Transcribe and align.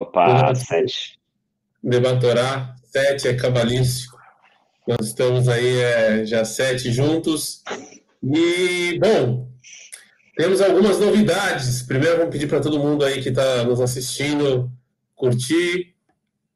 Opa, 0.00 0.54
sete. 0.54 1.18
Debatorá, 1.82 2.74
sete 2.84 3.28
é 3.28 3.34
cabalístico. 3.34 4.18
Nós 4.86 5.08
estamos 5.08 5.48
aí 5.48 5.80
é, 5.80 6.24
já 6.24 6.44
sete 6.44 6.92
juntos. 6.92 7.62
E, 8.22 8.98
bom, 8.98 9.48
temos 10.36 10.60
algumas 10.60 10.98
novidades. 10.98 11.82
Primeiro, 11.82 12.18
vamos 12.18 12.32
pedir 12.32 12.46
para 12.46 12.60
todo 12.60 12.78
mundo 12.78 13.04
aí 13.04 13.20
que 13.20 13.28
está 13.28 13.64
nos 13.64 13.80
assistindo 13.80 14.70
curtir, 15.16 15.94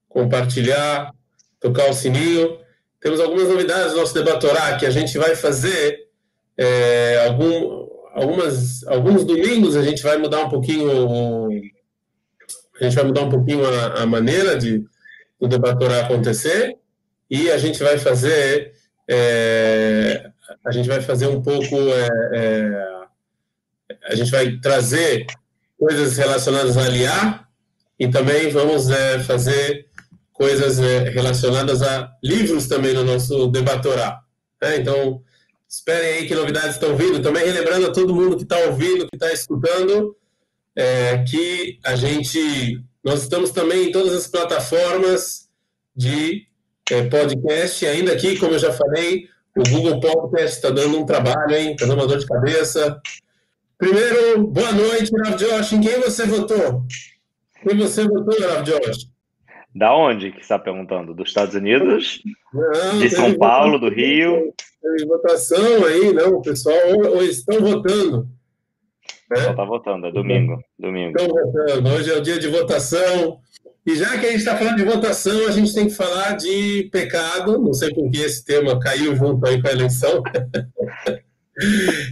compartilhar, 0.09 1.13
tocar 1.61 1.91
o 1.91 1.93
sininho. 1.93 2.59
Temos 3.01 3.19
algumas 3.19 3.49
novidades 3.49 3.93
no 3.93 3.99
nosso 3.99 4.15
Debatorá 4.15 4.77
que 4.77 4.87
a 4.87 4.91
gente 4.91 5.19
vai 5.19 5.35
fazer 5.35 6.09
é, 6.57 7.27
algum, 7.27 7.89
algumas, 8.13 8.85
alguns 8.87 9.25
domingos 9.25 9.77
a 9.77 9.83
gente 9.83 10.03
vai 10.03 10.17
mudar 10.17 10.45
um 10.45 10.49
pouquinho 10.49 11.49
a 12.81 12.85
gente 12.85 12.95
vai 12.95 13.05
mudar 13.05 13.23
um 13.23 13.31
pouquinho 13.31 13.67
a, 13.67 14.03
a 14.03 14.07
maneira 14.07 14.57
de 14.57 14.85
o 15.39 15.49
Debatorá 15.49 16.01
acontecer 16.01 16.77
e 17.31 17.51
a 17.51 17.59
gente 17.59 17.83
vai 17.83 17.99
fazer 17.99 18.73
é, 19.09 20.31
a 20.65 20.71
gente 20.71 20.89
vai 20.89 21.01
fazer 21.01 21.27
um 21.27 21.43
pouco 21.43 21.77
é, 21.77 22.09
é, 22.33 23.03
a 24.05 24.15
gente 24.15 24.31
vai 24.31 24.59
trazer 24.59 25.27
coisas 25.79 26.17
relacionadas 26.17 26.77
a 26.77 26.85
aliar 26.85 27.49
e 27.99 28.09
também 28.09 28.51
vamos 28.51 28.91
é, 28.91 29.19
fazer 29.21 29.87
coisas 30.33 30.79
é, 30.81 31.11
relacionadas 31.11 31.83
a 31.83 32.11
livros 32.23 32.67
também 32.67 32.95
no 32.95 33.05
nosso 33.05 33.49
Debatorá. 33.49 34.21
Né? 34.61 34.79
Então, 34.79 35.23
esperem 35.69 36.15
aí 36.15 36.27
que 36.27 36.35
novidades 36.35 36.75
estão 36.75 36.97
vindo. 36.97 37.23
Também 37.23 37.45
relembrando 37.45 37.87
a 37.87 37.93
todo 37.93 38.15
mundo 38.15 38.37
que 38.37 38.43
está 38.43 38.59
ouvindo, 38.59 39.07
que 39.09 39.17
está 39.17 39.33
escutando, 39.33 40.17
é, 40.77 41.19
que 41.25 41.79
a 41.85 41.95
gente. 41.97 42.83
Nós 43.05 43.23
estamos 43.23 43.51
também 43.51 43.89
em 43.89 43.93
todas 43.93 44.15
as 44.15 44.27
plataformas 44.27 45.49
de 45.95 46.47
é, 46.91 47.03
podcast, 47.09 47.87
ainda 47.87 48.13
aqui, 48.13 48.39
como 48.39 48.53
eu 48.55 48.59
já 48.59 48.73
falei, 48.73 49.27
o 49.57 49.63
Google 49.69 50.01
Podcast 50.01 50.57
está 50.57 50.71
dando 50.71 50.99
um 50.99 51.05
trabalho, 51.05 51.55
hein? 51.55 51.73
Está 51.73 51.87
dando 51.87 51.99
uma 51.99 52.07
dor 52.07 52.19
de 52.19 52.27
cabeça. 52.27 53.01
Primeiro, 53.77 54.47
boa 54.47 54.73
noite, 54.73 55.11
Rav 55.25 55.37
Josh. 55.37 55.73
Em 55.73 55.81
quem 55.81 56.01
você 56.01 56.25
votou? 56.27 56.85
Quem 57.63 57.77
você 57.77 58.05
votou, 58.05 58.39
Rav 58.49 58.63
Josh? 58.63 59.09
Da 59.75 59.95
onde 59.95 60.33
que 60.33 60.41
está 60.41 60.59
perguntando? 60.59 61.15
Dos 61.15 61.29
Estados 61.29 61.55
Unidos? 61.55 62.23
Não, 62.53 62.99
de 62.99 63.11
São 63.11 63.35
Paulo, 63.35 63.79
do 63.79 63.89
Rio? 63.89 64.55
Tem 64.81 65.07
votação 65.07 65.85
aí, 65.87 66.13
não, 66.13 66.43
pessoal 66.43 66.77
ou, 66.89 67.17
ou 67.17 67.23
estão 67.23 67.61
votando. 67.61 68.29
Né? 69.33 69.45
Só 69.45 69.51
está 69.51 69.65
votando, 69.65 70.07
é 70.07 70.13
domingo. 70.13 70.63
domingo. 70.79 71.19
Estão 71.19 71.29
votando, 71.29 71.89
hoje 71.89 72.11
é 72.11 72.17
o 72.17 72.21
dia 72.21 72.39
de 72.39 72.49
votação. 72.49 73.39
E 73.85 73.97
já 73.97 74.11
que 74.19 74.27
a 74.27 74.31
gente 74.31 74.41
está 74.41 74.57
falando 74.57 74.77
de 74.77 74.85
votação, 74.85 75.47
a 75.49 75.51
gente 75.51 75.75
tem 75.75 75.87
que 75.87 75.95
falar 75.95 76.37
de 76.37 76.89
pecado. 76.93 77.59
Não 77.59 77.73
sei 77.73 77.93
por 77.95 78.11
que 78.11 78.19
esse 78.19 78.45
tema 78.45 78.79
caiu 78.79 79.17
junto 79.17 79.45
aí 79.47 79.61
com 79.61 79.69
a 79.69 79.73
eleição. 79.73 80.23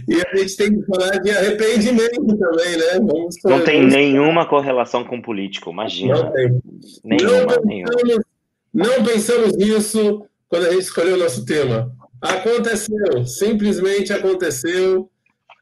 E 0.07 0.21
a 0.21 0.37
gente 0.37 0.55
tem 0.55 0.79
que 0.79 0.85
falar 0.85 1.17
de 1.17 1.31
arrependimento 1.31 2.37
também, 2.37 2.77
né? 2.77 2.99
Vamos 2.99 3.35
não 3.43 3.63
tem 3.63 3.83
nenhuma 3.83 4.45
correlação 4.45 5.03
com 5.03 5.19
político, 5.19 5.71
imagina. 5.71 6.13
Não 6.13 6.31
tem. 6.31 6.61
Nenhuma, 7.03 7.55
não, 7.55 7.63
pensamos, 7.63 8.25
não 8.71 9.03
pensamos 9.03 9.57
nisso 9.57 10.25
quando 10.47 10.67
a 10.67 10.71
gente 10.71 10.83
escolheu 10.83 11.15
o 11.15 11.19
nosso 11.19 11.43
tema. 11.43 11.91
Aconteceu, 12.21 13.25
simplesmente 13.25 14.13
aconteceu 14.13 15.09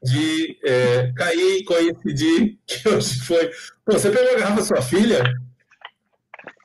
de 0.02 0.58
é, 0.64 1.12
cair 1.14 1.58
e 1.58 1.64
coincidir 1.64 2.58
que 2.66 2.88
hoje 2.88 3.20
foi. 3.20 3.50
Pô, 3.84 3.92
você 3.92 4.10
pegou 4.10 4.34
a 4.34 4.38
garrafa 4.38 4.56
da 4.56 4.62
sua 4.62 4.82
filha? 4.82 5.22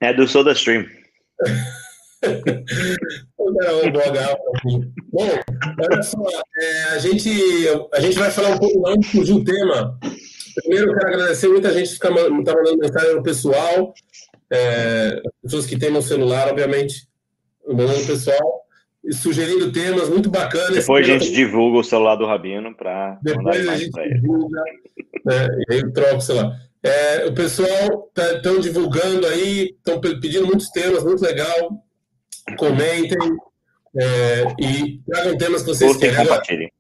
É 0.02 0.14
do 0.14 0.28
SodaStream. 0.28 0.86
Bom, 5.12 5.30
olha 5.80 6.04
só, 6.04 6.24
é, 6.60 6.84
a, 6.86 6.98
gente, 6.98 7.30
a 7.94 8.00
gente 8.00 8.18
vai 8.18 8.32
falar 8.32 8.56
um 8.56 8.58
pouco 8.58 8.88
antes 8.88 9.26
de 9.26 9.34
o 9.34 9.44
tema. 9.44 10.00
Primeiro, 10.56 10.90
eu 10.90 10.98
quero 10.98 11.14
agradecer 11.14 11.48
muita 11.48 11.72
gente 11.74 11.90
que 11.90 11.94
está 11.94 12.10
mandando 12.10 12.78
mensagem 12.78 13.16
no 13.16 13.24
pessoal, 13.24 13.94
é, 14.50 15.22
pessoas 15.44 15.66
que 15.66 15.78
têm 15.78 15.92
no 15.92 16.02
celular, 16.02 16.48
obviamente, 16.48 17.08
mandando 17.68 18.06
pessoal, 18.08 18.65
sugerindo 19.12 19.72
temas 19.72 20.10
muito 20.10 20.30
bacanas. 20.30 20.76
Depois 20.76 21.08
a 21.08 21.12
gente 21.12 21.32
divulga 21.32 21.80
o 21.80 21.84
celular 21.84 22.16
do 22.16 22.26
Rabino 22.26 22.76
para. 22.76 23.20
Depois 23.22 23.68
a 23.68 23.78
gente 23.78 23.92
divulga, 23.92 24.64
né, 25.26 25.48
e 25.70 25.74
aí 25.74 25.80
eu 25.82 25.94
troco, 25.94 26.22
sei 26.22 26.36
lá. 26.36 26.56
É, 26.84 27.26
o 27.26 27.34
pessoal 27.34 28.12
estão 28.16 28.56
tá, 28.56 28.62
divulgando 28.62 29.26
aí, 29.26 29.76
estão 29.76 30.00
pedindo 30.00 30.46
muitos 30.46 30.70
temas, 30.70 31.04
muito 31.04 31.24
legal 31.24 31.84
comentem 32.58 33.18
é, 33.98 34.46
e 34.60 35.00
tragam 35.06 35.38
temas 35.38 35.62
que 35.62 35.68
vocês 35.70 35.98
querem. 35.98 36.16
Compartilhem. 36.16 36.72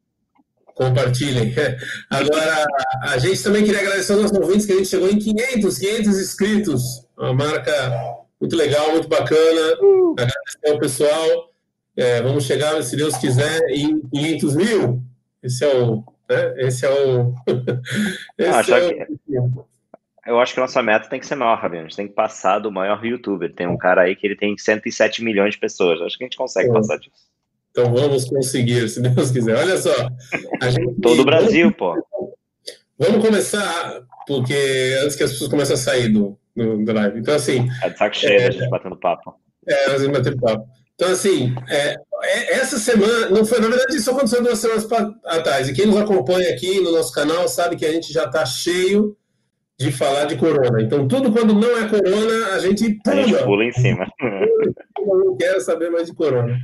Compartilhem. 0.75 1.55
Agora, 2.09 2.65
a 3.03 3.17
gente 3.17 3.41
também 3.41 3.63
queria 3.63 3.79
agradecer 3.79 4.13
aos 4.13 4.21
nossos 4.23 4.37
ouvintes 4.37 4.65
que 4.65 4.73
a 4.73 4.77
gente 4.77 4.89
chegou 4.89 5.09
em 5.09 5.17
500, 5.17 5.77
500 5.77 6.19
inscritos. 6.19 6.81
Uma 7.17 7.33
marca 7.33 7.71
muito 8.39 8.55
legal, 8.55 8.91
muito 8.91 9.07
bacana. 9.07 9.77
Uh. 9.81 10.11
Agradecer 10.13 10.69
ao 10.69 10.79
pessoal. 10.79 11.54
É, 11.97 12.21
vamos 12.21 12.43
chegar, 12.43 12.81
se 12.83 12.95
Deus 12.95 13.15
quiser, 13.17 13.61
em 13.69 14.01
500 14.09 14.55
mil. 14.55 15.01
Esse 15.41 15.63
é 15.63 15.75
o. 15.75 16.03
Né? 16.29 16.53
Esse 16.57 16.85
é 16.85 16.89
o. 16.89 17.33
Esse 18.37 18.73
ah, 18.73 18.79
é 18.79 19.39
o... 19.39 19.65
Eu 20.25 20.39
acho 20.39 20.53
que 20.53 20.59
a 20.59 20.63
nossa 20.63 20.81
meta 20.81 21.07
tem 21.07 21.19
que 21.19 21.27
ser 21.27 21.35
maior, 21.35 21.57
Rabino. 21.57 21.81
A 21.81 21.83
gente 21.83 21.95
tem 21.95 22.07
que 22.07 22.13
passar 22.13 22.59
do 22.59 22.71
maior 22.71 23.03
youtuber. 23.05 23.53
Tem 23.53 23.67
um 23.67 23.77
cara 23.77 24.01
aí 24.01 24.15
que 24.15 24.25
ele 24.25 24.35
tem 24.35 24.57
107 24.57 25.23
milhões 25.23 25.53
de 25.53 25.59
pessoas. 25.59 26.01
Acho 26.01 26.17
que 26.17 26.23
a 26.23 26.27
gente 26.27 26.37
consegue 26.37 26.67
então, 26.67 26.81
passar 26.81 26.97
disso. 26.97 27.29
Então 27.69 27.93
vamos 27.93 28.25
conseguir, 28.25 28.89
se 28.89 29.01
Deus 29.01 29.29
quiser. 29.29 29.55
Olha 29.55 29.77
só. 29.77 29.93
Gente... 30.63 30.95
Todo 30.99 31.21
o 31.21 31.25
Brasil, 31.25 31.71
pô. 31.73 31.95
Vamos 32.97 33.23
começar, 33.23 34.01
porque 34.25 34.97
antes 35.03 35.15
que 35.15 35.23
as 35.23 35.31
pessoas 35.33 35.51
comecem 35.51 35.75
a 35.75 35.77
sair 35.77 36.09
do, 36.09 36.39
do, 36.55 36.83
do 36.83 36.93
live. 36.93 37.19
Então, 37.19 37.35
assim. 37.35 37.67
É 37.83 37.89
de 37.89 37.97
saco 37.97 38.15
cheio, 38.15 38.39
é, 38.39 38.47
a 38.47 38.51
gente 38.51 38.69
batendo 38.69 38.95
papo. 38.95 39.35
É, 39.67 39.89
nós 39.89 40.01
vamos 40.01 40.17
bater 40.17 40.39
papo. 40.39 40.65
Então, 40.95 41.11
assim, 41.11 41.53
é, 41.69 41.95
é, 42.23 42.53
essa 42.53 42.79
semana, 42.79 43.29
não 43.29 43.45
foi, 43.45 43.59
na 43.59 43.67
verdade, 43.67 43.97
isso 43.97 44.09
aconteceu 44.09 44.41
duas 44.41 44.59
semanas 44.59 44.87
atrás. 45.25 45.67
E 45.67 45.73
quem 45.73 45.85
nos 45.85 45.97
acompanha 45.97 46.49
aqui 46.49 46.79
no 46.79 46.91
nosso 46.91 47.11
canal 47.13 47.47
sabe 47.47 47.75
que 47.75 47.85
a 47.85 47.91
gente 47.91 48.11
já 48.13 48.25
está 48.25 48.45
cheio 48.45 49.15
de 49.77 49.91
falar 49.91 50.25
de 50.25 50.37
corona. 50.37 50.81
Então, 50.81 51.07
tudo 51.07 51.31
quando 51.31 51.53
não 51.53 51.77
é 51.77 51.89
corona, 51.89 52.53
a 52.53 52.59
gente 52.59 52.97
pula. 53.03 53.15
A 53.15 53.23
gente 53.23 53.43
pula 53.43 53.65
em 53.65 53.71
cima. 53.73 54.07
Eu 54.97 55.17
não 55.25 55.35
quero 55.37 55.59
saber 55.59 55.91
mais 55.91 56.07
de 56.07 56.15
corona. 56.15 56.57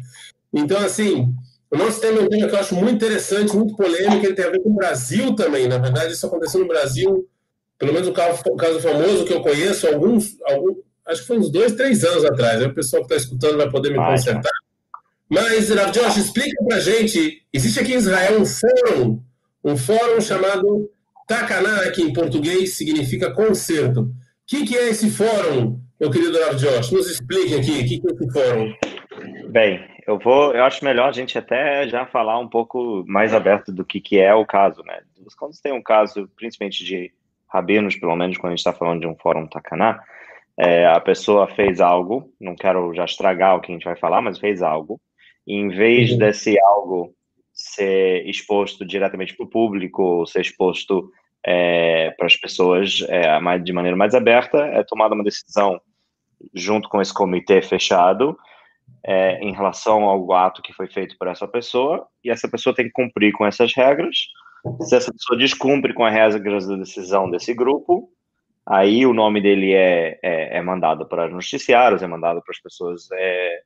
Então, 0.54 0.80
assim, 0.80 1.34
o 1.70 1.78
nosso 1.78 2.00
tema 2.00 2.20
é 2.20 2.24
um 2.24 2.30
tema 2.30 2.48
que 2.48 2.56
eu 2.56 2.60
acho 2.60 2.76
muito 2.76 2.96
interessante, 2.96 3.56
muito 3.56 3.76
polêmico, 3.76 4.26
ele 4.26 4.34
tem 4.34 4.46
a 4.46 4.50
ver 4.50 4.62
com 4.62 4.70
o 4.70 4.76
Brasil 4.76 5.36
também. 5.36 5.68
Na 5.68 5.78
verdade, 5.78 6.14
isso 6.14 6.26
aconteceu 6.26 6.62
no 6.62 6.68
Brasil, 6.68 7.28
pelo 7.78 7.94
menos 7.94 8.08
o 8.08 8.14
caso, 8.14 8.42
o 8.48 8.56
caso 8.56 8.80
famoso 8.80 9.26
que 9.26 9.34
eu 9.34 9.42
conheço, 9.42 9.88
alguns, 9.88 10.38
alguns, 10.44 10.78
acho 11.08 11.22
que 11.22 11.28
foi 11.28 11.38
uns 11.38 11.52
dois, 11.52 11.74
três 11.74 12.04
anos 12.04 12.26
atrás. 12.26 12.62
Aí 12.62 12.68
o 12.68 12.74
pessoal 12.74 13.06
que 13.06 13.14
está 13.14 13.24
escutando 13.24 13.58
vai 13.58 13.70
poder 13.70 13.90
me 13.90 13.98
vai, 13.98 14.12
consertar. 14.12 14.52
Mas, 15.30 15.70
Rav 15.70 15.92
Josh, 15.92 16.18
explica 16.18 16.64
pra 16.66 16.80
gente, 16.80 17.42
existe 17.54 17.80
aqui 17.80 17.94
em 17.94 17.98
Israel 17.98 18.42
um 18.42 18.46
fórum, 18.46 19.24
um 19.64 19.78
fórum 19.78 20.20
chamado 20.20 20.90
Takana, 21.28 21.90
que 21.92 22.02
em 22.02 22.12
português 22.12 22.76
significa 22.76 23.32
concerto. 23.32 24.02
O 24.02 24.14
que, 24.46 24.66
que, 24.66 24.78
é 24.78 24.90
esse 24.90 25.10
fórum, 25.10 25.80
meu 26.00 26.12
querido 26.12 26.38
Rav 26.38 26.58
Josh? 26.58 26.92
Nos 26.92 27.10
explique 27.10 27.56
aqui, 27.56 27.72
o 27.72 27.88
que, 27.88 28.00
que 28.00 28.08
é 28.08 28.14
esse 28.14 28.32
fórum? 28.34 28.74
Bem, 29.50 29.80
eu 30.06 30.20
vou, 30.20 30.54
eu 30.54 30.64
acho 30.66 30.84
melhor 30.84 31.08
a 31.08 31.14
gente 31.14 31.38
até 31.38 31.88
já 31.88 32.06
falar 32.06 32.38
um 32.40 32.50
pouco 32.50 33.06
mais 33.08 33.34
aberto 33.34 33.72
do 33.72 33.86
que, 33.86 34.02
que 34.02 34.20
é 34.20 34.34
o 34.34 34.46
caso, 34.46 34.84
né? 34.84 35.00
Quando 35.38 35.56
você 35.56 35.62
tem 35.62 35.72
um 35.72 35.82
caso, 35.82 36.30
principalmente 36.36 36.84
de 36.84 37.12
rabinos, 37.48 37.96
pelo 37.96 38.16
menos 38.16 38.38
quando 38.38 38.48
a 38.48 38.56
gente 38.56 38.60
está 38.60 38.74
falando 38.74 39.02
de 39.02 39.08
um 39.08 39.16
fórum 39.16 39.48
Takana, 39.48 40.02
é, 40.58 40.86
a 40.86 41.00
pessoa 41.00 41.48
fez 41.48 41.80
algo, 41.80 42.32
não 42.40 42.56
quero 42.56 42.94
já 42.94 43.06
estragar 43.06 43.56
o 43.56 43.62
que 43.62 43.72
a 43.72 43.76
gente 43.76 43.86
vai 43.86 43.96
falar, 43.96 44.22
mas 44.22 44.40
fez 44.40 44.62
algo, 44.62 45.00
e 45.48 45.56
em 45.56 45.70
vez 45.70 46.12
uhum. 46.12 46.18
desse 46.18 46.60
algo 46.60 47.14
ser 47.54 48.28
exposto 48.28 48.86
diretamente 48.86 49.36
para 49.36 49.46
o 49.46 49.50
público, 49.50 50.26
ser 50.28 50.42
exposto 50.42 51.12
é, 51.46 52.12
para 52.12 52.28
as 52.28 52.36
pessoas 52.36 53.04
é, 53.10 53.58
de 53.60 53.74
maneira 53.74 53.98
mais 53.98 54.14
aberta, 54.14 54.58
é 54.58 54.84
tomada 54.84 55.16
uma 55.16 55.24
decisão 55.24 55.80
junto 56.54 56.90
com 56.90 57.02
esse 57.02 57.14
comitê 57.14 57.62
fechado 57.62 58.38
é, 59.04 59.40
em 59.44 59.54
relação 59.54 60.04
ao 60.04 60.32
ato 60.34 60.62
que 60.62 60.74
foi 60.74 60.88
feito 60.88 61.18
por 61.18 61.28
essa 61.28 61.48
pessoa, 61.48 62.08
e 62.24 62.30
essa 62.30 62.48
pessoa 62.48 62.76
tem 62.76 62.86
que 62.86 62.92
cumprir 62.92 63.32
com 63.34 63.46
essas 63.46 63.74
regras. 63.74 64.16
Se 64.82 64.96
essa 64.96 65.12
pessoa 65.12 65.40
descumpre 65.40 65.94
com 65.94 66.06
as 66.06 66.14
regras 66.14 66.68
da 66.68 66.76
decisão 66.76 67.30
desse 67.30 67.54
grupo, 67.54 68.10
aí 68.66 69.06
o 69.06 69.14
nome 69.14 69.42
dele 69.42 69.74
é, 69.74 70.20
é, 70.22 70.58
é 70.58 70.62
mandado 70.62 71.08
para 71.08 71.30
noticiários, 71.30 72.02
é 72.02 72.08
mandado 72.08 72.42
para 72.42 72.52
as 72.52 72.62
pessoas 72.62 73.08
é, 73.14 73.62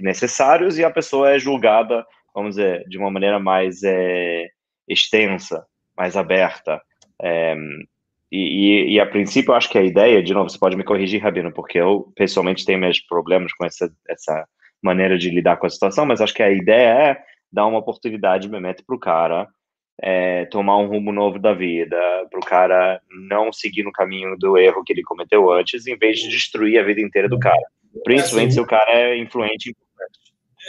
necessários, 0.00 0.78
e 0.78 0.84
a 0.84 0.90
pessoa 0.90 1.30
é 1.30 1.38
julgada, 1.38 2.04
vamos 2.34 2.56
dizer, 2.56 2.84
de 2.88 2.98
uma 2.98 3.10
maneira 3.10 3.38
mais 3.38 3.82
é, 3.82 4.48
extensa, 4.88 5.66
mais 5.96 6.16
aberta, 6.16 6.80
é, 7.20 7.56
e, 8.30 8.94
e, 8.94 9.00
a 9.00 9.06
princípio 9.06 9.52
eu 9.52 9.56
acho 9.56 9.70
que 9.70 9.78
a 9.78 9.82
ideia, 9.82 10.22
de 10.22 10.34
novo, 10.34 10.50
você 10.50 10.58
pode 10.58 10.76
me 10.76 10.84
corrigir, 10.84 11.22
Rabino, 11.22 11.50
porque 11.50 11.78
eu 11.78 12.12
pessoalmente 12.14 12.64
tenho 12.64 12.78
meus 12.78 13.00
problemas 13.00 13.52
com 13.54 13.64
essa, 13.64 13.90
essa 14.06 14.46
maneira 14.82 15.16
de 15.16 15.30
lidar 15.30 15.56
com 15.56 15.66
a 15.66 15.70
situação, 15.70 16.04
mas 16.04 16.20
acho 16.20 16.34
que 16.34 16.42
a 16.42 16.50
ideia 16.50 17.10
é 17.10 17.22
dar 17.50 17.66
uma 17.66 17.78
oportunidade, 17.78 18.48
me 18.48 18.60
para 18.60 18.96
o 18.96 18.98
cara 18.98 19.48
é, 20.00 20.44
tomar 20.46 20.78
um 20.78 20.86
rumo 20.86 21.12
novo 21.12 21.38
da 21.38 21.52
vida, 21.52 21.96
para 22.30 22.38
o 22.38 22.44
cara 22.44 23.00
não 23.28 23.52
seguir 23.52 23.82
no 23.82 23.92
caminho 23.92 24.36
do 24.38 24.56
erro 24.56 24.84
que 24.84 24.92
ele 24.92 25.02
cometeu 25.02 25.50
antes, 25.50 25.86
em 25.86 25.96
vez 25.96 26.18
de 26.18 26.28
destruir 26.28 26.78
a 26.78 26.84
vida 26.84 27.00
inteira 27.00 27.28
do 27.28 27.38
cara. 27.38 27.60
Principalmente 28.04 28.48
assim, 28.48 28.54
se 28.54 28.60
o 28.60 28.66
cara 28.66 28.92
é 28.92 29.18
influente. 29.18 29.74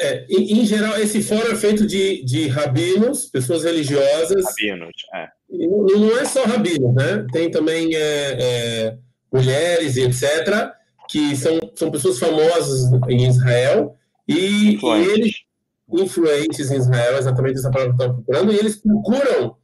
É, 0.02 0.26
em, 0.30 0.62
em, 0.62 0.66
geral, 0.66 0.98
esse 0.98 1.22
fórum 1.22 1.52
é 1.52 1.56
feito 1.56 1.86
de, 1.86 2.24
de 2.24 2.48
rabinos, 2.48 3.26
pessoas 3.26 3.64
religiosas. 3.64 4.46
Rabinos, 4.46 4.94
é. 5.14 5.28
Não, 5.50 6.00
não 6.00 6.18
é 6.18 6.26
só 6.26 6.44
rabinos, 6.44 6.96
né? 6.96 7.26
Tem 7.32 7.52
também 7.52 7.94
é, 7.96 8.38
é, 8.40 8.98
mulheres 9.32 9.98
e 9.98 10.04
etc., 10.04 10.72
que 11.08 11.36
são, 11.36 11.60
são 11.76 11.92
pessoas 11.92 12.20
famosas 12.20 12.92
em 13.10 13.28
Israel, 13.28 13.96
e, 14.28 14.78
e 14.78 15.12
eles 15.12 15.49
influentes 15.92 16.72
em 16.72 16.78
Israel, 16.78 17.18
exatamente 17.18 17.60
essa 17.60 17.72
palavra 17.72 17.96
que 17.96 18.02
eu 18.02 18.06
estava 18.06 18.22
procurando, 18.22 18.54
e 18.54 18.58
eles 18.58 18.76
procuram 18.76 19.56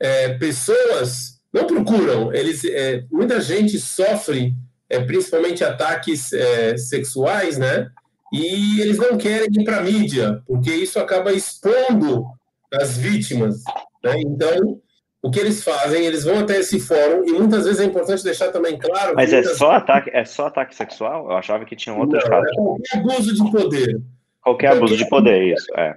é, 0.00 0.34
pessoas, 0.34 1.40
não 1.52 1.66
procuram, 1.66 2.32
eles, 2.32 2.64
é, 2.64 3.04
muita 3.10 3.40
gente 3.40 3.78
sofre, 3.78 4.54
é, 4.88 5.00
principalmente 5.00 5.64
ataques 5.64 6.32
é, 6.32 6.76
sexuais, 6.76 7.58
né? 7.58 7.88
E 8.32 8.80
eles 8.80 8.98
não 8.98 9.16
querem 9.16 9.48
ir 9.52 9.64
para 9.64 9.78
a 9.78 9.82
mídia, 9.82 10.42
porque 10.46 10.70
isso 10.70 10.98
acaba 10.98 11.32
expondo 11.32 12.26
as 12.72 12.96
vítimas. 12.96 13.62
Né? 14.02 14.20
Então, 14.20 14.80
o 15.22 15.30
que 15.30 15.40
eles 15.40 15.62
fazem? 15.62 16.04
Eles 16.04 16.24
vão 16.24 16.40
até 16.40 16.58
esse 16.58 16.78
fórum 16.78 17.24
e 17.24 17.32
muitas 17.32 17.64
vezes 17.64 17.80
é 17.80 17.84
importante 17.84 18.22
deixar 18.22 18.50
também 18.52 18.78
claro. 18.78 19.14
Mas 19.14 19.32
é 19.32 19.42
só 19.42 19.72
ataque, 19.72 20.10
é 20.12 20.24
só 20.24 20.46
ataque 20.46 20.74
sexual? 20.74 21.30
Eu 21.30 21.36
achava 21.36 21.64
que 21.64 21.76
tinha 21.76 21.94
outros 21.94 22.22
não, 22.24 22.30
casos. 22.30 22.50
É 22.92 22.98
abuso 22.98 23.34
de 23.34 23.50
poder. 23.50 24.00
Qualquer 24.46 24.68
abuso 24.68 24.96
de 24.96 25.08
poder, 25.08 25.54
isso. 25.56 25.66
É. 25.76 25.92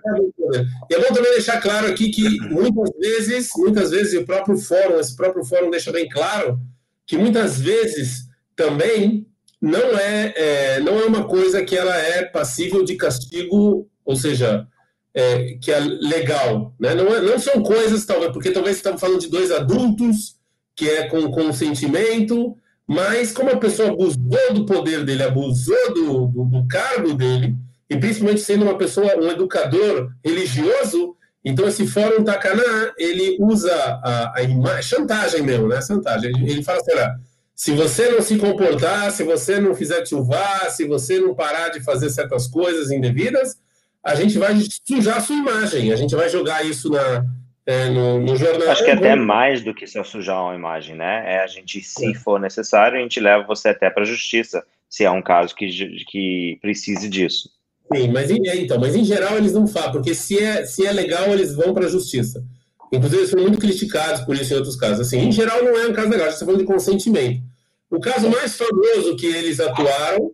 E 0.90 0.96
é 0.96 1.00
bom 1.00 1.14
também 1.14 1.34
deixar 1.34 1.62
claro 1.62 1.86
aqui 1.86 2.10
que 2.10 2.28
muitas 2.50 2.90
vezes, 2.98 3.52
muitas 3.56 3.92
vezes, 3.92 4.20
o 4.20 4.26
próprio 4.26 4.58
fórum, 4.58 5.00
esse 5.00 5.16
próprio 5.16 5.46
fórum 5.46 5.70
deixa 5.70 5.92
bem 5.92 6.10
claro 6.10 6.60
que 7.06 7.16
muitas 7.16 7.62
vezes 7.62 8.24
também 8.56 9.28
não 9.62 9.96
é, 10.00 10.34
é 10.36 10.80
não 10.80 11.00
é 11.00 11.06
uma 11.06 11.28
coisa 11.28 11.64
que 11.64 11.78
ela 11.78 11.96
é 11.96 12.26
passível 12.26 12.84
de 12.84 12.96
castigo, 12.96 13.88
ou 14.04 14.16
seja, 14.16 14.68
é, 15.14 15.54
que 15.62 15.72
é 15.72 15.80
legal. 15.80 16.74
Né? 16.80 16.96
Não, 16.96 17.06
é, 17.16 17.22
não 17.22 17.38
são 17.38 17.62
coisas, 17.62 18.04
talvez, 18.04 18.32
porque 18.32 18.50
talvez 18.50 18.78
estamos 18.78 19.00
falando 19.00 19.22
de 19.22 19.30
dois 19.30 19.52
adultos, 19.52 20.38
que 20.76 20.90
é 20.90 21.08
com 21.08 21.30
consentimento, 21.30 22.58
mas 22.88 23.32
como 23.32 23.52
a 23.52 23.58
pessoa 23.58 23.90
abusou 23.90 24.54
do 24.56 24.66
poder 24.66 25.06
dele, 25.06 25.22
abusou 25.22 25.94
do, 25.94 26.26
do, 26.26 26.46
do 26.46 26.68
cargo 26.68 27.14
dele, 27.14 27.56
e 27.90 27.98
principalmente 27.98 28.42
sendo 28.42 28.64
uma 28.64 28.78
pessoa, 28.78 29.18
um 29.18 29.30
educador 29.30 30.12
religioso, 30.24 31.16
então 31.44 31.68
esse 31.68 31.88
fórum 31.88 32.24
Tacaná, 32.24 32.94
ele 32.98 33.38
usa 33.40 33.74
a, 33.74 34.34
a 34.38 34.44
imagem, 34.44 34.84
chantagem 34.84 35.42
mesmo, 35.42 35.68
né? 35.68 35.82
Chantagem. 35.82 36.32
Ele 36.48 36.64
fala 36.64 36.80
assim, 36.80 36.92
olha, 36.92 37.20
se 37.56 37.72
você 37.72 38.10
não 38.10 38.22
se 38.22 38.38
comportar, 38.38 39.12
se 39.12 39.24
você 39.24 39.60
não 39.60 39.74
fizer 39.74 40.06
chuvar, 40.06 40.70
se 40.70 40.86
você 40.86 41.20
não 41.20 41.34
parar 41.34 41.70
de 41.70 41.82
fazer 41.82 42.10
certas 42.10 42.48
coisas 42.48 42.92
indevidas, 42.92 43.58
a 44.04 44.16
gente 44.16 44.38
vai 44.38 44.54
sujar 44.86 45.18
a 45.18 45.22
sua 45.22 45.36
imagem, 45.36 45.92
a 45.92 45.96
gente 45.96 46.16
vai 46.16 46.30
jogar 46.30 46.66
isso 46.66 46.90
na, 46.90 47.26
é, 47.66 47.90
no, 47.90 48.20
no, 48.20 48.36
jornal. 48.36 48.70
Acho 48.70 48.84
que 48.84 48.92
é 48.92 48.94
até 48.94 49.16
mais 49.16 49.62
do 49.62 49.74
que 49.74 49.88
só 49.88 50.04
sujar 50.04 50.42
uma 50.42 50.56
imagem, 50.56 50.96
né? 50.96 51.36
É 51.36 51.44
a 51.44 51.48
gente, 51.48 51.82
se 51.82 52.14
for 52.14 52.40
necessário, 52.40 52.98
a 52.98 53.02
gente 53.02 53.20
leva 53.20 53.44
você 53.44 53.70
até 53.70 53.90
para 53.90 54.04
a 54.04 54.06
justiça, 54.06 54.64
se 54.90 55.04
é 55.04 55.12
um 55.12 55.22
caso 55.22 55.54
que, 55.56 55.68
que 56.08 56.58
precise 56.62 57.10
disso. 57.10 57.50
Sim, 57.94 58.12
mas 58.12 58.30
em, 58.30 58.48
é, 58.48 58.56
então, 58.58 58.80
mas 58.80 58.96
em 58.96 59.04
geral 59.04 59.38
eles 59.38 59.54
não 59.54 59.66
falam, 59.68 59.92
porque 59.92 60.14
se 60.14 60.38
é, 60.38 60.66
se 60.66 60.86
é 60.86 60.92
legal, 60.92 61.28
eles 61.30 61.56
vão 61.56 61.74
para 61.74 61.88
a 61.88 61.90
justiça. 61.90 62.44
Inclusive, 62.92 63.22
eles 63.22 63.30
foram 63.30 63.44
muito 63.44 63.60
criticados 63.60 64.22
por 64.22 64.36
isso 64.36 64.54
em 64.54 64.58
outros 64.58 64.76
casos. 64.76 65.08
Assim, 65.08 65.20
em 65.20 65.32
geral, 65.32 65.64
não 65.64 65.78
é 65.78 65.88
um 65.88 65.94
caso 65.94 66.10
legal, 66.10 66.28
a 66.28 66.30
gente 66.30 66.36
está 66.36 66.46
falando 66.46 66.62
de 66.62 66.68
consentimento. 66.68 67.42
O 67.90 68.00
caso 68.00 68.30
mais 68.30 68.56
famoso 68.56 69.16
que 69.16 69.26
eles 69.26 69.60
atuaram, 69.60 70.32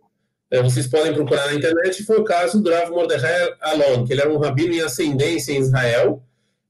é, 0.52 0.62
vocês 0.62 0.88
podem 0.88 1.14
procurar 1.14 1.48
na 1.48 1.54
internet, 1.54 2.04
foi 2.04 2.18
o 2.20 2.24
caso 2.24 2.62
do 2.62 2.70
Rav 2.70 2.90
Mordechai 2.92 3.54
Alon, 3.62 4.06
que 4.06 4.14
ele 4.14 4.22
era 4.22 4.32
um 4.32 4.38
rabino 4.38 4.74
em 4.74 4.82
ascendência 4.82 5.54
em 5.54 5.60
Israel, 5.60 6.22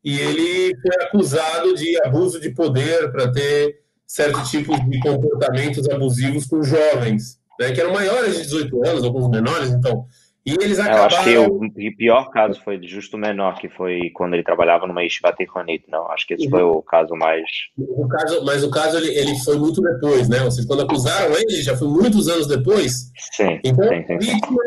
e 0.04 0.20
ele 0.20 0.76
foi 0.80 1.04
acusado 1.04 1.74
de 1.76 2.00
abuso 2.04 2.40
de 2.40 2.52
poder 2.52 3.12
para 3.12 3.32
ter 3.32 3.80
certos 4.06 4.52
tipos 4.52 4.78
de 4.88 5.00
comportamentos 5.00 5.90
abusivos 5.90 6.46
com 6.46 6.62
jovens, 6.62 7.40
né, 7.60 7.72
que 7.72 7.82
eram 7.82 7.92
maiores 7.92 8.36
de 8.36 8.44
18 8.44 8.88
anos, 8.88 9.04
alguns 9.04 9.30
menores, 9.30 9.72
então 9.72 10.06
e 10.46 10.54
eles 10.62 10.80
acabaram... 10.80 11.02
Eu 11.02 11.06
acho 11.06 11.24
que 11.24 11.88
o 11.88 11.98
pior 11.98 12.30
caso 12.30 12.62
foi 12.64 12.80
justo 12.84 13.18
menor, 13.18 13.58
que 13.58 13.68
foi 13.70 14.12
quando 14.14 14.34
ele 14.34 14.44
trabalhava 14.44 14.86
numa 14.86 15.02
Yeshiva 15.02 15.34
Tichonit, 15.34 15.86
não. 15.90 16.12
Acho 16.12 16.28
que 16.28 16.36
esse 16.36 16.46
uhum. 16.46 16.52
foi 16.52 16.62
o 16.64 16.82
caso 16.82 17.16
mais... 17.16 17.44
O 17.78 18.08
caso, 18.08 18.46
mas 18.46 18.64
o 18.64 18.70
caso, 18.70 18.98
ele, 18.98 19.18
ele 19.18 19.36
foi 19.40 19.58
muito 19.58 19.82
depois, 19.82 20.30
né? 20.30 20.44
Ou 20.44 20.52
seja, 20.52 20.68
quando 20.68 20.84
acusaram 20.84 21.36
ele, 21.36 21.62
já 21.62 21.76
foi 21.76 21.88
muitos 21.88 22.28
anos 22.28 22.48
depois. 22.48 23.12
Sim, 23.32 23.60
então, 23.64 23.88
sim, 23.90 24.06
sim. 24.06 24.14
A, 24.14 24.18
vítima, 24.20 24.64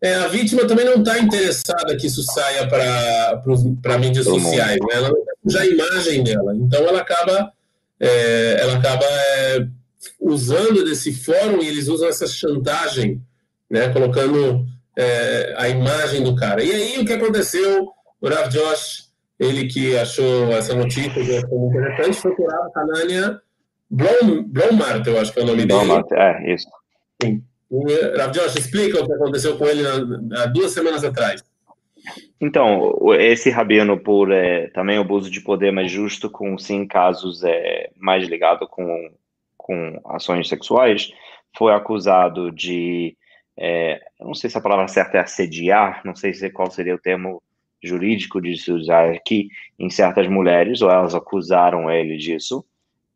é, 0.00 0.14
a 0.14 0.28
vítima 0.28 0.66
também 0.66 0.84
não 0.84 0.94
está 0.94 1.18
interessada 1.18 1.96
que 1.96 2.06
isso 2.06 2.22
saia 2.22 2.66
para 2.66 3.98
mídias 3.98 4.24
Todo 4.24 4.40
sociais, 4.40 4.78
né? 4.80 4.94
Ela 4.94 5.08
não 5.10 5.50
já 5.50 5.60
a 5.60 5.66
imagem 5.66 6.24
dela. 6.24 6.54
Então, 6.56 6.82
ela 6.86 7.00
acaba... 7.00 7.52
É, 8.00 8.58
ela 8.60 8.76
acaba 8.76 9.04
é, 9.04 9.66
usando 10.20 10.84
desse 10.84 11.12
fórum 11.12 11.60
e 11.60 11.66
eles 11.66 11.88
usam 11.88 12.08
essa 12.08 12.28
chantagem, 12.28 13.20
né? 13.68 13.88
Colocando 13.88 14.64
é, 14.98 15.54
a 15.56 15.68
imagem 15.68 16.24
do 16.24 16.34
cara. 16.34 16.62
E 16.62 16.70
aí 16.72 16.98
o 16.98 17.04
que 17.04 17.12
aconteceu? 17.12 17.88
O 18.20 18.28
Rav 18.28 18.48
Josh, 18.48 19.10
ele 19.38 19.68
que 19.68 19.96
achou 19.96 20.50
essa 20.50 20.74
notícia 20.74 21.10
que 21.10 21.36
achou 21.36 21.68
interessante, 21.68 22.16
foi 22.16 22.32
o 22.32 22.46
Rav 22.46 22.70
Hanania 22.74 23.40
Blomart, 23.88 25.06
eu 25.06 25.20
acho 25.20 25.32
que 25.32 25.38
é 25.38 25.42
o 25.42 25.46
nome 25.46 25.64
dele. 25.64 25.68
Blomart, 25.68 26.10
é, 26.12 26.52
isso. 26.52 26.68
Sim. 27.22 27.42
Rav 28.16 28.32
Josh, 28.32 28.56
explica 28.56 29.00
o 29.00 29.06
que 29.06 29.12
aconteceu 29.12 29.56
com 29.56 29.66
ele 29.66 29.84
há 30.36 30.46
duas 30.46 30.72
semanas 30.72 31.04
atrás. 31.04 31.44
Então, 32.40 32.92
esse 33.18 33.50
rabino, 33.50 33.98
por 33.98 34.32
é, 34.32 34.68
também 34.68 34.98
abuso 34.98 35.30
de 35.30 35.40
poder 35.40 35.70
mais 35.70 35.90
justo, 35.90 36.30
com 36.30 36.58
sim 36.58 36.86
casos 36.86 37.44
é, 37.44 37.90
mais 37.96 38.26
ligados 38.26 38.66
com, 38.70 39.10
com 39.56 40.00
ações 40.06 40.48
sexuais, 40.48 41.10
foi 41.56 41.72
acusado 41.72 42.50
de 42.50 43.16
é, 43.60 44.00
não 44.20 44.34
sei 44.34 44.48
se 44.48 44.56
a 44.56 44.60
palavra 44.60 44.86
certa 44.86 45.18
é 45.18 45.20
assediar, 45.20 46.00
não 46.04 46.14
sei 46.14 46.32
se 46.32 46.48
qual 46.50 46.70
seria 46.70 46.94
o 46.94 46.98
termo 46.98 47.42
jurídico 47.82 48.40
de 48.40 48.56
se 48.56 48.70
usar 48.70 49.10
aqui, 49.10 49.48
em 49.78 49.90
certas 49.90 50.28
mulheres, 50.28 50.80
ou 50.80 50.90
elas 50.90 51.14
acusaram 51.14 51.90
ele 51.90 52.16
disso, 52.16 52.64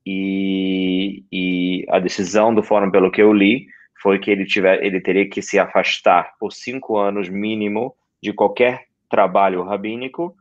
e, 0.05 1.25
e 1.31 1.87
a 1.89 2.01
decisão 2.01 2.53
do 2.53 2.63
fórum, 2.63 2.91
pelo 2.91 3.11
que 3.11 3.23
eu 3.23 3.33
li, 3.33 3.67
foi 4.01 4.19
que 4.19 4.31
ele, 4.31 4.45
tiver, 4.45 4.85
ele 4.85 5.01
teria 5.01 5.29
que 5.29 5.41
se 5.41 5.61
afastar 5.61 6.33
por 6.41 6.53
cinco 6.53 6.99
anos 6.99 7.29
mínimo 7.29 7.95
de 8.21 8.33
qualquer 8.33 8.87
trabalho 9.09 9.63
rabínico, 9.63 10.35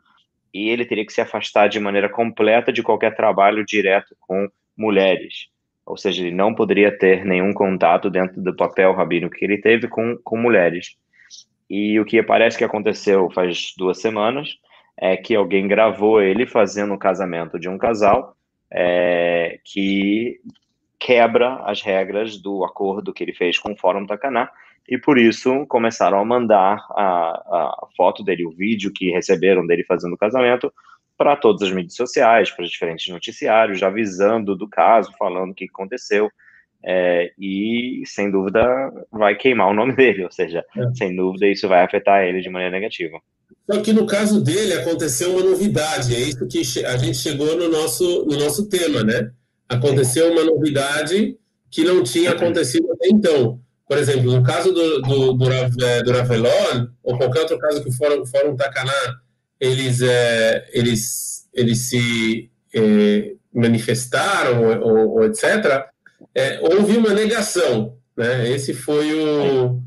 e 0.53 0.70
ele 0.70 0.84
teria 0.84 1.05
que 1.05 1.13
se 1.13 1.22
afastar 1.22 1.67
de 1.70 1.79
maneira 1.79 2.10
completa 2.10 2.74
de 2.74 2.81
qualquer 2.81 3.15
trabalho 3.15 3.63
direto 3.63 4.15
com 4.20 4.50
mulheres 4.75 5.51
ou 5.86 5.98
seja, 5.98 6.22
ele 6.22 6.36
não 6.36 6.54
poderia 6.54 6.96
ter 6.98 7.26
nenhum 7.26 7.54
contato 7.54 8.10
dentro 8.10 8.42
do 8.42 8.56
papel 8.56 8.94
rabínico 8.94 9.36
que 9.36 9.46
ele 9.46 9.58
teve 9.58 9.88
com, 9.88 10.18
com 10.24 10.38
mulheres. 10.38 10.96
E 11.70 12.00
o 12.00 12.06
que 12.06 12.22
parece 12.22 12.58
que 12.58 12.64
aconteceu 12.64 13.30
faz 13.32 13.74
duas 13.78 14.00
semanas 14.00 14.50
é 14.98 15.18
que 15.18 15.36
alguém 15.36 15.68
gravou 15.68 16.22
ele 16.22 16.46
fazendo 16.46 16.94
o 16.94 17.00
casamento 17.00 17.60
de 17.60 17.70
um 17.70 17.78
casal 17.78 18.36
é, 18.72 19.60
que 19.66 20.40
quebra 21.00 21.56
as 21.66 21.82
regras 21.82 22.38
do 22.38 22.64
acordo 22.64 23.14
que 23.14 23.24
ele 23.24 23.34
fez 23.34 23.58
com 23.58 23.72
o 23.72 23.78
Fórum 23.78 24.06
Tacaná, 24.06 24.50
e 24.88 24.98
por 24.98 25.18
isso 25.18 25.66
começaram 25.68 26.20
a 26.20 26.26
mandar 26.26 26.86
a, 26.92 27.04
a 27.04 27.88
foto 27.96 28.24
dele, 28.24 28.46
o 28.46 28.52
vídeo 28.52 28.92
que 28.94 29.12
receberam 29.12 29.66
dele 29.66 29.84
fazendo 29.84 30.14
o 30.14 30.18
casamento, 30.18 30.72
para 31.22 31.36
todas 31.36 31.62
as 31.62 31.72
mídias 31.72 31.94
sociais, 31.94 32.50
para 32.50 32.66
os 32.66 32.72
diferentes 32.72 33.08
noticiários, 33.08 33.84
avisando 33.84 34.56
do 34.56 34.68
caso, 34.68 35.13
falando 35.20 35.51
o 35.51 35.54
que 35.54 35.66
aconteceu. 35.66 36.32
É, 36.84 37.32
e, 37.38 38.01
sem 38.08 38.32
dúvida, 38.32 38.63
vai 39.12 39.36
queimar 39.36 39.68
o 39.70 39.74
nome 39.74 39.94
dele, 39.96 40.24
ou 40.24 40.32
seja, 40.32 40.66
é. 40.75 40.96
sem 40.96 41.16
dúvida, 41.16 41.46
isso 41.46 41.68
vai 41.68 41.84
afetar 41.84 42.24
ele 42.24 42.42
de 42.42 42.50
maneira 42.50 42.74
negativa. 42.74 43.20
Só 43.70 43.80
que 43.82 43.94
no 43.94 44.08
caso 44.08 44.44
dele 44.44 44.74
aconteceu 44.74 45.32
uma 45.34 45.44
novidade, 45.44 46.16
é 46.16 46.20
isso 46.22 46.48
que 46.48 46.63
a 46.84 46.98
gente 46.98 47.18
chegou 47.18 47.56
no 47.56 47.70
nosso, 47.70 48.25
no 48.25 48.40
nosso 48.40 48.68
tema, 48.68 49.04
né? 49.04 49.30
Aconteceu 49.70 50.32
uma 50.32 50.44
novidade 50.44 51.38
que 51.70 51.84
não 51.84 52.01
tinha 52.01 52.32
acontecido 52.32 52.92
até 52.94 53.10
então. 53.10 53.60
Por 53.88 54.00
exemplo, 54.00 54.32
no 54.32 54.42
caso 54.42 54.74
do, 54.74 55.01
do, 55.04 55.34
do, 55.34 55.51
é, 55.54 56.01
do 56.01 56.12
Ravelon, 56.13 56.88
ou 57.04 57.16
qualquer 57.16 57.42
outro 57.42 57.60
caso 57.60 57.84
que 57.84 57.90
o 57.90 57.94
Fórum, 57.94 58.25
Fórum 58.25 58.56
Tacaná 58.56 59.22
eles, 59.62 60.01
é, 60.01 60.68
eles, 60.74 61.48
eles 61.53 61.77
se 61.88 62.50
é, 62.74 63.34
manifestaram, 63.53 64.82
ou, 64.82 65.18
ou 65.18 65.25
etc., 65.25 65.86
é, 66.34 66.60
houve 66.62 66.98
uma 66.98 67.13
negação. 67.13 67.96
Né? 68.18 68.50
Esse 68.50 68.74
foi 68.74 69.13
o 69.13 69.80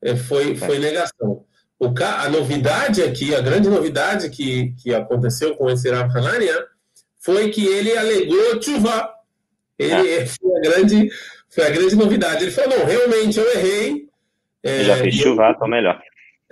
é, 0.00 0.14
foi, 0.14 0.54
foi 0.54 0.78
negação. 0.78 1.44
O, 1.78 1.92
a 2.00 2.28
novidade 2.30 3.02
aqui, 3.02 3.34
a 3.34 3.40
grande 3.40 3.68
novidade 3.68 4.30
que, 4.30 4.72
que 4.80 4.94
aconteceu 4.94 5.56
com 5.56 5.68
esse 5.68 5.90
Rav 5.90 6.10
foi 7.18 7.50
que 7.50 7.66
ele 7.66 7.96
alegou 7.96 8.62
chuva. 8.62 9.10
Ele 9.76 9.92
é. 9.92 10.26
foi 10.26 10.56
a 10.56 10.60
grande 10.60 11.10
foi 11.48 11.66
a 11.66 11.70
grande 11.70 11.96
novidade. 11.96 12.44
Ele 12.44 12.52
falou, 12.52 12.78
não, 12.78 12.86
realmente 12.86 13.38
eu 13.38 13.52
errei. 13.52 14.06
É, 14.62 14.84
já 14.84 14.96
fiz 14.98 15.14
chuva, 15.16 15.50
estou 15.50 15.68
melhor. 15.68 16.00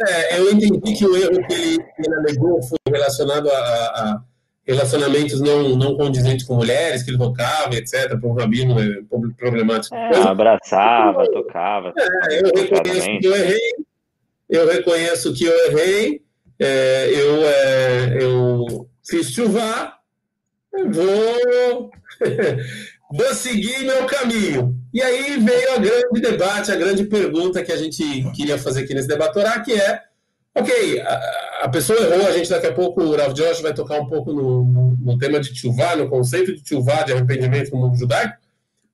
É, 0.00 0.38
eu 0.38 0.52
entendi 0.52 0.94
que 0.94 1.06
o 1.06 1.16
erro 1.16 1.46
que 1.46 1.52
ele, 1.52 1.78
ele 1.98 2.14
alegou 2.14 2.60
foi 2.62 2.78
relacionado 2.88 3.48
a, 3.48 3.54
a, 3.54 4.22
relacionamentos 4.66 5.40
não, 5.40 5.76
não 5.76 5.96
condizentes 5.96 6.46
com 6.46 6.56
mulheres, 6.56 7.02
que 7.02 7.10
ele 7.10 7.18
tocava, 7.18 7.74
etc., 7.74 8.18
para 8.18 8.28
um 8.28 8.32
rabino 8.32 8.76
é, 8.80 9.02
problemático. 9.36 9.94
É, 9.94 10.22
abraçava, 10.22 11.30
tocava. 11.30 11.92
É, 11.96 12.40
eu 12.40 12.50
reconheço 12.54 13.18
que 13.20 13.26
eu 13.26 13.36
errei, 13.36 13.74
eu 14.48 14.66
reconheço 14.66 15.34
que 15.34 15.44
eu 15.44 15.66
errei, 15.66 16.22
é, 16.58 17.10
eu, 17.12 17.44
é, 17.44 18.18
eu 18.22 18.88
fiz 19.06 19.30
chuva, 19.30 19.94
vou, 20.72 21.90
vou 23.12 23.34
seguir 23.34 23.84
meu 23.84 24.06
caminho. 24.06 24.83
E 24.94 25.02
aí 25.02 25.36
veio 25.38 25.76
o 25.76 25.80
grande 25.80 26.20
debate, 26.20 26.70
a 26.70 26.76
grande 26.76 27.04
pergunta 27.04 27.62
que 27.62 27.72
a 27.72 27.76
gente 27.76 28.02
queria 28.34 28.56
fazer 28.56 28.84
aqui 28.84 28.94
nesse 28.94 29.08
debatorá, 29.08 29.60
que 29.60 29.72
é 29.72 30.00
Ok, 30.56 31.00
a, 31.00 31.64
a, 31.64 31.68
pessoa 31.68 31.98
errou, 31.98 32.28
a 32.28 32.30
gente 32.30 32.48
daqui 32.48 32.68
a 32.68 32.72
pouco, 32.72 33.02
o 33.02 33.16
Rav 33.16 33.34
Josh 33.34 33.60
vai 33.60 33.74
tocar 33.74 34.00
um 34.00 34.06
pouco 34.06 34.32
no, 34.32 34.64
no, 34.64 34.96
no 35.00 35.18
tema 35.18 35.40
de 35.40 35.52
tchuvá, 35.52 35.96
no 35.96 36.08
conceito 36.08 36.54
de 36.54 36.62
tchuvá, 36.62 37.02
de 37.02 37.12
arrependimento 37.12 37.72
no 37.72 37.78
mundo 37.78 37.98
judaico. 37.98 38.36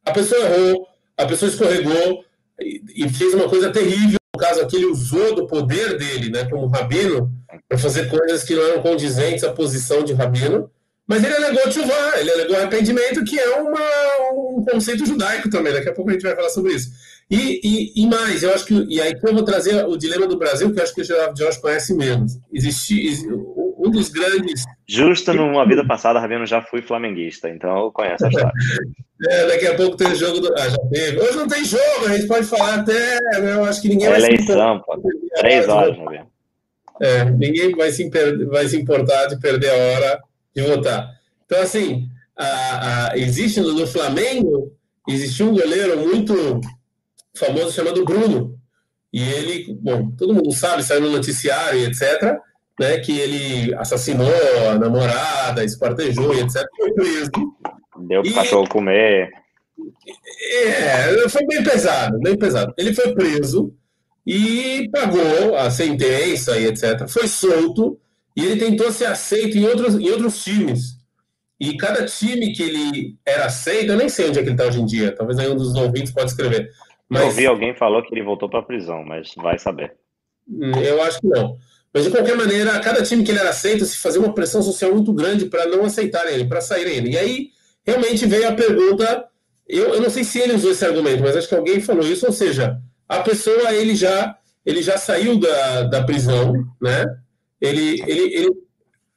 A 0.02 0.11
pessoa 0.11 0.40
errou, 0.40 0.88
a 1.19 1.26
pessoa 1.26 1.50
escorregou 1.50 2.25
e, 2.59 2.83
e, 2.97 3.09
fez 3.11 3.35
uma 3.35 3.47
coisa 3.47 3.71
terrível, 3.71 4.16
no 4.35 4.40
caso 4.40 4.62
aqui 4.62 4.76
ele 4.76 4.87
usou 4.87 5.35
do 5.35 5.47
poder 5.47 5.99
dele, 5.99 6.30
né, 6.30 6.47
como 6.47 6.66
rabino, 6.66 7.30
para 7.69 7.76
fazer 7.76 8.09
coisas 8.09 8.42
que 8.42 8.54
não 8.54 8.62
eram 8.62 8.83
condizentes 8.83 9.45
à 9.45 9.52
posição 9.52 10.02
de 10.02 10.14
rabino, 10.14 10.71
mas 11.10 11.24
ele 11.24 11.34
alegou 11.34 11.68
tchuvá, 11.68 12.20
ele 12.20 12.30
alegou 12.30 12.54
arrependimento, 12.54 13.24
que 13.24 13.36
é 13.36 13.56
uma, 13.56 13.80
um 14.32 14.64
conceito 14.64 15.04
judaico 15.04 15.50
também, 15.50 15.72
daqui 15.72 15.88
a 15.88 15.92
pouco 15.92 16.08
a 16.08 16.12
gente 16.12 16.22
vai 16.22 16.36
falar 16.36 16.50
sobre 16.50 16.74
isso. 16.74 16.88
E, 17.28 17.60
e, 17.64 17.92
e, 18.00 18.06
mais, 18.06 18.44
eu 18.44 18.54
acho 18.54 18.64
que. 18.64 18.86
E 18.88 19.00
aí 19.00 19.18
que 19.18 19.26
eu 19.26 19.34
vou 19.34 19.42
trazer 19.42 19.84
o 19.86 19.96
dilema 19.96 20.28
do 20.28 20.38
Brasil, 20.38 20.72
que 20.72 20.78
eu 20.78 20.84
acho 20.84 20.94
que 20.94 21.00
o 21.00 21.04
Geraldo 21.04 21.36
Jorge 21.36 21.60
conhece 21.60 21.96
menos. 21.96 22.38
Existe 22.52 23.26
um 23.26 23.90
dos 23.90 24.08
grandes. 24.08 24.62
Justo 24.88 25.32
numa 25.32 25.66
vida 25.66 25.84
passada, 25.84 26.20
Rabino, 26.20 26.46
já 26.46 26.62
fui 26.62 26.80
flamenguista, 26.80 27.48
então 27.48 27.76
eu 27.76 27.90
conheço 27.90 28.26
a 28.26 28.28
história. 28.28 28.52
é, 29.30 29.46
daqui 29.48 29.66
a 29.66 29.74
pouco 29.74 29.96
tem 29.96 30.14
jogo 30.14 30.38
do. 30.38 30.54
Ah, 30.56 30.68
já 30.68 30.78
teve. 30.92 31.20
Hoje 31.20 31.36
não 31.36 31.48
tem 31.48 31.64
jogo, 31.64 32.06
a 32.06 32.16
gente 32.16 32.28
pode 32.28 32.46
falar 32.46 32.74
até. 32.76 33.18
Eu 33.36 33.64
acho 33.64 33.82
que 33.82 33.88
ninguém 33.88 34.06
é 34.06 34.10
vai 34.10 34.20
eleição, 34.20 34.78
se 34.78 34.84
pô. 34.84 35.12
Três 35.38 35.68
horas, 35.68 35.98
Rabino. 35.98 36.30
É, 37.02 37.24
ninguém 37.24 37.74
vai 37.74 37.90
se, 37.90 38.08
vai 38.46 38.68
se 38.68 38.76
importar 38.76 39.26
de 39.26 39.40
perder 39.40 39.70
a 39.70 39.74
hora 39.74 40.29
de 40.54 40.62
votar. 40.62 41.11
Então, 41.45 41.61
assim, 41.62 42.09
a, 42.37 43.11
a, 43.11 43.19
existe 43.19 43.61
no, 43.61 43.73
no 43.73 43.87
Flamengo, 43.87 44.73
existe 45.09 45.42
um 45.42 45.52
goleiro 45.52 45.99
muito 45.99 46.61
famoso 47.35 47.73
chamado 47.73 48.04
Bruno. 48.04 48.59
E 49.12 49.23
ele, 49.23 49.75
bom, 49.80 50.11
todo 50.12 50.35
mundo 50.35 50.52
sabe, 50.52 50.83
saiu 50.83 51.00
no 51.00 51.11
noticiário 51.11 51.80
e 51.80 51.85
etc., 51.87 52.38
né, 52.78 52.99
que 52.99 53.19
ele 53.19 53.75
assassinou 53.75 54.33
a 54.71 54.78
namorada, 54.78 55.64
espartejou 55.64 56.35
e 56.35 56.40
etc., 56.40 56.62
foi 56.76 56.92
preso. 56.95 57.30
Deu 58.09 58.23
pro 58.23 58.35
cachorro 58.35 58.69
comer. 58.69 59.30
É, 60.52 61.28
foi 61.28 61.47
bem 61.47 61.62
pesado, 61.62 62.19
bem 62.21 62.38
pesado. 62.38 62.73
Ele 62.78 62.95
foi 62.95 63.12
preso 63.14 63.75
e 64.26 64.88
pagou 64.92 65.57
a 65.57 65.71
sentença 65.71 66.59
e 66.59 66.66
etc. 66.66 67.09
Foi 67.09 67.26
solto 67.26 67.99
e 68.37 68.44
ele 68.44 68.56
tentou 68.56 68.90
ser 68.92 69.06
aceito 69.06 69.56
em 69.56 69.66
outros, 69.66 69.94
em 69.94 70.10
outros 70.10 70.42
times. 70.42 70.99
E 71.58 71.76
cada 71.76 72.06
time 72.06 72.52
que 72.52 72.62
ele 72.62 73.16
era 73.26 73.46
aceito, 73.46 73.92
eu 73.92 73.96
nem 73.96 74.08
sei 74.08 74.28
onde 74.28 74.38
é 74.38 74.42
que 74.42 74.49
ele 74.49 74.54
está 74.54 74.66
hoje 74.66 74.80
em 74.80 74.87
dia, 74.87 75.14
talvez 75.14 75.38
aí 75.38 75.49
um 75.49 75.56
dos 75.56 75.75
ouvintes 75.75 76.12
pode 76.12 76.30
escrever. 76.30 76.70
Mas... 77.08 77.22
Eu 77.22 77.28
ouvi 77.28 77.46
alguém 77.46 77.75
falou 77.75 78.02
que 78.02 78.14
ele 78.14 78.22
voltou 78.22 78.49
para 78.49 78.60
a 78.60 78.64
prisão, 78.64 79.04
mas 79.04 79.34
vai 79.37 79.58
saber. 79.58 79.94
Hum, 80.49 80.72
eu 80.80 81.02
acho 81.02 81.20
que 81.20 81.26
não. 81.26 81.58
Mas 81.92 82.04
de 82.04 82.10
qualquer 82.10 82.37
maneira, 82.37 82.78
cada 82.80 83.02
time 83.02 83.25
que 83.25 83.32
ele 83.32 83.40
era 83.40 83.50
aceito 83.50 83.84
se 83.84 83.99
fazia 83.99 84.20
uma 84.20 84.32
pressão 84.32 84.62
social 84.62 84.92
muito 84.92 85.12
grande 85.12 85.46
para 85.46 85.66
não 85.66 85.84
aceitarem 85.84 86.34
ele, 86.34 86.44
para 86.44 86.60
saírem 86.60 86.94
ele. 86.94 87.10
E 87.10 87.18
aí 87.18 87.49
realmente 87.84 88.26
veio 88.26 88.49
a 88.49 88.52
pergunta. 88.52 89.26
Eu, 89.68 89.94
eu 89.94 90.00
não 90.00 90.08
sei 90.08 90.22
se 90.22 90.38
ele 90.38 90.54
usou 90.54 90.70
esse 90.70 90.84
argumento, 90.84 91.22
mas 91.22 91.37
acho 91.37 91.49
que 91.49 91.54
alguém 91.54 91.80
falou 91.80 92.06
isso. 92.06 92.26
Ou 92.26 92.32
seja, 92.32 92.80
a 93.08 93.20
pessoa 93.20 93.75
ele 93.75 93.94
já 93.94 94.37
ele 94.64 94.82
já 94.82 94.96
saiu 94.96 95.38
da, 95.38 95.82
da 95.84 96.04
prisão, 96.04 96.52
né? 96.80 97.04
Ele, 97.60 98.02
ele, 98.06 98.34
ele 98.34 98.50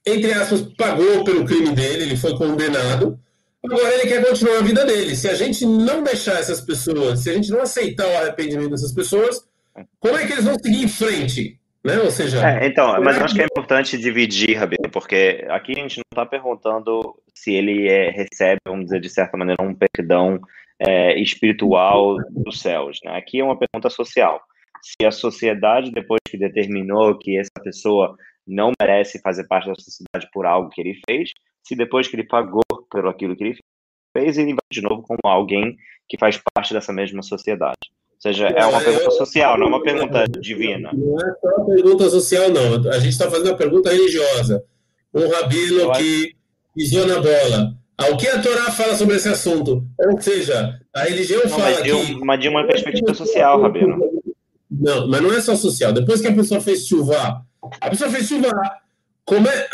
entre 0.05 0.33
aspas 0.33 0.62
pagou 0.77 1.23
pelo 1.23 1.45
crime 1.45 1.71
dele, 1.71 2.03
ele 2.03 2.17
foi 2.17 2.35
condenado. 2.38 3.19
Agora 3.63 3.93
ele 3.93 4.09
quer 4.09 4.25
continuar 4.25 4.59
a 4.59 4.63
vida 4.63 4.85
dele. 4.85 5.15
Se 5.15 5.29
a 5.29 5.35
gente 5.35 5.65
não 5.65 6.03
deixar 6.03 6.33
essas 6.33 6.59
pessoas, 6.59 7.19
se 7.19 7.29
a 7.29 7.33
gente 7.33 7.50
não 7.50 7.62
aceitar 7.62 8.05
o 8.07 8.17
arrependimento 8.17 8.71
dessas 8.71 8.93
pessoas, 8.93 9.47
como 10.00 10.17
é 10.17 10.27
que 10.27 10.33
eles 10.33 10.43
vão 10.43 10.55
seguir 10.62 10.83
em 10.83 10.88
frente? 10.88 11.57
Né? 11.83 12.00
Ou 12.00 12.12
seja. 12.12 12.45
É, 12.45 12.67
então, 12.67 13.01
mas 13.01 13.17
eu 13.17 13.23
acho 13.23 13.35
que 13.35 13.41
é 13.41 13.45
importante 13.45 13.97
dividir, 13.97 14.57
Rabino, 14.57 14.89
porque 14.91 15.45
aqui 15.50 15.73
a 15.73 15.81
gente 15.81 15.97
não 15.97 16.03
está 16.12 16.25
perguntando 16.25 17.15
se 17.33 17.53
ele 17.53 17.88
é, 17.88 18.09
recebe, 18.09 18.59
vamos 18.65 18.85
dizer, 18.85 19.00
de 19.00 19.09
certa 19.09 19.38
maneira, 19.38 19.63
um 19.63 19.75
perdão 19.75 20.39
é, 20.79 21.19
espiritual 21.19 22.17
dos 22.29 22.62
céus. 22.62 23.00
Né? 23.03 23.17
Aqui 23.17 23.39
é 23.39 23.43
uma 23.43 23.57
pergunta 23.57 23.89
social. 23.89 24.41
Se 24.81 25.05
a 25.05 25.12
sociedade, 25.12 25.91
depois 25.91 26.19
que 26.27 26.38
determinou 26.38 27.17
que 27.17 27.38
essa 27.38 27.51
pessoa 27.63 28.15
não 28.47 28.71
merece 28.79 29.19
fazer 29.19 29.45
parte 29.45 29.67
da 29.67 29.75
sociedade 29.75 30.29
por 30.31 30.45
algo 30.45 30.69
que 30.69 30.81
ele 30.81 31.00
fez, 31.07 31.31
se 31.63 31.75
depois 31.75 32.07
que 32.07 32.15
ele 32.15 32.27
pagou 32.27 32.63
pelo 32.91 33.09
aquilo 33.09 33.35
que 33.35 33.43
ele 33.43 33.57
fez, 34.15 34.38
ele 34.38 34.53
vai 34.53 34.59
de 34.71 34.81
novo 34.81 35.01
como 35.01 35.19
alguém 35.23 35.77
que 36.07 36.17
faz 36.17 36.39
parte 36.53 36.73
dessa 36.73 36.91
mesma 36.91 37.21
sociedade. 37.23 37.77
Ou 37.89 38.21
seja, 38.21 38.47
é 38.47 38.65
uma 38.65 38.79
pergunta 38.79 39.12
social, 39.12 39.57
não 39.57 39.65
é 39.65 39.69
uma 39.69 39.83
pergunta 39.83 40.25
divina. 40.39 40.91
Não 40.93 41.17
é 41.19 41.33
só 41.41 41.47
uma 41.57 41.65
pergunta 41.65 42.09
social, 42.09 42.50
não. 42.50 42.89
A 42.91 43.00
gente 43.00 43.09
está 43.09 43.29
fazendo 43.29 43.47
uma 43.47 43.57
pergunta 43.57 43.89
religiosa. 43.89 44.63
Um 45.13 45.27
rabino 45.29 45.91
que 45.93 46.35
pisou 46.73 47.05
na 47.05 47.15
bola. 47.15 47.75
O 48.12 48.17
que 48.17 48.27
a 48.27 48.41
Torá 48.41 48.71
fala 48.71 48.95
sobre 48.95 49.15
esse 49.15 49.29
assunto? 49.29 49.85
Ou 50.00 50.21
seja, 50.21 50.79
a 50.93 51.03
religião 51.03 51.41
não, 51.43 51.50
fala 51.50 51.63
mas 51.63 51.83
de, 51.83 51.91
que... 51.91 52.25
Mas 52.25 52.39
de 52.39 52.50
uma 52.50 52.65
perspectiva 52.65 53.13
social, 53.13 53.62
Rabino. 53.62 54.00
Não, 54.69 55.07
mas 55.07 55.21
não 55.21 55.31
é 55.31 55.41
só 55.41 55.55
social. 55.55 55.93
Depois 55.93 56.19
que 56.19 56.27
a 56.27 56.33
pessoa 56.33 56.59
fez 56.59 56.88
chuva, 56.88 57.45
a 57.82 57.89
pessoa 57.89 58.10
fez 58.10 58.27
chuva 58.27 58.51
como 59.25 59.48
é, 59.48 59.67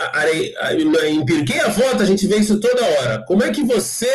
em 1.09 1.25
Pirkei 1.25 1.59
Avot 1.59 2.01
a 2.01 2.05
gente 2.05 2.27
vê 2.27 2.37
isso 2.37 2.59
toda 2.59 2.83
hora. 2.83 3.23
Como 3.25 3.43
é 3.43 3.51
que 3.51 3.63
você 3.63 4.11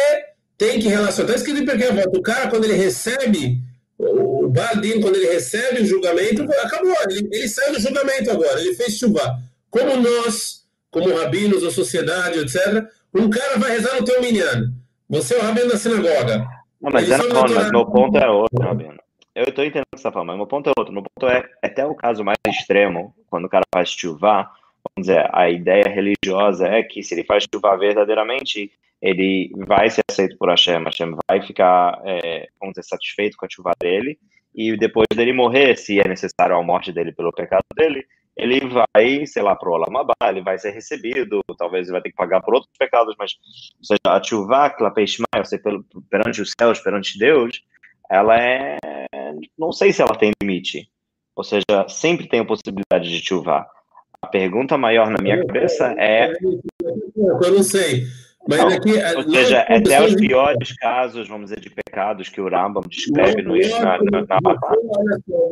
tem 0.57 0.78
que 0.78 0.88
relacionar? 0.88 1.31
Está 1.31 1.35
escrito 1.35 1.62
em 1.62 1.66
Pirkei 1.66 1.88
Avot, 1.88 2.16
o 2.16 2.23
cara 2.23 2.49
quando 2.49 2.64
ele 2.64 2.75
recebe, 2.75 3.59
o 3.99 4.49
Baldin, 4.49 5.00
quando 5.00 5.16
ele 5.16 5.33
recebe 5.33 5.83
o 5.83 5.87
julgamento, 5.87 6.43
acabou, 6.62 6.95
ele, 7.09 7.28
ele 7.33 7.49
saiu 7.49 7.73
do 7.73 7.81
julgamento 7.81 8.31
agora, 8.31 8.61
ele 8.61 8.75
fez 8.75 8.97
chuva. 8.97 9.38
Como 9.71 9.97
nós, 9.97 10.64
como 10.90 11.16
rabinos 11.16 11.64
ou 11.64 11.71
sociedade, 11.71 12.38
etc., 12.38 12.85
um 13.12 13.28
cara 13.28 13.59
vai 13.59 13.73
rezar 13.73 13.97
no 13.97 14.04
teu 14.04 14.21
minyan. 14.21 14.73
Você 15.09 15.35
é 15.35 15.38
o 15.38 15.43
rabino 15.43 15.69
da 15.69 15.76
sinagoga. 15.76 16.47
Não, 16.81 16.90
mas, 16.93 17.11
é 17.11 17.19
não, 17.19 17.43
mas 17.43 17.71
meu 17.71 17.87
ponto 17.87 18.16
é 18.19 18.28
outro, 18.28 18.61
rabino. 18.61 19.03
Eu 19.35 19.45
estou 19.45 19.64
entendendo 19.64 19.87
essa 19.93 20.12
forma, 20.12 20.33
mas 20.33 20.37
meu 20.37 20.47
ponto 20.47 20.69
é 20.71 20.73
outro. 20.79 20.93
Meu 20.93 21.03
ponto 21.03 21.29
é, 21.29 21.45
até 21.61 21.85
o 21.85 21.95
caso 21.95 22.23
mais 22.23 22.38
extremo, 22.47 23.14
quando 23.29 23.47
o 23.47 23.49
cara 23.49 23.64
faz 23.75 23.91
chuva, 23.91 24.45
vamos 24.97 25.09
dizer, 25.09 25.29
a 25.33 25.50
ideia 25.50 25.85
religiosa 25.88 26.69
é 26.69 26.83
que 26.85 27.03
se 27.03 27.14
ele 27.14 27.25
faz 27.25 27.45
chuva 27.53 27.76
verdadeiramente, 27.76 28.71
ele 29.03 29.50
vai 29.67 29.91
ser 29.91 30.03
aceito 30.09 30.38
por 30.38 30.49
Hashem, 30.49 30.85
Hashem 30.85 31.17
vai 31.29 31.43
ficar, 31.43 32.00
é, 32.05 32.49
vamos 32.61 32.75
dizer, 32.75 32.88
satisfeito 32.88 33.37
com 33.37 33.45
a 33.45 33.49
chuva 33.50 33.73
dele, 33.81 34.19
e 34.55 34.76
depois 34.76 35.07
dele 35.12 35.33
morrer, 35.33 35.76
se 35.76 35.99
é 35.99 36.07
necessário 36.07 36.57
a 36.57 36.62
morte 36.62 36.93
dele 36.93 37.11
pelo 37.11 37.33
pecado 37.33 37.64
dele, 37.75 38.07
ele 38.37 38.61
vai, 38.61 39.26
sei 39.26 39.43
lá, 39.43 39.55
para 39.57 39.69
o 39.69 39.73
Olamabá, 39.73 40.14
ele 40.29 40.43
vai 40.43 40.59
ser 40.59 40.71
recebido, 40.71 41.41
talvez 41.59 41.87
ele 41.87 41.93
vai 41.93 42.03
ter 42.03 42.11
que 42.11 42.17
pagar 42.17 42.41
por 42.41 42.55
outros 42.55 42.73
pecados, 42.79 43.14
mas, 43.19 43.33
ou 43.79 43.85
seja, 43.85 44.00
a 44.07 44.23
chuva, 44.23 44.71
Klapeshma, 44.71 45.26
ou 45.37 45.45
seja, 45.45 45.62
perante 46.09 46.41
os 46.41 46.53
céus, 46.59 46.81
perante 46.81 47.19
Deus, 47.19 47.62
ela 48.11 48.41
é, 48.41 48.76
não 49.59 49.73
sei 49.73 49.93
se 49.93 50.03
ela 50.03 50.17
tem 50.17 50.33
limite, 50.41 50.88
ou 51.37 51.45
seja, 51.45 51.64
sempre 51.88 52.29
tem 52.29 52.41
a 52.41 52.45
possibilidade 52.45 53.09
de 53.09 53.25
chuva. 53.25 53.67
A 54.23 54.26
pergunta 54.26 54.79
maior 54.79 55.11
na 55.11 55.23
minha 55.23 55.45
cabeça 55.45 55.95
é. 55.99 56.33
Eu 57.17 57.53
não 57.53 57.62
sei. 57.62 58.05
Mas 58.47 58.59
não, 58.59 58.69
aqui, 58.69 58.93
ou 59.17 59.31
seja, 59.31 59.61
até 59.61 60.05
os 60.05 60.14
piores 60.14 60.76
casos, 60.76 61.26
vamos 61.29 61.49
dizer, 61.49 61.61
de 61.61 61.71
pecados 61.71 62.29
que 62.29 62.41
o 62.41 62.49
Rambam 62.49 62.83
descreve 62.87 63.41
não, 63.41 63.53
no 63.53 63.57
Isha, 63.57 63.79
na, 63.81 63.99
na, 63.99 64.57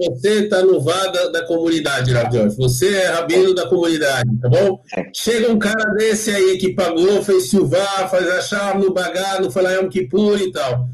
Você 0.00 0.44
está 0.44 0.62
no 0.62 0.78
vá 0.78 1.06
da, 1.06 1.28
da 1.28 1.46
comunidade, 1.46 2.12
Rav 2.12 2.30
Você 2.58 2.94
é 2.94 3.06
rabino 3.06 3.54
da 3.54 3.66
comunidade, 3.66 4.28
tá 4.40 4.48
bom? 4.48 4.82
Chega 5.14 5.50
um 5.50 5.58
cara 5.58 5.94
desse 5.94 6.30
aí 6.30 6.58
que 6.58 6.74
pagou, 6.74 7.22
fez 7.22 7.48
chuvá, 7.48 8.08
faz 8.08 8.28
achar 8.28 8.78
no 8.78 8.92
bagar, 8.92 9.40
no 9.40 9.50
Falayam 9.50 9.88
Kippur 9.88 10.38
e 10.38 10.52
tal. 10.52 10.86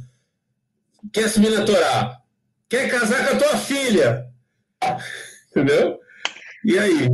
Quer 1.12 1.24
assumir 1.24 1.50
na 1.50 1.64
Torá. 1.64 2.17
Quer 2.68 2.90
casar 2.90 3.26
com 3.26 3.34
a 3.34 3.38
tua 3.38 3.56
filha. 3.56 4.26
Entendeu? 5.50 5.98
E 6.64 6.78
aí? 6.78 7.08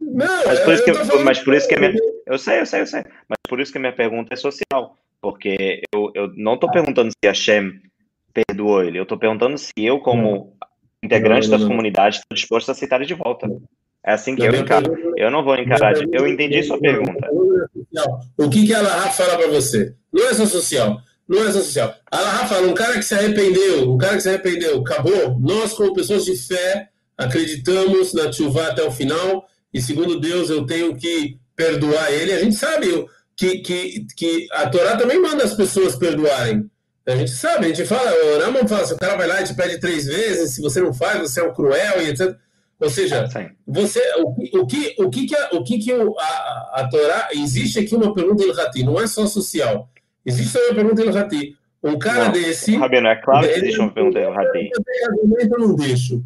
Não, 0.00 0.46
mas 0.46 0.60
por, 0.60 0.74
isso 0.74 0.84
que, 0.84 0.94
falando... 0.94 1.24
mas 1.24 1.38
por 1.40 1.54
isso 1.54 1.68
que 1.68 1.74
a 1.74 1.78
minha. 1.78 1.94
Eu 2.26 2.38
sei, 2.38 2.60
eu 2.60 2.66
sei, 2.66 2.80
eu 2.80 2.86
sei. 2.86 3.04
Mas 3.28 3.38
por 3.48 3.60
isso 3.60 3.72
que 3.72 3.78
a 3.78 3.80
minha 3.80 3.94
pergunta 3.94 4.32
é 4.32 4.36
social. 4.36 4.96
Porque 5.20 5.82
eu, 5.92 6.10
eu 6.14 6.32
não 6.36 6.54
estou 6.54 6.70
perguntando 6.70 7.10
se 7.10 7.28
a 7.28 7.34
Shem 7.34 7.80
perdoou 8.32 8.82
ele. 8.82 8.98
Eu 8.98 9.02
estou 9.02 9.18
perguntando 9.18 9.58
se 9.58 9.72
eu, 9.76 9.98
como 10.00 10.56
integrante 11.02 11.48
não, 11.48 11.52
não, 11.52 11.58
não, 11.58 11.68
da 11.68 11.70
comunidade, 11.70 12.16
estou 12.16 12.34
disposto 12.34 12.68
a 12.68 12.72
aceitar 12.72 12.96
ele 12.96 13.06
de 13.06 13.14
volta. 13.14 13.48
É 14.04 14.12
assim 14.12 14.34
que 14.34 14.42
eu 14.42 14.54
encaro. 14.54 14.96
Eu 15.16 15.30
não 15.30 15.44
vou 15.44 15.56
encarar. 15.56 15.92
De... 15.92 16.08
Eu 16.10 16.26
entendi 16.26 16.62
sua 16.62 16.78
pergunta. 16.78 17.28
O 18.38 18.48
que, 18.48 18.66
que 18.66 18.74
a 18.74 18.80
Laha 18.80 19.10
fala 19.10 19.36
para 19.36 19.48
você? 19.48 19.94
Não 20.12 20.26
é 20.26 20.34
social. 20.34 21.02
Não 21.30 21.44
é 21.44 21.52
só 21.52 21.60
social. 21.60 21.94
A 22.10 22.20
Laha 22.20 22.48
fala: 22.48 22.66
um 22.66 22.74
cara 22.74 22.94
que 22.94 23.04
se 23.04 23.14
arrependeu, 23.14 23.88
um 23.92 23.96
cara 23.96 24.16
que 24.16 24.22
se 24.22 24.28
arrependeu, 24.28 24.80
acabou. 24.80 25.38
Nós, 25.38 25.72
como 25.72 25.94
pessoas 25.94 26.24
de 26.24 26.36
fé, 26.36 26.88
acreditamos 27.16 28.12
na 28.12 28.32
chuva 28.32 28.66
até 28.66 28.82
o 28.82 28.90
final 28.90 29.46
e 29.72 29.80
segundo 29.80 30.18
Deus 30.18 30.50
eu 30.50 30.66
tenho 30.66 30.96
que 30.96 31.38
perdoar 31.54 32.12
ele. 32.12 32.32
A 32.32 32.40
gente 32.40 32.56
sabe 32.56 33.06
que, 33.36 33.58
que, 33.58 34.06
que 34.16 34.48
a 34.50 34.68
Torá 34.68 34.96
também 34.96 35.20
manda 35.20 35.44
as 35.44 35.54
pessoas 35.54 35.94
perdoarem. 35.94 36.68
A 37.06 37.14
gente 37.14 37.30
sabe, 37.30 37.66
a 37.66 37.68
gente 37.68 37.84
fala, 37.86 38.12
o 38.12 38.40
Ramon 38.40 38.66
fala, 38.66 38.84
se 38.84 38.94
o 38.94 38.96
cara 38.96 39.16
vai 39.16 39.28
lá 39.28 39.40
e 39.40 39.44
te 39.44 39.54
pede 39.54 39.78
três 39.78 40.06
vezes, 40.06 40.54
se 40.54 40.60
você 40.60 40.80
não 40.80 40.92
faz, 40.92 41.20
você 41.20 41.40
é 41.40 41.44
um 41.44 41.54
cruel 41.54 42.02
e 42.02 42.08
etc. 42.08 42.36
Ou 42.80 42.90
seja, 42.90 43.28
você, 43.66 44.00
o, 44.18 44.60
o 44.60 44.66
que, 44.66 44.96
o 44.98 45.10
que, 45.10 45.26
que, 45.26 45.36
a, 45.36 45.50
o 45.52 45.62
que, 45.62 45.78
que 45.78 45.92
a, 45.92 46.70
a 46.74 46.88
Torá. 46.90 47.28
Existe 47.32 47.78
aqui 47.78 47.94
uma 47.94 48.12
pergunta 48.12 48.42
Ilhati, 48.42 48.82
não 48.82 49.00
é 49.00 49.06
só 49.06 49.26
social. 49.26 49.88
Existe 50.24 50.58
uma 50.58 50.74
pergunta 50.74 51.02
Ilhati. 51.02 51.56
Um 51.82 51.98
cara 51.98 52.26
não, 52.26 52.32
desse. 52.32 52.76
Rabino, 52.76 53.08
é 53.08 53.16
claro 53.16 53.46
que 53.48 53.54
existe 53.54 53.80
uma 53.80 53.90
pergunta 53.90 54.18
Ilhati. 54.18 54.70
Eu 55.50 55.58
não 55.58 55.74
deixo. 55.74 56.22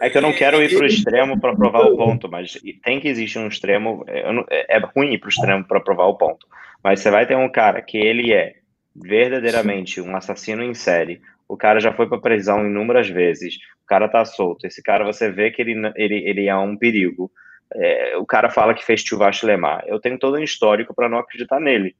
É 0.00 0.08
que 0.08 0.16
eu 0.16 0.22
não 0.22 0.32
quero 0.32 0.62
ir 0.62 0.74
para 0.74 0.84
o 0.84 0.86
extremo 0.86 1.40
para 1.40 1.54
provar 1.54 1.80
o 1.80 1.96
ponto, 1.96 2.28
mas 2.28 2.58
tem 2.82 3.00
que 3.00 3.08
existir 3.08 3.38
um 3.38 3.48
extremo. 3.48 4.04
É, 4.06 4.76
é 4.76 4.78
ruim 4.78 5.12
ir 5.12 5.18
para 5.18 5.26
o 5.26 5.30
extremo 5.30 5.64
para 5.64 5.80
provar 5.80 6.06
o 6.06 6.16
ponto. 6.16 6.46
Mas 6.82 7.00
você 7.00 7.10
vai 7.10 7.26
ter 7.26 7.36
um 7.36 7.50
cara 7.50 7.82
que 7.82 7.98
ele 7.98 8.32
é 8.32 8.54
verdadeiramente 8.94 10.00
um 10.00 10.16
assassino 10.16 10.62
em 10.62 10.74
série. 10.74 11.20
O 11.48 11.56
cara 11.56 11.80
já 11.80 11.92
foi 11.92 12.08
para 12.08 12.18
prisão 12.18 12.66
inúmeras 12.66 13.08
vezes. 13.08 13.56
O 13.84 13.86
cara 13.86 14.08
tá 14.08 14.24
solto. 14.24 14.66
Esse 14.66 14.82
cara 14.82 15.04
você 15.04 15.30
vê 15.30 15.50
que 15.50 15.60
ele, 15.60 15.74
ele, 15.96 16.28
ele 16.28 16.46
é 16.46 16.56
um 16.56 16.76
perigo. 16.76 17.30
É, 17.74 18.16
o 18.16 18.24
cara 18.24 18.50
fala 18.50 18.74
que 18.74 18.84
fez 18.84 19.00
Chuvash 19.00 19.42
Lemar. 19.42 19.84
Eu 19.86 19.98
tenho 19.98 20.18
todo 20.18 20.36
um 20.36 20.42
histórico 20.42 20.94
para 20.94 21.08
não 21.08 21.18
acreditar 21.18 21.60
nele. 21.60 21.94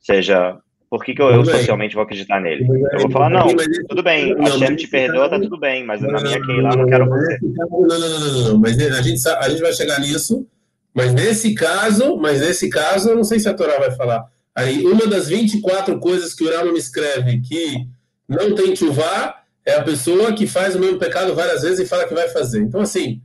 Seja 0.00 0.58
por 0.90 1.04
que, 1.04 1.14
que 1.14 1.20
eu, 1.20 1.30
eu, 1.30 1.44
socialmente 1.44 1.94
vou 1.94 2.04
acreditar 2.04 2.40
nele? 2.40 2.66
Eu 2.92 3.00
vou 3.00 3.10
falar, 3.10 3.28
não, 3.28 3.48
tudo 3.88 4.02
bem, 4.02 4.34
a 4.38 4.50
Shem 4.50 4.76
te 4.76 4.88
perdoa, 4.88 5.28
tá 5.28 5.38
tudo 5.38 5.58
bem, 5.58 5.84
mas 5.84 6.00
na 6.00 6.20
minha 6.20 6.40
quem 6.40 6.62
lá 6.62 6.74
não 6.74 6.86
quero 6.86 7.06
você. 7.06 7.38
Não, 7.42 7.68
não, 7.68 7.98
não, 7.98 8.48
não, 8.48 8.58
mas 8.58 8.78
a 8.78 9.02
gente, 9.02 9.28
a 9.28 9.48
gente 9.50 9.60
vai 9.60 9.72
chegar 9.74 10.00
nisso, 10.00 10.46
mas 10.94 11.12
nesse 11.12 11.54
caso, 11.54 12.16
mas 12.16 12.40
nesse 12.40 12.70
caso, 12.70 13.10
eu 13.10 13.16
não 13.16 13.24
sei 13.24 13.38
se 13.38 13.48
a 13.48 13.54
Torá 13.54 13.78
vai 13.78 13.90
falar. 13.90 14.24
Aí, 14.54 14.82
uma 14.84 15.06
das 15.06 15.28
24 15.28 15.98
coisas 16.00 16.34
que 16.34 16.42
o 16.42 16.50
Rama 16.50 16.72
me 16.72 16.78
escreve 16.78 17.40
que 17.40 17.86
não 18.26 18.54
tem 18.54 18.74
chuvá 18.74 19.42
é 19.64 19.74
a 19.74 19.82
pessoa 19.82 20.32
que 20.32 20.46
faz 20.46 20.74
o 20.74 20.80
mesmo 20.80 20.98
pecado 20.98 21.34
várias 21.34 21.62
vezes 21.62 21.80
e 21.80 21.86
fala 21.86 22.08
que 22.08 22.14
vai 22.14 22.28
fazer. 22.30 22.62
Então, 22.62 22.80
assim, 22.80 23.20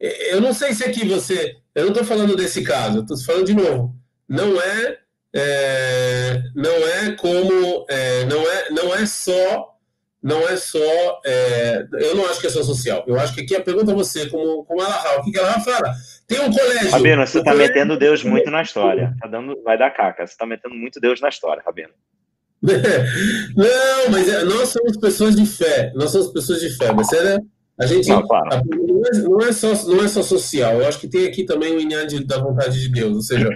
eu 0.00 0.40
não 0.40 0.54
sei 0.54 0.72
se 0.72 0.82
aqui 0.82 1.06
você. 1.06 1.56
Eu 1.74 1.84
não 1.84 1.92
estou 1.92 2.04
falando 2.04 2.34
desse 2.34 2.62
caso, 2.62 2.98
eu 2.98 3.02
estou 3.02 3.18
falando 3.18 3.44
de 3.44 3.54
novo. 3.54 3.94
Não 4.26 4.60
é 4.60 4.98
é, 5.34 6.42
não 6.54 6.70
é 6.70 7.12
como 7.12 7.86
é, 7.88 8.24
não 8.24 8.40
é 8.40 8.70
não 8.70 8.94
é 8.94 9.06
só 9.06 9.76
não 10.22 10.46
é 10.48 10.56
só 10.56 11.20
é, 11.24 11.86
eu 11.92 12.14
não 12.14 12.26
acho 12.26 12.40
que 12.40 12.46
é 12.46 12.50
só 12.50 12.62
social. 12.62 13.04
Eu 13.06 13.18
acho 13.18 13.34
que 13.34 13.42
aqui 13.42 13.56
a 13.56 13.62
pergunta 13.62 13.92
a 13.92 13.94
você 13.94 14.28
como 14.28 14.64
como 14.64 14.82
ela 14.82 15.18
o 15.18 15.24
que, 15.24 15.32
que 15.32 15.38
ela 15.38 15.60
fala? 15.60 15.94
Tem 16.26 16.40
um 16.40 16.52
colégio. 16.52 16.90
Rabino 16.90 17.26
você 17.26 17.38
está 17.38 17.52
colégio... 17.52 17.74
metendo 17.74 17.98
Deus 17.98 18.24
muito 18.24 18.50
na 18.50 18.62
história. 18.62 19.14
Tá 19.20 19.28
dando 19.28 19.62
vai 19.62 19.78
dar 19.78 19.90
caca. 19.90 20.26
Você 20.26 20.32
está 20.32 20.44
metendo 20.44 20.74
muito 20.74 21.00
Deus 21.00 21.20
na 21.20 21.28
história 21.28 21.62
Rabino. 21.64 21.92
Não 22.62 24.10
mas 24.10 24.28
é, 24.28 24.44
nós 24.44 24.68
somos 24.68 24.96
pessoas 24.98 25.36
de 25.36 25.46
fé. 25.46 25.92
Nós 25.94 26.10
somos 26.10 26.28
pessoas 26.32 26.60
de 26.60 26.76
fé 26.76 26.92
mas 26.92 27.10
é, 27.12 27.38
a 27.80 27.86
gente 27.86 28.08
não, 28.10 28.26
claro. 28.26 28.48
a, 28.52 28.62
não, 28.62 29.40
é, 29.40 29.52
só 29.52 29.68
não 29.88 30.04
é 30.04 30.08
só 30.08 30.22
social. 30.22 30.80
Eu 30.80 30.86
acho 30.86 31.00
que 31.00 31.08
tem 31.08 31.26
aqui 31.26 31.44
também 31.44 31.74
o 31.74 31.80
inhã 31.80 32.06
da 32.26 32.38
vontade 32.38 32.78
de 32.78 32.90
Deus 32.90 33.14
ou 33.14 33.22
seja 33.22 33.48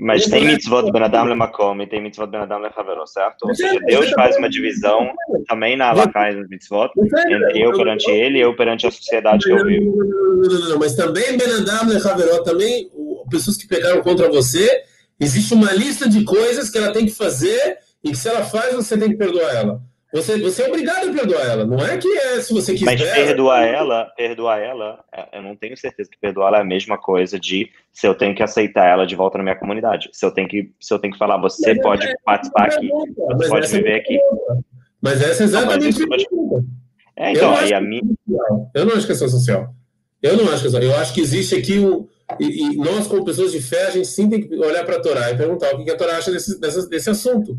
mas 0.00 0.26
tem 0.26 0.44
mitzvot 0.44 0.90
Ben 0.92 1.02
Adam 1.02 1.24
Lemakom 1.24 1.80
e 1.80 1.86
tem 1.86 2.02
mitzvot 2.02 2.26
Ben 2.26 2.40
Adam 2.40 2.60
Lechavero, 2.60 3.06
certo? 3.06 3.48
Ou 3.48 3.54
seja, 3.54 3.78
Deus 3.80 4.10
faz 4.10 4.36
uma 4.36 4.48
divisão 4.48 5.10
também 5.46 5.76
na 5.76 5.90
Alakai 5.90 6.34
dos 6.34 6.48
mitzvot 6.48 6.90
entre 6.96 7.62
eu 7.62 7.72
perante 7.72 8.10
ele 8.10 8.38
e 8.38 8.42
eu 8.42 8.54
perante 8.56 8.86
a 8.86 8.90
sociedade 8.90 9.44
que 9.44 9.52
eu 9.52 9.64
vivo. 9.64 9.96
Não, 9.96 10.60
não, 10.60 10.68
não, 10.70 10.78
mas 10.78 10.94
também 10.94 11.36
Ben 11.36 11.52
Adam 11.52 11.88
Lechavero, 11.88 12.42
também 12.44 12.90
pessoas 13.30 13.56
que 13.56 13.66
pecaram 13.66 14.02
contra 14.02 14.28
você, 14.28 14.82
existe 15.20 15.54
uma 15.54 15.72
lista 15.72 16.08
de 16.08 16.24
coisas 16.24 16.70
que 16.70 16.78
ela 16.78 16.92
tem 16.92 17.06
que 17.06 17.12
fazer 17.12 17.78
e 18.02 18.10
que 18.10 18.16
se 18.16 18.28
ela 18.28 18.44
faz, 18.44 18.74
você 18.74 18.96
tem 18.96 19.10
que 19.10 19.16
perdoar 19.16 19.54
ela. 19.54 19.82
Você, 20.12 20.38
você 20.38 20.62
é 20.62 20.68
obrigado 20.68 21.10
a 21.10 21.12
perdoar 21.12 21.46
ela, 21.46 21.66
não 21.66 21.78
é 21.78 21.98
que 21.98 22.08
é 22.08 22.40
se 22.40 22.54
você 22.54 22.72
quiser. 22.72 22.86
Mas 22.86 23.00
perdoar 23.02 23.62
ela, 23.62 24.06
perdoar 24.16 24.58
ela, 24.58 25.04
é, 25.12 25.38
eu 25.38 25.42
não 25.42 25.54
tenho 25.54 25.76
certeza 25.76 26.08
que 26.10 26.18
perdoar 26.18 26.48
ela 26.48 26.58
é 26.58 26.60
a 26.62 26.64
mesma 26.64 26.96
coisa 26.96 27.38
de 27.38 27.70
se 27.92 28.06
eu 28.06 28.14
tenho 28.14 28.34
que 28.34 28.42
aceitar 28.42 28.86
ela 28.86 29.06
de 29.06 29.14
volta 29.14 29.36
na 29.36 29.44
minha 29.44 29.58
comunidade. 29.58 30.08
Se 30.12 30.24
eu 30.24 30.30
tenho 30.30 30.48
que, 30.48 30.72
se 30.80 30.94
eu 30.94 30.98
tenho 30.98 31.12
que 31.12 31.18
falar, 31.18 31.36
você 31.36 31.74
mas 31.74 31.82
pode 31.82 32.06
é, 32.06 32.14
participar 32.24 32.64
aqui, 32.64 32.88
você 32.88 33.48
pode 33.50 33.68
viver 33.68 33.96
aqui. 33.96 34.18
Mas 35.00 35.20
essa 35.20 35.42
é 35.42 35.44
exatamente 35.44 36.00
não, 36.00 36.08
mas 36.08 36.24
É, 37.14 37.32
então, 37.32 37.54
aí 37.54 37.74
a 37.74 37.80
minha. 37.80 38.02
Eu 38.74 38.86
não 38.86 38.94
acho 38.94 39.06
que 39.06 39.12
é 39.12 39.14
social. 39.14 39.74
Eu 40.22 40.36
não 40.38 40.50
acho 40.50 40.62
que 40.62 40.68
é 40.68 40.70
só. 40.70 40.78
Eu 40.78 40.96
acho 40.96 41.12
que 41.12 41.20
existe 41.20 41.54
aqui 41.54 41.78
um. 41.78 42.08
E, 42.40 42.62
e 42.62 42.76
nós, 42.76 43.06
como 43.06 43.24
pessoas 43.24 43.52
de 43.52 43.60
fé, 43.60 43.86
a 43.86 43.90
gente 43.90 44.08
sim 44.08 44.28
tem 44.28 44.40
que 44.40 44.54
olhar 44.56 44.84
para 44.84 44.96
a 44.96 45.00
Torá 45.00 45.30
e 45.30 45.36
perguntar 45.36 45.74
o 45.74 45.84
que 45.84 45.90
a 45.90 45.96
Torá 45.96 46.16
acha 46.16 46.30
desse, 46.30 46.58
desse, 46.58 46.88
desse 46.88 47.10
assunto. 47.10 47.58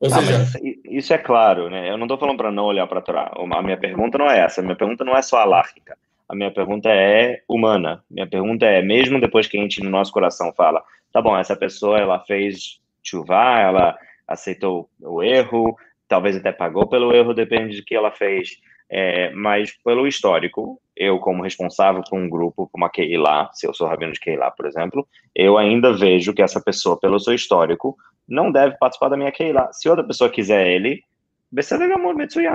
Ou 0.00 0.08
ah, 0.08 0.22
seja, 0.22 0.60
isso 0.84 1.12
é 1.12 1.18
claro, 1.18 1.68
né? 1.68 1.90
Eu 1.90 1.98
não 1.98 2.06
estou 2.06 2.18
falando 2.18 2.38
para 2.38 2.50
não 2.50 2.64
olhar 2.64 2.86
para 2.86 3.02
Torá. 3.02 3.30
A 3.36 3.62
minha 3.62 3.76
pergunta 3.76 4.16
não 4.16 4.30
é 4.30 4.40
essa. 4.40 4.62
A 4.62 4.64
minha 4.64 4.76
pergunta 4.76 5.04
não 5.04 5.14
é 5.14 5.20
só 5.20 5.38
alárquica. 5.38 5.96
A 6.26 6.34
minha 6.34 6.50
pergunta 6.50 6.88
é 6.88 7.42
humana. 7.46 8.02
Minha 8.10 8.26
pergunta 8.26 8.64
é, 8.64 8.80
mesmo 8.80 9.20
depois 9.20 9.46
que 9.46 9.58
a 9.58 9.60
gente 9.60 9.82
no 9.82 9.90
nosso 9.90 10.10
coração 10.10 10.54
fala, 10.56 10.82
tá 11.12 11.20
bom, 11.20 11.36
essa 11.36 11.54
pessoa 11.54 11.98
ela 11.98 12.18
fez 12.20 12.80
chuva, 13.02 13.60
ela 13.60 13.98
aceitou 14.26 14.88
o 15.00 15.22
erro, 15.22 15.76
talvez 16.08 16.36
até 16.36 16.50
pagou 16.50 16.86
pelo 16.86 17.14
erro, 17.14 17.34
depende 17.34 17.76
de 17.76 17.82
que 17.82 17.94
ela 17.94 18.10
fez. 18.10 18.58
É, 18.92 19.30
mas 19.30 19.72
pelo 19.84 20.06
histórico, 20.06 20.80
eu 20.96 21.18
como 21.20 21.44
responsável 21.44 22.02
por 22.02 22.18
um 22.18 22.28
grupo 22.28 22.68
como 22.72 22.84
a 22.84 22.90
Keilah, 22.90 23.48
se 23.54 23.66
eu 23.66 23.72
sou 23.72 23.86
rabino 23.86 24.12
de 24.12 24.18
Keilah, 24.18 24.50
por 24.50 24.66
exemplo, 24.66 25.06
eu 25.34 25.56
ainda 25.56 25.92
vejo 25.92 26.34
que 26.34 26.42
essa 26.42 26.60
pessoa, 26.60 26.98
pelo 26.98 27.20
seu 27.20 27.32
histórico, 27.32 27.96
não 28.28 28.50
deve 28.50 28.76
participar 28.78 29.08
da 29.08 29.16
minha 29.16 29.30
Keilah. 29.30 29.72
Se 29.72 29.88
outra 29.88 30.04
pessoa 30.04 30.28
quiser 30.28 30.66
ele, 30.66 31.04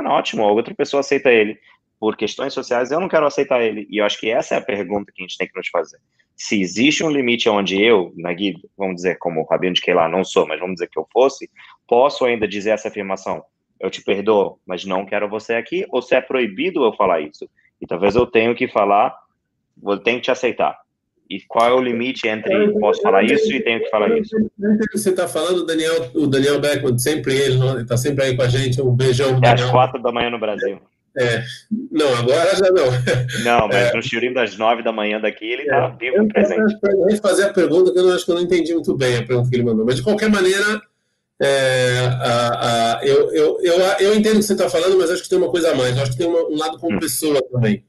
ótimo, 0.08 0.44
outra 0.44 0.76
pessoa 0.76 1.00
aceita 1.00 1.32
ele. 1.32 1.58
Por 1.98 2.18
questões 2.18 2.54
sociais, 2.54 2.92
eu 2.92 3.00
não 3.00 3.08
quero 3.08 3.26
aceitar 3.26 3.62
ele. 3.62 3.88
E 3.90 3.98
eu 3.98 4.06
acho 4.06 4.20
que 4.20 4.30
essa 4.30 4.56
é 4.56 4.58
a 4.58 4.62
pergunta 4.62 5.12
que 5.14 5.22
a 5.22 5.26
gente 5.26 5.38
tem 5.38 5.48
que 5.48 5.56
nos 5.56 5.70
fazer. 5.70 5.98
Se 6.36 6.60
existe 6.60 7.04
um 7.04 7.10
limite 7.10 7.48
onde 7.48 7.82
eu, 7.82 8.14
Nagui, 8.18 8.56
vamos 8.78 8.96
dizer, 8.96 9.18
como 9.18 9.46
rabino 9.46 9.74
de 9.74 9.82
Keilah, 9.82 10.10
não 10.10 10.24
sou, 10.24 10.46
mas 10.46 10.60
vamos 10.60 10.76
dizer 10.76 10.90
que 10.90 11.00
eu 11.00 11.08
fosse, 11.12 11.50
posso 11.88 12.26
ainda 12.26 12.46
dizer 12.46 12.72
essa 12.72 12.90
afirmação, 12.90 13.42
eu 13.80 13.90
te 13.90 14.04
perdoo, 14.04 14.60
mas 14.66 14.86
não 14.86 15.06
quero 15.06 15.30
você 15.30 15.54
aqui, 15.54 15.86
ou 15.90 16.02
se 16.02 16.16
é 16.16 16.22
proibido 16.22 16.84
eu 16.84 16.94
falar 16.94 17.22
isso? 17.22 17.50
E 17.82 17.86
talvez 17.86 18.16
eu 18.16 18.26
tenha 18.26 18.54
que 18.56 18.68
falar, 18.68 19.16
eu 19.84 19.98
tenho 19.98 20.18
que 20.18 20.26
te 20.26 20.32
aceitar. 20.32 20.78
E 21.30 21.42
qual 21.48 21.68
é 21.68 21.74
o 21.74 21.82
limite 21.82 22.28
entre 22.28 22.72
posso 22.80 23.02
falar 23.02 23.24
isso 23.24 23.52
e 23.52 23.62
tenho 23.62 23.80
que 23.80 23.90
falar 23.90 24.16
isso? 24.18 24.36
Você 24.94 25.10
está 25.10 25.28
falando, 25.28 25.60
o 25.60 25.66
Daniel, 25.66 26.12
o 26.14 26.28
Daniel 26.28 26.60
Beckman, 26.60 26.98
sempre 27.00 27.36
ele, 27.36 27.58
está 27.82 27.98
sempre 27.98 28.26
aí 28.26 28.36
com 28.36 28.44
a 28.44 28.48
gente. 28.48 28.80
Um 28.80 28.96
beijão. 28.96 29.40
É 29.44 29.50
às 29.50 29.72
quatro 29.72 30.02
da 30.02 30.12
manhã 30.12 30.30
no 30.30 30.40
Brasil. 30.40 30.80
É, 31.18 31.42
não, 31.92 32.14
agora 32.18 32.56
já 32.56 32.70
não. 32.72 32.86
Não, 33.44 33.68
mas 33.70 33.76
é, 33.76 33.96
no 33.96 34.04
Churim 34.04 34.34
das 34.34 34.58
nove 34.58 34.84
da 34.84 34.92
manhã 34.92 35.20
daqui 35.20 35.46
ele 35.46 35.62
está 35.64 35.86
é, 35.86 35.98
vivo, 35.98 36.18
eu, 36.18 36.28
presente. 36.28 36.76
Eu 36.84 36.98
vou 36.98 37.18
fazer 37.18 37.46
a 37.46 37.54
pergunta 37.54 37.92
que 37.92 37.98
eu 37.98 38.04
não 38.04 38.14
acho 38.14 38.26
que 38.26 38.32
eu 38.32 38.36
não 38.36 38.42
entendi 38.42 38.74
muito 38.74 38.96
bem 38.96 39.18
a 39.18 39.26
pergunta 39.26 39.50
que 39.50 39.56
ele 39.56 39.64
mandou, 39.64 39.86
mas 39.86 39.96
de 39.96 40.04
qualquer 40.04 40.30
maneira, 40.30 40.82
é, 41.42 42.00
a, 42.22 42.98
a, 42.98 43.06
eu, 43.06 43.32
eu, 43.34 43.60
eu, 43.62 43.80
eu 44.00 44.16
entendo 44.16 44.36
o 44.36 44.40
que 44.40 44.46
você 44.46 44.54
está 44.54 44.70
falando, 44.70 44.98
mas 44.98 45.12
acho 45.12 45.24
que 45.24 45.30
tem 45.30 45.38
uma 45.38 45.52
coisa 45.52 45.72
a 45.72 45.76
mais. 45.76 45.96
Eu 45.96 46.04
acho 46.04 46.12
que 46.12 46.18
tem 46.18 46.28
uma, 46.28 46.48
um 46.48 46.58
lado 46.58 46.80
como 46.80 46.96
hum. 46.96 47.00
pessoa 47.00 47.42
também 47.52 47.84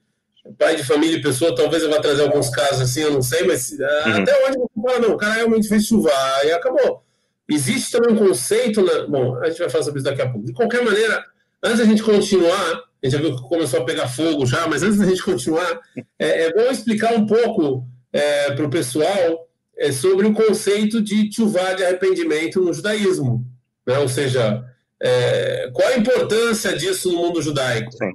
pai 0.58 0.76
de 0.76 0.84
família 0.84 1.16
e 1.16 1.22
pessoa, 1.22 1.54
talvez 1.54 1.82
eu 1.82 1.90
vá 1.90 2.00
trazer 2.00 2.22
alguns 2.22 2.48
casos 2.50 2.82
assim, 2.82 3.00
eu 3.00 3.12
não 3.12 3.22
sei, 3.22 3.44
mas 3.44 3.78
ah, 3.80 4.04
uhum. 4.06 4.22
até 4.22 4.46
onde 4.46 4.58
você 4.58 4.82
fala, 4.82 4.98
não, 5.00 5.14
o 5.14 5.16
cara 5.16 5.34
realmente 5.34 5.68
fez 5.68 5.86
chuvar 5.86 6.44
e 6.44 6.52
acabou. 6.52 7.02
existe 7.48 7.92
também 7.92 8.12
um 8.14 8.28
conceito. 8.28 8.82
Na... 8.82 9.06
Bom, 9.06 9.36
a 9.36 9.48
gente 9.48 9.58
vai 9.58 9.68
falar 9.68 9.84
sobre 9.84 10.00
isso 10.00 10.08
daqui 10.08 10.22
a 10.22 10.28
pouco. 10.28 10.46
De 10.46 10.52
qualquer 10.52 10.84
maneira, 10.84 11.24
antes 11.62 11.78
da 11.78 11.84
gente 11.84 12.02
continuar, 12.02 12.84
a 13.02 13.06
gente 13.06 13.12
já 13.12 13.18
viu 13.18 13.36
que 13.36 13.48
começou 13.48 13.80
a 13.80 13.84
pegar 13.84 14.08
fogo 14.08 14.46
já, 14.46 14.66
mas 14.66 14.82
antes 14.82 14.98
da 14.98 15.06
gente 15.06 15.22
continuar, 15.22 15.80
é, 16.18 16.44
é 16.44 16.52
bom 16.52 16.70
explicar 16.70 17.14
um 17.14 17.26
pouco 17.26 17.86
é, 18.12 18.52
para 18.52 18.64
o 18.64 18.70
pessoal 18.70 19.45
é, 19.78 19.92
sobre 19.92 20.26
o 20.26 20.32
conceito 20.32 21.00
de 21.00 21.30
chuvá 21.32 21.74
de 21.74 21.84
arrependimento 21.84 22.60
no 22.60 22.72
judaísmo. 22.72 23.44
Né? 23.86 23.98
Ou 23.98 24.08
seja, 24.08 24.64
é, 25.02 25.70
qual 25.72 25.88
a 25.88 25.96
importância 25.96 26.76
disso 26.76 27.12
no 27.12 27.18
mundo 27.18 27.42
judaico? 27.42 27.92
Sim. 27.92 28.12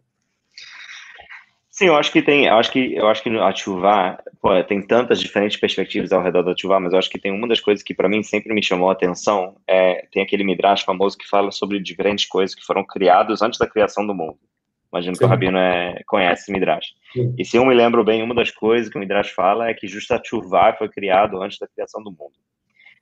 Sim, 1.69 1.87
eu 1.87 1.95
acho 1.95 2.11
que 2.11 2.21
tem, 2.21 2.45
eu 2.45 2.55
acho 2.57 2.71
que 2.71 2.93
eu 2.93 3.07
acho 3.07 3.23
que 3.23 3.29
a 3.29 3.55
chuva, 3.55 4.23
tem 4.67 4.85
tantas 4.85 5.19
diferentes 5.19 5.57
perspectivas 5.57 6.11
ao 6.11 6.21
redor 6.21 6.43
da 6.43 6.55
chuva, 6.55 6.79
mas 6.79 6.93
eu 6.93 6.99
acho 6.99 7.09
que 7.09 7.17
tem 7.17 7.31
uma 7.31 7.47
das 7.47 7.59
coisas 7.59 7.81
que 7.81 7.93
para 7.93 8.07
mim 8.07 8.21
sempre 8.21 8.53
me 8.53 8.61
chamou 8.61 8.89
a 8.89 8.91
atenção, 8.91 9.55
é, 9.67 10.05
tem 10.11 10.21
aquele 10.21 10.43
midrash 10.43 10.83
famoso 10.83 11.17
que 11.17 11.27
fala 11.27 11.49
sobre 11.49 11.79
diferentes 11.79 12.25
coisas 12.25 12.53
que 12.53 12.63
foram 12.63 12.85
criadas 12.85 13.41
antes 13.41 13.57
da 13.57 13.65
criação 13.65 14.05
do 14.05 14.13
mundo. 14.13 14.37
Imagino 14.91 15.15
Sim. 15.15 15.19
que 15.19 15.25
o 15.25 15.27
Rabino 15.27 15.57
é, 15.57 16.01
conhece 16.05 16.51
Midrash. 16.51 16.93
Sim. 17.13 17.33
E 17.37 17.45
se 17.45 17.55
eu 17.57 17.65
me 17.65 17.73
lembro 17.73 18.03
bem, 18.03 18.21
uma 18.21 18.35
das 18.35 18.51
coisas 18.51 18.91
que 18.91 18.97
o 18.97 18.99
Midrash 18.99 19.29
fala 19.29 19.69
é 19.69 19.73
que 19.73 19.87
justa 19.87 20.17
a 20.17 20.23
chuva 20.23 20.75
foi 20.77 20.89
criado 20.89 21.41
antes 21.41 21.57
da 21.57 21.67
criação 21.67 22.03
do 22.03 22.11
mundo. 22.11 22.33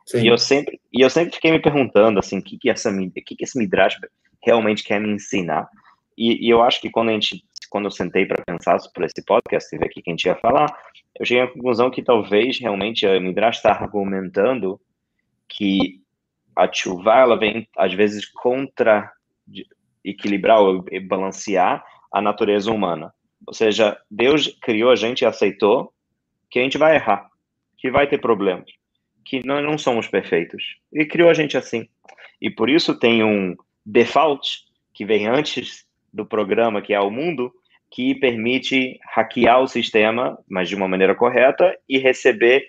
Sim. 0.06 0.24
E 0.24 0.28
eu 0.28 0.38
sempre 0.38 0.80
e 0.94 1.02
eu 1.02 1.10
sempre 1.10 1.34
fiquei 1.34 1.52
me 1.52 1.60
perguntando 1.60 2.20
assim, 2.20 2.40
o 2.40 2.44
que 2.44 2.58
que 2.58 2.70
essa 2.70 2.92
que 2.92 3.36
que 3.36 3.44
esse 3.44 3.58
Midrash 3.58 3.98
realmente 4.44 4.84
quer 4.84 5.00
me 5.00 5.10
ensinar? 5.10 5.68
E, 6.18 6.48
e 6.48 6.50
eu 6.50 6.62
acho 6.62 6.80
que 6.82 6.90
quando 6.90 7.10
a 7.10 7.14
gente 7.14 7.44
quando 7.70 7.86
eu 7.86 7.92
sentei 7.92 8.26
para 8.26 8.44
pensar 8.44 8.80
sobre 8.80 9.06
esse 9.06 9.24
podcast 9.24 9.74
e 9.74 9.78
ver 9.78 9.86
aqui 9.86 10.02
quem 10.02 10.16
tinha 10.16 10.36
falar, 10.36 10.76
eu 11.20 11.26
cheguei 11.26 11.44
à 11.44 11.48
conclusão 11.48 11.92
que 11.92 12.02
talvez 12.02 12.60
realmente 12.60 13.06
a 13.06 13.20
Midrash 13.20 13.58
está 13.58 13.72
argumentando 13.72 14.80
que 15.48 16.02
a 16.56 16.72
chuva 16.72 17.16
ela 17.16 17.38
vem 17.38 17.68
às 17.78 17.94
vezes 17.94 18.26
contra 18.26 19.12
equilibrar 20.04 20.62
ou 20.62 20.86
balancear 21.08 21.84
a 22.12 22.22
natureza 22.22 22.72
humana. 22.72 23.14
Ou 23.46 23.54
seja, 23.54 23.98
Deus 24.10 24.58
criou 24.62 24.92
a 24.92 24.96
gente 24.96 25.22
e 25.22 25.26
aceitou 25.26 25.94
que 26.50 26.60
a 26.60 26.64
gente 26.64 26.78
vai 26.78 26.96
errar, 26.96 27.30
que 27.78 27.92
vai 27.92 28.08
ter 28.08 28.20
problemas, 28.20 28.70
que 29.24 29.46
nós 29.46 29.64
não 29.64 29.78
somos 29.78 30.08
perfeitos. 30.08 30.64
E 30.92 31.06
criou 31.06 31.30
a 31.30 31.34
gente 31.34 31.58
assim. 31.58 31.88
E 32.42 32.50
por 32.50 32.70
isso 32.70 32.98
tem 32.98 33.24
um 33.24 33.56
default 33.86 34.64
que 34.94 35.06
vem 35.06 35.28
antes 35.28 35.86
do 36.12 36.26
programa, 36.26 36.82
que 36.82 36.94
é 36.94 37.00
o 37.00 37.12
mundo, 37.12 37.52
que 37.92 38.16
permite 38.16 39.00
hackear 39.14 39.62
o 39.62 39.68
sistema, 39.68 40.38
mas 40.50 40.70
de 40.70 40.76
uma 40.76 40.88
maneira 40.88 41.16
correta, 41.16 41.76
e 41.88 41.98
receber, 41.98 42.68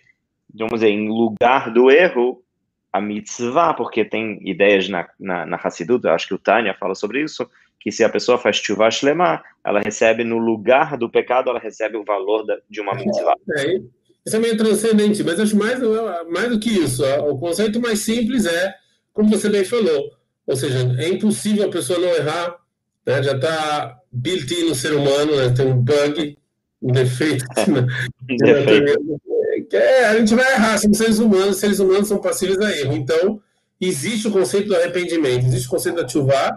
vamos 0.54 0.80
dizer, 0.80 0.90
em 0.90 1.08
lugar 1.08 1.72
do 1.72 1.90
erro, 1.90 2.42
a 2.92 3.00
mitzvah, 3.00 3.74
porque 3.74 4.04
tem 4.04 4.40
ideias 4.48 4.88
na, 4.88 5.08
na, 5.18 5.46
na 5.46 5.56
Hassidut, 5.56 6.06
acho 6.08 6.28
que 6.28 6.34
o 6.34 6.38
Tânia 6.38 6.74
fala 6.78 6.94
sobre 6.94 7.22
isso, 7.22 7.48
que 7.78 7.90
se 7.90 8.04
a 8.04 8.08
pessoa 8.08 8.36
faz 8.36 8.60
tshuva 8.60 8.90
shlema, 8.90 9.42
ela 9.64 9.80
recebe 9.80 10.24
no 10.24 10.38
lugar 10.38 10.96
do 10.96 11.08
pecado, 11.08 11.50
ela 11.50 11.58
recebe 11.58 11.96
o 11.96 12.04
valor 12.04 12.44
da, 12.44 12.58
de 12.68 12.80
uma 12.80 12.94
mitzvah. 12.94 13.34
É, 13.58 13.80
isso 14.26 14.36
é 14.36 14.38
meio 14.38 14.56
transcendente, 14.56 15.22
mas 15.22 15.40
acho 15.40 15.56
mais, 15.56 15.78
mais 16.28 16.50
do 16.50 16.60
que 16.60 16.70
isso. 16.70 17.04
O 17.20 17.38
conceito 17.38 17.80
mais 17.80 18.00
simples 18.00 18.44
é, 18.44 18.74
como 19.12 19.30
você 19.30 19.48
bem 19.48 19.64
falou, 19.64 20.10
ou 20.46 20.56
seja, 20.56 20.94
é 20.98 21.08
impossível 21.08 21.66
a 21.66 21.70
pessoa 21.70 21.98
não 21.98 22.08
errar, 22.08 22.56
né? 23.06 23.22
já 23.22 23.32
está 23.32 23.98
built-in 24.12 24.68
no 24.68 24.74
ser 24.74 24.92
humano, 24.92 25.36
né? 25.36 25.50
tem 25.50 25.66
um 25.66 25.76
bug, 25.76 26.36
um 26.82 26.92
defeito. 26.92 27.44
Né? 27.70 27.86
defeito. 28.28 29.20
É, 29.72 30.06
a 30.06 30.18
gente 30.18 30.34
vai 30.34 30.52
errar, 30.52 30.78
somos 30.78 30.98
seres 30.98 31.18
humanos, 31.18 31.58
seres 31.58 31.78
humanos 31.78 32.08
são 32.08 32.18
passíveis 32.18 32.58
a 32.58 32.76
erro. 32.76 32.94
Então, 32.94 33.40
existe 33.80 34.28
o 34.28 34.30
conceito 34.30 34.68
do 34.68 34.76
arrependimento, 34.76 35.46
existe 35.46 35.66
o 35.66 35.70
conceito 35.70 35.96
da 36.02 36.08
chuva, 36.08 36.52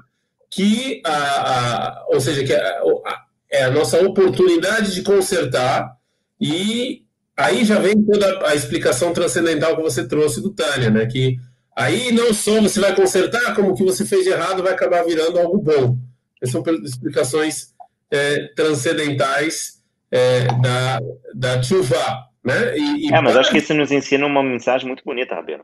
que, 0.50 1.02
a, 1.06 1.12
a, 1.12 2.06
ou 2.10 2.20
seja, 2.20 2.44
que 2.44 2.54
a, 2.54 2.82
a, 3.06 3.24
é 3.50 3.64
a 3.64 3.72
nossa 3.72 4.00
oportunidade 4.02 4.94
de 4.94 5.02
consertar, 5.02 5.98
e 6.40 7.06
aí 7.36 7.64
já 7.66 7.80
vem 7.80 8.02
toda 8.04 8.48
a 8.48 8.56
explicação 8.56 9.14
transcendental 9.14 9.76
que 9.76 9.82
você 9.82 10.08
trouxe 10.08 10.42
do 10.42 10.52
Tânia, 10.52 10.90
né? 10.90 11.06
Que 11.06 11.38
aí 11.76 12.12
não 12.12 12.34
só 12.34 12.62
você 12.62 12.80
vai 12.80 12.96
consertar, 12.96 13.56
como 13.56 13.70
o 13.70 13.76
que 13.76 13.84
você 13.84 14.06
fez 14.06 14.24
de 14.24 14.30
errado 14.30 14.62
vai 14.62 14.74
acabar 14.74 15.04
virando 15.04 15.40
algo 15.40 15.58
bom. 15.58 15.98
Essas 16.42 16.52
são 16.52 16.64
explicações 16.84 17.74
é, 18.12 18.48
transcendentais 18.56 19.82
é, 20.12 20.46
da, 20.62 21.00
da 21.34 21.64
chuva. 21.64 22.33
Né? 22.44 22.78
E, 22.78 23.08
e 23.08 23.14
é, 23.14 23.22
mas 23.22 23.38
acho 23.38 23.52
que 23.52 23.58
isso 23.58 23.74
nos 23.74 23.92
ensina 23.92 24.26
uma 24.26 24.44
mensagem 24.44 24.88
muito 24.88 25.04
bonita, 25.04 25.36
Rabino. 25.36 25.64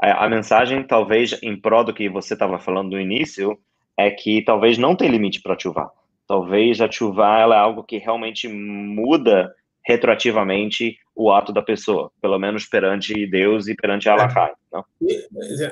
A, 0.00 0.24
a 0.24 0.28
mensagem, 0.28 0.82
talvez, 0.82 1.38
em 1.42 1.58
prol 1.60 1.84
do 1.84 1.94
que 1.94 2.08
você 2.08 2.34
estava 2.34 2.58
falando 2.58 2.90
no 2.90 3.00
início, 3.00 3.58
é 3.96 4.10
que 4.10 4.42
talvez 4.42 4.78
não 4.78 4.94
tem 4.94 5.08
limite 5.08 5.40
para 5.40 5.58
chuva. 5.58 5.90
Talvez 6.26 6.80
a 6.80 6.90
chuva 6.90 7.38
ela 7.38 7.56
é 7.56 7.58
algo 7.58 7.82
que 7.82 7.98
realmente 7.98 8.46
muda 8.48 9.52
retroativamente 9.84 10.98
o 11.16 11.32
ato 11.32 11.52
da 11.52 11.62
pessoa, 11.62 12.12
pelo 12.20 12.38
menos 12.38 12.66
perante 12.66 13.26
Deus 13.26 13.66
e 13.66 13.74
perante 13.74 14.08
Allah. 14.08 14.52
Não? 14.70 14.84
E, 15.00 15.26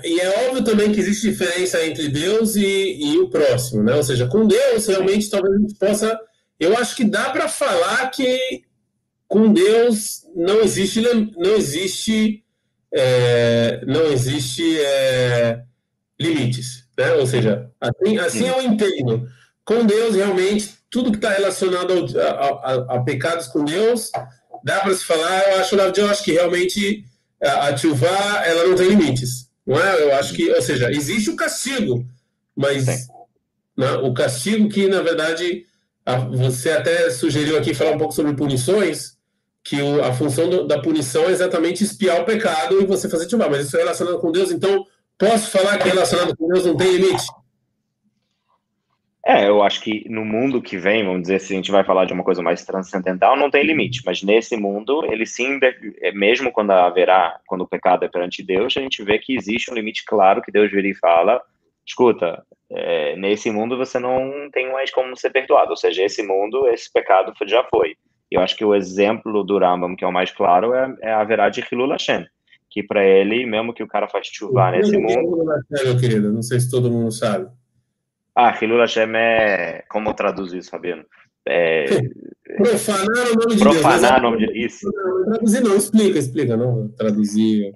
e, 0.05 0.21
é 0.21 0.49
óbvio 0.49 0.65
também 0.65 0.91
que 0.91 0.99
existe 0.99 1.31
diferença 1.31 1.87
entre 1.87 2.09
Deus 2.09 2.57
e, 2.57 2.97
e 2.99 3.19
o 3.19 3.29
próximo, 3.29 3.83
né? 3.83 3.95
Ou 3.95 4.03
seja, 4.03 4.27
com 4.27 4.47
Deus 4.47 4.87
realmente 4.87 5.31
talvez 5.31 5.55
a 5.55 5.59
gente 5.59 5.75
possa, 5.79 6.19
eu 6.59 6.77
acho 6.79 6.97
que 6.97 7.05
dá 7.05 7.29
para 7.31 7.47
falar 7.47 8.11
que 8.11 8.65
com 9.29 9.53
Deus 9.53 10.23
não 10.35 10.61
existe 10.61 11.01
não 11.37 11.55
existe 11.57 12.45
é, 12.93 13.85
não 13.85 14.07
existe 14.07 14.79
é, 14.81 15.63
limites, 16.19 16.85
né? 16.97 17.13
Ou 17.15 17.27
seja, 17.27 17.71
assim, 17.81 18.19
assim 18.19 18.49
eu 18.49 18.63
entendo. 18.63 19.29
Com 19.65 19.85
Deus 19.85 20.15
realmente 20.15 20.75
tudo 20.89 21.11
que 21.11 21.19
está 21.19 21.31
relacionado 21.31 21.93
ao, 21.93 22.21
a, 22.21 22.95
a, 22.95 22.97
a, 22.97 23.03
pecados 23.03 23.49
com 23.49 23.65
Deus 23.65 24.11
dá 24.65 24.81
para 24.81 24.95
se 24.95 25.05
falar. 25.05 25.53
Eu 25.53 25.61
acho, 25.61 25.75
eu 25.75 26.09
acho 26.09 26.25
que 26.25 26.33
realmente 26.33 27.05
a, 27.43 27.69
a 27.69 27.77
chuva 27.77 28.07
ela 28.45 28.69
não 28.69 28.77
tem 28.77 28.89
limites, 28.89 29.51
não 29.67 29.79
é? 29.79 30.03
Eu 30.03 30.15
acho 30.15 30.35
que, 30.35 30.51
ou 30.51 30.63
seja, 30.63 30.91
existe 30.91 31.31
o 31.31 31.37
castigo, 31.37 32.07
mas 32.55 32.87
né, 33.77 33.93
o 34.03 34.15
castigo 34.15 34.69
que 34.69 34.89
na 34.89 35.03
verdade 35.03 35.67
você 36.31 36.71
até 36.71 37.11
sugeriu 37.11 37.59
aqui 37.59 37.75
falar 37.75 37.91
um 37.91 37.99
pouco 37.99 38.15
sobre 38.15 38.35
punições 38.35 39.16
que 39.67 39.83
o, 39.83 40.03
a 40.05 40.13
função 40.13 40.49
do, 40.49 40.65
da 40.65 40.81
punição 40.81 41.25
é 41.25 41.33
exatamente 41.33 41.83
espiar 41.83 42.21
o 42.21 42.25
pecado 42.25 42.81
e 42.81 42.87
você 42.87 43.11
fazer 43.11 43.27
tchubá. 43.27 43.49
Mas 43.51 43.67
isso 43.67 43.77
é 43.77 43.81
relacionado 43.81 44.21
com 44.21 44.31
Deus, 44.31 44.53
então 44.53 44.87
posso 45.19 45.51
falar 45.51 45.79
que 45.79 45.89
relacionado 45.89 46.37
com 46.37 46.47
Deus 46.47 46.65
não 46.65 46.77
tem 46.77 46.97
limite? 46.97 47.25
É, 49.27 49.49
eu 49.49 49.61
acho 49.61 49.81
que 49.81 50.09
no 50.09 50.25
mundo 50.25 50.63
que 50.63 50.79
vem, 50.79 51.05
vamos 51.05 51.23
dizer, 51.23 51.41
se 51.41 51.53
a 51.53 51.57
gente 51.57 51.73
vai 51.73 51.83
falar 51.83 52.05
de 52.05 52.13
uma 52.13 52.23
coisa 52.23 52.41
mais 52.41 52.65
transcendental, 52.65 53.37
não 53.37 53.51
tem 53.51 53.65
limite, 53.65 54.03
mas 54.07 54.23
nesse 54.23 54.57
mundo, 54.57 55.05
ele 55.11 55.27
sim, 55.27 55.59
é, 56.01 56.13
mesmo 56.13 56.53
quando 56.53 56.71
haverá, 56.71 57.41
quando 57.45 57.63
o 57.63 57.69
pecado 57.69 58.05
é 58.05 58.09
perante 58.09 58.45
Deus, 58.45 58.77
a 58.77 58.81
gente 58.81 59.03
vê 59.03 59.19
que 59.19 59.35
existe 59.35 59.69
um 59.69 59.75
limite 59.75 60.05
claro 60.05 60.41
que 60.41 60.53
Deus 60.53 60.71
vira 60.71 60.87
e 60.87 60.95
fala, 60.95 61.43
escuta, 61.85 62.41
é, 62.71 63.17
nesse 63.17 63.51
mundo 63.51 63.77
você 63.77 63.99
não 63.99 64.49
tem 64.53 64.71
mais 64.71 64.93
como 64.93 65.17
ser 65.17 65.31
perdoado, 65.31 65.71
ou 65.71 65.77
seja, 65.77 66.05
esse 66.05 66.23
mundo, 66.23 66.69
esse 66.69 66.93
pecado 66.93 67.33
já 67.47 67.65
foi. 67.65 67.97
Eu 68.31 68.41
acho 68.41 68.57
que 68.57 68.65
o 68.65 68.75
exemplo 68.75 69.45
do 69.45 69.59
Rambam, 69.59 69.95
que 69.95 70.05
é 70.05 70.09
o 70.09 70.13
mais 70.13 70.31
claro, 70.31 70.75
é, 70.75 70.97
é 71.01 71.13
a 71.13 71.25
verdade 71.25 71.61
de 71.61 71.69
Hilul 71.71 71.91
Hashem, 71.91 72.27
que 72.69 72.83
para 72.83 73.05
ele, 73.05 73.47
mesmo 73.47 73.73
que 73.73 73.83
o 73.83 73.89
cara 73.89 74.09
faz 74.09 74.27
chuva 74.27 74.73
nesse 74.73 74.97
mundo... 74.99 75.47
É 75.79 75.85
meu 75.85 75.97
querido, 75.97 76.33
não 76.33 76.43
sei 76.43 76.59
se 76.59 76.71
todo 76.71 76.91
mundo 76.91 77.13
sabe. 77.13 77.49
Ah, 78.35 78.57
Hilul 78.61 78.81
Hashem 78.81 79.15
é... 79.15 79.85
Como 79.89 80.13
traduzir 80.13 80.59
isso, 80.59 80.71
Fabiano? 80.71 81.05
É... 81.49 81.85
Profanar 82.57 83.27
o 83.33 83.35
nome 83.35 83.55
de 83.55 83.63
Profanar 83.63 84.01
Deus. 84.01 84.19
o 84.19 84.23
nome 84.23 84.47
de 84.47 84.65
Isso. 84.65 84.91
Não, 84.93 85.33
traduzir 85.33 85.63
não, 85.63 85.77
explica, 85.77 86.19
explica, 86.19 86.57
não 86.57 86.89
traduzir... 86.89 87.75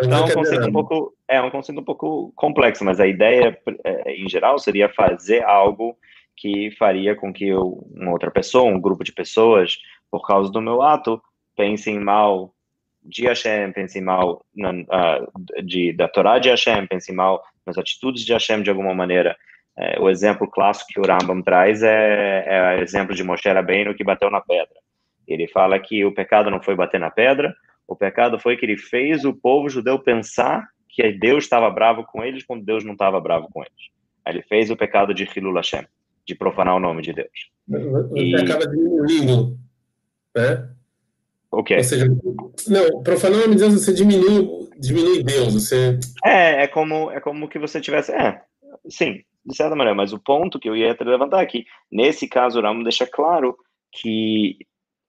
Então, 0.00 0.18
é 0.18 0.24
um 0.24 0.34
conceito 0.34 0.68
um 0.68 0.72
pouco, 0.72 1.14
é 1.26 1.42
um 1.42 1.50
conceito 1.50 1.80
um 1.80 1.84
pouco 1.84 2.32
complexo, 2.36 2.84
mas 2.84 3.00
a 3.00 3.08
ideia, 3.08 3.58
é, 3.82 4.14
em 4.14 4.28
geral, 4.28 4.56
seria 4.56 4.88
fazer 4.88 5.42
algo 5.42 5.96
que 6.36 6.70
faria 6.78 7.14
com 7.14 7.32
que 7.32 7.46
eu, 7.46 7.86
uma 7.94 8.12
outra 8.12 8.30
pessoa, 8.30 8.70
um 8.70 8.80
grupo 8.80 9.04
de 9.04 9.12
pessoas, 9.12 9.78
por 10.10 10.26
causa 10.26 10.50
do 10.50 10.60
meu 10.60 10.82
ato, 10.82 11.20
pensem 11.56 11.98
mal 11.98 12.54
de 13.02 13.26
Hashem, 13.26 13.72
pensem 13.72 14.02
mal 14.02 14.44
na, 14.54 14.70
uh, 14.70 15.62
de, 15.62 15.92
da 15.92 16.08
Torá 16.08 16.38
de 16.38 16.48
Hashem, 16.48 16.86
pensem 16.86 17.14
mal 17.14 17.42
nas 17.66 17.76
atitudes 17.76 18.24
de 18.24 18.32
Hashem 18.32 18.62
de 18.62 18.70
alguma 18.70 18.94
maneira. 18.94 19.36
É, 19.76 20.00
o 20.00 20.08
exemplo 20.08 20.48
clássico 20.48 20.92
que 20.92 21.00
o 21.00 21.04
Rambam 21.04 21.42
traz 21.42 21.82
é, 21.82 22.44
é 22.46 22.78
o 22.78 22.82
exemplo 22.82 23.12
de 23.12 23.24
Moshe 23.24 23.48
Rabbeinu 23.48 23.94
que 23.94 24.04
bateu 24.04 24.30
na 24.30 24.40
pedra. 24.40 24.76
Ele 25.26 25.48
fala 25.48 25.78
que 25.80 26.04
o 26.04 26.14
pecado 26.14 26.50
não 26.50 26.62
foi 26.62 26.76
bater 26.76 27.00
na 27.00 27.10
pedra, 27.10 27.52
o 27.86 27.96
pecado 27.96 28.38
foi 28.38 28.56
que 28.56 28.64
ele 28.64 28.76
fez 28.76 29.24
o 29.24 29.34
povo 29.34 29.68
judeu 29.68 29.98
pensar 29.98 30.64
que 30.88 31.10
Deus 31.12 31.44
estava 31.44 31.68
bravo 31.70 32.04
com 32.04 32.22
eles 32.22 32.44
quando 32.44 32.64
Deus 32.64 32.84
não 32.84 32.92
estava 32.92 33.20
bravo 33.20 33.48
com 33.52 33.62
eles. 33.62 33.90
Ele 34.26 34.42
fez 34.42 34.70
o 34.70 34.76
pecado 34.76 35.12
de 35.12 35.24
Hilul 35.24 35.56
Hashem 35.56 35.84
de 36.26 36.34
profanar 36.34 36.76
o 36.76 36.80
nome 36.80 37.02
de 37.02 37.12
Deus. 37.12 37.50
Você 37.68 38.20
e... 38.20 38.34
acaba 38.34 38.66
diminuindo, 38.66 39.58
né? 40.34 40.70
Ok. 41.50 41.76
Ou 41.76 41.84
seja, 41.84 42.06
não, 42.66 43.02
profanar 43.02 43.38
o 43.38 43.42
nome 43.42 43.54
de 43.54 43.60
Deus, 43.60 43.74
você 43.74 43.92
diminui, 43.92 44.68
diminui 44.78 45.22
Deus, 45.22 45.54
você... 45.54 45.98
É, 46.24 46.64
é 46.64 46.66
como, 46.66 47.10
é 47.10 47.20
como 47.20 47.48
que 47.48 47.58
você 47.58 47.80
tivesse... 47.80 48.12
É, 48.12 48.40
sim, 48.88 49.22
de 49.46 49.56
certa 49.56 49.76
maneira, 49.76 49.94
mas 49.94 50.12
o 50.12 50.18
ponto 50.18 50.58
que 50.58 50.68
eu 50.68 50.76
ia 50.76 50.96
levantar 51.00 51.40
aqui, 51.40 51.64
nesse 51.90 52.26
caso, 52.26 52.58
o 52.58 52.62
Ramo 52.62 52.82
deixa 52.82 53.06
claro 53.06 53.56
que 53.92 54.58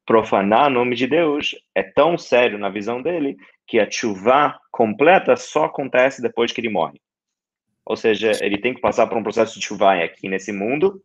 profanar 0.05 0.67
o 0.67 0.73
nome 0.73 0.95
de 0.95 1.07
Deus 1.07 1.55
é 1.73 1.81
tão 1.81 2.17
sério 2.17 2.59
na 2.59 2.69
visão 2.69 3.01
dele 3.01 3.35
que 3.67 3.79
a 3.79 3.89
chuva 3.89 4.55
completa 4.71 5.35
só 5.35 5.65
acontece 5.65 6.21
depois 6.21 6.51
que 6.51 6.61
ele 6.61 6.69
morre. 6.69 7.01
Ou 7.85 7.95
seja, 7.95 8.31
ele 8.41 8.57
tem 8.57 8.73
que 8.73 8.81
passar 8.81 9.07
por 9.07 9.17
um 9.17 9.23
processo 9.23 9.59
de 9.59 9.65
chuva 9.65 9.93
aqui 9.93 10.27
nesse 10.27 10.51
mundo, 10.51 11.01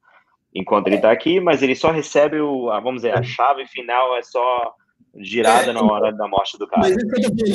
enquanto 0.55 0.87
ele 0.87 0.97
está 0.97 1.11
aqui, 1.13 1.41
mas 1.41 1.63
ele 1.63 1.75
só 1.75 1.91
recebe 1.91 2.41
o, 2.41 2.67
vamos 2.67 3.03
dizer, 3.03 3.17
a 3.17 3.23
chave 3.23 3.67
final 3.67 4.17
é 4.17 4.23
só 4.23 4.75
girada 5.19 5.71
é, 5.71 5.73
na 5.73 5.83
hora 5.83 6.13
da 6.13 6.29
morte 6.29 6.59
do 6.59 6.67
cara. 6.67 6.83
Mas 6.83 6.97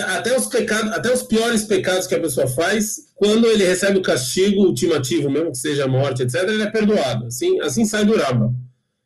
até 0.03 0.35
os 0.35 0.47
pecados, 0.47 0.91
até 0.91 1.11
os 1.11 1.23
piores 1.23 1.63
pecados 1.63 2.07
que 2.07 2.15
a 2.15 2.19
pessoa 2.19 2.47
faz, 2.47 3.13
quando 3.15 3.47
ele 3.47 3.65
recebe 3.65 3.97
o 3.97 4.03
castigo 4.03 4.63
ultimativo, 4.63 5.29
mesmo 5.29 5.51
que 5.51 5.57
seja 5.57 5.85
a 5.85 5.87
morte, 5.87 6.23
etc., 6.23 6.43
ele 6.43 6.63
é 6.63 6.69
perdoado. 6.69 7.27
Assim, 7.27 7.59
assim 7.61 7.85
sai 7.85 8.05
do 8.05 8.17
Ramba. 8.17 8.53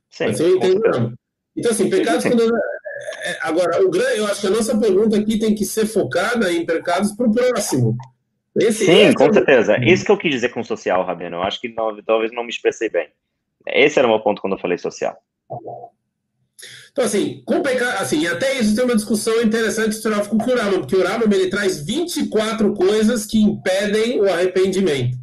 Sim, 0.09 0.25
assim 0.25 0.43
eu 0.43 0.57
entendo 0.57 0.81
Ramba. 0.81 1.13
Então, 1.55 1.71
assim, 1.71 1.89
pecados 1.89 2.25
quando. 2.25 2.41
É, 2.41 3.31
é, 3.31 3.37
agora, 3.41 3.83
o 3.85 3.89
grande, 3.89 4.17
eu 4.17 4.25
acho 4.27 4.41
que 4.41 4.47
a 4.47 4.51
nossa 4.51 4.77
pergunta 4.77 5.17
aqui 5.17 5.37
tem 5.37 5.53
que 5.53 5.65
ser 5.65 5.85
focada 5.85 6.51
em 6.51 6.65
pecados 6.65 7.11
para 7.11 7.27
o 7.27 7.31
próximo. 7.31 7.97
Esse, 8.59 8.85
sim, 8.85 9.01
esse 9.01 9.15
com 9.15 9.25
é 9.25 9.33
certeza. 9.33 9.77
Isso 9.83 10.05
que 10.05 10.11
eu 10.11 10.17
quis 10.17 10.31
dizer 10.31 10.49
com 10.49 10.63
social, 10.63 11.05
Rabino. 11.05 11.37
Eu 11.37 11.43
acho 11.43 11.59
que 11.59 11.69
não, 11.69 12.01
talvez 12.03 12.31
não 12.31 12.43
me 12.43 12.49
expressei 12.49 12.89
bem. 12.89 13.09
Esse 13.67 13.99
era 13.99 14.07
o 14.07 14.11
meu 14.11 14.19
ponto 14.19 14.41
quando 14.41 14.53
eu 14.53 14.59
falei 14.59 14.77
social. 14.77 15.17
Então, 16.91 17.05
assim, 17.05 17.41
com 17.45 17.61
pecado, 17.61 18.01
assim, 18.01 18.27
até 18.27 18.59
isso 18.59 18.75
tem 18.75 18.83
uma 18.83 18.95
discussão 18.95 19.41
interessante 19.41 19.95
com 20.01 20.35
o 20.35 20.55
Rambam, 20.55 20.81
porque 20.81 20.95
o 20.95 21.03
Rambam 21.05 21.31
ele 21.31 21.49
traz 21.49 21.85
24 21.85 22.73
coisas 22.73 23.25
que 23.25 23.41
impedem 23.41 24.19
o 24.19 24.31
arrependimento. 24.31 25.17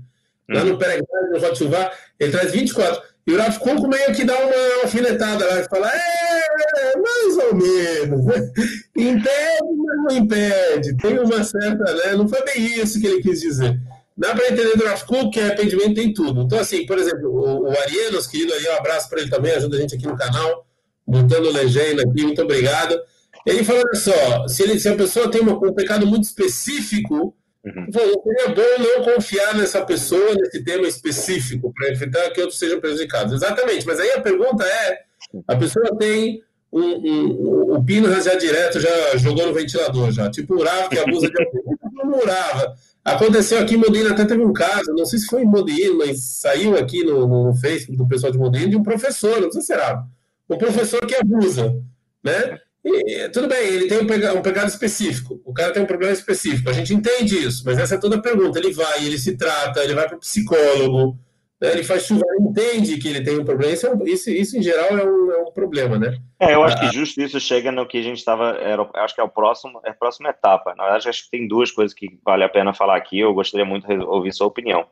Hum. 0.49 0.55
Lá 0.55 0.65
no 0.65 0.79
Peregrino, 0.79 1.31
no 1.31 1.39
Jotuvá, 1.39 1.93
ele 2.19 2.33
traz 2.33 2.53
24. 2.53 3.03
E 3.27 3.33
o 3.33 3.39
Rav 3.39 3.59
Kuk 3.59 3.89
meio 3.89 4.15
que 4.15 4.25
dá 4.25 4.39
uma 4.39 4.83
alfinetada 4.85 5.45
lá, 5.45 5.61
e 5.61 5.65
fala, 5.65 5.91
é, 5.93 6.97
mais 6.97 7.37
ou 7.39 7.55
menos, 7.57 7.86
né? 8.07 8.53
impede, 8.97 9.77
mas 9.85 9.97
não 9.97 10.17
impede, 10.17 10.97
tem 10.97 11.19
uma 11.19 11.43
certa, 11.43 11.95
né? 11.95 12.15
Não 12.17 12.29
foi 12.29 12.43
bem 12.45 12.81
isso 12.81 13.01
que 13.01 13.07
ele 13.07 13.23
quis 13.23 13.41
dizer. 13.41 13.81
Dá 14.17 14.35
para 14.35 14.49
entender 14.49 14.83
Rav 14.85 15.05
Kuk 15.05 15.31
que 15.31 15.41
arrependimento 15.41 15.95
tem 15.95 16.13
tudo. 16.13 16.43
Então, 16.43 16.59
assim, 16.59 16.87
por 16.87 16.99
exemplo, 16.99 17.29
o, 17.29 17.65
o 17.65 17.81
Ariel, 17.81 18.13
nosso 18.13 18.31
querido 18.31 18.55
Ariel, 18.55 18.73
um 18.73 18.77
abraço 18.79 19.09
para 19.11 19.21
ele 19.21 19.31
também, 19.31 19.53
ajuda 19.53 19.77
a 19.77 19.81
gente 19.81 19.95
aqui 19.95 20.07
no 20.07 20.17
canal 20.17 20.67
botando 21.07 21.53
legenda 21.53 22.03
aqui, 22.03 22.23
muito 22.23 22.43
obrigado. 22.43 22.99
Ele 23.47 23.63
falou, 23.63 23.83
olha 23.87 24.01
só, 24.01 24.49
se, 24.49 24.63
ele, 24.63 24.81
se 24.81 24.89
a 24.89 24.97
pessoa 24.97 25.31
tem 25.31 25.41
um 25.41 25.75
pecado 25.75 26.05
muito 26.07 26.25
específico, 26.25 27.37
uhum. 27.65 27.87
seria 27.93 28.49
bom 28.49 28.83
não 28.83 29.15
confiar 29.15 29.55
nessa 29.55 29.85
pessoa, 29.85 30.35
nesse 30.35 30.65
tema 30.65 30.89
específico, 30.89 31.73
para 31.73 31.89
evitar 31.91 32.31
que 32.31 32.41
outros 32.41 32.59
sejam 32.59 32.81
prejudicados. 32.81 33.33
Exatamente, 33.33 33.87
mas 33.87 34.01
aí 34.01 34.11
a 34.11 34.21
pergunta 34.21 34.65
é, 34.65 34.99
a 35.47 35.55
pessoa 35.55 35.97
tem 35.97 36.43
um, 36.79 37.11
um, 37.11 37.77
o 37.77 37.85
pino 37.85 38.09
já 38.21 38.35
direto, 38.35 38.81
já 38.81 39.17
jogou 39.17 39.47
no 39.47 39.55
ventilador, 39.55 40.11
já, 40.11 40.31
tipo 40.31 40.55
o 40.55 40.59
Urava, 40.61 40.89
que 40.89 40.99
abusa 40.99 41.29
de 41.29 41.43
alguém. 41.43 41.63
Urava. 42.23 42.75
Aconteceu 43.05 43.61
aqui 43.61 43.75
em 43.75 43.79
Modena, 43.79 44.11
até 44.11 44.25
teve 44.25 44.43
um 44.43 44.53
caso, 44.53 44.93
não 44.93 45.07
sei 45.07 45.19
se 45.19 45.27
foi 45.27 45.43
em 45.43 45.47
Modena, 45.47 45.95
mas 45.95 46.21
saiu 46.23 46.77
aqui 46.77 47.05
no, 47.05 47.27
no 47.27 47.55
Facebook 47.55 47.97
do 47.97 48.09
pessoal 48.09 48.33
de 48.33 48.39
Modena, 48.39 48.69
de 48.69 48.77
um 48.77 48.83
professor, 48.83 49.41
não 49.41 49.51
sei 49.51 49.61
se 49.61 49.69
será 49.69 50.05
um 50.49 50.59
professor 50.59 51.05
que 51.05 51.15
abusa, 51.15 51.77
né? 52.23 52.59
E, 52.85 53.29
tudo 53.31 53.49
bem, 53.49 53.67
ele 53.67 53.89
tem 53.89 53.99
um 53.99 54.07
pecado, 54.07 54.39
um 54.39 54.43
pecado 54.43 54.69
específico, 54.69 55.41
o 55.45 55.53
cara 55.53 55.73
tem 55.73 55.83
um 55.83 55.87
problema 55.87 56.13
específico, 56.13 56.71
a 56.71 56.73
gente 56.73 56.95
entende 56.95 57.37
isso, 57.37 57.63
mas 57.65 57.79
essa 57.79 57.97
é 57.97 57.99
toda 57.99 58.17
a 58.17 58.23
pergunta. 58.23 58.59
Ele 58.59 58.73
vai, 58.73 59.05
ele 59.05 59.19
se 59.19 59.37
trata, 59.37 59.83
ele 59.83 59.95
vai 59.95 60.07
para 60.07 60.17
o 60.17 60.21
psicólogo, 60.21 61.19
né? 61.61 61.73
ele 61.73 61.85
faz 61.85 62.07
chuva, 62.07 62.25
ele 62.31 62.49
entende 62.49 62.99
que 62.99 63.09
ele 63.09 63.23
tem 63.23 63.39
um 63.39 63.45
problema. 63.45 63.73
Isso, 63.73 63.87
é 63.87 63.95
um, 63.95 64.07
isso, 64.07 64.31
isso 64.31 64.59
em 64.59 64.63
geral, 64.63 64.99
é 64.99 65.05
um, 65.05 65.33
é 65.33 65.43
um, 65.43 65.53
problema, 65.53 65.99
né? 65.99 66.19
É, 66.39 66.55
eu 66.55 66.63
acho 66.63 66.77
ah, 66.77 66.81
que 66.81 66.95
justo 66.95 67.21
isso 67.21 67.41
chega 67.41 67.73
no 67.73 67.87
que 67.87 67.99
a 67.99 68.03
gente 68.03 68.19
estava. 68.19 68.59
Acho 68.95 69.15
que 69.15 69.21
é 69.21 69.25
o 69.25 69.29
próximo, 69.29 69.81
é 69.85 69.91
a 69.91 69.95
próxima 69.95 70.31
etapa. 70.31 70.75
Na 70.77 70.85
verdade, 70.85 71.09
acho 71.09 71.25
que 71.25 71.31
tem 71.31 71.49
duas 71.49 71.71
coisas 71.71 71.95
que 71.95 72.19
vale 72.25 72.45
a 72.45 72.49
pena 72.49 72.75
falar 72.75 72.97
aqui. 72.97 73.19
Eu 73.19 73.35
gostaria 73.35 73.65
muito 73.65 73.87
de 73.87 73.97
ouvir 74.05 74.33
sua 74.33 74.47
opinião. 74.47 74.87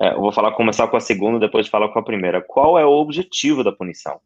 É, 0.00 0.12
eu 0.12 0.20
vou 0.20 0.32
falar, 0.32 0.52
começar 0.52 0.88
com 0.88 0.96
a 0.96 1.00
segunda, 1.00 1.38
depois 1.38 1.68
falar 1.68 1.88
com 1.88 1.98
a 1.98 2.04
primeira. 2.04 2.42
Qual 2.42 2.78
é 2.78 2.84
o 2.84 2.90
objetivo 2.90 3.64
da 3.64 3.72
punição? 3.72 4.20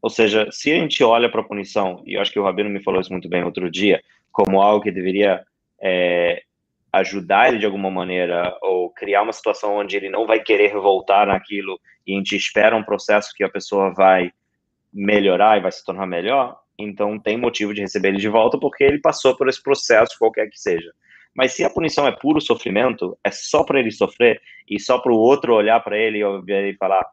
Ou 0.00 0.10
seja, 0.10 0.48
se 0.52 0.70
a 0.70 0.76
gente 0.76 1.02
olha 1.02 1.28
para 1.28 1.40
a 1.40 1.44
punição, 1.44 2.02
e 2.06 2.14
eu 2.14 2.20
acho 2.20 2.30
que 2.30 2.38
o 2.38 2.44
Rabino 2.44 2.70
me 2.70 2.82
falou 2.82 3.00
isso 3.00 3.10
muito 3.10 3.28
bem 3.28 3.42
outro 3.42 3.68
dia, 3.70 4.02
como 4.30 4.62
algo 4.62 4.84
que 4.84 4.92
deveria 4.92 5.44
é, 5.82 6.42
ajudar 6.98 7.48
ele 7.48 7.58
de 7.58 7.66
alguma 7.66 7.90
maneira, 7.90 8.56
ou 8.62 8.90
criar 8.90 9.22
uma 9.22 9.32
situação 9.32 9.76
onde 9.76 9.96
ele 9.96 10.08
não 10.08 10.26
vai 10.26 10.40
querer 10.40 10.72
voltar 10.72 11.26
naquilo, 11.26 11.78
e 12.06 12.12
a 12.14 12.16
gente 12.16 12.36
espera 12.36 12.76
um 12.76 12.82
processo 12.82 13.32
que 13.34 13.44
a 13.44 13.48
pessoa 13.48 13.92
vai 13.92 14.30
melhorar 14.92 15.58
e 15.58 15.60
vai 15.60 15.72
se 15.72 15.84
tornar 15.84 16.06
melhor, 16.06 16.58
então 16.78 17.18
tem 17.18 17.36
motivo 17.36 17.74
de 17.74 17.80
receber 17.80 18.08
ele 18.08 18.18
de 18.18 18.28
volta, 18.28 18.58
porque 18.58 18.84
ele 18.84 18.98
passou 18.98 19.36
por 19.36 19.48
esse 19.48 19.62
processo, 19.62 20.18
qualquer 20.18 20.48
que 20.48 20.58
seja. 20.58 20.92
Mas 21.34 21.52
se 21.52 21.64
a 21.64 21.70
punição 21.70 22.06
é 22.06 22.12
puro 22.12 22.40
sofrimento, 22.40 23.16
é 23.22 23.30
só 23.30 23.62
para 23.62 23.78
ele 23.78 23.90
sofrer, 23.90 24.40
e 24.68 24.80
só 24.80 24.98
para 24.98 25.12
o 25.12 25.18
outro 25.18 25.54
olhar 25.54 25.80
para 25.80 25.98
ele 25.98 26.22
e 26.22 26.76
falar, 26.76 27.04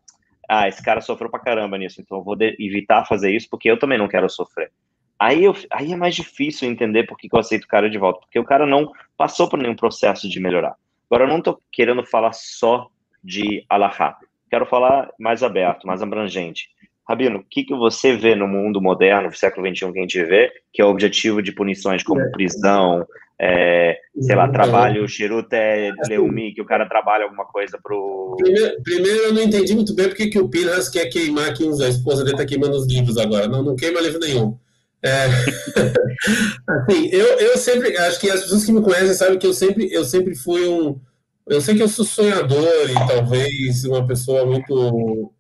ah, 0.48 0.68
esse 0.68 0.84
cara 0.84 1.02
sofreu 1.02 1.30
pra 1.30 1.40
caramba 1.40 1.78
nisso, 1.78 2.02
então 2.02 2.20
eu 2.20 2.24
vou 2.24 2.38
evitar 2.40 3.06
fazer 3.06 3.32
isso 3.32 3.50
porque 3.50 3.70
eu 3.70 3.78
também 3.78 3.98
não 3.98 4.08
quero 4.08 4.30
sofrer. 4.30 4.72
Aí, 5.20 5.44
eu, 5.44 5.56
aí 5.72 5.94
é 5.94 5.96
mais 5.96 6.16
difícil 6.16 6.70
entender 6.70 7.04
por 7.04 7.18
que, 7.18 7.30
eu 7.32 7.40
aceito 7.40 7.64
o 7.64 7.68
cara 7.68 7.90
de 7.90 7.98
volta, 7.98 8.20
porque 8.22 8.40
o 8.40 8.44
cara 8.44 8.66
não 8.66 8.92
passou 9.18 9.48
por 9.48 9.58
nenhum 9.58 9.76
processo 9.76 10.30
de 10.30 10.40
melhorar. 10.40 10.76
Agora, 11.10 11.26
eu 11.26 11.30
não 11.30 11.38
estou 11.38 11.60
querendo 11.72 12.04
falar 12.06 12.34
só 12.34 12.90
de 13.24 13.64
alahá, 13.70 14.18
quero 14.50 14.66
falar 14.66 15.10
mais 15.20 15.44
aberto, 15.44 15.88
mais 15.88 16.02
abrangente. 16.02 16.70
Rabino, 17.08 17.40
o 17.40 17.44
que, 17.44 17.64
que 17.64 17.76
você 17.76 18.16
vê 18.16 18.34
no 18.34 18.48
mundo 18.48 18.82
moderno, 18.82 19.28
no 19.28 19.36
século 19.36 19.68
XXI 19.68 19.92
que 19.92 20.00
a 20.00 20.02
gente 20.02 20.24
vê, 20.24 20.52
que 20.72 20.82
é 20.82 20.86
o 20.86 20.90
objetivo 20.90 21.42
de 21.42 21.52
punições 21.52 22.02
como 22.02 22.22
é. 22.22 22.30
prisão, 22.30 23.06
é, 23.40 23.98
sei 24.22 24.36
lá, 24.36 24.48
trabalho, 24.48 25.08
Chiruta 25.08 25.58
é 25.58 25.92
Leumi, 26.08 26.54
que 26.54 26.62
o 26.62 26.66
cara 26.66 26.88
trabalha 26.88 27.26
alguma 27.26 27.46
coisa 27.46 27.78
pro. 27.82 28.38
Primeiro, 28.38 28.82
primeiro, 28.84 29.24
eu 29.24 29.34
não 29.34 29.42
entendi 29.42 29.76
muito 29.76 29.94
bem 29.94 30.08
porque 30.08 30.28
que 30.28 30.40
o 30.40 30.48
Pinhas 30.48 30.88
quer 30.88 31.08
queimar 31.08 31.52
uns. 31.62 31.82
A 31.82 31.90
esposa 31.90 32.24
dele 32.24 32.38
tá 32.38 32.46
queimando 32.46 32.78
os 32.78 32.88
livros 32.88 33.18
agora. 33.18 33.48
Não, 33.48 33.62
não 33.62 33.76
queima 33.76 34.00
livro 34.00 34.20
nenhum. 34.20 34.58
É... 35.04 35.28
assim, 36.68 37.10
eu, 37.12 37.26
eu 37.40 37.58
sempre. 37.58 37.98
Acho 37.98 38.20
que 38.20 38.30
as 38.30 38.42
pessoas 38.42 38.66
que 38.66 38.72
me 38.72 38.82
conhecem 38.82 39.14
sabem 39.14 39.38
que 39.38 39.46
eu 39.46 39.54
sempre, 39.54 39.92
eu 39.92 40.06
sempre 40.06 40.34
fui 40.34 40.68
um. 40.68 41.00
Eu 41.46 41.60
sei 41.60 41.76
que 41.76 41.84
eu 41.84 41.90
sou 41.90 42.06
sonhador 42.06 42.90
e 42.90 42.94
talvez 42.94 43.84
uma 43.84 44.08
pessoa 44.08 44.46
muito 44.46 45.32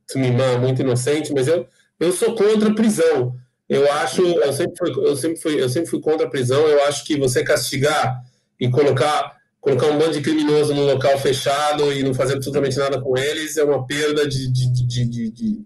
muito 0.61 0.81
inocente, 0.81 1.33
mas 1.33 1.47
eu, 1.47 1.65
eu 1.99 2.11
sou 2.11 2.35
contra 2.35 2.69
a 2.69 2.75
prisão. 2.75 3.35
Eu 3.69 3.89
acho, 3.93 4.21
eu 4.21 4.53
sempre, 4.53 4.75
fui, 4.77 5.07
eu, 5.07 5.15
sempre 5.15 5.41
fui, 5.41 5.61
eu 5.61 5.69
sempre 5.69 5.89
fui 5.89 6.01
contra 6.01 6.27
a 6.27 6.29
prisão. 6.29 6.67
Eu 6.67 6.83
acho 6.83 7.05
que 7.05 7.17
você 7.17 7.43
castigar 7.43 8.21
e 8.59 8.69
colocar, 8.69 9.37
colocar 9.61 9.87
um 9.87 9.97
bando 9.97 10.11
de 10.11 10.21
criminoso 10.21 10.73
no 10.73 10.85
local 10.85 11.17
fechado 11.17 11.91
e 11.93 12.03
não 12.03 12.13
fazer 12.13 12.35
absolutamente 12.35 12.77
nada 12.77 13.01
com 13.01 13.17
eles 13.17 13.57
é 13.57 13.63
uma 13.63 13.85
perda 13.87 14.27
de, 14.27 14.51
de, 14.51 14.85
de, 14.85 15.29
de 15.31 15.65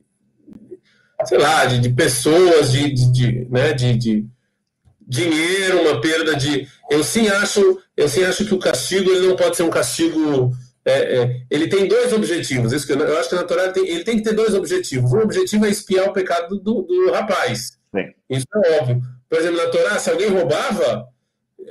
sei 1.26 1.38
lá, 1.38 1.66
de, 1.66 1.80
de 1.80 1.90
pessoas, 1.90 2.72
de, 2.72 2.92
de, 2.92 3.12
de, 3.12 3.48
né, 3.50 3.74
de, 3.74 4.26
dinheiro, 5.08 5.82
uma 5.82 6.02
perda 6.02 6.36
de. 6.36 6.68
Eu 6.90 7.04
sim 7.04 7.28
acho, 7.30 7.80
eu 7.96 8.10
sim 8.10 8.24
acho 8.24 8.46
que 8.46 8.54
o 8.54 8.60
castigo 8.60 9.10
ele 9.10 9.28
não 9.28 9.36
pode 9.36 9.56
ser 9.56 9.64
um 9.64 9.70
castigo. 9.70 10.52
É, 10.84 11.18
é, 11.18 11.42
ele 11.50 11.68
tem 11.68 11.88
dois 11.88 12.14
objetivos. 12.14 12.72
Isso 12.72 12.86
que 12.86 12.94
eu, 12.94 13.00
eu 13.00 13.20
acho 13.20 13.30
que 13.30 13.36
na 13.36 13.44
Torá 13.44 13.64
ele 13.64 13.74
tem, 13.74 13.88
ele 13.88 14.04
tem 14.04 14.18
que 14.18 14.24
ter 14.24 14.34
dois 14.34 14.54
objetivos. 14.54 15.12
Um 15.12 15.20
objetivo 15.20 15.66
é 15.66 15.70
espiar 15.70 16.08
o 16.08 16.14
pecado 16.14 16.60
do, 16.60 16.82
do 16.84 17.12
rapaz. 17.12 17.78
Sim. 17.94 18.14
Isso 18.30 18.46
é 18.64 18.80
óbvio. 18.80 19.02
Por 19.30 19.40
exemplo, 19.40 19.58
na 19.58 19.70
Torá, 19.70 20.00
se 20.00 20.10
alguém 20.10 20.30
roubava, 20.30 21.08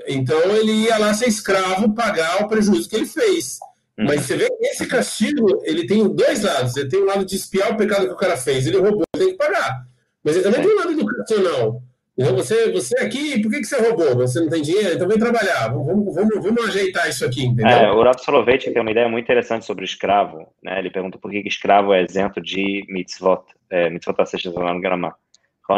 então 0.06 0.38
ele 0.54 0.72
ia 0.72 0.98
lá 0.98 1.14
ser 1.14 1.28
escravo, 1.28 1.94
pagar 1.94 2.42
o 2.42 2.48
prejuízo 2.48 2.88
que 2.88 2.96
ele 2.96 3.06
fez. 3.06 3.58
Uhum. 3.98 4.04
Mas 4.04 4.22
você 4.22 4.36
vê 4.36 4.50
que 4.50 4.66
esse 4.66 4.86
castigo, 4.86 5.62
ele 5.64 5.86
tem 5.86 6.06
dois 6.06 6.42
lados. 6.42 6.76
Ele 6.76 6.88
tem 6.88 7.00
o 7.00 7.04
um 7.04 7.06
lado 7.06 7.24
de 7.24 7.36
espiar 7.36 7.72
o 7.72 7.76
pecado 7.76 8.06
que 8.06 8.12
o 8.12 8.16
cara 8.16 8.36
fez. 8.36 8.66
Ele 8.66 8.78
roubou, 8.78 9.05
tem 9.18 9.28
que 9.28 9.36
pagar. 9.36 9.86
Mas 10.22 10.42
também 10.42 10.60
tem 10.60 10.72
um 10.72 10.76
lado 10.76 10.92
educacional. 10.92 11.82
Então, 12.18 12.34
você, 12.34 12.72
você 12.72 12.98
aqui, 12.98 13.42
por 13.42 13.50
que, 13.50 13.58
que 13.58 13.66
você 13.66 13.78
roubou? 13.78 14.16
Você 14.16 14.40
não 14.40 14.48
tem 14.48 14.62
dinheiro? 14.62 14.94
Então 14.94 15.06
vem 15.06 15.18
trabalhar. 15.18 15.68
Vamos, 15.68 16.14
vamos, 16.14 16.42
vamos 16.42 16.64
ajeitar 16.68 17.08
isso 17.08 17.26
aqui, 17.26 17.44
entendeu? 17.44 17.68
É, 17.68 17.92
o 17.92 18.02
Rav 18.02 18.18
Soloveitch 18.18 18.64
tem 18.64 18.80
uma 18.80 18.90
ideia 18.90 19.06
muito 19.06 19.24
interessante 19.24 19.66
sobre 19.66 19.84
escravo. 19.84 20.48
Né? 20.62 20.78
Ele 20.78 20.90
pergunta 20.90 21.18
por 21.18 21.30
que, 21.30 21.42
que 21.42 21.48
escravo 21.48 21.92
é 21.92 22.02
isento 22.02 22.40
de 22.40 22.86
mitzvot. 22.88 23.42
É, 23.68 23.90
mitzvot 23.90 24.14
assistes 24.18 24.50
no 24.52 24.80
Gramá. 24.80 25.14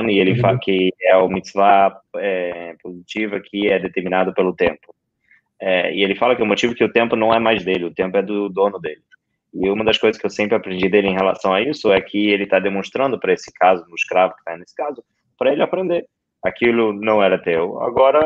E 0.08 0.18
ele 0.18 0.32
uhum. 0.32 0.40
fala 0.40 0.58
que 0.58 0.92
é 1.02 1.16
o 1.16 1.28
mitzvah 1.28 2.00
é, 2.16 2.76
positiva 2.82 3.40
que 3.40 3.68
é 3.68 3.78
determinado 3.78 4.32
pelo 4.34 4.54
tempo. 4.54 4.94
É, 5.60 5.92
e 5.92 6.04
ele 6.04 6.14
fala 6.14 6.36
que 6.36 6.42
o 6.42 6.46
motivo 6.46 6.72
é 6.74 6.76
que 6.76 6.84
o 6.84 6.92
tempo 6.92 7.16
não 7.16 7.34
é 7.34 7.40
mais 7.40 7.64
dele, 7.64 7.86
o 7.86 7.94
tempo 7.94 8.16
é 8.16 8.22
do 8.22 8.48
dono 8.48 8.78
dele. 8.78 9.02
E 9.54 9.68
uma 9.68 9.84
das 9.84 9.98
coisas 9.98 10.20
que 10.20 10.26
eu 10.26 10.30
sempre 10.30 10.56
aprendi 10.56 10.88
dele 10.88 11.08
em 11.08 11.14
relação 11.14 11.52
a 11.52 11.60
isso 11.62 11.92
é 11.92 12.00
que 12.00 12.30
ele 12.30 12.44
está 12.44 12.58
demonstrando 12.58 13.18
para 13.18 13.32
esse 13.32 13.52
caso, 13.52 13.84
no 13.88 13.94
escravo 13.94 14.34
que 14.34 14.40
está 14.40 14.56
nesse 14.56 14.74
caso, 14.74 15.02
para 15.38 15.52
ele 15.52 15.62
aprender 15.62 16.06
aquilo 16.44 16.92
não 16.92 17.22
era 17.22 17.42
teu. 17.42 17.80
Agora, 17.82 18.20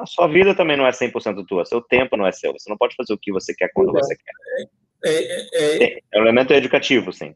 a 0.00 0.06
sua 0.06 0.26
vida 0.26 0.54
também 0.54 0.76
não 0.76 0.86
é 0.86 0.90
100% 0.90 1.44
tua, 1.46 1.64
seu 1.64 1.80
tempo 1.80 2.16
não 2.16 2.26
é 2.26 2.32
seu. 2.32 2.52
Você 2.52 2.68
não 2.68 2.76
pode 2.76 2.94
fazer 2.96 3.12
o 3.12 3.18
que 3.18 3.32
você 3.32 3.54
quer 3.54 3.70
quando 3.72 3.92
você 3.92 4.16
quer. 4.16 4.68
É, 5.04 5.12
é, 5.12 5.84
é, 5.84 5.98
é 6.12 6.18
um 6.18 6.22
elemento 6.22 6.52
educativo, 6.52 7.12
sim. 7.12 7.34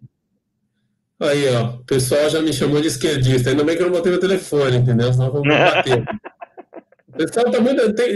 Aí, 1.21 1.55
ó, 1.55 1.77
o 1.77 1.85
pessoal 1.85 2.29
já 2.29 2.43
me 2.43 2.53
chamou 2.53 2.81
de 2.81 2.89
esquerdista. 2.89 3.51
Ainda 3.51 3.63
bem 3.63 3.77
que 3.77 3.83
eu 3.83 3.87
não 3.87 3.95
botei 3.95 4.11
meu 4.11 4.21
telefone, 4.21 4.79
entendeu? 4.79 5.13
Senão 5.13 5.31
vou 5.31 5.43
bater. 5.43 6.05
o 7.15 7.17
pessoal 7.17 7.51
tá 7.51 7.61
muito. 7.61 7.93
Tem, 7.95 8.11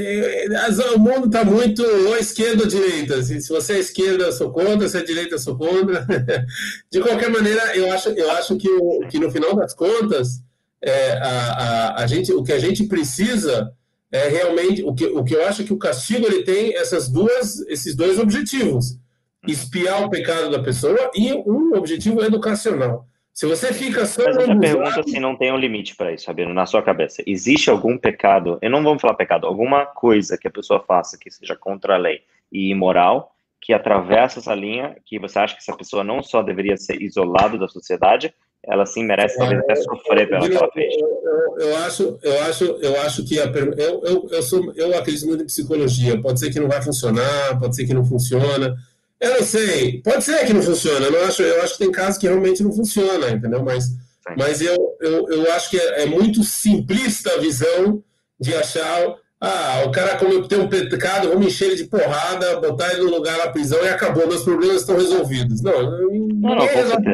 o 0.95 0.99
mundo 0.99 1.31
tá 1.31 1.45
muito 1.45 1.83
ou 1.83 2.17
esquerda 2.17 2.63
ou 2.63 2.69
direita. 2.69 3.23
Se, 3.23 3.41
se 3.41 3.49
você 3.49 3.75
é 3.75 3.79
esquerda, 3.79 4.25
eu 4.25 4.33
sou 4.33 4.51
contra, 4.51 4.89
se 4.89 4.99
é 4.99 5.03
direita, 5.03 5.35
eu 5.35 5.39
sou 5.39 5.57
contra. 5.57 6.07
de 6.91 7.01
qualquer 7.01 7.31
maneira, 7.31 7.77
eu 7.77 7.93
acho, 7.93 8.09
eu 8.11 8.31
acho 8.33 8.57
que, 8.57 8.69
que 9.11 9.19
no 9.19 9.31
final 9.31 9.55
das 9.55 9.75
contas, 9.75 10.43
é, 10.83 11.13
a, 11.19 11.29
a, 11.29 12.03
a 12.03 12.07
gente, 12.07 12.33
o 12.33 12.43
que 12.43 12.53
a 12.53 12.59
gente 12.59 12.85
precisa 12.85 13.71
é 14.11 14.29
realmente. 14.29 14.83
O 14.83 14.95
que, 14.95 15.07
o 15.07 15.23
que 15.23 15.35
eu 15.35 15.47
acho 15.47 15.65
que 15.65 15.73
o 15.73 15.79
castigo 15.79 16.27
ele 16.27 16.43
tem 16.43 16.77
essas 16.77 17.09
duas, 17.09 17.61
esses 17.69 17.95
dois 17.95 18.19
objetivos 18.19 18.99
espiar 19.47 20.05
o 20.05 20.11
pecado 20.11 20.51
da 20.51 20.63
pessoa 20.63 21.11
e 21.15 21.33
um 21.33 21.75
objetivo 21.77 22.23
educacional. 22.23 23.07
Se 23.37 23.45
você 23.45 23.71
fica 23.71 24.07
só. 24.07 24.25
Mas 24.25 24.49
eu 24.49 24.59
pergunta 24.59 25.03
se 25.03 25.21
não 25.21 25.37
tem 25.37 25.53
um 25.53 25.59
limite 25.59 25.95
para 25.95 26.11
isso, 26.11 26.25
Sabino, 26.25 26.55
na 26.55 26.65
sua 26.65 26.83
cabeça. 26.83 27.23
Existe 27.27 27.69
algum 27.69 27.99
pecado, 27.99 28.59
eu 28.63 28.71
não 28.71 28.83
vamos 28.83 29.03
falar 29.03 29.13
pecado, 29.13 29.47
alguma 29.47 29.85
coisa 29.85 30.39
que 30.39 30.49
a 30.49 30.51
pessoa 30.51 30.83
faça 30.83 31.19
que 31.19 31.31
seja 31.31 31.55
contra 31.55 31.97
a 31.97 31.99
lei 31.99 32.23
e 32.51 32.71
imoral, 32.71 33.35
que 33.61 33.75
atravessa 33.75 34.39
essa 34.39 34.55
linha, 34.55 34.97
que 35.05 35.19
você 35.19 35.39
acha 35.39 35.55
que 35.55 35.61
essa 35.61 35.77
pessoa 35.77 36.03
não 36.03 36.23
só 36.23 36.43
deveria 36.43 36.79
ser 36.79 37.03
isolada 37.03 37.59
da 37.59 37.69
sociedade, 37.69 38.33
ela 38.65 38.87
sim 38.87 39.05
merece 39.05 39.37
talvez 39.37 39.61
até 39.61 39.75
sofrer 39.77 40.31
pela 40.31 40.49
que 40.49 40.57
ela 40.57 40.73
fez. 40.73 40.95
Eu, 40.97 41.59
eu, 41.59 41.77
acho, 41.77 42.19
eu 42.23 42.43
acho, 42.45 42.65
eu 42.65 43.01
acho 43.03 43.25
que 43.27 43.39
a, 43.39 43.45
eu, 43.45 44.03
eu, 44.03 44.29
eu, 44.31 44.43
sou, 44.43 44.73
eu 44.75 44.99
acredito 44.99 45.27
muito 45.27 45.43
em 45.43 45.47
psicologia. 45.47 46.19
Pode 46.23 46.41
ser 46.41 46.51
que 46.51 46.59
não 46.59 46.69
vai 46.69 46.81
funcionar, 46.81 47.61
pode 47.61 47.77
ser 47.77 47.87
que 47.87 47.93
não 47.93 48.05
funciona 48.05 48.75
eu 49.21 49.31
não 49.39 49.43
sei. 49.43 50.03
Pode 50.03 50.25
ser 50.25 50.47
que 50.47 50.53
não 50.53 50.63
funcione. 50.63 51.05
Eu, 51.05 51.13
não 51.13 51.25
acho, 51.25 51.43
eu 51.43 51.63
acho 51.63 51.73
que 51.75 51.85
tem 51.85 51.93
casos 51.93 52.19
que 52.19 52.27
realmente 52.27 52.63
não 52.63 52.73
funciona, 52.73 53.31
entendeu? 53.31 53.63
Mas, 53.63 53.91
mas 54.37 54.61
eu, 54.61 54.77
eu, 55.01 55.29
eu 55.29 55.53
acho 55.53 55.71
que 55.71 55.79
é, 55.79 56.03
é 56.03 56.07
muito 56.07 56.43
simplista 56.43 57.33
a 57.33 57.39
visão 57.39 58.03
de 58.39 58.55
achar 58.55 59.17
ah, 59.41 59.83
o 59.87 59.91
cara 59.91 60.17
cometeu 60.17 60.63
um 60.63 60.69
pecado, 60.69 61.29
vamos 61.29 61.47
encher 61.47 61.67
ele 61.67 61.77
de 61.77 61.85
porrada, 61.85 62.59
botar 62.59 62.93
ele 62.93 63.03
no 63.03 63.11
lugar 63.11 63.37
na 63.37 63.49
prisão 63.49 63.83
e 63.85 63.89
acabou, 63.89 64.27
meus 64.27 64.43
problemas 64.43 64.81
estão 64.81 64.97
resolvidos. 64.97 65.61
Não, 65.61 65.83
não, 65.83 66.57
não 66.57 66.67
resolve 66.67 67.05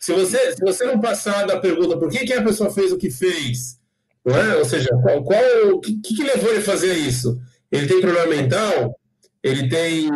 Se 0.00 0.12
você, 0.12 0.52
se 0.52 0.60
você 0.60 0.84
não 0.84 1.00
passar 1.00 1.46
da 1.46 1.60
pergunta 1.60 1.96
por 1.96 2.10
que, 2.10 2.26
que 2.26 2.32
a 2.32 2.42
pessoa 2.42 2.70
fez 2.70 2.90
o 2.90 2.98
que 2.98 3.10
fez, 3.10 3.78
não 4.24 4.36
é? 4.36 4.56
ou 4.56 4.64
seja, 4.64 4.88
qual, 5.02 5.22
qual 5.22 5.40
o 5.74 5.80
que, 5.80 6.00
que 6.02 6.24
levou 6.24 6.50
ele 6.50 6.58
a 6.58 6.62
fazer 6.62 6.94
isso? 6.94 7.40
Ele 7.70 7.86
tem 7.86 8.00
problema 8.00 8.34
mental? 8.34 8.98
Ele 9.42 9.68
tem 9.68 10.10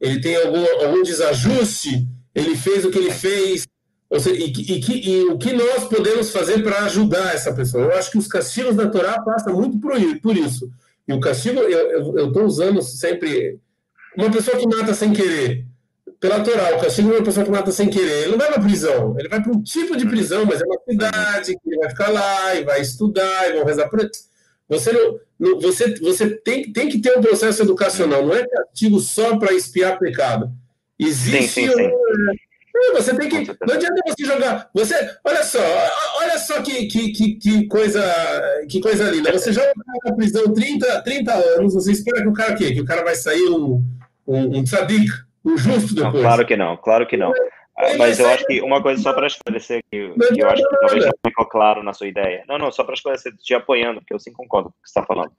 ele 0.00 0.20
tem 0.20 0.36
algum, 0.36 0.64
algum 0.84 1.02
desajuste, 1.02 2.08
ele 2.34 2.56
fez 2.56 2.84
o 2.84 2.90
que 2.90 2.98
ele 2.98 3.10
fez, 3.10 3.66
seja, 4.18 4.36
e, 4.36 4.52
e, 4.52 5.10
e, 5.10 5.24
o 5.24 5.38
que 5.38 5.52
nós 5.52 5.84
podemos 5.84 6.30
fazer 6.30 6.62
para 6.62 6.84
ajudar 6.84 7.34
essa 7.34 7.52
pessoa. 7.52 7.84
Eu 7.84 7.96
acho 7.96 8.10
que 8.10 8.18
os 8.18 8.26
castigos 8.26 8.74
da 8.74 8.88
Torá 8.88 9.20
passam 9.20 9.54
muito 9.54 9.78
por, 9.78 10.36
isso. 10.36 10.70
E 11.06 11.12
o 11.12 11.20
castigo, 11.20 11.60
eu 11.60 12.28
estou 12.28 12.44
usando 12.44 12.82
sempre. 12.82 13.58
Uma 14.16 14.30
pessoa 14.30 14.56
que 14.56 14.66
mata 14.66 14.92
sem 14.92 15.12
querer, 15.12 15.64
pela 16.18 16.40
Torá, 16.40 16.76
o 16.76 16.80
castigo 16.80 17.12
é 17.12 17.18
uma 17.18 17.24
pessoa 17.24 17.44
que 17.44 17.52
mata 17.52 17.70
sem 17.70 17.88
querer. 17.88 18.22
Ele 18.22 18.32
não 18.32 18.38
vai 18.38 18.52
para 18.52 18.62
prisão, 18.62 19.16
ele 19.18 19.28
vai 19.28 19.42
para 19.42 19.52
um 19.52 19.62
tipo 19.62 19.96
de 19.96 20.06
prisão, 20.06 20.44
mas 20.44 20.60
é 20.60 20.64
uma 20.64 20.80
cidade 20.88 21.54
que 21.54 21.70
ele 21.70 21.78
vai 21.78 21.90
ficar 21.90 22.08
lá 22.08 22.54
e 22.56 22.64
vai 22.64 22.80
estudar 22.80 23.48
e 23.48 23.52
vão 23.54 23.64
rezar 23.64 23.88
por 23.88 24.00
ele. 24.00 24.10
Você, 24.70 24.92
não, 24.92 25.18
não, 25.38 25.60
você, 25.60 25.94
você 25.98 26.30
tem, 26.30 26.72
tem 26.72 26.88
que 26.88 27.00
ter 27.00 27.18
um 27.18 27.20
processo 27.20 27.62
educacional, 27.62 28.24
não 28.24 28.34
é 28.34 28.46
castigo 28.46 29.00
só 29.00 29.36
para 29.36 29.52
espiar 29.52 29.98
pecado. 29.98 30.50
Existe. 30.96 31.48
Sim, 31.48 31.66
sim, 31.66 31.72
sim. 31.72 31.90
Um, 32.76 32.92
você 32.94 33.14
tem 33.16 33.28
que. 33.28 33.56
Não 33.66 33.74
adianta 33.74 34.00
você 34.06 34.24
jogar. 34.24 34.70
Você, 34.72 34.94
olha 35.24 35.42
só, 35.42 35.58
olha 36.20 36.38
só 36.38 36.62
que, 36.62 36.86
que, 36.86 37.12
que, 37.12 37.34
que 37.34 37.66
coisa, 37.66 38.00
que 38.68 38.80
coisa 38.80 39.10
linda. 39.10 39.32
Você 39.32 39.52
joga 39.52 39.72
na 40.04 40.14
prisão 40.14 40.52
30, 40.52 41.02
30 41.02 41.32
anos, 41.32 41.74
você 41.74 41.90
espera 41.90 42.22
que 42.22 42.28
o 42.28 42.32
cara 42.32 42.54
o 42.54 42.56
quê? 42.56 42.72
Que 42.72 42.80
o 42.80 42.84
cara 42.84 43.02
vai 43.02 43.16
sair 43.16 43.48
um, 43.50 43.84
um, 44.26 44.58
um 44.58 44.62
tzadik, 44.62 45.10
um 45.44 45.58
justo 45.58 45.94
depois. 45.94 46.14
Não, 46.14 46.20
claro 46.20 46.46
que 46.46 46.56
não, 46.56 46.76
claro 46.76 47.06
que 47.08 47.16
não. 47.16 47.32
Mas 47.98 48.18
eu 48.18 48.28
acho 48.28 48.44
que 48.46 48.60
uma 48.60 48.82
coisa 48.82 49.02
só 49.02 49.12
para 49.12 49.26
esclarecer, 49.26 49.82
que, 49.90 50.12
que, 50.12 50.42
eu 50.42 50.48
acho 50.48 50.62
que 50.62 50.76
talvez 50.80 51.04
não 51.04 51.12
ficou 51.26 51.46
claro 51.46 51.82
na 51.82 51.92
sua 51.92 52.08
ideia. 52.08 52.44
Não, 52.46 52.58
não, 52.58 52.70
só 52.70 52.84
para 52.84 52.94
esclarecer, 52.94 53.34
te 53.36 53.54
apoiando, 53.54 54.00
porque 54.00 54.12
eu 54.12 54.18
sim 54.18 54.32
concordo 54.32 54.70
com 54.70 54.76
o 54.78 54.82
que 54.82 54.88
você 54.88 54.98
está 54.98 55.06
falando. 55.06 55.32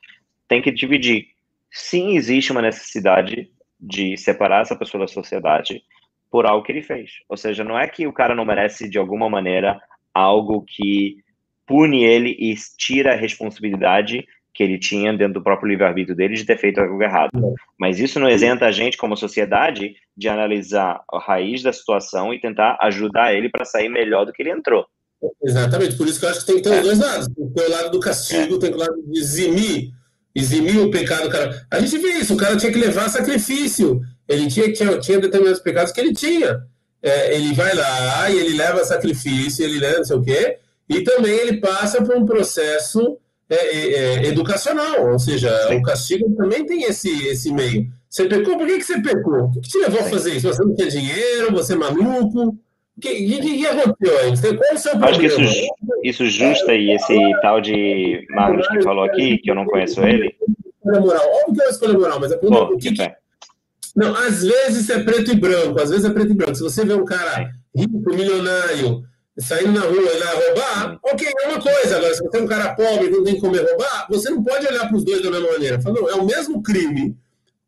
Tem 0.48 0.62
que 0.62 0.72
dividir. 0.72 1.28
Sim, 1.70 2.16
existe 2.16 2.52
uma 2.52 2.62
necessidade 2.62 3.50
de 3.80 4.18
separar 4.18 4.62
essa 4.62 4.76
pessoa 4.76 5.02
da 5.02 5.08
sociedade 5.08 5.84
por 6.30 6.46
algo 6.46 6.64
que 6.64 6.72
ele 6.72 6.82
fez. 6.82 7.12
Ou 7.30 7.38
seja, 7.38 7.64
não 7.64 7.78
é 7.78 7.88
que 7.88 8.08
o 8.08 8.14
cara 8.14 8.34
não 8.34 8.46
merece, 8.46 8.90
de 8.90 8.98
alguma 8.98 9.30
maneira, 9.30 9.80
algo 10.14 10.64
que 10.68 11.18
pune 11.66 12.04
ele 12.04 12.36
e 12.40 12.56
tira 12.78 13.14
a 13.14 13.18
responsabilidade 13.18 14.26
que 14.54 14.64
ele 14.64 14.78
tinha 14.78 15.16
dentro 15.16 15.36
do 15.36 15.44
próprio 15.44 15.70
livre-arbítrio 15.70 16.16
dele 16.16 16.36
de 16.36 16.46
ter 16.46 16.58
feito 16.58 16.80
algo 16.80 17.02
errado. 17.02 17.32
Mas 17.80 18.00
isso 18.00 18.20
não 18.20 18.30
isenta 18.30 18.66
a 18.66 18.72
gente, 18.72 18.98
como 18.98 19.16
sociedade, 19.16 19.96
de 20.16 20.28
analisar 20.28 21.02
a 21.12 21.20
raiz 21.20 21.64
da 21.64 21.72
situação 21.72 22.34
e 22.34 22.40
tentar 22.40 22.78
ajudar 22.82 23.34
ele 23.34 23.50
para 23.50 23.66
sair 23.66 23.90
melhor 23.90 24.26
do 24.26 24.34
que 24.34 24.42
ele 24.42 24.52
entrou. 24.52 24.86
Exatamente, 25.44 25.96
por 25.96 26.08
isso 26.08 26.20
que 26.20 26.26
eu 26.26 26.30
acho 26.30 26.40
que 26.42 26.46
tem 26.48 26.56
que 26.56 26.64
ter 26.64 26.74
é. 26.74 26.80
os 26.80 26.84
dois 26.84 27.00
lados. 27.00 27.28
Tem 27.28 27.66
o 27.66 27.70
lado 27.70 27.92
do 27.92 28.00
castigo, 28.00 28.56
é. 28.56 28.60
tem 28.60 28.74
o 28.74 28.78
lado 28.78 29.02
de 29.08 29.20
eximir, 29.20 29.92
eximir 30.36 30.80
o 30.80 30.92
pecado. 30.92 31.30
Cara. 31.30 31.66
A 31.72 31.80
gente 31.80 31.98
vê 31.98 32.10
isso, 32.14 32.34
o 32.34 32.38
cara 32.38 32.58
tinha 32.58 32.72
que 32.72 32.80
levar 32.80 33.10
sacrifício. 33.10 34.02
Ele 34.28 34.48
tinha, 34.48 34.72
tinha, 34.74 35.00
tinha 35.00 35.20
determinados 35.20 35.62
pecados 35.62 35.92
que 35.92 36.02
ele 36.02 36.14
tinha. 36.14 36.64
É, 37.02 37.36
ele 37.36 37.54
vai 37.54 37.74
lá 37.74 38.30
e 38.30 38.38
ele 38.38 38.56
leva 38.56 38.84
sacrifício, 38.84 39.64
ele 39.64 39.80
leva 39.80 39.98
não 39.98 40.06
sei 40.06 40.16
o 40.18 40.22
quê, 40.22 40.58
e 40.88 41.02
também 41.02 41.34
ele 41.34 41.60
passa 41.60 42.04
por 42.04 42.16
um 42.16 42.26
processo 42.26 43.18
é, 43.52 43.56
é, 43.56 43.94
é, 43.94 44.28
educacional, 44.28 45.12
ou 45.12 45.20
seja, 45.20 45.54
Sim. 45.68 45.76
o 45.76 45.82
castigo 45.82 46.34
também 46.38 46.66
tem 46.66 46.84
esse, 46.84 47.10
esse 47.28 47.52
meio. 47.52 47.86
Você 48.10 48.26
pecou, 48.26 48.58
por 48.58 48.66
que, 48.66 48.78
que 48.78 48.84
você 48.84 49.02
pecou? 49.02 49.44
O 49.44 49.52
que, 49.52 49.60
te 49.60 49.78
levou 49.78 50.00
Sim. 50.00 50.08
a 50.08 50.10
fazer 50.10 50.36
isso? 50.36 50.48
Você 50.48 50.64
não 50.64 50.74
tinha 50.74 50.90
dinheiro, 50.90 51.52
você 51.52 51.74
é 51.74 51.76
maluco? 51.76 52.58
O 52.98 53.02
que, 53.02 53.14
que, 53.14 53.58
que 53.58 53.68
aconteceu 53.68 54.18
aí? 54.20 54.58
Qual 54.58 54.72
é 54.72 54.74
o 54.74 54.78
seu 54.78 54.92
problema? 54.92 55.10
Acho 55.10 55.20
que 55.20 55.26
isso, 55.26 55.72
isso 56.02 56.26
justa 56.28 56.74
e 56.74 56.92
esse 56.92 57.42
tal 57.42 57.60
de 57.60 58.26
Magnus 58.30 58.68
que 58.70 58.82
falou 58.84 59.04
aqui, 59.04 59.38
que 59.40 59.52
eu 59.52 59.56
não 59.56 59.66
conheço 59.66 60.02
ele. 60.02 60.34
Moral. 60.86 61.22
Óbvio 61.42 61.56
que 61.56 61.62
é 61.62 61.66
uma 61.66 61.72
escolha 61.72 61.94
moral, 61.94 62.20
mas 62.22 62.32
a 62.32 62.38
pergunta 62.38 62.66
Pô, 62.68 62.74
é 62.74 62.78
que, 62.78 62.92
que 62.94 63.12
Não, 63.96 64.16
às 64.16 64.44
vezes 64.44 64.90
é 64.90 65.04
preto 65.04 65.32
e 65.32 65.36
branco, 65.36 65.82
às 65.82 65.90
vezes 65.90 66.06
é 66.06 66.10
preto 66.10 66.32
e 66.32 66.36
branco. 66.36 66.56
Se 66.56 66.64
você 66.64 66.86
vê 66.86 66.94
um 66.94 67.06
cara 67.06 67.52
rico, 67.76 68.16
milionário, 68.16 69.04
saindo 69.40 69.72
na 69.72 69.82
rua 69.82 70.12
e 70.12 70.20
lá 70.20 70.32
roubar, 70.32 71.00
ok, 71.04 71.28
é 71.28 71.48
uma 71.48 71.62
coisa. 71.62 71.98
Agora, 71.98 72.14
se 72.14 72.22
você 72.22 72.38
é 72.38 72.42
um 72.42 72.48
cara 72.48 72.76
pobre 72.76 73.08
e 73.08 73.10
não 73.10 73.24
tem 73.24 73.40
como 73.40 73.56
roubar, 73.56 74.08
você 74.10 74.30
não 74.30 74.44
pode 74.44 74.68
olhar 74.68 74.88
para 74.88 74.98
os 74.98 75.04
dois 75.04 75.22
da 75.22 75.32
mesma 75.32 75.52
maneira. 75.52 75.82
Fala, 75.82 76.00
não, 76.00 76.10
é 76.10 76.16
o 76.16 76.26
mesmo 76.26 76.62
crime. 76.62 77.16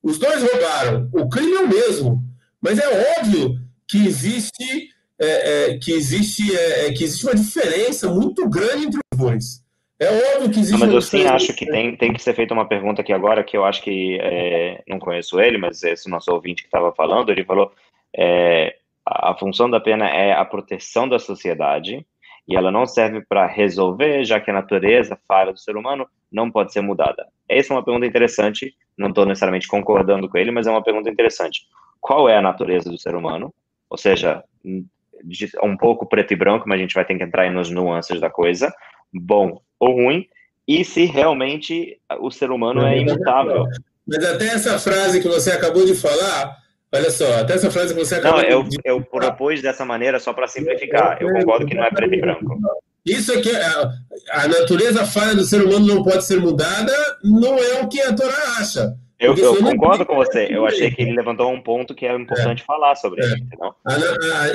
Os 0.01 0.17
dois 0.17 0.43
roubaram. 0.43 1.09
O 1.13 1.29
crime 1.29 1.53
é 1.53 1.59
o 1.59 1.67
mesmo. 1.67 2.23
Mas 2.61 2.79
é 2.79 3.19
óbvio 3.19 3.57
que 3.87 4.05
existe, 4.05 4.89
é, 5.19 5.71
é, 5.71 5.77
que 5.77 5.91
existe, 5.91 6.55
é, 6.55 6.87
é 6.87 6.93
que 6.93 7.03
existe 7.03 7.25
uma 7.25 7.35
diferença 7.35 8.09
muito 8.09 8.49
grande 8.49 8.85
entre 8.85 8.99
os 9.13 9.19
dois. 9.19 9.63
É 9.99 10.35
óbvio 10.35 10.49
que 10.49 10.59
existe. 10.59 10.79
Não, 10.79 10.79
mas 10.79 10.93
eu 10.93 11.01
sim 11.01 11.25
acho 11.25 11.53
que 11.53 11.65
tem, 11.65 11.95
tem 11.95 12.11
que 12.11 12.21
ser 12.21 12.33
feita 12.33 12.53
uma 12.53 12.67
pergunta 12.67 13.01
aqui 13.01 13.13
agora, 13.13 13.43
que 13.43 13.55
eu 13.55 13.63
acho 13.63 13.81
que 13.81 14.17
é, 14.21 14.83
não 14.87 14.99
conheço 14.99 15.39
ele, 15.39 15.57
mas 15.57 15.81
esse 15.83 16.09
nosso 16.09 16.31
ouvinte 16.31 16.61
que 16.61 16.67
estava 16.67 16.93
falando, 16.93 17.31
ele 17.31 17.45
falou 17.45 17.71
é, 18.15 18.75
a 19.05 19.35
função 19.37 19.69
da 19.69 19.79
pena 19.79 20.07
é 20.09 20.33
a 20.33 20.45
proteção 20.45 21.07
da 21.07 21.19
sociedade 21.19 22.05
e 22.47 22.55
ela 22.55 22.71
não 22.71 22.85
serve 22.85 23.21
para 23.27 23.45
resolver, 23.47 24.23
já 24.25 24.39
que 24.39 24.51
a 24.51 24.53
natureza 24.53 25.17
falha 25.27 25.53
do 25.53 25.59
ser 25.59 25.77
humano 25.77 26.07
não 26.31 26.51
pode 26.51 26.73
ser 26.73 26.81
mudada. 26.81 27.27
Essa 27.47 27.73
é 27.73 27.77
uma 27.77 27.83
pergunta 27.83 28.05
interessante, 28.05 28.75
não 28.97 29.09
estou 29.09 29.25
necessariamente 29.25 29.67
concordando 29.67 30.27
com 30.27 30.37
ele, 30.37 30.51
mas 30.51 30.67
é 30.67 30.71
uma 30.71 30.83
pergunta 30.83 31.09
interessante. 31.09 31.61
Qual 32.01 32.27
é 32.27 32.37
a 32.37 32.41
natureza 32.41 32.89
do 32.89 32.97
ser 32.97 33.15
humano? 33.15 33.53
Ou 33.89 33.97
seja, 33.97 34.43
um 35.63 35.77
pouco 35.77 36.05
preto 36.05 36.33
e 36.33 36.35
branco, 36.35 36.67
mas 36.67 36.79
a 36.79 36.81
gente 36.81 36.95
vai 36.95 37.05
ter 37.05 37.15
que 37.17 37.23
entrar 37.23 37.49
nas 37.51 37.69
nuances 37.69 38.19
da 38.19 38.29
coisa, 38.29 38.73
bom 39.13 39.61
ou 39.79 39.93
ruim, 39.93 40.27
e 40.67 40.83
se 40.83 41.05
realmente 41.05 41.99
o 42.19 42.31
ser 42.31 42.51
humano 42.51 42.85
é 42.85 42.97
imutável. 42.97 43.65
Mas 44.05 44.25
até 44.25 44.47
essa 44.47 44.77
frase 44.79 45.21
que 45.21 45.27
você 45.27 45.51
acabou 45.51 45.85
de 45.85 45.95
falar, 45.95 46.57
Olha 46.93 47.09
só, 47.09 47.39
até 47.39 47.55
essa 47.55 47.71
frase 47.71 47.93
que 47.93 47.99
você 47.99 48.15
acabou 48.15 48.41
Não, 48.41 48.47
eu, 48.47 48.63
de... 48.63 48.77
eu 48.85 49.01
propus 49.01 49.61
dessa 49.63 49.83
maneira 49.83 50.19
só 50.19 50.31
para 50.31 50.47
simplificar. 50.47 51.17
Eu 51.19 51.31
concordo 51.33 51.65
que 51.65 51.73
não 51.73 51.83
é 51.83 51.89
preto 51.89 52.13
e 52.13 52.21
branco. 52.21 52.59
Isso 53.03 53.33
aqui, 53.33 53.53
a, 53.53 53.91
a 54.31 54.47
natureza 54.47 55.03
falha 55.03 55.35
do 55.35 55.43
ser 55.43 55.63
humano 55.63 55.85
não 55.85 56.03
pode 56.03 56.23
ser 56.23 56.39
mudada, 56.39 56.93
não 57.23 57.57
é 57.57 57.81
o 57.81 57.87
que 57.89 57.99
a 57.99 58.13
Torá 58.13 58.35
acha. 58.59 58.95
Eu, 59.19 59.35
eu 59.35 59.55
concordo 59.57 60.05
com 60.05 60.15
você. 60.15 60.47
Eu 60.49 60.65
achei 60.65 60.91
que 60.91 61.01
ele 61.01 61.13
levantou 61.13 61.51
um 61.51 61.61
ponto 61.61 61.95
que 61.95 62.05
é 62.05 62.13
importante 62.15 62.61
é. 62.61 62.65
falar 62.65 62.95
sobre 62.95 63.23
é. 63.23 63.27
isso. 63.27 63.37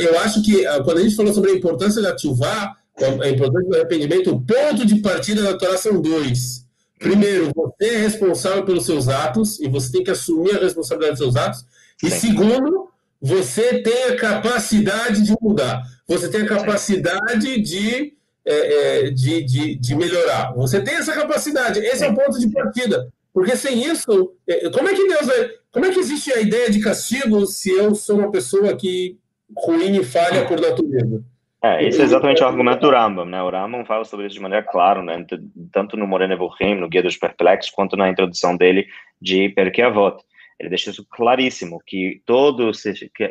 Eu 0.01 0.19
acho 0.21 0.43
que 0.43 0.65
quando 0.85 0.99
a 0.99 1.03
gente 1.03 1.17
falou 1.17 1.33
sobre 1.33 1.51
a 1.51 1.55
importância 1.55 2.01
da 2.01 2.15
Tchuvá, 2.15 2.77
a 3.01 3.29
importância 3.29 3.69
do 3.69 3.77
arrependimento, 3.77 4.31
o 4.31 4.41
ponto 4.41 4.87
de 4.87 4.97
partida 4.97 5.43
da 5.43 5.59
Torá 5.59 5.77
são 5.77 6.01
dois. 6.01 6.67
Primeiro, 6.99 7.51
você 7.55 7.95
é 7.95 7.99
responsável 7.99 8.65
pelos 8.65 8.85
seus 8.85 9.09
atos 9.09 9.59
e 9.61 9.69
você 9.69 9.91
tem 9.91 10.05
que 10.05 10.11
assumir 10.11 10.57
a 10.57 10.61
responsabilidade 10.61 11.19
dos 11.19 11.33
seus 11.33 11.37
atos. 11.37 11.65
E 12.03 12.11
segundo, 12.11 12.89
você 13.21 13.83
tem 13.83 14.05
a 14.05 14.17
capacidade 14.17 15.23
de 15.23 15.35
mudar. 15.41 15.83
Você 16.07 16.31
tem 16.31 16.43
a 16.43 16.49
capacidade 16.49 17.61
de, 17.61 18.15
é, 18.45 19.07
é, 19.07 19.11
de, 19.11 19.43
de, 19.43 19.75
de, 19.75 19.95
melhorar. 19.95 20.53
Você 20.55 20.81
tem 20.81 20.95
essa 20.95 21.13
capacidade. 21.13 21.81
Esse 21.81 22.05
é 22.05 22.11
o 22.11 22.15
ponto 22.15 22.39
de 22.39 22.51
partida. 22.51 23.09
Porque 23.35 23.57
sem 23.57 23.85
isso, 23.85 24.33
é, 24.49 24.71
como 24.71 24.89
é 24.89 24.95
que 24.95 25.07
Deus 25.07 25.27
vai. 25.27 25.51
Como 25.71 25.87
é 25.87 25.91
que 25.91 25.99
existe 25.99 26.33
a 26.33 26.41
ideia 26.41 26.71
de 26.71 26.81
castigo 26.81 27.45
se 27.47 27.71
eu 27.71 27.95
sou 27.95 28.19
uma 28.19 28.31
pessoa 28.31 28.75
que 28.75 29.19
ruim 29.57 29.97
e 29.97 30.05
falha 30.05 30.47
por 30.47 30.61
natureza? 30.61 31.23
É, 31.63 31.85
esse 31.85 32.01
é 32.01 32.05
exatamente 32.05 32.43
o 32.43 32.47
argumento 32.47 32.81
do 32.81 32.91
Rambam, 32.91 33.25
né? 33.25 33.43
O 33.43 33.51
Rambam 33.51 33.85
fala 33.85 34.05
sobre 34.05 34.27
isso 34.27 34.37
de 34.37 34.41
maneira 34.41 34.65
clara, 34.65 35.03
né? 35.03 35.27
Tanto 35.73 35.97
no 35.97 36.07
Morena 36.07 36.35
Evohim, 36.35 36.77
no 36.77 36.89
Guia 36.89 37.03
dos 37.03 37.17
Perplexos, 37.17 37.71
quanto 37.71 37.97
na 37.97 38.09
introdução 38.09 38.57
dele 38.57 38.87
de 39.21 39.49
Perkei 39.51 39.85
Avot. 39.85 40.23
Ele 40.59 40.69
deixa 40.69 40.91
isso 40.91 41.07
claríssimo, 41.09 41.81
que 41.87 42.21
toda 42.27 42.71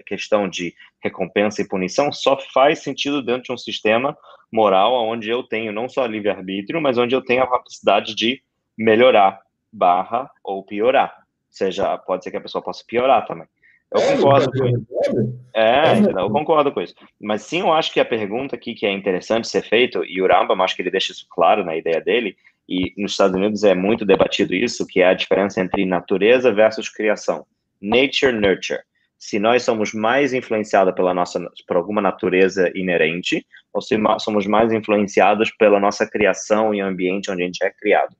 questão 0.06 0.48
de 0.48 0.74
recompensa 1.04 1.62
e 1.62 1.68
punição 1.68 2.12
só 2.12 2.38
faz 2.54 2.80
sentido 2.80 3.22
dentro 3.22 3.44
de 3.44 3.52
um 3.52 3.58
sistema 3.58 4.18
moral 4.52 4.94
onde 5.06 5.30
eu 5.30 5.44
tenho 5.44 5.74
não 5.74 5.90
só 5.90 6.06
livre-arbítrio, 6.06 6.82
mas 6.82 6.98
onde 6.98 7.14
eu 7.14 7.22
tenho 7.22 7.44
a 7.44 7.50
capacidade 7.50 8.16
de 8.16 8.42
melhorar, 8.78 9.42
barra, 9.72 10.30
ou 10.44 10.64
piorar. 10.64 11.14
Ou 11.18 11.24
seja, 11.50 11.98
pode 11.98 12.24
ser 12.24 12.32
que 12.32 12.38
a 12.38 12.42
pessoa 12.42 12.64
possa 12.64 12.84
piorar 12.88 13.26
também. 13.26 13.48
Eu 13.92 14.02
é, 14.02 14.16
concordo 14.16 14.52
com 14.52 14.66
isso. 14.66 14.86
É, 15.54 16.22
eu 16.22 16.30
concordo 16.30 16.72
com 16.72 16.82
isso. 16.82 16.94
Mas 17.20 17.42
sim, 17.44 17.62
eu 17.62 17.72
acho 17.72 17.92
que 17.92 18.00
a 18.00 18.06
pergunta 18.06 18.56
aqui 18.56 18.74
que 18.74 18.86
é 18.86 18.92
interessante 18.92 19.48
ser 19.48 19.64
feita, 19.64 20.02
e 20.06 20.22
o 20.22 20.28
Rambam 20.28 20.62
acho 20.62 20.76
que 20.76 20.82
ele 20.82 20.92
deixa 20.92 21.12
isso 21.12 21.26
claro 21.30 21.64
na 21.64 21.76
ideia 21.76 22.02
dele, 22.02 22.38
e 22.68 22.94
nos 22.98 23.12
Estados 23.12 23.36
Unidos 23.36 23.64
é 23.64 23.74
muito 23.74 24.06
debatido 24.06 24.54
isso, 24.54 24.86
que 24.86 25.02
é 25.02 25.08
a 25.08 25.14
diferença 25.14 25.62
entre 25.62 25.86
natureza 25.86 26.52
versus 26.54 26.90
criação. 26.90 27.46
Nature, 27.82 28.34
nurture. 28.34 28.80
Se 29.18 29.40
nós 29.40 29.64
somos 29.64 29.94
mais 29.94 30.34
influenciados 30.34 30.94
pela 30.94 31.14
nossa, 31.14 31.40
por 31.68 31.78
alguma 31.78 32.02
natureza 32.02 32.72
inerente, 32.76 33.46
ou 33.74 33.82
se 33.82 33.98
somos 34.20 34.46
mais 34.46 34.72
influenciados 34.72 35.50
pela 35.52 35.80
nossa 35.80 36.08
criação 36.08 36.74
e 36.74 36.82
ambiente 36.82 37.32
onde 37.32 37.42
a 37.42 37.46
gente 37.46 37.64
é 37.64 37.72
criado. 37.72 38.16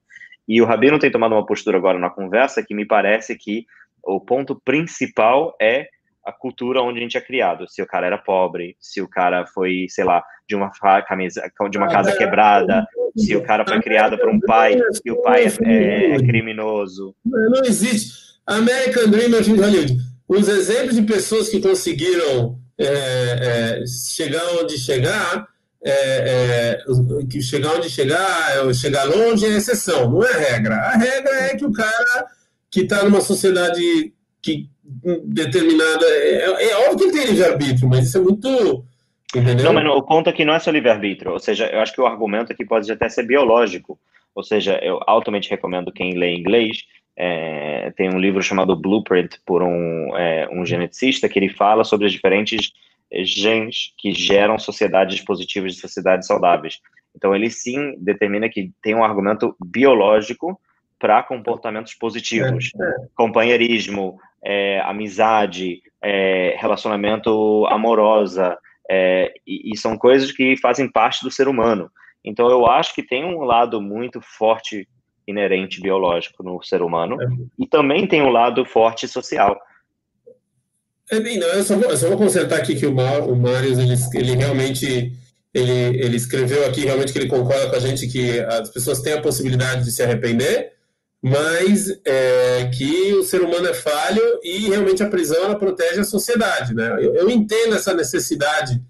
E 0.48 0.62
o 0.62 0.66
Rabino 0.66 0.98
tem 0.98 1.12
tomado 1.12 1.34
uma 1.34 1.46
postura 1.46 1.78
agora 1.78 2.00
na 2.00 2.10
conversa 2.10 2.64
que 2.64 2.74
me 2.74 2.86
parece 2.86 3.36
que 3.36 3.66
o 4.04 4.20
ponto 4.20 4.60
principal 4.64 5.56
é 5.62 5.88
a 6.28 6.32
cultura 6.34 6.82
onde 6.82 7.00
a 7.00 7.02
gente 7.02 7.18
é 7.18 7.22
criado. 7.22 7.66
Se 7.70 7.82
o 7.82 7.88
cara 7.88 8.06
era 8.06 8.18
pobre, 8.18 8.76
se 8.82 9.02
o 9.02 9.08
cara 9.08 9.48
foi, 9.48 9.86
sei 9.88 10.04
lá, 10.04 10.22
de 10.48 10.56
uma 10.56 10.70
camisa, 11.02 11.42
de 11.72 11.78
uma 11.78 11.88
casa 11.88 12.12
quebrada, 12.18 12.86
se 13.16 13.34
o 13.34 13.42
cara 13.42 13.66
foi 13.66 13.82
criado 13.82 14.18
por 14.18 14.28
um 14.28 14.40
pai 14.42 14.78
e 15.06 15.12
o 15.12 15.22
pai 15.22 15.46
é, 15.64 16.16
é 16.16 16.18
criminoso. 16.18 17.16
Não 17.26 17.64
existe. 17.64 18.28
American 18.46 19.10
Dream 19.10 19.40
of 19.40 19.50
Hollywood. 19.50 19.98
Os 20.28 20.50
exemplos 20.50 20.96
de 20.96 21.04
pessoas 21.04 21.48
que 21.48 21.62
conseguiram 21.62 22.60
é, 22.78 22.86
é, 23.82 23.86
chegar 23.88 24.44
onde 24.62 24.78
chegar, 24.78 25.48
é, 25.82 25.94
é 25.94 27.26
que 27.30 27.42
chegar 27.42 27.76
onde 27.76 27.90
chegar, 27.90 28.74
chegar 28.74 29.06
longe 29.06 29.46
é 29.46 29.56
exceção, 29.56 30.12
não 30.12 30.26
é 30.26 30.34
regra. 30.34 30.76
A 30.76 30.98
regra 30.98 31.36
é 31.46 31.56
que 31.56 31.66
o 31.66 31.72
cara 31.72 32.26
que 32.70 32.82
está 32.82 33.06
numa 33.06 33.22
sociedade 33.22 34.14
que 34.42 34.70
determinada. 35.26 36.06
É, 36.06 36.70
é, 36.70 36.90
óbvio 36.90 36.98
que 36.98 37.04
ele 37.04 37.12
tem 37.12 37.26
livre-arbítrio, 37.28 37.90
mas 37.90 38.08
isso 38.08 38.18
é 38.18 38.22
muito. 38.22 38.86
Entendeu? 39.36 39.66
Não, 39.66 39.74
mas 39.74 39.86
o 39.86 40.02
ponto 40.02 40.30
aqui 40.30 40.46
não 40.46 40.54
é 40.54 40.60
só 40.60 40.72
livre-arbítrio. 40.72 41.34
Ou 41.34 41.40
seja, 41.40 41.68
eu 41.68 41.80
acho 41.82 41.94
que 41.94 42.02
o 42.02 42.08
argumento 42.08 42.52
aqui 42.52 42.66
pode 42.66 42.90
até 42.92 43.10
ser 43.10 43.24
biológico. 43.24 44.00
Ou 44.34 44.44
seja, 44.44 44.80
eu 44.82 45.00
altamente 45.06 45.50
recomendo 45.50 45.92
quem 45.92 46.14
lê 46.14 46.34
inglês. 46.34 46.84
É, 47.16 47.92
tem 47.98 48.10
um 48.10 48.20
livro 48.20 48.42
chamado 48.42 48.76
Blueprint 48.76 49.40
por 49.46 49.64
um, 49.64 50.16
é, 50.16 50.48
um 50.52 50.66
geneticista 50.66 51.28
que 51.28 51.40
ele 51.40 51.50
fala 51.50 51.84
sobre 51.84 52.06
os 52.06 52.14
diferentes 52.14 52.72
genes 53.12 53.94
que 53.98 54.12
geram 54.12 54.60
sociedades 54.60 55.22
positivas 55.22 55.74
e 55.74 55.80
sociedades 55.80 56.28
saudáveis. 56.28 56.80
Então, 57.16 57.36
ele 57.36 57.50
sim 57.50 57.96
determina 57.98 58.48
que 58.48 58.72
tem 58.82 58.94
um 58.94 59.04
argumento 59.04 59.56
biológico 59.66 60.60
para 61.00 61.24
comportamentos 61.24 61.94
positivos. 61.94 62.72
É, 62.80 62.84
é. 62.84 63.08
Companheirismo, 63.16 64.20
é, 64.44 64.80
amizade, 64.82 65.82
é, 66.02 66.56
relacionamento 66.60 67.66
amorosa, 67.68 68.58
é, 68.90 69.34
e, 69.46 69.74
e, 69.74 69.78
são 69.78 69.98
coisas 69.98 70.32
que 70.32 70.56
fazem 70.58 70.90
parte 70.90 71.24
do 71.24 71.32
ser 71.32 71.48
humano. 71.48 71.92
Então, 72.24 72.50
eu 72.50 72.66
acho 72.66 72.96
que 72.96 73.04
tem 73.04 73.26
um 73.26 73.44
lado 73.44 73.82
muito 73.82 74.22
forte 74.22 74.88
inerente 75.28 75.82
biológico 75.82 76.42
no 76.42 76.62
ser 76.64 76.82
humano, 76.82 77.22
é. 77.22 77.26
e 77.60 77.68
também 77.68 78.08
tem 78.08 78.22
um 78.22 78.30
lado 78.30 78.66
forte 78.66 79.08
social. 79.08 79.60
É 81.12 81.20
bem, 81.20 81.38
não, 81.38 81.48
eu, 81.48 81.64
só 81.64 81.76
vou, 81.76 81.90
eu 81.90 81.98
só 81.98 82.08
vou 82.08 82.18
consertar 82.18 82.60
aqui 82.60 82.76
que 82.76 82.86
o, 82.86 82.94
Mar, 82.94 83.22
o 83.22 83.36
Marius, 83.36 83.78
ele, 83.78 83.94
ele 84.14 84.36
realmente 84.36 85.14
ele, 85.54 85.72
ele 85.72 86.18
escreveu 86.18 86.66
aqui 86.68 86.82
realmente 86.82 87.12
que 87.12 87.20
ele 87.20 87.30
concorda 87.30 87.70
com 87.70 87.76
a 87.76 87.80
gente 87.80 88.08
que 88.08 88.40
as 88.42 88.70
pessoas 88.70 89.02
têm 89.02 89.14
a 89.14 89.22
possibilidade 89.22 89.84
de 89.84 89.92
se 89.92 90.04
arrepender, 90.04 90.74
mas 91.22 91.90
é, 92.06 92.70
que 92.74 93.14
o 93.14 93.24
ser 93.24 93.42
humano 93.42 93.68
é 93.68 93.74
falho 93.74 94.22
e 94.44 94.68
realmente 94.68 95.02
a 95.02 95.10
prisão 95.10 95.44
ela 95.44 95.58
protege 95.58 96.00
a 96.00 96.06
sociedade, 96.06 96.74
né? 96.74 96.98
Eu, 97.00 97.16
eu 97.16 97.30
entendo 97.30 97.76
essa 97.76 97.94
necessidade, 97.94 98.82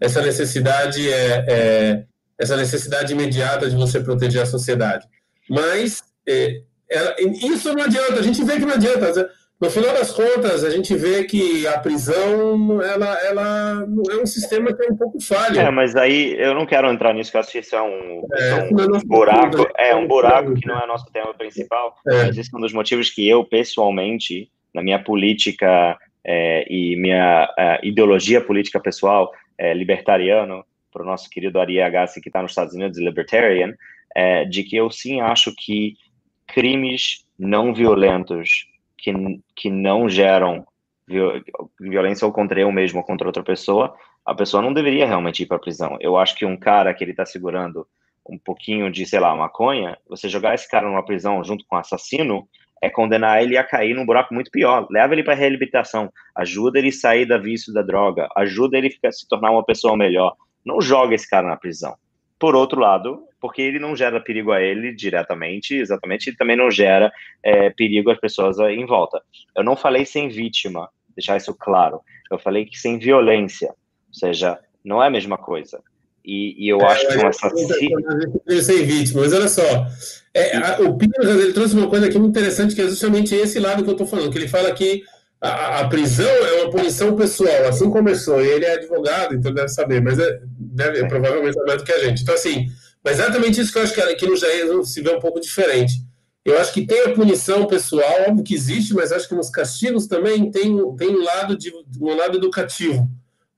essa 0.00 0.20
necessidade 0.20 1.10
é, 1.10 1.44
é, 1.48 2.04
essa 2.36 2.56
necessidade 2.56 3.12
imediata 3.12 3.70
de 3.70 3.76
você 3.76 4.00
proteger 4.00 4.42
a 4.42 4.46
sociedade, 4.46 5.06
mas 5.48 6.02
é, 6.26 6.62
ela, 6.90 7.14
isso 7.20 7.72
não 7.72 7.82
adianta. 7.82 8.14
A 8.14 8.22
gente 8.22 8.42
vê 8.42 8.54
que 8.54 8.64
não 8.64 8.74
adianta. 8.74 9.30
No 9.60 9.68
final 9.68 9.92
das 9.92 10.12
contas, 10.12 10.62
a 10.62 10.70
gente 10.70 10.94
vê 10.94 11.24
que 11.24 11.66
a 11.66 11.80
prisão 11.80 12.80
ela, 12.80 13.18
ela 13.26 13.86
é 14.08 14.22
um 14.22 14.26
sistema 14.26 14.72
que 14.72 14.84
é 14.84 14.92
um 14.92 14.96
pouco 14.96 15.20
falho. 15.20 15.58
É, 15.58 15.68
mas 15.68 15.96
aí 15.96 16.36
eu 16.38 16.54
não 16.54 16.64
quero 16.64 16.88
entrar 16.88 17.12
nisso, 17.12 17.32
que 17.32 17.36
eu 17.36 17.40
acho 17.40 17.50
que 17.50 17.58
isso 17.58 17.74
é 17.74 17.82
um, 17.82 18.24
é, 18.34 18.50
é 18.50 18.54
um 18.70 18.96
é 18.96 19.04
buraco. 19.04 19.66
É 19.76 19.96
um 19.96 20.06
buraco 20.06 20.54
que 20.54 20.64
não 20.64 20.78
é 20.78 20.86
nosso 20.86 21.06
tema 21.12 21.34
principal. 21.34 21.96
É. 22.06 22.26
Mas 22.26 22.38
esse 22.38 22.54
é 22.54 22.56
um 22.56 22.60
dos 22.60 22.72
motivos 22.72 23.10
que 23.10 23.28
eu, 23.28 23.44
pessoalmente, 23.44 24.48
na 24.72 24.80
minha 24.80 25.02
política 25.02 25.98
é, 26.24 26.64
e 26.72 26.94
minha 26.94 27.52
é, 27.58 27.80
ideologia 27.82 28.40
política 28.40 28.78
pessoal, 28.78 29.32
é, 29.58 29.74
libertariano, 29.74 30.64
para 30.92 31.02
o 31.02 31.06
nosso 31.06 31.28
querido 31.28 31.58
Ari 31.58 31.80
Agassi, 31.80 32.20
que 32.20 32.28
está 32.28 32.40
nos 32.40 32.52
Estados 32.52 32.74
Unidos, 32.74 32.96
libertarian, 32.98 33.74
é, 34.14 34.44
de 34.44 34.62
que 34.62 34.76
eu 34.76 34.88
sim 34.88 35.20
acho 35.20 35.52
que 35.56 35.94
crimes 36.46 37.24
não 37.36 37.74
violentos 37.74 38.68
que, 38.98 39.12
que 39.54 39.70
não 39.70 40.08
geram 40.08 40.66
violência 41.80 42.26
ou 42.26 42.32
contra 42.32 42.60
eu 42.60 42.70
mesmo 42.70 42.98
ou 42.98 43.04
contra 43.04 43.26
outra 43.26 43.42
pessoa, 43.42 43.94
a 44.26 44.34
pessoa 44.34 44.62
não 44.62 44.74
deveria 44.74 45.06
realmente 45.06 45.42
ir 45.42 45.46
para 45.46 45.56
a 45.56 45.60
prisão. 45.60 45.96
Eu 46.00 46.18
acho 46.18 46.34
que 46.36 46.44
um 46.44 46.56
cara 46.56 46.92
que 46.92 47.02
ele 47.02 47.12
está 47.12 47.24
segurando 47.24 47.86
um 48.28 48.38
pouquinho 48.38 48.90
de, 48.90 49.06
sei 49.06 49.18
lá, 49.18 49.34
maconha, 49.34 49.96
você 50.06 50.28
jogar 50.28 50.54
esse 50.54 50.68
cara 50.70 50.86
numa 50.86 51.04
prisão 51.04 51.42
junto 51.42 51.64
com 51.66 51.76
um 51.76 51.78
assassino, 51.78 52.46
é 52.80 52.90
condenar 52.90 53.42
ele 53.42 53.56
a 53.56 53.64
cair 53.64 53.94
num 53.94 54.04
buraco 54.04 54.34
muito 54.34 54.50
pior. 54.50 54.86
Leva 54.90 55.14
ele 55.14 55.24
para 55.24 55.34
reabilitação, 55.34 56.12
ajuda 56.34 56.78
ele 56.78 56.88
a 56.88 56.92
sair 56.92 57.24
da 57.26 57.38
vício 57.38 57.72
da 57.72 57.82
droga, 57.82 58.28
ajuda 58.36 58.76
ele 58.76 58.94
a 59.04 59.12
se 59.12 59.26
tornar 59.26 59.50
uma 59.50 59.64
pessoa 59.64 59.96
melhor. 59.96 60.36
Não 60.64 60.80
joga 60.80 61.14
esse 61.14 61.28
cara 61.28 61.48
na 61.48 61.56
prisão. 61.56 61.96
Por 62.38 62.54
outro 62.54 62.80
lado, 62.80 63.24
porque 63.40 63.62
ele 63.62 63.78
não 63.78 63.96
gera 63.96 64.20
perigo 64.20 64.52
a 64.52 64.60
ele 64.60 64.94
diretamente, 64.94 65.74
exatamente, 65.74 66.30
e 66.30 66.36
também 66.36 66.56
não 66.56 66.70
gera 66.70 67.12
é, 67.42 67.70
perigo 67.70 68.10
às 68.10 68.20
pessoas 68.20 68.58
em 68.58 68.86
volta. 68.86 69.20
Eu 69.56 69.64
não 69.64 69.76
falei 69.76 70.04
sem 70.04 70.28
vítima, 70.28 70.88
deixar 71.14 71.36
isso 71.36 71.54
claro. 71.54 72.00
Eu 72.30 72.38
falei 72.38 72.64
que 72.64 72.78
sem 72.78 72.98
violência, 72.98 73.68
ou 73.68 74.14
seja, 74.14 74.58
não 74.84 75.02
é 75.02 75.06
a 75.06 75.10
mesma 75.10 75.36
coisa. 75.36 75.80
E, 76.24 76.66
e 76.66 76.68
eu 76.68 76.78
é, 76.80 76.84
acho 76.84 77.08
que 77.08 77.16
um 77.16 77.26
assassino. 77.26 78.62
Sem 78.62 78.84
vítima, 78.84 79.22
mas 79.22 79.32
olha 79.32 79.48
só. 79.48 79.86
É, 80.34 80.56
a, 80.56 80.80
o 80.80 80.96
Pires 80.96 81.26
ele 81.26 81.52
trouxe 81.52 81.74
uma 81.74 81.88
coisa 81.88 82.06
aqui 82.06 82.18
muito 82.18 82.36
interessante, 82.36 82.74
que 82.74 82.82
é 82.82 82.84
justamente 82.84 83.34
esse 83.34 83.58
lado 83.58 83.82
que 83.82 83.88
eu 83.88 83.92
estou 83.92 84.06
falando, 84.06 84.30
que 84.30 84.36
ele 84.36 84.48
fala 84.48 84.70
que 84.72 85.02
a, 85.40 85.80
a, 85.80 85.88
prisão 85.88 86.28
é 86.28 86.62
uma 86.62 86.70
punição 86.70 87.16
pessoal, 87.16 87.68
assim 87.68 87.88
começou. 87.90 88.42
E 88.42 88.46
ele 88.46 88.64
é 88.64 88.74
advogado, 88.74 89.34
então 89.34 89.54
deve 89.54 89.68
saber, 89.68 90.02
mas 90.02 90.18
é, 90.18 90.40
deve, 90.78 91.00
é. 91.00 91.08
provavelmente 91.08 91.54
saber 91.54 91.66
mais 91.66 91.82
do 91.82 91.84
que 91.84 91.92
a 91.92 91.98
gente. 91.98 92.22
Então, 92.22 92.34
assim, 92.34 92.68
mas 93.04 93.18
é 93.18 93.22
exatamente 93.22 93.60
isso 93.60 93.72
que 93.72 93.78
eu 93.78 93.82
acho 93.82 93.94
que 93.94 94.00
aqui 94.00 94.26
no 94.26 94.36
Jair 94.36 94.84
se 94.84 95.02
vê 95.02 95.10
um 95.14 95.20
pouco 95.20 95.40
diferente. 95.40 95.94
Eu 96.44 96.58
acho 96.58 96.72
que 96.72 96.86
tem 96.86 97.02
a 97.02 97.12
punição 97.12 97.66
pessoal, 97.66 98.22
óbvio 98.28 98.44
que 98.44 98.54
existe, 98.54 98.94
mas 98.94 99.12
acho 99.12 99.28
que 99.28 99.34
nos 99.34 99.50
castigos 99.50 100.06
também 100.06 100.50
tem, 100.50 100.74
tem 100.96 101.14
um, 101.14 101.22
lado 101.22 101.58
de, 101.58 101.70
um 102.00 102.16
lado 102.16 102.38
educativo, 102.38 103.06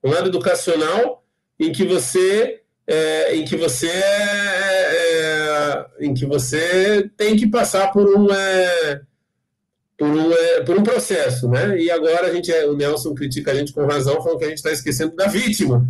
um 0.02 0.10
lado 0.10 0.28
educacional 0.28 1.24
em 1.58 1.70
que 1.70 1.84
você 1.84 2.62
é, 2.86 3.36
em 3.36 3.44
que 3.44 3.56
você 3.56 3.86
é, 3.86 4.96
é, 4.96 5.86
em 6.00 6.12
que 6.12 6.26
você 6.26 7.08
tem 7.16 7.36
que 7.36 7.46
passar 7.46 7.92
por 7.92 8.08
um 8.08 8.32
é, 8.32 9.02
por 10.00 10.08
um, 10.08 10.32
é, 10.32 10.62
por 10.62 10.78
um 10.78 10.82
processo, 10.82 11.46
né? 11.46 11.78
E 11.78 11.90
agora 11.90 12.28
a 12.28 12.32
gente, 12.32 12.50
é, 12.50 12.64
o 12.66 12.74
Nelson 12.74 13.14
critica 13.14 13.52
a 13.52 13.54
gente 13.54 13.70
com 13.74 13.84
razão, 13.84 14.22
falando 14.22 14.38
que 14.38 14.46
a 14.46 14.48
gente 14.48 14.56
está 14.56 14.72
esquecendo 14.72 15.14
da 15.14 15.26
vítima. 15.26 15.86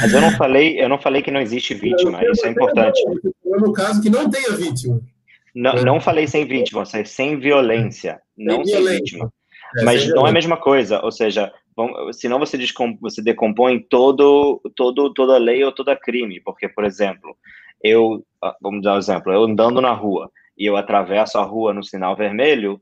Mas 0.00 0.12
eu 0.12 0.20
não 0.20 0.30
falei, 0.36 0.80
eu 0.80 0.88
não 0.88 0.96
falei 0.96 1.22
que 1.22 1.32
não 1.32 1.40
existe 1.40 1.74
vítima, 1.74 2.24
isso 2.24 2.46
é 2.46 2.50
importante. 2.50 3.02
No 3.44 3.72
caso 3.72 4.00
que 4.00 4.08
não 4.08 4.30
tenha 4.30 4.52
vítima. 4.52 5.00
Não, 5.52 5.72
é. 5.72 5.84
não 5.84 6.00
falei 6.00 6.28
sem 6.28 6.46
vítima, 6.46 6.84
sem 6.84 7.40
violência, 7.40 8.20
não 8.36 8.64
sem, 8.64 8.76
violência. 8.76 9.00
vítima. 9.00 9.32
É, 9.76 9.82
Mas 9.82 10.06
não 10.06 10.24
é 10.24 10.30
a 10.30 10.32
mesma 10.32 10.56
coisa, 10.56 11.04
ou 11.04 11.10
seja, 11.10 11.52
senão 12.12 12.38
você, 12.38 12.56
você 13.00 13.20
decompõe 13.20 13.80
todo, 13.80 14.60
todo, 14.76 15.12
toda 15.12 15.36
lei 15.36 15.64
ou 15.64 15.72
toda 15.72 15.98
crime, 15.98 16.40
porque, 16.44 16.68
por 16.68 16.84
exemplo, 16.84 17.36
eu, 17.82 18.24
ah, 18.40 18.54
vamos 18.62 18.82
dar 18.82 18.94
um 18.94 18.98
exemplo, 18.98 19.32
eu 19.32 19.42
andando 19.42 19.80
na 19.80 19.92
rua 19.92 20.30
e 20.56 20.64
eu 20.64 20.76
atravesso 20.76 21.38
a 21.38 21.42
rua 21.42 21.74
no 21.74 21.82
sinal 21.82 22.14
vermelho, 22.14 22.80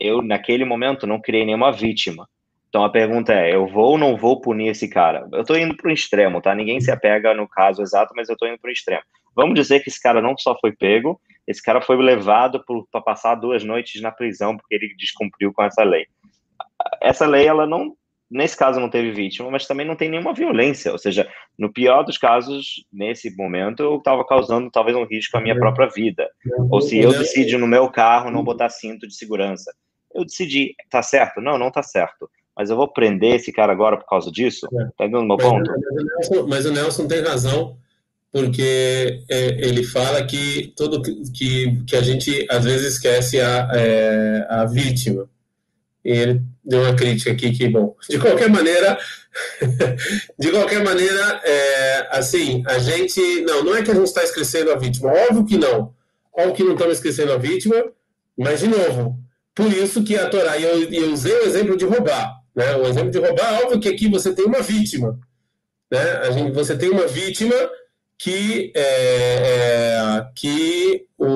eu, 0.00 0.22
naquele 0.22 0.64
momento, 0.64 1.06
não 1.06 1.20
criei 1.20 1.44
nenhuma 1.44 1.72
vítima. 1.72 2.28
Então 2.68 2.84
a 2.84 2.90
pergunta 2.90 3.32
é: 3.32 3.54
eu 3.54 3.66
vou 3.66 3.92
ou 3.92 3.98
não 3.98 4.16
vou 4.16 4.40
punir 4.40 4.68
esse 4.68 4.88
cara? 4.88 5.26
Eu 5.32 5.40
estou 5.40 5.58
indo 5.58 5.76
para 5.76 5.88
o 5.88 5.92
extremo, 5.92 6.40
tá? 6.40 6.54
Ninguém 6.54 6.80
se 6.80 6.90
apega 6.90 7.34
no 7.34 7.48
caso 7.48 7.82
exato, 7.82 8.12
mas 8.14 8.28
eu 8.28 8.34
estou 8.34 8.48
indo 8.48 8.58
para 8.58 8.68
o 8.68 8.72
extremo. 8.72 9.02
Vamos 9.34 9.54
dizer 9.54 9.80
que 9.80 9.88
esse 9.88 10.00
cara 10.00 10.20
não 10.20 10.36
só 10.36 10.58
foi 10.60 10.72
pego, 10.72 11.20
esse 11.46 11.62
cara 11.62 11.80
foi 11.80 11.96
levado 11.96 12.62
para 12.90 13.00
passar 13.00 13.36
duas 13.36 13.64
noites 13.64 14.02
na 14.02 14.10
prisão 14.10 14.56
porque 14.56 14.74
ele 14.74 14.94
descumpriu 14.98 15.52
com 15.52 15.62
essa 15.62 15.82
lei. 15.82 16.06
Essa 17.00 17.26
lei, 17.26 17.46
ela 17.46 17.66
não, 17.66 17.94
nesse 18.30 18.56
caso, 18.56 18.80
não 18.80 18.90
teve 18.90 19.12
vítima, 19.12 19.50
mas 19.50 19.66
também 19.66 19.86
não 19.86 19.96
tem 19.96 20.08
nenhuma 20.08 20.34
violência. 20.34 20.92
Ou 20.92 20.98
seja, 20.98 21.28
no 21.56 21.72
pior 21.72 22.02
dos 22.02 22.18
casos, 22.18 22.84
nesse 22.92 23.34
momento, 23.36 23.82
eu 23.82 23.96
estava 23.96 24.24
causando 24.26 24.70
talvez 24.70 24.96
um 24.96 25.04
risco 25.04 25.36
à 25.36 25.40
minha 25.40 25.54
uhum. 25.54 25.60
própria 25.60 25.88
vida. 25.88 26.28
Ou 26.70 26.80
se 26.80 26.98
eu 26.98 27.16
decido 27.16 27.58
no 27.58 27.66
meu 27.66 27.88
carro 27.88 28.30
não 28.30 28.44
botar 28.44 28.68
cinto 28.68 29.06
de 29.06 29.14
segurança 29.14 29.72
eu 30.14 30.24
decidi, 30.24 30.74
tá 30.90 31.02
certo? 31.02 31.40
Não, 31.40 31.58
não 31.58 31.70
tá 31.70 31.82
certo. 31.82 32.28
Mas 32.56 32.70
eu 32.70 32.76
vou 32.76 32.88
prender 32.88 33.36
esse 33.36 33.52
cara 33.52 33.72
agora 33.72 33.96
por 33.96 34.06
causa 34.06 34.32
disso? 34.32 34.66
É. 34.72 34.84
Tá 34.96 35.06
entendendo 35.06 35.26
meu 35.26 35.36
ponto? 35.36 35.70
Mas 35.70 35.86
o, 35.86 36.04
Nelson, 36.04 36.46
mas 36.48 36.66
o 36.66 36.72
Nelson 36.72 37.06
tem 37.06 37.20
razão, 37.20 37.76
porque 38.32 39.22
é, 39.30 39.66
ele 39.66 39.84
fala 39.84 40.24
que 40.24 40.72
todo 40.76 41.00
que, 41.00 41.82
que 41.86 41.96
a 41.96 42.02
gente 42.02 42.46
às 42.50 42.64
vezes 42.64 42.94
esquece 42.94 43.40
a, 43.40 43.68
é, 43.72 44.46
a 44.48 44.64
vítima. 44.64 45.28
E 46.04 46.10
ele 46.10 46.42
deu 46.64 46.82
uma 46.82 46.94
crítica 46.94 47.30
aqui 47.30 47.52
que, 47.52 47.68
bom, 47.68 47.94
de 48.08 48.18
qualquer 48.18 48.48
maneira, 48.48 48.98
de 50.38 50.50
qualquer 50.50 50.82
maneira, 50.82 51.40
é, 51.44 52.08
assim, 52.10 52.62
a 52.66 52.78
gente, 52.78 53.20
não, 53.42 53.62
não 53.62 53.76
é 53.76 53.82
que 53.82 53.90
a 53.90 53.94
gente 53.94 54.06
está 54.06 54.22
esquecendo 54.22 54.72
a 54.72 54.76
vítima, 54.76 55.12
óbvio 55.12 55.44
que 55.44 55.58
não, 55.58 55.94
óbvio 56.32 56.54
que 56.54 56.64
não 56.64 56.72
estamos 56.72 56.94
esquecendo 56.94 57.32
a 57.32 57.38
vítima, 57.38 57.76
mas, 58.36 58.60
de 58.60 58.68
novo, 58.68 59.18
por 59.58 59.72
isso 59.72 60.04
que 60.04 60.16
a 60.16 60.28
Torá, 60.28 60.56
e 60.56 60.62
eu, 60.62 60.88
eu, 60.88 61.12
usei 61.12 61.34
o 61.34 61.42
exemplo 61.42 61.76
de 61.76 61.84
roubar, 61.84 62.32
né? 62.54 62.76
O 62.76 62.86
exemplo 62.86 63.10
de 63.10 63.18
roubar, 63.18 63.60
óbvio 63.64 63.80
que 63.80 63.88
aqui 63.88 64.08
você 64.08 64.32
tem 64.32 64.44
uma 64.44 64.62
vítima, 64.62 65.18
né? 65.90 66.12
A 66.22 66.30
gente, 66.30 66.52
você 66.52 66.78
tem 66.78 66.88
uma 66.88 67.08
vítima 67.08 67.56
que, 68.16 68.72
é, 68.76 68.80
é, 68.80 70.26
que 70.36 71.06
o, 71.18 71.26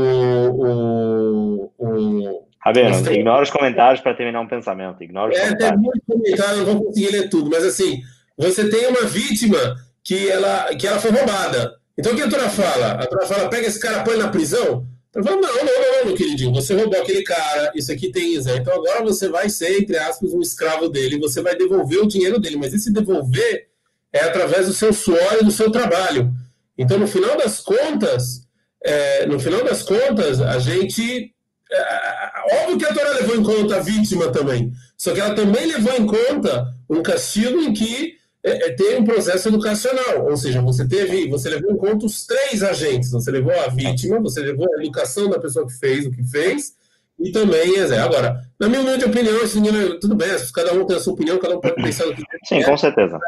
o, 0.60 1.72
o 1.76 2.48
Rabino, 2.60 3.12
ignora 3.12 3.42
os 3.42 3.50
comentários 3.50 4.00
para 4.00 4.14
terminar 4.14 4.40
um 4.40 4.46
pensamento. 4.46 5.02
Ignora 5.02 5.32
os 5.32 5.36
é, 5.36 5.56
tem 5.56 5.76
muitos 5.76 6.02
comentários, 6.06 6.58
não 6.58 6.66
vou 6.66 6.84
conseguir 6.84 7.10
ler 7.10 7.28
tudo, 7.28 7.50
mas 7.50 7.64
assim, 7.64 8.02
você 8.38 8.70
tem 8.70 8.86
uma 8.86 9.02
vítima 9.02 9.58
que 10.04 10.30
ela, 10.30 10.72
que 10.76 10.86
ela 10.86 11.00
foi 11.00 11.10
roubada. 11.10 11.74
Então 11.98 12.12
o 12.12 12.14
que 12.14 12.22
a 12.22 12.30
Torá 12.30 12.48
fala? 12.48 12.92
A 12.92 13.04
Torá 13.04 13.26
fala, 13.26 13.50
pega 13.50 13.66
esse 13.66 13.80
cara, 13.80 14.04
põe 14.04 14.16
na 14.16 14.28
prisão. 14.28 14.86
Falo, 15.12 15.40
não, 15.40 15.40
não, 15.40 15.64
não, 15.64 16.06
meu 16.06 16.14
queridinho, 16.14 16.54
você 16.54 16.74
roubou 16.74 16.98
aquele 16.98 17.22
cara, 17.22 17.70
isso 17.74 17.92
aqui 17.92 18.10
tem 18.10 18.40
Zé. 18.40 18.56
Então 18.56 18.72
agora 18.72 19.02
você 19.02 19.28
vai 19.28 19.50
ser, 19.50 19.80
entre 19.80 19.98
aspas, 19.98 20.32
um 20.32 20.40
escravo 20.40 20.88
dele, 20.88 21.18
você 21.18 21.42
vai 21.42 21.54
devolver 21.54 21.98
o 21.98 22.08
dinheiro 22.08 22.40
dele, 22.40 22.56
mas 22.56 22.72
esse 22.72 22.90
devolver 22.90 23.68
é 24.10 24.20
através 24.20 24.66
do 24.66 24.72
seu 24.72 24.92
suor 24.92 25.38
e 25.40 25.44
do 25.44 25.50
seu 25.50 25.70
trabalho. 25.70 26.32
Então, 26.78 26.98
no 26.98 27.06
final 27.06 27.36
das 27.36 27.60
contas, 27.60 28.46
é, 28.82 29.26
no 29.26 29.38
final 29.38 29.62
das 29.64 29.82
contas, 29.82 30.40
a 30.40 30.58
gente. 30.58 31.34
É, 31.70 32.62
óbvio 32.62 32.78
que 32.78 32.84
a 32.84 32.94
Torá 32.94 33.10
levou 33.12 33.36
em 33.36 33.42
conta 33.42 33.76
a 33.76 33.80
vítima 33.80 34.30
também, 34.30 34.72
só 34.96 35.12
que 35.12 35.20
ela 35.20 35.34
também 35.34 35.66
levou 35.66 35.94
em 35.94 36.06
conta 36.06 36.74
um 36.88 37.02
castigo 37.02 37.58
em 37.60 37.72
que 37.72 38.18
é, 38.44 38.68
é, 38.68 38.72
ter 38.72 38.98
um 38.98 39.04
processo 39.04 39.48
educacional, 39.48 40.26
ou 40.28 40.36
seja, 40.36 40.60
você 40.60 40.86
teve, 40.86 41.28
você 41.28 41.48
levou 41.48 41.70
em 41.70 41.76
conta 41.76 42.06
os 42.06 42.26
três 42.26 42.62
agentes, 42.62 43.10
você 43.10 43.30
levou 43.30 43.52
a 43.52 43.68
vítima, 43.68 44.20
você 44.20 44.40
levou 44.40 44.66
a 44.66 44.82
educação 44.82 45.30
da 45.30 45.38
pessoa 45.38 45.66
que 45.66 45.72
fez 45.74 46.06
o 46.06 46.10
que 46.10 46.24
fez, 46.24 46.72
e 47.20 47.30
também, 47.30 47.78
é, 47.78 47.98
agora, 47.98 48.42
na 48.58 48.68
minha 48.68 48.80
humilde 48.80 49.04
opinião, 49.04 49.36
esse 49.42 49.60
tudo 50.00 50.16
bem, 50.16 50.28
cada 50.52 50.74
um 50.74 50.84
tem 50.84 50.96
a 50.96 51.00
sua 51.00 51.12
opinião, 51.12 51.38
cada 51.38 51.56
um 51.56 51.60
pode 51.60 51.76
pensar 51.76 52.06
no 52.06 52.14
que 52.14 52.22
quer. 52.24 52.38
Sim, 52.44 52.62
com 52.62 52.76
certeza. 52.76 53.20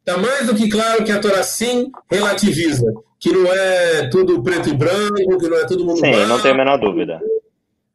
Está 0.00 0.18
mais 0.18 0.46
do 0.46 0.54
que 0.54 0.68
claro 0.68 1.04
que 1.04 1.12
a 1.12 1.20
Torá 1.20 1.42
sim 1.42 1.92
relativiza, 2.10 2.92
que 3.20 3.30
não 3.30 3.46
é 3.52 4.08
tudo 4.08 4.42
preto 4.42 4.70
e 4.70 4.74
branco, 4.74 5.38
que 5.38 5.48
não 5.48 5.56
é 5.56 5.66
todo 5.66 5.84
mundo 5.84 6.00
Sim, 6.00 6.10
branco, 6.10 6.28
não 6.28 6.40
tenho 6.40 6.54
a 6.54 6.56
menor 6.56 6.78
dúvida 6.78 7.20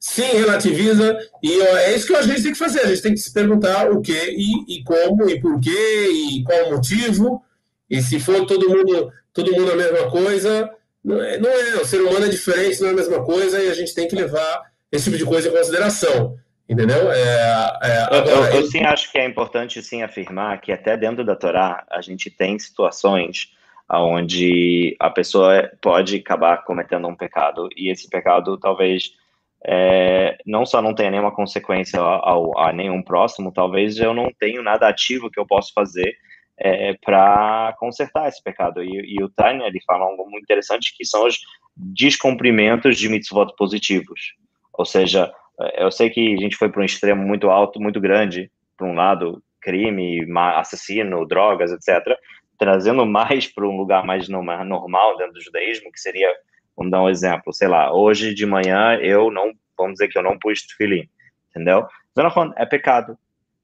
sim 0.04 0.38
relativiza, 0.38 1.18
e 1.42 1.62
é 1.62 1.96
isso 1.96 2.08
que 2.08 2.14
a 2.14 2.22
gente 2.22 2.44
tem 2.44 2.52
que 2.52 2.58
fazer, 2.58 2.82
a 2.82 2.88
gente 2.88 3.02
tem 3.02 3.14
que 3.14 3.22
se 3.22 3.34
perguntar 3.34 3.90
o 3.90 4.02
que 4.02 4.12
e, 4.12 4.80
e 4.80 4.84
como 4.84 5.30
e 5.30 5.40
por 5.40 5.58
quê 5.62 6.10
e 6.12 6.44
qual 6.44 6.68
o 6.68 6.72
motivo, 6.72 7.42
e 7.90 8.02
se 8.02 8.20
for 8.20 8.46
todo 8.46 8.70
mundo, 8.70 9.14
todo 9.34 9.54
mundo 9.54 9.72
a 9.72 9.78
mesma 9.78 10.12
coisa, 10.12 10.70
não 11.02 11.24
é, 11.24 11.38
não 11.38 11.50
é, 11.50 11.76
o 11.78 11.86
ser 11.86 12.02
humano 12.02 12.26
é 12.26 12.30
diferente, 12.30 12.82
não 12.82 12.90
é 12.90 12.92
a 12.92 12.96
mesma 12.96 13.24
coisa, 13.24 13.64
e 13.64 13.70
a 13.70 13.74
gente 13.74 13.96
tem 13.96 14.06
que 14.06 14.14
levar 14.14 14.64
esse 14.92 15.06
tipo 15.06 15.18
de 15.18 15.26
coisa 15.26 15.48
em 15.48 15.54
consideração. 15.54 16.38
Entendeu? 16.68 17.10
É, 17.10 17.80
é, 17.82 17.98
agora, 18.02 18.30
eu, 18.30 18.36
eu, 18.36 18.56
eu, 18.56 18.66
sim 18.66 18.84
acho 18.84 19.10
que 19.10 19.18
é 19.18 19.26
importante 19.26 19.82
sim 19.82 20.04
afirmar 20.04 20.60
que 20.60 20.72
até 20.74 20.98
dentro 20.98 21.24
da 21.24 21.36
Torá 21.36 21.86
a 21.90 22.02
gente 22.02 22.30
tem 22.30 22.60
situações 22.60 23.52
onde 23.90 24.98
a 25.00 25.10
pessoa 25.10 25.72
pode 25.82 26.18
acabar 26.18 26.64
cometendo 26.66 27.08
um 27.08 27.16
pecado 27.16 27.70
e 27.76 27.90
esse 27.90 28.10
pecado 28.10 28.58
talvez 28.58 29.12
é, 29.66 30.38
não 30.46 30.66
só 30.66 30.82
não 30.82 30.94
tenha 30.94 31.12
nenhuma 31.12 31.34
consequência 31.34 32.00
ao, 32.00 32.58
a 32.60 32.74
nenhum 32.74 33.02
próximo, 33.02 33.52
talvez 33.54 33.98
eu 33.98 34.14
não 34.14 34.30
tenha 34.38 34.62
nada 34.62 34.88
ativo 34.88 35.30
que 35.32 35.40
eu 35.40 35.46
possa 35.46 35.72
fazer 35.74 36.16
é, 36.58 36.94
para 37.04 37.74
consertar 37.80 38.28
esse 38.28 38.44
pecado. 38.44 38.84
E, 38.84 39.16
e 39.16 39.24
o 39.24 39.30
Tânia, 39.30 39.68
ele 39.68 39.82
fala 39.86 40.06
algo 40.06 40.30
muito 40.30 40.44
interessante, 40.44 40.96
que 40.96 41.06
são 41.06 41.26
os 41.26 41.40
descumprimentos 41.76 42.98
de 42.98 43.10
mitzvot 43.10 43.56
positivos. 43.58 44.36
Ou 44.74 44.86
seja, 44.86 45.32
eu 45.78 45.92
sei 45.92 46.10
que 46.10 46.34
a 46.34 46.38
gente 46.38 46.56
foi 46.56 46.70
para 46.70 46.82
um 46.82 46.86
extremo 46.86 47.26
muito 47.26 47.50
alto, 47.50 47.80
muito 47.80 48.00
grande, 48.02 48.52
para 48.78 48.88
um 48.88 48.96
lado, 48.96 49.42
crime, 49.62 50.26
assassino, 50.56 51.26
drogas, 51.26 51.72
etc., 51.72 52.18
trazendo 52.58 53.06
mais 53.06 53.48
para 53.48 53.68
um 53.68 53.78
lugar 53.78 54.06
mais 54.06 54.28
normal 54.30 55.18
dentro 55.18 55.34
do 55.34 55.42
judaísmo, 55.42 55.92
que 55.92 56.00
seria 56.00 56.34
Vamos 56.76 56.92
dar 56.92 57.04
um 57.04 57.10
exemplo, 57.10 57.54
sei 57.54 57.68
lá, 57.68 57.94
hoje 57.94 58.34
de 58.34 58.46
manhã 58.46 58.96
eu 58.96 59.30
não, 59.32 59.52
vamos 59.78 59.94
dizer 59.94 60.08
que 60.08 60.18
eu 60.18 60.24
não 60.24 60.38
pus 60.38 60.66
tefilim, 60.66 61.08
entendeu? 61.50 61.88
É 62.56 62.66
pecado, 62.66 63.18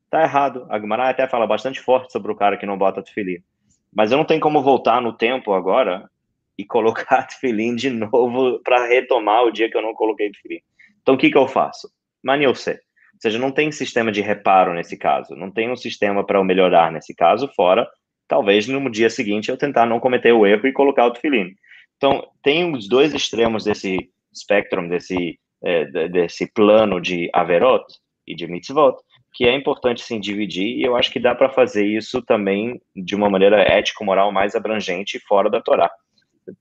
tá 0.09 0.21
errado. 0.21 0.65
A 0.69 0.77
Guimarães 0.77 1.09
até 1.09 1.27
fala 1.27 1.47
bastante 1.47 1.79
forte 1.79 2.11
sobre 2.11 2.31
o 2.31 2.35
cara 2.35 2.57
que 2.57 2.65
não 2.65 2.77
bota 2.77 3.03
tefilim. 3.03 3.37
Mas 3.93 4.11
eu 4.11 4.17
não 4.17 4.25
tenho 4.25 4.39
como 4.39 4.61
voltar 4.61 5.01
no 5.01 5.13
tempo 5.13 5.53
agora 5.53 6.09
e 6.57 6.65
colocar 6.65 7.23
tefilim 7.27 7.75
de 7.75 7.89
novo 7.89 8.59
para 8.63 8.87
retomar 8.87 9.43
o 9.43 9.51
dia 9.51 9.69
que 9.69 9.77
eu 9.77 9.81
não 9.81 9.93
coloquei 9.93 10.31
tefilim. 10.31 10.61
Então 11.01 11.15
o 11.15 11.17
que 11.17 11.29
que 11.29 11.37
eu 11.37 11.47
faço? 11.47 11.89
Maniose. 12.23 12.71
Ou 12.71 13.21
seja, 13.21 13.39
não 13.39 13.51
tem 13.51 13.71
sistema 13.71 14.11
de 14.11 14.21
reparo 14.21 14.73
nesse 14.73 14.97
caso, 14.97 15.35
não 15.35 15.51
tem 15.51 15.69
um 15.69 15.75
sistema 15.75 16.25
para 16.25 16.39
eu 16.39 16.43
melhorar 16.43 16.91
nesse 16.91 17.13
caso, 17.13 17.51
fora 17.53 17.87
talvez 18.29 18.67
no 18.67 18.89
dia 18.89 19.09
seguinte 19.09 19.49
eu 19.49 19.57
tentar 19.57 19.87
não 19.87 19.99
cometer 19.99 20.31
o 20.31 20.45
erro 20.45 20.65
e 20.67 20.71
colocar 20.71 21.07
o 21.07 21.11
tefilim. 21.11 21.55
Então, 21.99 22.25
tem 22.41 22.73
os 22.73 22.87
dois 22.87 23.13
extremos 23.13 23.65
desse 23.65 24.09
espectro, 24.31 24.87
desse, 24.87 25.37
é, 25.61 26.07
desse 26.07 26.49
plano 26.53 27.01
de 27.01 27.29
Averot 27.33 27.83
e 28.25 28.33
de 28.33 28.47
Mitzvot, 28.47 28.95
que 29.33 29.45
é 29.45 29.53
importante 29.53 30.01
sim 30.01 30.17
dividir, 30.17 30.77
e 30.77 30.81
eu 30.81 30.95
acho 30.95 31.11
que 31.11 31.19
dá 31.19 31.35
para 31.35 31.49
fazer 31.49 31.85
isso 31.85 32.21
também 32.21 32.81
de 32.95 33.15
uma 33.15 33.29
maneira 33.29 33.61
ético-moral 33.61 34.31
mais 34.31 34.55
abrangente 34.55 35.19
fora 35.27 35.49
da 35.49 35.61
Torá. 35.61 35.91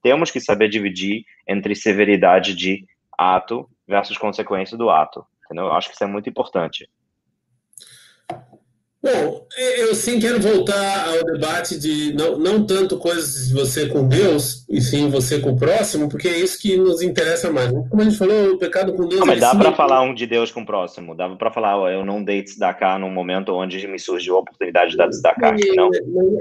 Temos 0.03 0.33
que 0.33 0.41
saber 0.41 0.69
dividir 0.69 1.23
entre 1.47 1.77
severidade 1.77 2.53
de 2.53 2.85
ato 3.17 3.71
versus 3.87 4.19
consequência 4.19 4.77
do 4.77 4.91
ato. 4.91 5.25
Entendeu? 5.45 5.67
Eu 5.67 5.73
acho 5.73 5.89
que 5.89 5.95
isso 5.95 6.05
é 6.05 6.07
muito 6.09 6.29
importante. 6.29 6.91
Bom, 9.01 9.47
eu 9.77 9.95
sim 9.95 10.19
quero 10.19 10.41
voltar 10.41 11.09
ao 11.09 11.25
debate 11.25 11.79
de 11.79 12.13
não, 12.15 12.37
não 12.37 12.67
tanto 12.67 12.99
coisas 12.99 13.47
de 13.47 13.55
você 13.55 13.87
com 13.87 14.09
Deus, 14.09 14.65
e 14.69 14.81
sim 14.81 15.09
você 15.09 15.39
com 15.39 15.53
o 15.53 15.57
próximo, 15.57 16.09
porque 16.09 16.27
é 16.27 16.37
isso 16.37 16.59
que 16.61 16.77
nos 16.77 17.01
interessa 17.01 17.49
mais. 17.53 17.71
Como 17.71 18.01
a 18.01 18.05
gente 18.05 18.17
falou, 18.17 18.55
o 18.55 18.59
pecado 18.59 18.93
com 18.95 19.07
Deus. 19.07 19.21
Não, 19.21 19.27
mas 19.27 19.39
dá 19.39 19.55
para 19.55 19.73
falar 19.73 20.03
um 20.03 20.13
de 20.13 20.27
Deus 20.27 20.51
com 20.51 20.63
o 20.63 20.67
próximo. 20.67 21.15
Dava 21.15 21.37
para 21.37 21.53
falar, 21.53 21.79
ó, 21.79 21.89
eu 21.89 22.05
não 22.05 22.25
dei 22.25 22.43
tzedakah 22.43 22.99
num 22.99 23.11
momento 23.11 23.55
onde 23.55 23.87
me 23.87 24.01
surgiu 24.01 24.35
a 24.35 24.41
oportunidade 24.41 24.91
de 24.91 24.97
dar 24.97 25.09
tzedakah. 25.09 25.55
Não? 25.77 25.91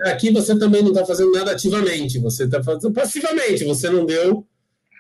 Aqui 0.05 0.31
você 0.31 0.57
também 0.57 0.81
não 0.81 0.91
está 0.91 1.05
fazendo 1.05 1.31
nada 1.33 1.51
ativamente, 1.51 2.17
você 2.17 2.45
está 2.45 2.63
fazendo 2.63 2.91
passivamente. 2.91 3.65
Você 3.65 3.87
não 3.87 4.03
deu, 4.03 4.43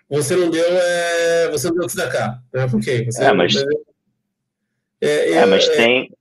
você 0.07 0.35
não 0.35 0.51
deu, 0.51 0.63
é, 0.63 1.49
você 1.49 1.69
não 1.69 1.77
deu 1.77 1.87
tzedakah. 1.87 2.39
Né? 2.53 2.67
Por 2.67 2.79
quê? 2.79 3.03
Você 3.05 3.23
é, 3.23 3.33
mas. 3.33 3.55
Deu, 3.55 3.65
É, 5.01 5.31
é 5.31 5.45
mas 5.47 5.67
é 5.67 5.75
tem, 5.75 6.16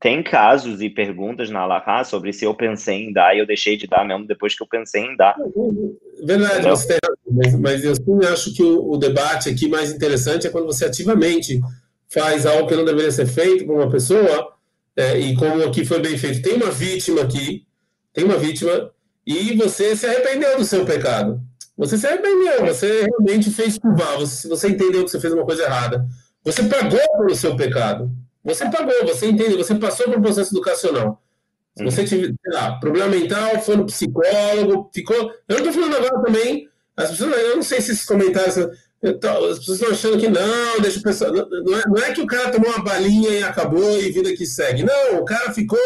tem 0.00 0.22
casos 0.22 0.80
e 0.80 0.88
perguntas 0.88 1.50
na 1.50 1.60
Alaha 1.60 2.02
sobre 2.04 2.32
se 2.32 2.46
eu 2.46 2.54
pensei 2.54 3.04
em 3.04 3.12
dar 3.12 3.36
e 3.36 3.38
eu 3.38 3.46
deixei 3.46 3.76
de 3.76 3.86
dar 3.86 4.02
mesmo 4.02 4.26
depois 4.26 4.56
que 4.56 4.62
eu 4.62 4.66
pensei 4.66 5.02
em 5.02 5.14
dar. 5.14 5.36
Verdade, 6.24 6.54
Entendeu? 6.54 6.76
você 6.76 6.88
tem 6.88 6.98
mas, 7.30 7.54
mas 7.54 7.84
eu 7.84 7.94
sim 7.94 8.18
acho 8.32 8.54
que 8.54 8.62
o, 8.62 8.92
o, 8.92 8.96
debate 8.96 9.48
aqui 9.48 9.68
mais 9.68 9.92
interessante 9.92 10.46
é 10.46 10.50
quando 10.50 10.66
você 10.66 10.86
ativamente 10.86 11.60
faz 12.08 12.44
algo 12.44 12.66
que 12.66 12.74
não 12.74 12.84
deveria 12.84 13.12
ser 13.12 13.26
feito 13.26 13.64
por 13.64 13.76
uma 13.76 13.90
pessoa, 13.90 14.52
é, 14.96 15.18
e 15.18 15.36
como 15.36 15.62
aqui 15.62 15.84
foi 15.84 16.00
bem 16.00 16.18
feito, 16.18 16.42
tem 16.42 16.54
uma 16.54 16.70
vítima 16.70 17.22
aqui, 17.22 17.64
tem 18.12 18.24
uma 18.24 18.36
vítima, 18.36 18.90
e 19.24 19.54
você 19.54 19.94
se 19.94 20.06
arrependeu 20.06 20.56
do 20.58 20.64
seu 20.64 20.84
pecado. 20.84 21.40
Você 21.76 21.96
se 21.96 22.06
arrependeu, 22.06 22.66
você 22.66 23.02
realmente 23.04 23.50
fez 23.50 23.78
curvar, 23.78 24.18
você, 24.18 24.48
você 24.48 24.68
entendeu 24.68 25.04
que 25.04 25.10
você 25.10 25.20
fez 25.20 25.32
uma 25.32 25.44
coisa 25.44 25.62
errada. 25.62 26.04
Você 26.44 26.64
pagou 26.64 27.00
pelo 27.18 27.34
seu 27.34 27.54
pecado. 27.54 28.10
Você 28.44 28.70
pagou, 28.70 29.06
você 29.06 29.26
entendeu, 29.26 29.58
você 29.58 29.74
passou 29.74 30.06
por 30.06 30.18
um 30.18 30.22
processo 30.22 30.54
educacional. 30.54 31.22
Se 31.76 31.84
você 31.84 32.04
tiver, 32.04 32.34
sei 32.42 32.52
lá, 32.52 32.78
problema 32.78 33.08
mental, 33.08 33.60
foi 33.60 33.76
no 33.76 33.86
psicólogo, 33.86 34.90
ficou. 34.92 35.16
Eu 35.48 35.58
não 35.58 35.58
estou 35.58 35.72
falando 35.72 35.96
agora 35.96 36.22
também. 36.24 36.68
As 36.96 37.10
pessoas, 37.10 37.36
eu 37.38 37.56
não 37.56 37.62
sei 37.62 37.80
se 37.80 37.92
esses 37.92 38.04
comentários. 38.04 38.56
As 38.58 39.58
pessoas 39.58 39.68
estão 39.68 39.90
achando 39.90 40.18
que 40.18 40.28
não, 40.28 40.80
deixa 40.80 40.98
o 40.98 41.02
pessoal. 41.02 41.32
Não 41.32 41.78
é, 41.78 41.82
não 41.86 41.96
é 42.02 42.12
que 42.12 42.20
o 42.20 42.26
cara 42.26 42.50
tomou 42.50 42.70
uma 42.70 42.84
balinha 42.84 43.30
e 43.30 43.42
acabou 43.42 43.98
e 43.98 44.10
vida 44.10 44.34
que 44.34 44.44
segue. 44.44 44.82
Não, 44.82 45.20
o 45.20 45.24
cara 45.24 45.52
ficou 45.52 45.78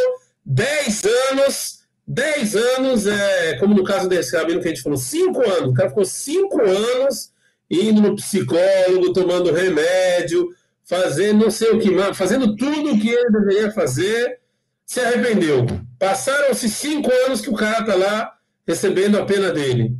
10 0.44 1.04
anos, 1.30 1.80
10 2.06 2.56
anos, 2.56 3.06
é, 3.06 3.56
como 3.58 3.74
no 3.74 3.84
caso 3.84 4.08
desse 4.08 4.36
rabino 4.36 4.60
que 4.60 4.66
a 4.66 4.70
gente 4.70 4.82
falou, 4.82 4.98
5 4.98 5.40
anos. 5.42 5.70
O 5.70 5.74
cara 5.74 5.90
ficou 5.90 6.04
5 6.04 6.60
anos 6.60 7.32
indo 7.70 8.00
no 8.00 8.16
psicólogo, 8.16 9.12
tomando 9.12 9.52
remédio, 9.52 10.48
fazendo 10.84 11.44
não 11.44 11.50
sei 11.50 11.70
o 11.70 11.78
que 11.78 11.90
mais, 11.90 12.16
fazendo 12.16 12.54
tudo 12.56 12.92
o 12.92 13.00
que 13.00 13.08
ele 13.08 13.30
deveria 13.30 13.70
fazer, 13.72 14.40
se 14.84 15.00
arrependeu. 15.00 15.66
Passaram-se 15.98 16.68
cinco 16.68 17.10
anos 17.26 17.40
que 17.40 17.50
o 17.50 17.54
cara 17.54 17.80
está 17.80 17.94
lá 17.94 18.34
recebendo 18.66 19.18
a 19.18 19.24
pena 19.24 19.50
dele. 19.50 19.96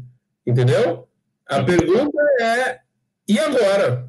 Entendeu? 0.47 1.09
A 1.47 1.62
pergunta 1.62 2.20
é: 2.41 2.78
e 3.26 3.39
agora? 3.39 4.09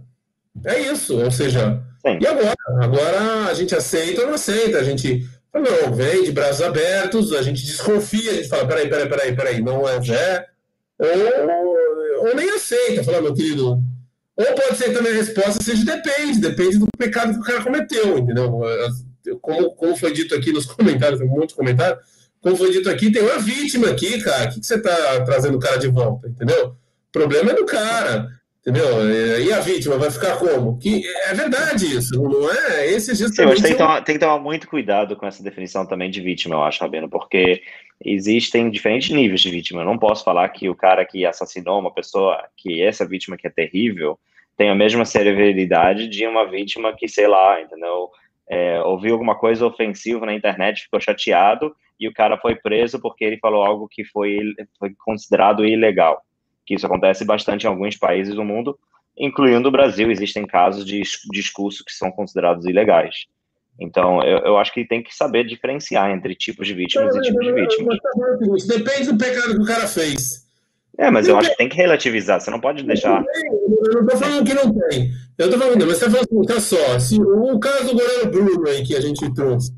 É 0.66 0.80
isso. 0.80 1.18
Ou 1.22 1.32
seja, 1.32 1.82
Sim. 2.06 2.20
e 2.22 2.28
agora? 2.28 2.56
Agora 2.82 3.46
a 3.50 3.54
gente 3.54 3.74
aceita 3.76 4.22
ou 4.22 4.28
não 4.28 4.36
aceita? 4.36 4.80
A 4.80 4.84
gente 4.84 5.28
não, 5.54 5.94
vem 5.94 6.24
de 6.24 6.32
braços 6.32 6.62
abertos, 6.62 7.32
a 7.32 7.42
gente 7.42 7.66
desconfia, 7.66 8.32
a 8.32 8.34
gente 8.36 8.50
fala: 8.50 8.68
peraí, 8.68 8.90
peraí, 8.90 9.10
peraí, 9.10 9.36
peraí, 9.36 9.62
não 9.62 9.88
é 9.88 10.02
Zé. 10.02 10.46
Ou, 10.98 12.28
ou 12.28 12.36
nem 12.36 12.50
aceita, 12.52 13.04
fala, 13.04 13.22
meu 13.22 13.34
querido, 13.34 13.82
ou 14.38 14.46
pode 14.54 14.76
ser 14.76 14.94
também 14.94 15.14
a 15.14 15.16
resposta 15.16 15.64
seja 15.64 15.86
depende, 15.86 16.40
depende 16.40 16.78
do 16.78 16.88
pecado 16.98 17.34
que 17.34 17.40
o 17.40 17.44
cara 17.44 17.64
cometeu, 17.64 18.18
entendeu? 18.18 18.62
Como, 19.42 19.72
como 19.72 19.96
foi 19.96 20.12
dito 20.12 20.36
aqui 20.36 20.52
nos 20.52 20.66
comentários, 20.72 21.20
tem 21.20 21.28
um 21.28 21.32
monte 21.32 21.50
de 21.50 21.56
comentários, 21.56 22.00
como 22.42 22.58
foi 22.58 22.72
dito 22.72 22.90
aqui, 22.90 23.12
tem 23.12 23.24
uma 23.24 23.40
vítima 23.40 23.90
aqui, 23.90 24.22
cara. 24.22 24.46
O 24.46 24.54
que, 24.54 24.60
que 24.60 24.66
você 24.66 24.80
tá 24.80 25.24
trazendo 25.24 25.58
o 25.58 25.60
cara 25.60 25.78
de 25.78 25.88
volta, 25.88 26.28
entendeu? 26.28 26.68
O 26.68 27.12
problema 27.12 27.52
é 27.52 27.56
do 27.56 27.66
cara, 27.66 28.28
entendeu? 28.62 29.10
E 29.42 29.52
a 29.54 29.60
vítima 29.62 29.98
vai 29.98 30.12
ficar 30.12 30.36
como? 30.38 30.78
Que 30.78 31.02
é 31.28 31.34
verdade 31.34 31.98
isso, 31.98 32.22
não 32.22 32.52
é? 32.52 32.92
Esse 32.92 33.16
justamente. 33.16 33.56
Sim, 33.58 33.62
mas 33.62 33.62
tem 33.62 33.72
que, 33.72 33.78
tomar, 33.78 34.02
tem 34.04 34.16
que 34.16 34.20
tomar 34.20 34.38
muito 34.38 34.68
cuidado 34.68 35.16
com 35.16 35.26
essa 35.26 35.42
definição 35.42 35.88
também 35.88 36.12
de 36.12 36.22
vítima, 36.22 36.56
eu 36.56 36.64
acho, 36.64 36.82
Rabino, 36.82 37.10
porque 37.10 37.64
existem 38.04 38.70
diferentes 38.70 39.10
níveis 39.10 39.42
de 39.42 39.50
vítima. 39.50 39.82
Eu 39.82 39.86
não 39.86 39.98
posso 39.98 40.24
falar 40.24 40.48
que 40.50 40.70
o 40.70 40.76
cara 40.76 41.06
que 41.06 41.26
assassinou 41.26 41.80
uma 41.80 41.92
pessoa, 41.92 42.44
que 42.58 42.82
essa 42.82 43.08
vítima 43.08 43.38
que 43.38 43.48
é 43.48 43.50
terrível, 43.50 44.20
tem 44.58 44.70
a 44.70 44.76
mesma 44.76 45.06
severidade 45.06 46.08
de 46.08 46.26
uma 46.26 46.46
vítima 46.46 46.94
que, 46.94 47.08
sei 47.08 47.28
lá, 47.28 47.62
entendeu? 47.62 48.10
É, 48.48 48.82
ouviu 48.84 49.14
alguma 49.14 49.36
coisa 49.36 49.66
ofensiva 49.66 50.26
na 50.26 50.34
internet, 50.34 50.84
ficou 50.84 51.00
chateado 51.00 51.76
e 52.00 52.08
o 52.08 52.14
cara 52.14 52.38
foi 52.38 52.56
preso 52.56 53.00
porque 53.00 53.26
ele 53.26 53.38
falou 53.38 53.64
algo 53.64 53.88
que 53.88 54.04
foi, 54.06 54.40
foi 54.78 54.94
considerado 55.04 55.66
ilegal. 55.66 56.22
Que 56.66 56.76
isso 56.76 56.86
acontece 56.86 57.26
bastante 57.26 57.64
em 57.64 57.68
alguns 57.68 57.98
países 57.98 58.36
do 58.36 58.44
mundo, 58.44 58.78
incluindo 59.18 59.68
o 59.68 59.72
Brasil. 59.72 60.12
Existem 60.12 60.46
casos 60.46 60.86
de 60.86 61.02
discurso 61.32 61.84
que 61.84 61.92
são 61.92 62.12
considerados 62.12 62.66
ilegais. 62.66 63.26
Então, 63.80 64.24
eu, 64.24 64.38
eu, 64.40 64.58
acho 64.58 64.74
que 64.74 64.88
tem 64.88 65.04
que 65.04 65.14
saber 65.14 65.46
diferenciar 65.46 66.10
entre 66.10 66.34
tipos 66.34 66.66
de 66.66 66.74
vítimas 66.74 67.16
e 67.16 67.22
tipos 67.22 67.46
de 67.46 67.52
vítimas. 67.52 67.98
Depende 68.66 69.12
do 69.12 69.18
pecado 69.18 69.56
que 69.56 69.62
o 69.62 69.66
cara 69.66 69.88
fez. 69.88 70.46
É, 70.98 71.12
mas 71.12 71.28
eu 71.28 71.38
acho 71.38 71.50
que 71.50 71.58
tem 71.58 71.68
que 71.68 71.76
relativizar, 71.76 72.40
você 72.40 72.50
não 72.50 72.60
pode 72.60 72.84
deixar. 72.84 73.22
Eu 73.22 73.94
não 73.94 74.02
estou 74.02 74.18
falando 74.18 74.46
que 74.46 74.54
não 74.54 74.74
tem. 74.74 75.12
Eu 75.38 75.46
estou 75.48 75.60
falando, 75.60 75.86
mas 75.86 75.98
você 75.98 76.10
falando 76.10 76.28
assim, 76.32 76.42
tá 76.44 76.60
só, 76.62 77.00
se, 77.00 77.22
o 77.22 77.60
caso 77.60 77.88
do 77.88 77.94
goleiro 77.94 78.32
Bruno 78.32 78.70
aí 78.70 78.82
que 78.82 78.96
a 78.96 79.02
gente 79.02 79.34
trouxe. 79.34 79.74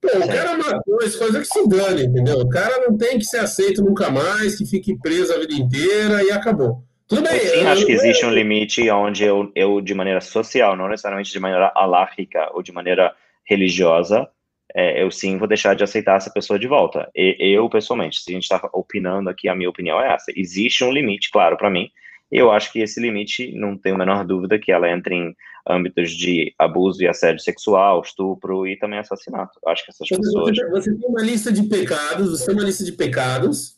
Pô, 0.00 0.08
o 0.08 0.28
cara 0.28 0.56
matou, 0.56 0.98
essa 1.02 1.18
coisa 1.18 1.40
que 1.40 1.46
se 1.46 1.68
dane, 1.68 2.06
entendeu? 2.06 2.38
O 2.38 2.48
cara 2.48 2.86
não 2.88 2.96
tem 2.96 3.18
que 3.18 3.24
ser 3.24 3.38
aceito 3.38 3.84
nunca 3.84 4.10
mais, 4.10 4.56
que 4.56 4.66
fique 4.66 4.98
preso 4.98 5.32
a 5.32 5.38
vida 5.38 5.54
inteira 5.54 6.24
e 6.24 6.30
acabou. 6.32 6.82
Tudo 7.06 7.22
bem. 7.22 7.38
Sim, 7.38 7.66
acho 7.66 7.84
que 7.84 7.92
existe 7.92 8.24
um 8.24 8.30
limite 8.30 8.90
onde 8.90 9.24
eu, 9.24 9.52
eu, 9.54 9.80
de 9.80 9.94
maneira 9.94 10.20
social, 10.20 10.74
não 10.74 10.88
necessariamente 10.88 11.30
de 11.30 11.38
maneira 11.38 11.70
alárrica 11.74 12.50
ou 12.54 12.62
de 12.62 12.72
maneira 12.72 13.14
religiosa, 13.44 14.28
é, 14.74 15.02
eu 15.02 15.10
sim 15.10 15.36
vou 15.36 15.46
deixar 15.46 15.74
de 15.74 15.84
aceitar 15.84 16.16
essa 16.16 16.30
pessoa 16.30 16.58
de 16.58 16.66
volta. 16.66 17.10
E, 17.14 17.36
eu, 17.54 17.68
pessoalmente, 17.68 18.20
se 18.20 18.30
a 18.30 18.34
gente 18.34 18.44
está 18.44 18.60
opinando 18.72 19.28
aqui, 19.28 19.48
a 19.48 19.54
minha 19.54 19.68
opinião 19.68 20.00
é 20.00 20.14
essa. 20.14 20.32
Existe 20.34 20.82
um 20.84 20.92
limite, 20.92 21.30
claro, 21.30 21.56
para 21.56 21.70
mim. 21.70 21.90
Eu 22.30 22.50
acho 22.50 22.72
que 22.72 22.80
esse 22.80 22.98
limite, 22.98 23.52
não 23.54 23.76
tenho 23.76 23.94
a 23.94 23.98
menor 23.98 24.24
dúvida 24.24 24.58
que 24.58 24.72
ela 24.72 24.90
entra 24.90 25.14
em 25.14 25.34
âmbitos 25.68 26.10
de 26.10 26.54
abuso 26.58 27.02
e 27.02 27.06
assédio 27.06 27.42
sexual, 27.42 28.00
estupro 28.00 28.66
e 28.66 28.78
também 28.78 28.98
assassinato. 28.98 29.58
Eu 29.62 29.70
acho 29.70 29.84
que 29.84 29.90
essas 29.90 30.08
pessoas. 30.08 30.56
Você 30.70 30.96
tem 30.96 31.08
uma 31.08 31.22
lista 31.22 31.52
de 31.52 31.62
pecados, 31.64 32.30
você 32.30 32.46
tem 32.46 32.54
uma 32.54 32.64
lista 32.64 32.84
de 32.84 32.92
pecados. 32.92 33.76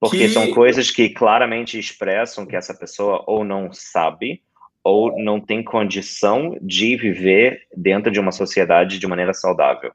Porque 0.00 0.18
que... 0.18 0.28
são 0.28 0.52
coisas 0.52 0.92
que 0.92 1.08
claramente 1.08 1.76
expressam 1.76 2.46
que 2.46 2.54
essa 2.54 2.72
pessoa 2.72 3.24
ou 3.26 3.44
não 3.44 3.72
sabe, 3.72 4.42
ou 4.88 5.22
não 5.22 5.38
tem 5.38 5.62
condição 5.62 6.56
de 6.62 6.96
viver 6.96 7.60
dentro 7.76 8.10
de 8.10 8.18
uma 8.18 8.32
sociedade 8.32 8.98
de 8.98 9.06
maneira 9.06 9.34
saudável. 9.34 9.92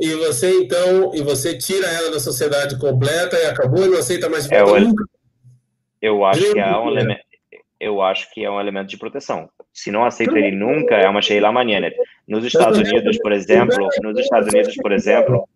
E 0.00 0.14
você 0.14 0.60
então, 0.60 1.12
e 1.12 1.20
você 1.22 1.58
tira 1.58 1.88
ela 1.88 2.12
da 2.12 2.20
sociedade 2.20 2.78
completa 2.78 3.36
e 3.36 3.46
acabou 3.46 3.84
e 3.84 3.88
não 3.88 3.98
aceita 3.98 4.28
mais 4.28 4.48
é 4.48 4.58
é, 4.58 4.80
nunca? 4.80 5.04
Eu 6.00 6.24
acho 6.24 6.52
que 6.52 6.60
é 6.60 6.76
um 6.76 6.88
elemento, 6.88 7.20
eu 7.80 8.00
acho 8.00 8.32
que 8.32 8.44
é 8.44 8.50
um 8.50 8.60
elemento 8.60 8.88
de 8.88 8.96
proteção. 8.96 9.50
Se 9.72 9.90
não 9.90 10.04
aceita 10.04 10.38
ele 10.38 10.56
nunca, 10.56 10.94
é 10.94 11.08
uma 11.08 11.20
Sheila 11.20 11.50
Manienet. 11.50 11.96
Nos 12.26 12.44
Estados 12.44 12.78
Unidos, 12.78 13.18
por 13.18 13.32
exemplo, 13.32 13.88
nos 14.02 14.20
Estados 14.20 14.48
Unidos, 14.54 14.76
por 14.76 14.92
exemplo, 14.92 15.48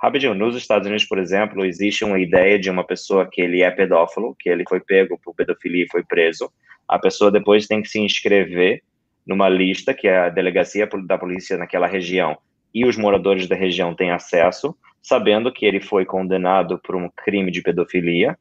rapidinho, 0.00 0.34
nos 0.34 0.56
Estados 0.56 0.86
Unidos, 0.86 1.04
por 1.04 1.18
exemplo, 1.18 1.64
existe 1.64 2.04
uma 2.04 2.18
ideia 2.18 2.58
de 2.58 2.70
uma 2.70 2.84
pessoa 2.84 3.28
que 3.30 3.40
ele 3.40 3.62
é 3.62 3.70
pedófilo, 3.70 4.34
que 4.38 4.48
ele 4.48 4.64
foi 4.68 4.80
pego 4.80 5.18
por 5.22 5.34
pedofilia 5.34 5.84
e 5.84 5.90
foi 5.90 6.02
preso 6.02 6.50
a 6.90 6.98
pessoa 6.98 7.30
depois 7.30 7.68
tem 7.68 7.80
que 7.80 7.88
se 7.88 8.00
inscrever 8.00 8.82
numa 9.24 9.48
lista 9.48 9.94
que 9.94 10.08
a 10.08 10.28
delegacia 10.28 10.88
da 11.06 11.16
polícia 11.16 11.56
naquela 11.56 11.86
região 11.86 12.36
e 12.74 12.84
os 12.84 12.96
moradores 12.96 13.46
da 13.46 13.54
região 13.54 13.94
têm 13.94 14.10
acesso, 14.10 14.74
sabendo 15.00 15.52
que 15.52 15.64
ele 15.64 15.80
foi 15.80 16.04
condenado 16.04 16.80
por 16.82 16.96
um 16.96 17.08
crime 17.08 17.52
de 17.52 17.62
pedofilia 17.62 18.36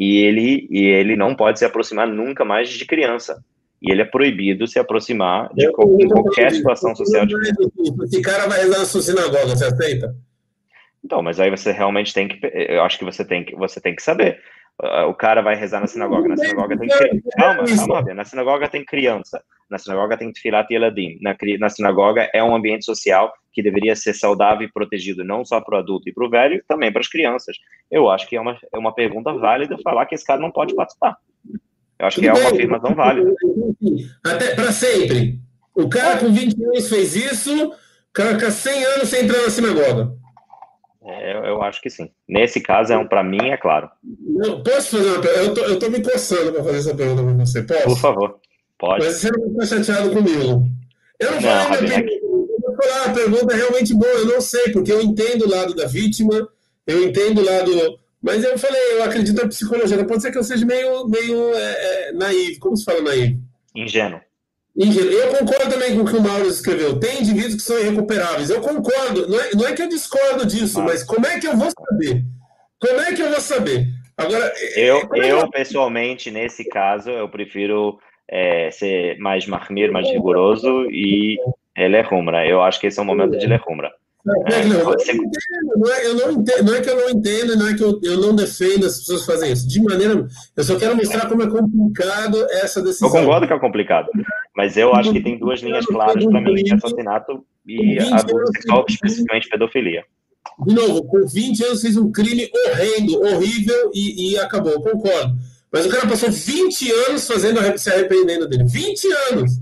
e 0.00 0.18
ele 0.18 0.66
e 0.68 0.84
ele 0.84 1.14
não 1.14 1.32
pode 1.32 1.60
se 1.60 1.64
aproximar 1.64 2.08
nunca 2.08 2.44
mais 2.44 2.70
de 2.70 2.84
criança. 2.84 3.40
E 3.80 3.92
ele 3.92 4.02
é 4.02 4.04
proibido 4.04 4.66
se 4.66 4.80
aproximar 4.80 5.48
de 5.54 5.70
qualquer 5.70 6.50
situação 6.50 6.96
social. 6.96 7.24
De... 7.24 7.34
Esse 8.04 8.20
cara 8.20 8.48
vai 8.48 8.62
rezar 8.62 8.80
na 8.80 8.84
sua 8.84 9.02
sinagoga, 9.02 9.46
você 9.46 9.64
aceita? 9.64 10.12
Então, 11.04 11.22
mas 11.22 11.40
aí 11.40 11.50
você 11.50 11.72
realmente 11.72 12.14
tem 12.14 12.28
que, 12.28 12.38
eu 12.44 12.82
acho 12.82 12.98
que 12.98 13.04
você 13.04 13.24
tem 13.24 13.44
que, 13.44 13.54
você 13.56 13.80
tem 13.80 13.94
que 13.94 14.02
saber. 14.02 14.40
Uh, 14.80 15.06
o 15.08 15.14
cara 15.14 15.42
vai 15.42 15.54
rezar 15.54 15.80
na 15.80 15.86
sinagoga. 15.86 16.28
Na 16.28 16.36
sinagoga 16.36 16.78
tem 16.78 16.88
criança. 16.88 17.22
Calma, 17.36 17.64
calma, 17.64 18.14
na 18.14 18.24
sinagoga 18.24 18.68
tem 18.68 18.84
criança. 18.84 19.44
Na 19.70 19.78
sinagoga 19.78 20.16
tem 20.16 20.32
Tfilat 20.32 20.70
Eladim. 20.70 21.18
Na, 21.20 21.36
na 21.58 21.68
sinagoga 21.68 22.30
é 22.32 22.42
um 22.42 22.54
ambiente 22.54 22.84
social 22.84 23.32
que 23.52 23.62
deveria 23.62 23.94
ser 23.94 24.14
saudável 24.14 24.66
e 24.66 24.72
protegido, 24.72 25.24
não 25.24 25.44
só 25.44 25.60
para 25.60 25.76
o 25.76 25.78
adulto 25.78 26.08
e 26.08 26.12
para 26.12 26.26
o 26.26 26.30
velho, 26.30 26.62
também 26.66 26.90
para 26.90 27.00
as 27.00 27.08
crianças. 27.08 27.56
Eu 27.90 28.10
acho 28.10 28.26
que 28.28 28.36
é 28.36 28.40
uma, 28.40 28.58
é 28.72 28.78
uma 28.78 28.94
pergunta 28.94 29.32
válida 29.34 29.76
falar 29.82 30.06
que 30.06 30.14
esse 30.14 30.26
cara 30.26 30.40
não 30.40 30.50
pode 30.50 30.74
participar. 30.74 31.16
Eu 31.98 32.06
acho 32.06 32.16
Tudo 32.16 32.24
que 32.24 32.30
é 32.30 32.32
bem. 32.32 32.42
uma 32.42 32.50
afirmação 32.50 32.94
válida. 32.94 33.34
Até 34.24 34.54
para 34.54 34.72
sempre. 34.72 35.38
O 35.74 35.88
cara 35.88 36.18
com 36.18 36.32
20 36.32 36.64
anos 36.64 36.88
fez 36.88 37.14
isso, 37.14 37.68
o 37.68 37.72
cara 38.12 38.38
com 38.38 38.50
100 38.50 38.84
anos 38.84 39.08
sem 39.08 39.24
entrar 39.24 39.42
na 39.42 39.50
sinagoga. 39.50 40.21
É, 41.04 41.36
eu, 41.36 41.44
eu, 41.44 41.62
acho 41.62 41.80
que 41.82 41.90
sim. 41.90 42.10
Nesse 42.28 42.60
caso, 42.60 42.92
é 42.92 42.98
um, 42.98 43.06
para 43.06 43.24
mim, 43.24 43.48
é 43.50 43.56
claro. 43.56 43.90
Não, 44.04 44.62
posso 44.62 44.96
fazer 44.96 45.10
uma 45.10 45.20
pergunta? 45.20 45.40
Eu 45.42 45.54
tô, 45.54 45.60
eu 45.62 45.78
tô 45.78 45.90
me 45.90 46.02
coçando 46.02 46.52
para 46.52 46.62
fazer 46.62 46.78
essa 46.78 46.94
pergunta 46.94 47.22
para 47.22 47.32
você. 47.32 47.62
Posso? 47.62 47.84
Por 47.84 47.98
favor, 47.98 48.40
pode. 48.78 49.04
Mas 49.04 49.16
você 49.16 49.30
não 49.30 49.62
está 49.62 49.76
chateado 49.76 50.10
comigo. 50.12 50.64
Eu 51.18 51.30
não, 51.32 51.40
não 51.40 51.64
falei. 51.64 52.20
Eu 52.22 52.60
vou 52.60 52.76
falar 52.76 53.06
uma 53.06 53.14
pergunta 53.14 53.56
realmente 53.56 53.94
boa. 53.94 54.12
Eu 54.12 54.26
não 54.26 54.40
sei, 54.40 54.70
porque 54.70 54.92
eu 54.92 55.02
entendo 55.02 55.46
o 55.46 55.50
lado 55.50 55.74
da 55.74 55.86
vítima, 55.86 56.48
eu 56.86 57.02
entendo 57.02 57.40
o 57.40 57.44
lado. 57.44 57.98
Mas 58.22 58.44
eu 58.44 58.56
falei, 58.56 58.80
eu 58.92 59.02
acredito 59.02 59.42
na 59.42 59.48
psicologia. 59.48 60.04
Pode 60.04 60.22
ser 60.22 60.30
que 60.30 60.38
eu 60.38 60.44
seja 60.44 60.64
meio, 60.64 61.08
meio 61.08 61.52
é, 61.54 62.10
é. 62.10 62.58
Como 62.60 62.76
se 62.76 62.84
fala 62.84 63.02
naivo? 63.02 63.40
Ingênuo. 63.74 64.20
Eu 64.74 65.28
concordo 65.36 65.70
também 65.70 65.94
com 65.94 66.02
o 66.02 66.06
que 66.06 66.16
o 66.16 66.22
Mauro 66.22 66.46
escreveu. 66.46 66.98
Tem 66.98 67.20
indivíduos 67.20 67.56
que 67.56 67.62
são 67.62 67.78
irrecuperáveis. 67.78 68.48
Eu 68.48 68.60
concordo. 68.60 69.28
Não 69.28 69.38
é, 69.38 69.50
não 69.54 69.66
é 69.66 69.72
que 69.72 69.82
eu 69.82 69.88
discordo 69.88 70.46
disso, 70.46 70.80
ah. 70.80 70.84
mas 70.84 71.04
como 71.04 71.26
é 71.26 71.38
que 71.38 71.46
eu 71.46 71.56
vou 71.56 71.70
saber? 71.70 72.24
Como 72.80 73.00
é 73.00 73.12
que 73.12 73.22
eu 73.22 73.30
vou 73.30 73.40
saber? 73.40 73.86
Agora, 74.16 74.52
eu, 74.76 75.08
é 75.14 75.32
eu 75.32 75.50
pessoalmente, 75.50 76.30
nesse 76.30 76.64
caso, 76.64 77.10
eu 77.10 77.28
prefiro 77.28 77.98
é, 78.28 78.70
ser 78.70 79.18
mais 79.18 79.46
marmir, 79.46 79.90
mais 79.92 80.08
rigoroso 80.08 80.86
e 80.90 81.36
ele 81.76 81.96
é 81.96 82.02
rumra. 82.02 82.46
Eu 82.46 82.62
acho 82.62 82.80
que 82.80 82.86
esse 82.86 82.98
é 82.98 83.02
o 83.02 83.06
momento 83.06 83.38
de 83.38 83.46
lerumra. 83.46 83.92
Não, 84.24 84.44
é, 84.46 84.64
não, 84.64 84.78
eu, 84.78 85.92
é, 85.92 86.06
eu 86.06 86.14
não 86.14 86.30
entendo, 86.30 86.64
não 86.64 86.74
é 86.76 86.80
que 86.80 86.88
eu 86.88 86.96
não 86.96 87.10
entendo, 87.10 87.56
não 87.56 87.68
é 87.68 87.74
que 87.74 87.82
eu, 87.82 88.00
eu 88.04 88.20
não 88.20 88.36
defendo 88.36 88.86
as 88.86 88.98
pessoas 88.98 89.26
fazem 89.26 89.52
isso. 89.52 89.68
De 89.68 89.82
maneira. 89.82 90.26
Eu 90.56 90.64
só 90.64 90.78
quero 90.78 90.96
mostrar 90.96 91.28
como 91.28 91.42
é 91.42 91.50
complicado 91.50 92.46
essa 92.50 92.80
decisão. 92.80 93.08
Eu 93.08 93.12
concordo 93.12 93.48
que 93.48 93.52
é 93.52 93.58
complicado. 93.58 94.08
Mas 94.56 94.76
eu 94.76 94.94
acho 94.94 95.12
que 95.12 95.22
tem 95.22 95.38
duas 95.38 95.60
linhas 95.60 95.86
claras 95.86 96.24
para 96.24 96.40
mim: 96.40 96.62
assassinato 96.72 97.44
e 97.66 97.98
abuso 97.98 98.52
sexual, 98.52 98.84
especificamente 98.88 99.48
pedofilia. 99.48 100.04
De 100.66 100.74
novo, 100.74 101.04
com 101.04 101.26
20 101.26 101.64
anos 101.64 101.80
fez 101.80 101.96
um 101.96 102.10
crime 102.10 102.50
horrendo, 102.54 103.20
horrível 103.22 103.90
e, 103.94 104.32
e 104.32 104.38
acabou, 104.38 104.80
concordo. 104.82 105.34
Mas 105.72 105.86
o 105.86 105.88
cara 105.88 106.06
passou 106.06 106.30
20 106.30 106.92
anos 107.08 107.26
fazendo 107.26 107.78
se 107.78 107.90
arrependendo 107.90 108.48
dele. 108.48 108.64
20 108.64 109.08
anos! 109.30 109.52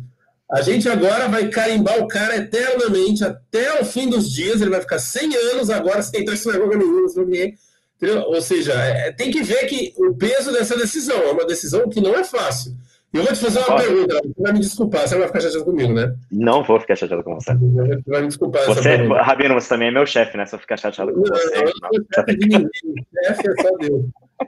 A 0.51 0.63
gente 0.63 0.89
agora 0.89 1.29
vai 1.29 1.49
carimbar 1.49 2.01
o 2.01 2.09
cara 2.09 2.37
eternamente, 2.37 3.25
até 3.25 3.81
o 3.81 3.85
fim 3.85 4.09
dos 4.09 4.33
dias. 4.33 4.61
Ele 4.61 4.71
vai 4.71 4.81
ficar 4.81 4.99
100 4.99 5.37
anos 5.37 5.71
agora 5.71 6.03
sem 6.03 6.23
entrar 6.23 6.35
em 6.35 6.37
sinagoga 6.37 6.77
nenhuma, 6.77 7.09
sem 7.09 7.25
ninguém. 7.25 7.55
Ou 8.27 8.43
seja, 8.43 8.73
é, 8.73 9.13
tem 9.13 9.31
que 9.31 9.43
ver 9.43 9.67
que 9.67 9.95
o 9.97 10.15
peso 10.15 10.51
dessa 10.51 10.77
decisão 10.77 11.19
é 11.19 11.31
uma 11.31 11.47
decisão 11.47 11.89
que 11.89 12.01
não 12.01 12.15
é 12.17 12.25
fácil. 12.25 12.73
Eu 13.13 13.25
vou 13.25 13.33
te 13.33 13.41
fazer 13.41 13.59
uma 13.59 13.67
Pode. 13.67 13.87
pergunta, 13.87 14.21
você 14.23 14.43
vai 14.43 14.53
me 14.53 14.61
desculpar, 14.61 15.01
você 15.09 15.15
não 15.15 15.21
vai 15.21 15.29
ficar 15.29 15.41
chateado 15.41 15.65
comigo, 15.65 15.93
né? 15.93 16.15
Não 16.31 16.63
vou 16.63 16.81
ficar 16.81 16.95
chateado 16.95 17.25
com 17.25 17.35
você. 17.35 17.55
Você 17.55 18.03
vai 18.07 18.21
me 18.21 18.29
desculpar. 18.29 18.67
Você, 18.67 18.97
Rabino, 18.97 19.55
você 19.55 19.69
também 19.69 19.89
é 19.89 19.91
meu 19.91 20.07
chefe, 20.07 20.37
né? 20.37 20.47
Se 20.47 20.55
eu 20.55 20.61
ficar 20.61 20.77
chateado 20.77 21.13
com 21.13 21.21
não, 21.21 21.27
você. 21.27 21.55
Não, 21.57 21.63
eu 21.63 21.73
não 21.93 22.07
chefe 22.15 22.37
de 22.37 22.47
ninguém. 22.47 22.69
chefe 23.25 23.49
é 23.49 23.63
só 23.63 23.77
Deus. 23.79 24.05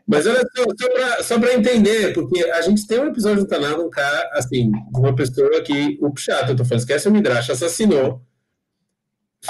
Mas 0.06 0.26
olha 0.26 0.42
só, 0.56 1.22
só 1.22 1.40
para 1.40 1.54
entender, 1.54 2.12
porque 2.14 2.42
a 2.50 2.62
gente 2.62 2.86
tem 2.86 3.00
um 3.00 3.08
episódio 3.08 3.42
do 3.42 3.48
Tanado, 3.48 3.84
um 3.84 3.90
cara, 3.90 4.30
assim, 4.32 4.70
uma 4.94 5.14
pessoa 5.14 5.60
que, 5.62 5.98
o 6.00 6.10
Pchato, 6.12 6.52
eu 6.52 6.56
tô 6.56 6.64
falando, 6.64 6.80
esquece 6.80 7.08
o 7.08 7.12
Midrash, 7.12 7.50
assassinou, 7.50 8.22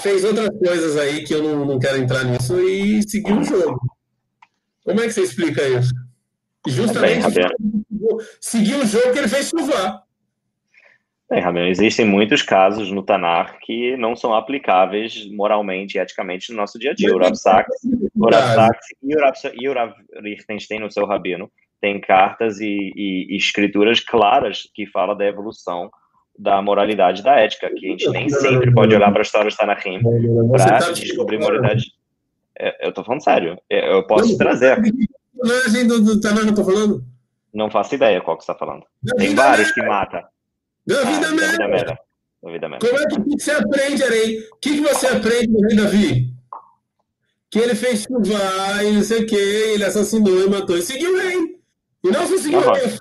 fez 0.00 0.24
outras 0.24 0.48
coisas 0.58 0.96
aí 0.96 1.22
que 1.22 1.34
eu 1.34 1.42
não, 1.42 1.64
não 1.66 1.78
quero 1.78 1.98
entrar 1.98 2.24
nisso 2.24 2.58
e 2.60 3.08
seguiu 3.08 3.38
o 3.38 3.44
jogo. 3.44 3.78
Como 4.84 5.00
é 5.00 5.04
que 5.04 5.12
você 5.12 5.20
explica 5.20 5.62
isso? 5.68 5.92
Justamente 6.66 7.28
Bem, 7.30 7.44
seguiu 8.40 8.80
o 8.80 8.86
jogo 8.86 9.12
que 9.12 9.18
ele 9.18 9.28
fez 9.28 9.48
chuvar. 9.48 10.02
Bem, 11.28 11.40
Ramiro, 11.40 11.66
existem 11.66 12.04
muitos 12.04 12.42
casos 12.42 12.90
no 12.90 13.02
Tanar 13.02 13.58
que 13.60 13.96
não 13.96 14.14
são 14.14 14.34
aplicáveis 14.34 15.26
moralmente 15.32 15.96
e 15.96 16.00
eticamente 16.00 16.52
no 16.52 16.58
nosso 16.58 16.78
dia 16.78 16.90
a 16.90 16.94
dia. 16.94 17.14
O 17.14 17.18
Rav 17.18 17.34
Sachs, 17.34 17.74
o 18.14 18.30
Rav 18.30 18.54
Sachs 18.54 18.86
e 19.54 19.68
o 19.68 19.72
Rav 19.72 19.94
Lichtenstein, 20.20 20.80
no 20.80 20.90
seu 20.90 21.06
rabino, 21.06 21.50
têm 21.80 21.98
cartas 21.98 22.60
e, 22.60 22.92
e, 22.94 23.26
e, 23.30 23.36
escrituras 23.36 23.98
claras 23.98 24.68
que 24.74 24.86
falam 24.86 25.16
da 25.16 25.26
evolução 25.26 25.90
da 26.38 26.60
moralidade 26.60 27.22
da 27.22 27.40
ética, 27.40 27.70
que 27.74 27.86
a 27.86 27.90
gente 27.90 28.08
nem 28.10 28.28
sempre 28.28 28.70
pode 28.70 28.94
olhar 28.94 29.10
para 29.10 29.20
a 29.20 29.22
história 29.22 29.50
do 29.50 29.56
Tanahim 29.56 30.00
para 30.50 30.78
tá 30.78 30.92
descobrir 30.92 31.38
moralidade. 31.38 31.92
É, 32.58 32.84
eu 32.84 32.90
estou 32.90 33.02
falando 33.04 33.24
sério, 33.24 33.58
é, 33.70 33.90
eu 33.90 34.06
posso 34.06 34.36
trazer. 34.36 34.80
Personagem 35.43 35.86
do, 35.86 36.01
do 36.01 36.20
Tanakh 36.20 36.47
eu 36.47 36.55
tô 36.55 36.64
falando? 36.64 37.05
Não 37.53 37.70
faço 37.70 37.95
ideia 37.95 38.20
qual 38.20 38.36
que 38.36 38.45
você 38.45 38.53
tá 38.53 38.59
falando. 38.59 38.84
Tem 39.18 39.34
vários 39.34 39.70
que 39.72 39.82
mata. 39.82 40.26
Da 40.86 41.01
ah, 41.01 41.05
vida, 41.05 41.28
ah, 41.28 41.32
merda. 41.32 41.99
vida 42.45 42.68
merda. 42.68 42.88
Como 42.88 42.99
é 42.99 43.07
que, 43.07 43.36
que 43.36 43.43
você 43.43 43.51
aprende, 43.53 44.03
Arei? 44.03 44.38
O 44.51 44.57
que, 44.57 44.70
que 44.70 44.80
você 44.80 45.07
aprende 45.07 45.53
rei 45.66 45.76
Davi? 45.76 46.34
Que 47.51 47.59
ele 47.59 47.74
fez 47.74 48.05
chuvar 48.05 48.84
e 48.84 48.93
não 48.93 49.03
sei 49.03 49.22
o 49.22 49.26
que, 49.26 49.36
ele 49.36 49.84
assassinou 49.84 50.47
e 50.47 50.49
matou. 50.49 50.76
E 50.76 50.82
seguiu 50.82 51.16
rei. 51.16 51.61
E 52.03 52.11
não 52.11 52.26
se 52.26 52.38
seguiu 52.38 52.61
o 52.61 52.72
rei, 52.72 52.99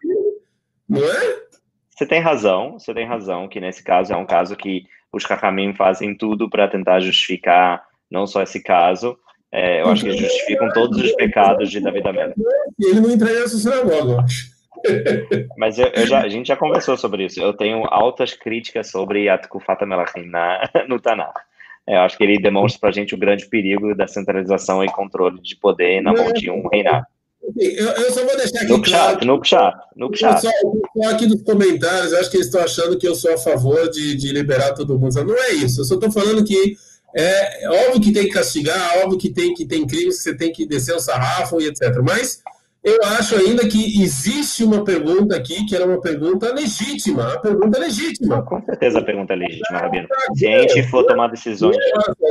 não 0.88 1.04
é? 1.04 1.42
Você 1.90 2.06
tem 2.06 2.20
razão, 2.20 2.80
você 2.80 2.94
tem 2.94 3.08
razão, 3.08 3.48
que 3.48 3.60
nesse 3.60 3.84
caso 3.84 4.12
é 4.12 4.18
um 4.18 4.26
caso 4.26 4.56
que 4.56 4.86
os 5.14 5.26
Kakamim 5.26 5.74
fazem 5.74 6.16
tudo 6.16 6.50
para 6.50 6.68
tentar 6.68 7.00
justificar 7.00 7.84
não 8.10 8.28
só 8.28 8.42
esse 8.42 8.62
caso, 8.62 9.18
é, 9.52 9.82
eu 9.82 9.88
acho 9.88 10.04
que 10.04 10.10
eles 10.10 10.22
justificam 10.22 10.70
todos 10.70 10.98
os 10.98 11.12
pecados 11.14 11.70
de 11.70 11.80
Davi 11.82 12.02
da 12.02 12.14
Mena. 12.14 12.34
Ele 12.80 13.02
não 13.02 13.12
entraria 13.12 13.42
nessa 13.42 13.58
sinagoga, 13.58 14.12
eu 14.12 14.20
acho. 14.22 14.52
Mas 15.58 15.78
eu, 15.78 15.88
eu 15.88 16.08
já, 16.08 16.22
a 16.22 16.30
gente 16.30 16.48
já 16.48 16.56
conversou 16.56 16.98
sobre 16.98 17.26
isso. 17.26 17.42
Eu 17.42 17.54
tenho 17.54 17.84
altas 17.86 18.34
críticas 18.34 18.90
sobre 18.90 19.30
Atkufata 19.30 19.86
Melachim 19.86 20.26
na, 20.26 20.70
no 20.88 21.00
Tanakh. 21.00 21.40
É, 21.86 21.96
eu 21.96 22.02
acho 22.02 22.18
que 22.18 22.24
ele 22.24 22.40
demonstra 22.40 22.80
para 22.80 22.90
a 22.90 22.94
gente 22.94 23.14
o 23.14 23.18
grande 23.18 23.48
perigo 23.48 23.96
da 23.96 24.08
centralização 24.08 24.84
e 24.84 24.92
controle 24.92 25.42
de 25.42 25.56
poder 25.56 26.02
na 26.02 26.14
mão 26.14 26.32
de 26.32 26.50
um 26.50 26.68
reinado. 26.68 27.06
Eu, 27.58 27.88
eu, 27.88 28.12
só 28.12 28.24
vou 28.24 28.38
deixar 28.38 28.62
aqui 28.62 28.72
no 28.72 28.82
claro. 28.82 29.14
Chat, 29.14 29.26
no 29.26 29.44
chat, 29.44 29.76
no 29.96 30.16
chat. 30.16 30.42
Só, 30.42 31.10
aqui 31.10 31.26
nos 31.26 31.42
comentários, 31.42 32.14
eu 32.14 32.20
acho 32.20 32.30
que 32.30 32.38
eles 32.38 32.46
estão 32.46 32.64
achando 32.64 32.98
que 32.98 33.08
eu 33.08 33.16
sou 33.16 33.34
a 33.34 33.38
favor 33.38 33.90
de, 33.90 34.16
de 34.16 34.32
liberar 34.32 34.74
todo 34.74 34.98
mundo. 34.98 35.24
Não 35.24 35.36
é 35.36 35.54
isso. 35.54 35.82
Eu 35.82 35.86
só 35.86 35.96
estou 35.96 36.12
falando 36.12 36.44
que 36.46 36.78
é, 37.16 37.70
óbvio 37.86 38.02
que 38.02 38.12
tem 38.12 38.24
que 38.24 38.34
castigar, 38.34 39.00
óbvio 39.00 39.18
que 39.18 39.30
tem 39.30 39.54
que 39.54 39.66
tem 39.66 39.86
crimes 39.86 40.18
que 40.18 40.24
você 40.24 40.36
tem 40.36 40.52
que 40.52 40.66
descer 40.66 40.96
o 40.96 41.00
sarrafo 41.00 41.60
e 41.62 41.68
etc. 41.68 41.98
Mas 42.04 42.42
eu 42.84 42.98
acho 43.04 43.36
ainda 43.36 43.68
que 43.68 44.02
existe 44.02 44.64
uma 44.64 44.84
pergunta 44.84 45.36
aqui 45.36 45.66
que 45.66 45.76
era 45.76 45.86
uma 45.86 46.02
pergunta 46.02 46.52
legítima. 46.52 47.34
A 47.34 47.40
pergunta 47.40 47.78
é 47.78 47.82
legítima. 47.82 48.42
Com 48.44 48.60
certeza 48.64 49.00
a 49.00 49.04
pergunta 49.04 49.34
é 49.34 49.36
legítima, 49.36 49.80
Rabino. 49.80 50.08
Se 50.36 50.48
a 50.48 50.60
gente 50.62 50.84
for 50.90 51.06
tomar 51.06 51.28
decisões. 51.28 51.78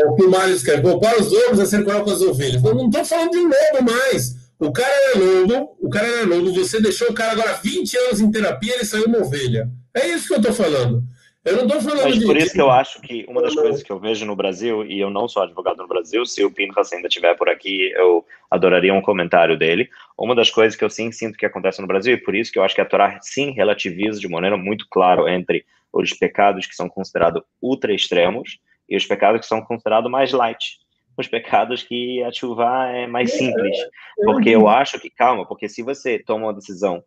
O 0.07 0.16
que 0.16 0.24
o 0.24 0.31
Mário 0.31 0.55
escreveu, 0.55 0.99
para 0.99 1.20
os 1.20 1.31
lobos, 1.31 1.61
assim 1.61 1.85
como 1.85 2.05
com 2.05 2.11
as 2.11 2.20
ovelhas. 2.20 2.64
Eu 2.64 2.74
não 2.74 2.87
estou 2.87 3.05
falando 3.05 3.31
de 3.31 3.39
lobo 3.39 3.93
mais. 3.93 4.41
O 4.59 4.72
cara 4.72 4.93
era 4.93 5.18
lobo, 5.20 5.76
o 5.81 5.89
cara 5.89 6.07
era 6.07 6.26
lobo, 6.26 6.53
você 6.53 6.83
deixou 6.83 7.09
o 7.09 7.14
cara 7.14 7.33
agora 7.33 7.59
20 7.62 7.97
anos 7.97 8.20
em 8.20 8.31
terapia, 8.31 8.74
ele 8.74 8.85
saiu 8.85 9.07
uma 9.07 9.20
ovelha. 9.20 9.70
É 9.95 10.09
isso 10.09 10.26
que 10.26 10.35
eu 10.35 10.39
estou 10.39 10.53
falando. 10.53 11.03
Eu 11.43 11.57
não 11.57 11.62
estou 11.64 11.80
falando 11.80 12.05
Mas 12.05 12.18
de... 12.18 12.26
por 12.26 12.36
isso 12.36 12.53
que 12.53 12.61
eu 12.61 12.70
acho 12.70 13.01
que 13.01 13.24
uma 13.26 13.41
das 13.41 13.55
coisas 13.55 13.82
que 13.82 13.91
eu 13.91 13.99
vejo 13.99 14.26
no 14.26 14.36
Brasil, 14.36 14.84
e 14.84 15.01
eu 15.01 15.09
não 15.09 15.26
sou 15.26 15.43
advogado 15.43 15.78
no 15.78 15.88
Brasil, 15.88 16.26
se 16.26 16.45
o 16.45 16.51
Pinhas 16.51 16.93
ainda 16.93 17.09
estiver 17.09 17.34
por 17.34 17.49
aqui, 17.49 17.91
eu 17.93 18.26
adoraria 18.51 18.93
um 18.93 19.01
comentário 19.01 19.57
dele. 19.57 19.88
Uma 20.18 20.34
das 20.34 20.51
coisas 20.51 20.76
que 20.76 20.84
eu 20.84 20.91
sim 20.91 21.11
sinto 21.11 21.38
que 21.38 21.47
acontece 21.47 21.80
no 21.80 21.86
Brasil, 21.86 22.12
e 22.12 22.18
por 22.18 22.34
isso 22.34 22.53
que 22.53 22.59
eu 22.59 22.62
acho 22.62 22.74
que 22.74 22.80
a 22.82 22.84
Torá 22.84 23.18
sim 23.22 23.53
relativiza 23.53 24.20
de 24.20 24.28
maneira 24.28 24.57
muito 24.59 24.86
clara 24.91 25.32
entre 25.32 25.64
os 25.91 26.12
pecados 26.12 26.66
que 26.66 26.74
são 26.74 26.91
considerados 26.91 27.43
ultra 27.61 27.95
extremos 27.95 28.59
e 28.86 28.97
os 28.97 29.07
pecados 29.07 29.41
que 29.41 29.47
são 29.47 29.62
considerados 29.62 30.11
mais 30.11 30.32
light. 30.32 30.78
Os 31.16 31.26
pecados 31.26 31.82
que 31.82 32.22
a 32.22 32.30
chuva 32.30 32.86
é 32.88 33.07
mais 33.07 33.32
simples. 33.32 33.78
Porque 34.16 34.51
eu 34.51 34.68
acho 34.68 35.01
que, 35.01 35.09
calma, 35.09 35.47
porque 35.47 35.68
se 35.70 35.82
você 35.82 36.18
toma 36.18 36.47
uma 36.47 36.55
decisão 36.55 37.03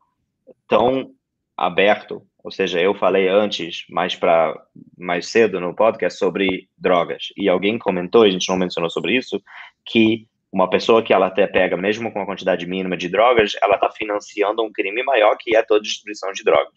tão 0.68 1.12
aberto 1.56 2.26
ou 2.44 2.52
seja, 2.52 2.80
eu 2.82 2.94
falei 2.94 3.30
antes, 3.30 3.86
mais 3.90 4.16
para 4.16 4.54
mais 4.98 5.28
cedo 5.28 5.62
no 5.62 5.74
podcast 5.74 6.20
sobre 6.20 6.68
drogas 6.78 7.30
e 7.38 7.48
alguém 7.48 7.80
comentou, 7.80 8.24
a 8.24 8.30
gente 8.30 8.50
não 8.50 8.58
mencionou 8.58 8.90
sobre 8.90 9.16
isso, 9.16 9.42
que 9.86 10.28
uma 10.52 10.70
pessoa 10.70 11.02
que 11.02 11.14
ela 11.14 11.28
até 11.28 11.48
pega 11.48 11.78
mesmo 11.78 12.12
com 12.12 12.20
uma 12.20 12.26
quantidade 12.26 12.68
mínima 12.68 12.98
de 12.98 13.08
drogas, 13.08 13.54
ela 13.62 13.76
está 13.76 13.90
financiando 13.90 14.62
um 14.62 14.72
crime 14.72 15.02
maior 15.04 15.36
que 15.40 15.56
é 15.56 15.64
toda 15.64 15.82
distribuição 15.82 16.32
de 16.34 16.44
drogas. 16.44 16.74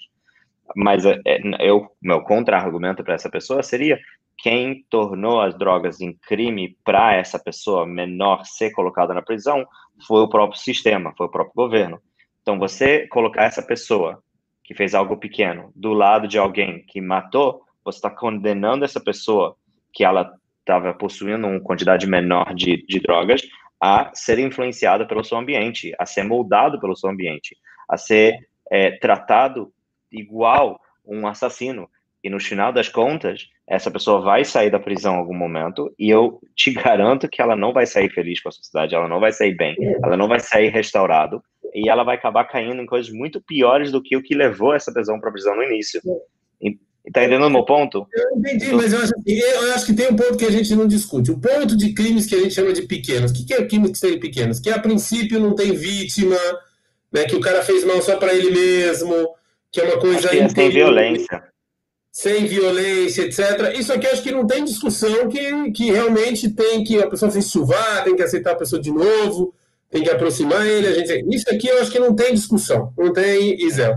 Mas 0.75 1.05
é, 1.05 1.21
é, 1.27 1.41
eu, 1.61 1.89
meu 2.01 2.23
contra-argumento 2.23 3.03
para 3.03 3.15
essa 3.15 3.29
pessoa 3.29 3.63
seria 3.63 3.99
quem 4.39 4.85
tornou 4.89 5.41
as 5.41 5.57
drogas 5.59 6.01
em 6.01 6.13
crime 6.13 6.77
para 6.85 7.15
essa 7.15 7.39
pessoa 7.39 7.87
menor 7.87 8.45
ser 8.45 8.71
colocada 8.71 9.13
na 9.13 9.23
prisão 9.23 9.67
foi 10.07 10.21
o 10.21 10.29
próprio 10.29 10.61
sistema, 10.61 11.13
foi 11.17 11.27
o 11.27 11.31
próprio 11.31 11.55
governo. 11.55 12.01
Então, 12.43 12.59
você 12.59 13.07
colocar 13.09 13.45
essa 13.45 13.63
pessoa 13.63 14.23
que 14.67 14.75
fez 14.75 14.95
algo 14.95 15.17
pequeno, 15.17 15.71
do 15.77 15.93
lado 15.93 16.27
de 16.27 16.39
alguém 16.39 16.85
que 16.89 17.01
matou, 17.01 17.63
você 17.85 17.99
está 17.99 18.11
condenando 18.11 18.85
essa 18.85 19.01
pessoa 19.01 19.57
que 19.93 20.05
ela 20.05 20.35
estava 20.59 20.93
possuindo 20.93 21.47
uma 21.47 21.61
quantidade 21.61 22.05
menor 22.07 22.53
de, 22.53 22.85
de 22.85 22.99
drogas 22.99 23.43
a 23.81 24.11
ser 24.13 24.41
influenciada 24.41 25.07
pelo 25.07 25.23
seu 25.23 25.39
ambiente, 25.39 25.95
a 25.99 26.05
ser 26.05 26.25
moldado 26.25 26.81
pelo 26.81 26.97
seu 26.97 27.09
ambiente, 27.09 27.57
a 27.89 27.97
ser 27.97 28.37
é, 28.69 28.91
tratado 28.99 29.73
igual 30.11 30.81
um 31.07 31.29
assassino. 31.29 31.89
E 32.25 32.29
no 32.29 32.41
final 32.41 32.73
das 32.73 32.89
contas, 32.89 33.49
essa 33.69 33.89
pessoa 33.89 34.21
vai 34.21 34.45
sair 34.45 34.71
da 34.71 34.81
prisão 34.81 35.15
em 35.15 35.19
algum 35.19 35.37
momento, 35.37 35.95
e 35.97 36.11
eu 36.11 36.41
te 36.57 36.73
garanto 36.75 37.29
que 37.29 37.41
ela 37.41 37.55
não 37.55 37.73
vai 37.73 37.87
sair 37.87 38.11
feliz 38.11 38.41
com 38.41 38.49
a 38.49 38.53
sociedade, 38.53 38.97
ela 38.97 39.09
não 39.09 39.21
vai 39.21 39.31
sair 39.31 39.55
bem, 39.55 39.77
ela 40.03 40.17
não 40.17 40.27
vai 40.27 40.41
sair 40.41 40.71
restaurado, 40.71 41.41
e 41.77 41.91
ela 41.91 42.03
vai 42.03 42.17
acabar 42.17 42.45
caindo 42.45 42.81
em 42.81 42.87
coisas 42.87 43.13
muito 43.13 43.41
piores 43.41 43.93
do 43.93 44.03
que 44.03 44.17
o 44.17 44.23
que 44.23 44.35
levou 44.35 44.75
essa 44.75 44.93
prisão 44.93 45.21
para 45.21 45.29
a 45.29 45.33
prisão 45.33 45.55
no 45.55 45.63
início. 45.63 46.01
E, 46.61 46.79
Tá 47.13 47.21
entendendo 47.21 47.47
o 47.47 47.51
meu 47.51 47.65
ponto? 47.65 48.07
Eu 48.13 48.39
entendi, 48.39 48.73
mas 48.73 48.93
eu 48.93 49.01
acho, 49.01 49.13
eu 49.25 49.75
acho, 49.75 49.87
que 49.87 49.95
tem 49.95 50.09
um 50.09 50.17
ponto 50.17 50.37
que 50.37 50.45
a 50.45 50.51
gente 50.51 50.75
não 50.75 50.89
discute. 50.89 51.31
O 51.31 51.39
ponto 51.39 51.77
de 51.77 51.93
crimes 51.93 52.27
que 52.27 52.35
a 52.35 52.41
gente 52.41 52.55
chama 52.55 52.73
de 52.73 52.83
pequenos. 52.83 53.31
O 53.31 53.35
que 53.35 53.55
é 53.55 53.65
crimes 53.65 53.93
que 53.93 53.99
são 53.99 54.19
pequenos? 54.19 54.59
Que 54.59 54.71
a 54.71 54.79
princípio 54.81 55.39
não 55.39 55.55
tem 55.55 55.73
vítima, 55.73 56.37
né, 57.13 57.25
que 57.25 57.37
o 57.37 57.41
cara 57.41 57.63
fez 57.63 57.85
mal 57.85 58.03
só 58.03 58.17
para 58.17 58.35
ele 58.35 58.51
mesmo, 58.51 59.15
que 59.71 59.81
é 59.81 59.85
uma 59.85 60.01
coisa. 60.01 60.29
Que 60.29 60.53
tem 60.53 60.69
violência. 60.69 61.45
sem 62.11 62.47
violência, 62.47 63.23
etc. 63.23 63.79
Isso 63.79 63.93
aqui 63.93 64.09
acho 64.09 64.23
que 64.23 64.33
não 64.33 64.45
tem 64.45 64.65
discussão 64.65 65.29
que, 65.29 65.71
que 65.71 65.93
realmente 65.93 66.51
tem 66.51 66.83
que 66.83 67.01
a 67.01 67.09
pessoa 67.09 67.31
se 67.31 67.41
chuvar, 67.41 68.03
tem 68.03 68.17
que 68.17 68.23
aceitar 68.23 68.53
a 68.53 68.57
pessoa 68.57 68.83
de 68.83 68.91
novo, 68.91 69.55
tem 69.97 70.03
que 70.03 70.11
aproximar 70.11 70.67
ele. 70.67 70.87
A 70.87 70.93
gente, 70.93 71.25
isso 71.35 71.49
aqui 71.51 71.69
eu 71.69 71.81
acho 71.81 71.91
que 71.91 71.99
não 71.99 72.15
tem 72.15 72.35
discussão, 72.35 72.93
não 72.99 73.13
tem 73.13 73.57
Isel. 73.65 73.97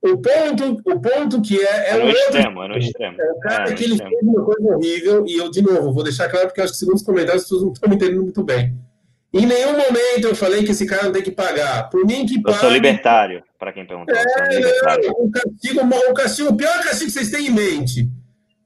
O 0.00 0.18
ponto, 0.18 0.82
o 0.84 1.00
ponto 1.00 1.40
que 1.42 1.58
é. 1.58 1.88
É, 1.88 1.90
é 1.90 1.98
no 1.98 2.06
outro, 2.06 2.20
extremo, 2.20 2.62
é 2.62 2.68
no 2.68 2.78
extremo. 2.78 3.20
É 3.20 3.32
o 3.32 3.40
cara 3.40 3.70
é 3.70 3.74
que 3.74 3.84
ele 3.84 3.94
extremo. 3.94 4.10
fez 4.10 4.22
uma 4.22 4.44
coisa 4.44 4.76
horrível, 4.76 5.24
e 5.26 5.36
eu, 5.36 5.50
de 5.50 5.62
novo, 5.62 5.92
vou 5.92 6.04
deixar 6.04 6.28
claro, 6.28 6.46
porque 6.46 6.60
acho 6.60 6.72
que 6.72 6.78
segundo 6.78 6.96
os 6.96 7.02
comentários 7.02 7.42
as 7.42 7.48
pessoas 7.48 7.62
não 7.62 7.72
estão 7.72 7.88
me 7.88 7.96
entendendo 7.96 8.22
muito 8.22 8.44
bem. 8.44 8.76
Em 9.32 9.46
nenhum 9.46 9.72
momento 9.72 10.28
eu 10.28 10.36
falei 10.36 10.62
que 10.62 10.70
esse 10.70 10.86
cara 10.86 11.04
não 11.04 11.12
tem 11.12 11.22
que 11.22 11.32
pagar. 11.32 11.90
Por 11.90 12.06
mim 12.06 12.24
que 12.26 12.40
pague. 12.40 12.56
Eu 12.56 12.60
sou 12.60 12.70
libertário, 12.70 13.42
para 13.58 13.72
quem 13.72 13.84
perguntou. 13.84 14.14
É, 14.14 14.20
o 14.20 15.30
castigo, 15.30 15.80
o 15.80 16.14
castigo, 16.14 16.50
o 16.50 16.56
pior 16.56 16.84
castigo 16.84 17.06
que 17.06 17.12
vocês 17.12 17.30
têm 17.30 17.46
em 17.46 17.50
mente. 17.50 18.08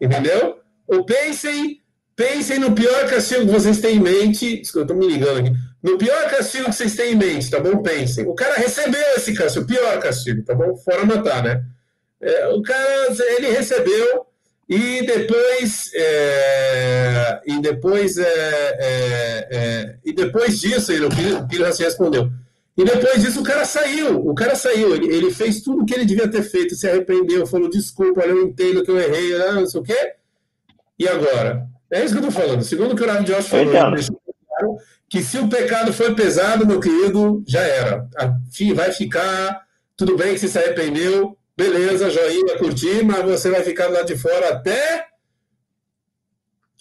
Entendeu? 0.00 0.58
Ou 0.86 1.04
pensem, 1.04 1.80
pensem 2.14 2.58
no 2.58 2.72
pior 2.72 3.08
castigo 3.08 3.46
que 3.46 3.52
vocês 3.52 3.80
têm 3.80 3.96
em 3.96 4.00
mente. 4.00 4.58
Desculpa, 4.58 4.92
eu 4.92 4.96
tô 4.98 5.06
me 5.06 5.10
ligando 5.10 5.38
aqui. 5.38 5.67
No 5.82 5.96
pior 5.96 6.28
castigo 6.28 6.66
que 6.66 6.72
vocês 6.72 6.96
têm 6.96 7.12
em 7.12 7.16
mente, 7.16 7.50
tá 7.50 7.60
bom? 7.60 7.82
Pensem. 7.82 8.26
O 8.26 8.34
cara 8.34 8.56
recebeu 8.56 9.00
esse 9.16 9.32
castigo, 9.32 9.64
o 9.64 9.68
pior 9.68 9.98
castigo, 10.00 10.42
tá 10.42 10.54
bom? 10.54 10.76
Fora 10.76 11.04
matar, 11.04 11.42
né? 11.42 11.64
É, 12.20 12.48
o 12.48 12.60
cara, 12.62 13.14
ele 13.38 13.50
recebeu 13.50 14.26
e 14.68 15.06
depois, 15.06 15.90
é, 15.94 17.40
e 17.46 17.60
depois, 17.60 18.18
é, 18.18 18.76
é, 18.78 19.48
é 19.50 19.96
e 20.04 20.12
depois 20.12 20.60
disso, 20.60 20.92
ele, 20.92 21.06
o 21.06 21.46
Pires 21.46 21.68
já 21.68 21.72
se 21.72 21.84
respondeu. 21.84 22.28
E 22.76 22.84
depois 22.84 23.22
disso 23.22 23.40
o 23.40 23.44
cara 23.44 23.64
saiu, 23.64 24.24
o 24.28 24.34
cara 24.34 24.54
saiu, 24.54 24.94
ele, 24.94 25.12
ele 25.12 25.30
fez 25.32 25.62
tudo 25.62 25.82
o 25.82 25.86
que 25.86 25.94
ele 25.94 26.04
devia 26.04 26.28
ter 26.28 26.42
feito, 26.42 26.74
se 26.74 26.88
arrependeu, 26.88 27.46
falou 27.46 27.70
desculpa, 27.70 28.20
eu 28.22 28.42
entendo 28.42 28.84
que 28.84 28.90
eu 28.90 28.98
errei, 28.98 29.36
não 29.54 29.66
sei 29.66 29.80
o 29.80 29.84
quê. 29.84 30.14
E 30.98 31.08
agora? 31.08 31.66
É 31.90 32.04
isso 32.04 32.14
que 32.14 32.20
eu 32.20 32.26
tô 32.26 32.30
falando. 32.30 32.62
Segundo 32.62 32.92
o 32.92 32.96
que 32.96 33.02
o 33.02 33.06
Rav 33.06 33.24
Josh 33.24 33.46
falou, 33.46 33.74
ele 33.74 33.94
deixou 33.94 34.20
claro 34.48 34.76
que 35.08 35.22
se 35.22 35.38
o 35.38 35.48
pecado 35.48 35.92
foi 35.92 36.14
pesado, 36.14 36.66
meu 36.66 36.80
querido, 36.80 37.42
já 37.46 37.60
era. 37.60 38.06
Vai 38.74 38.92
ficar, 38.92 39.62
tudo 39.96 40.16
bem 40.16 40.34
que 40.34 40.40
você 40.40 40.48
se 40.48 40.58
arrependeu, 40.58 41.38
Beleza, 41.58 42.08
joinha, 42.08 42.56
curtir, 42.56 43.04
mas 43.04 43.24
você 43.24 43.50
vai 43.50 43.64
ficar 43.64 43.88
lá 43.88 44.02
de 44.02 44.16
fora 44.16 44.50
até 44.50 45.06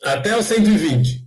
até 0.04 0.38
o 0.38 0.44
120. 0.44 1.26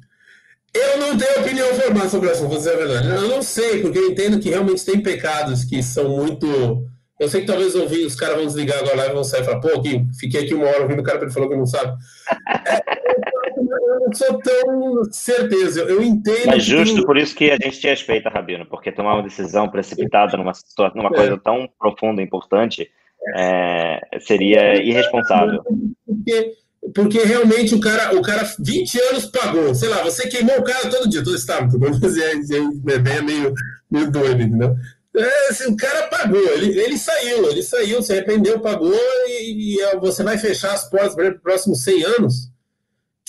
Eu 0.73 0.99
não 0.99 1.19
tenho 1.19 1.41
opinião 1.41 1.75
formada 1.75 2.09
sobre 2.09 2.29
o 2.29 2.31
assunto, 2.31 2.51
vou 2.51 2.61
verdade. 2.61 3.09
Eu 3.09 3.29
não 3.29 3.43
sei, 3.43 3.83
porque 3.83 3.99
eu 3.99 4.09
entendo 4.09 4.39
que 4.39 4.51
realmente 4.51 4.85
tem 4.85 5.03
pecados 5.03 5.65
que 5.65 5.83
são 5.83 6.11
muito. 6.11 6.87
Eu 7.19 7.29
sei 7.29 7.41
que 7.41 7.49
talvez 7.49 7.75
ouvir, 7.75 8.07
os 8.07 8.15
caras 8.15 8.37
vão 8.37 8.47
desligar 8.47 8.79
agora 8.79 9.07
e 9.07 9.13
vão 9.15 9.25
sair 9.25 9.41
e 9.43 9.45
falar, 9.45 9.59
pô, 9.59 9.81
aqui, 9.81 10.07
fiquei 10.21 10.45
aqui 10.45 10.55
uma 10.55 10.69
hora 10.69 10.83
ouvindo 10.83 11.01
o 11.01 11.05
cara, 11.05 11.21
ele 11.21 11.33
falou 11.33 11.49
que 11.49 11.57
não 11.57 11.67
sabe. 11.67 11.93
É, 12.67 13.40
eu 13.61 14.01
não 14.01 14.13
sou 14.13 14.39
tão 14.39 15.05
certeza, 15.13 15.81
eu 15.83 16.03
entendo. 16.03 16.47
Mas 16.47 16.65
justo 16.65 17.05
por 17.05 17.17
isso 17.17 17.35
que 17.35 17.51
a 17.51 17.57
gente 17.57 17.81
te 17.81 17.89
respeita, 17.89 18.31
Rabino, 18.31 18.67
porque 18.67 18.93
tomar 18.93 19.15
uma 19.15 19.23
decisão 19.23 19.69
precipitada 19.69 20.37
numa, 20.37 20.53
numa 20.95 21.11
é. 21.11 21.15
coisa 21.15 21.39
tão 21.39 21.69
profunda 21.79 22.23
e 22.23 22.25
importante 22.25 22.91
é, 23.37 24.01
seria 24.21 24.83
irresponsável. 24.83 25.63
Porque, 26.07 26.53
porque 26.95 27.19
realmente 27.21 27.75
o 27.75 27.81
cara, 27.81 28.17
o 28.17 28.23
cara 28.23 28.49
20 28.59 29.01
anos 29.11 29.27
pagou, 29.27 29.75
sei 29.75 29.89
lá, 29.89 30.03
você 30.03 30.29
queimou 30.29 30.59
o 30.59 30.65
cara 30.65 30.89
todo 30.89 31.09
dia, 31.09 31.23
todo 31.23 31.37
estado, 31.37 31.79
mas 31.79 32.17
é, 32.17 32.33
é, 32.33 33.17
é 33.17 33.23
meio, 33.23 33.53
meio 33.91 34.11
doido, 34.11 34.43
entendeu? 34.43 34.75
É, 35.17 35.49
assim, 35.51 35.73
o 35.73 35.77
cara 35.77 36.07
pagou, 36.07 36.41
ele, 36.55 36.79
ele 36.81 36.97
saiu, 36.97 37.51
ele 37.51 37.63
saiu, 37.63 38.01
se 38.01 38.13
arrependeu, 38.13 38.61
pagou 38.61 38.95
e, 39.27 39.77
e 39.77 39.97
você 39.99 40.23
vai 40.23 40.39
fechar 40.39 40.73
as 40.73 40.89
portas 40.89 41.15
para 41.15 41.35
os 41.35 41.41
próximos 41.41 41.83
100 41.83 42.05
anos? 42.05 42.51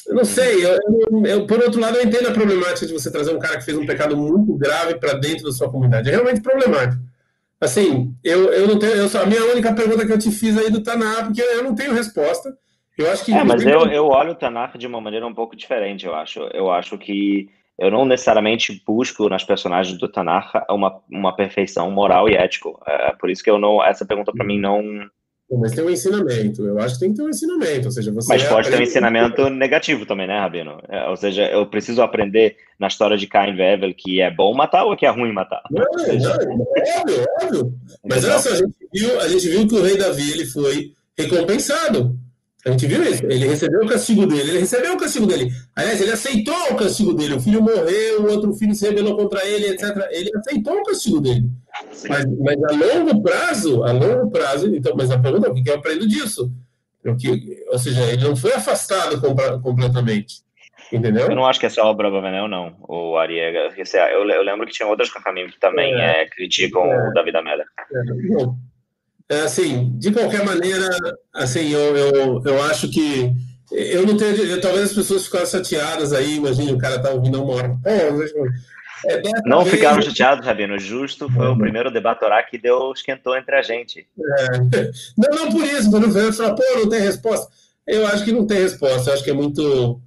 Eu 0.07 0.15
não 0.15 0.25
sei, 0.25 0.65
eu, 0.65 0.71
eu, 0.71 1.25
eu, 1.25 1.47
por 1.47 1.59
outro 1.59 1.79
lado, 1.79 1.97
eu 1.97 2.03
entendo 2.03 2.27
a 2.27 2.33
problemática 2.33 2.87
de 2.87 2.93
você 2.93 3.11
trazer 3.11 3.33
um 3.35 3.39
cara 3.39 3.57
que 3.57 3.65
fez 3.65 3.77
um 3.77 3.85
pecado 3.85 4.17
muito 4.17 4.55
grave 4.55 4.95
para 4.95 5.13
dentro 5.13 5.45
da 5.45 5.51
sua 5.51 5.69
comunidade. 5.69 6.09
É 6.09 6.11
realmente 6.11 6.41
problemático. 6.41 7.01
Assim, 7.59 8.15
eu, 8.23 8.51
eu 8.51 8.67
não 8.67 8.79
tenho. 8.79 8.93
Eu, 8.93 9.21
a 9.21 9.25
minha 9.25 9.45
única 9.45 9.71
pergunta 9.73 10.05
que 10.05 10.11
eu 10.11 10.17
te 10.17 10.31
fiz 10.31 10.57
aí 10.57 10.71
do 10.71 10.81
Tanar, 10.81 11.25
porque 11.25 11.41
eu 11.41 11.63
não 11.63 11.75
tenho 11.75 11.93
resposta. 11.93 12.57
Eu 12.97 13.11
acho 13.11 13.23
que. 13.23 13.31
É, 13.31 13.43
mas 13.43 13.63
eu, 13.63 13.85
eu 13.87 14.07
olho 14.07 14.31
o 14.31 14.35
Tanar 14.35 14.75
de 14.77 14.87
uma 14.87 14.99
maneira 14.99 15.27
um 15.27 15.33
pouco 15.33 15.55
diferente, 15.55 16.05
eu 16.05 16.15
acho. 16.15 16.39
Eu 16.53 16.71
acho 16.71 16.97
que 16.97 17.49
eu 17.77 17.91
não 17.91 18.03
necessariamente 18.03 18.81
busco 18.85 19.29
nas 19.29 19.43
personagens 19.43 19.97
do 19.97 20.07
Tanar 20.07 20.51
uma, 20.69 21.01
uma 21.09 21.35
perfeição 21.35 21.91
moral 21.91 22.27
e 22.27 22.35
ético. 22.35 22.81
É 22.87 23.13
por 23.13 23.29
isso 23.29 23.43
que 23.43 23.49
eu 23.49 23.59
não. 23.59 23.83
Essa 23.83 24.05
pergunta 24.05 24.31
para 24.31 24.45
mim 24.45 24.59
não 24.59 24.81
mas 25.59 25.73
tem 25.73 25.83
um 25.83 25.89
ensinamento, 25.89 26.65
eu 26.65 26.79
acho 26.79 26.93
que 26.93 27.01
tem 27.01 27.11
que 27.11 27.17
ter 27.17 27.23
um 27.23 27.29
ensinamento, 27.29 27.85
ou 27.85 27.91
seja, 27.91 28.11
você... 28.11 28.33
Mas 28.33 28.43
pode 28.43 28.69
ter 28.69 28.79
um 28.79 28.83
ensinamento 28.83 29.49
negativo 29.49 30.05
também, 30.05 30.27
né, 30.27 30.39
Rabino? 30.39 30.79
É, 30.87 31.09
ou 31.09 31.17
seja, 31.17 31.43
eu 31.47 31.65
preciso 31.65 32.01
aprender 32.01 32.55
na 32.79 32.87
história 32.87 33.17
de 33.17 33.27
Cain 33.27 33.53
e 33.55 33.61
Evel 33.61 33.93
que 33.93 34.21
é 34.21 34.31
bom 34.31 34.53
matar 34.53 34.85
ou 34.85 34.95
que 34.95 35.05
é 35.05 35.09
ruim 35.09 35.33
matar? 35.33 35.61
Não, 35.69 35.99
seja... 35.99 36.37
não, 36.37 36.65
óbvio, 36.99 37.25
óbvio. 37.43 37.73
Mas 38.07 38.23
olha 38.23 38.39
só, 38.39 38.49
a 38.49 38.55
gente, 38.55 38.75
viu, 38.93 39.19
a 39.19 39.27
gente 39.27 39.49
viu 39.49 39.67
que 39.67 39.75
o 39.75 39.83
rei 39.83 39.97
Davi 39.97 40.31
ele 40.31 40.45
foi 40.45 40.93
recompensado. 41.17 42.17
A 42.65 42.71
gente 42.71 42.85
viu 42.85 43.03
isso. 43.03 43.25
Ele 43.25 43.47
recebeu 43.47 43.81
o 43.81 43.87
castigo 43.87 44.25
dele. 44.25 44.51
Ele 44.51 44.59
recebeu 44.59 44.93
o 44.93 44.97
castigo 44.97 45.25
dele. 45.25 45.51
Aliás, 45.75 45.99
ele 45.99 46.11
aceitou 46.11 46.55
o 46.71 46.75
castigo 46.75 47.13
dele. 47.13 47.35
O 47.35 47.39
filho 47.39 47.61
morreu, 47.61 48.21
o 48.21 48.31
outro 48.31 48.53
filho 48.53 48.75
se 48.75 48.87
rebelou 48.87 49.17
contra 49.17 49.45
ele, 49.45 49.69
etc. 49.69 49.95
Ele 50.11 50.31
aceitou 50.35 50.75
o 50.75 50.83
castigo 50.83 51.19
dele. 51.19 51.49
Mas, 52.07 52.25
mas 52.39 52.63
a 52.63 52.71
longo 52.71 53.23
prazo, 53.23 53.83
a 53.83 53.91
longo 53.91 54.29
prazo, 54.29 54.75
então, 54.75 54.93
mas 54.95 55.09
a 55.09 55.17
pergunta 55.17 55.47
é 55.47 55.51
o 55.51 55.53
que 55.55 55.69
eu 55.69 55.75
aprendo 55.75 56.07
disso? 56.07 56.51
Porque, 57.01 57.63
ou 57.67 57.79
seja, 57.79 58.03
ele 58.03 58.23
não 58.23 58.35
foi 58.35 58.53
afastado 58.53 59.19
completamente. 59.61 60.43
Entendeu? 60.91 61.29
Eu 61.29 61.35
não 61.35 61.45
acho 61.45 61.59
que 61.59 61.65
é 61.65 61.69
só 61.69 61.89
o 61.89 61.93
Brabavenel, 61.93 62.47
não. 62.47 62.75
O 62.87 63.17
Ariega. 63.17 63.69
Eu, 64.11 64.29
eu 64.29 64.43
lembro 64.43 64.67
que 64.67 64.73
tinha 64.73 64.87
outras 64.87 65.09
Kahamim 65.09 65.47
que 65.47 65.59
também 65.59 65.93
é, 65.93 66.23
é, 66.23 66.29
criticam 66.29 66.83
é, 66.85 67.09
o 67.09 67.13
David 67.13 67.37
Ameda. 67.37 67.63
É. 67.63 68.70
É, 69.31 69.43
assim, 69.43 69.93
de 69.97 70.11
qualquer 70.11 70.43
maneira, 70.43 70.89
assim, 71.33 71.69
eu, 71.69 71.95
eu, 71.95 72.43
eu 72.43 72.63
acho 72.63 72.89
que 72.91 73.33
eu 73.71 74.05
não 74.05 74.17
tenho. 74.17 74.35
Eu, 74.35 74.59
talvez 74.59 74.89
as 74.89 74.93
pessoas 74.93 75.23
ficaram 75.23 75.45
chateadas 75.45 76.11
aí, 76.11 76.35
imagine 76.35 76.73
o 76.73 76.77
cara 76.77 76.99
tá 76.99 77.11
ouvindo 77.11 77.41
uma 77.41 77.53
hora. 77.53 77.77
é, 77.85 79.21
não 79.45 79.63
vez... 79.63 79.73
ficaram 79.73 80.01
chateados, 80.01 80.45
Rabino. 80.45 80.77
Justo 80.77 81.31
foi 81.31 81.47
o 81.47 81.57
primeiro 81.57 81.89
debatorá 81.89 82.43
que 82.43 82.57
deu, 82.57 82.91
esquentou 82.91 83.37
entre 83.37 83.55
a 83.55 83.61
gente. 83.61 84.05
É. 84.19 84.91
Não, 85.17 85.45
não 85.45 85.51
por 85.51 85.63
isso, 85.63 85.89
mas 85.89 86.13
não 86.13 86.33
falar, 86.33 86.53
pô, 86.53 86.63
não 86.75 86.89
tem 86.89 86.99
resposta. 86.99 87.49
Eu 87.87 88.05
acho 88.07 88.25
que 88.25 88.31
não 88.33 88.45
tem 88.45 88.59
resposta. 88.59 89.09
Eu 89.09 89.13
acho 89.13 89.23
que 89.23 89.31
é 89.31 89.33
muito. 89.33 90.01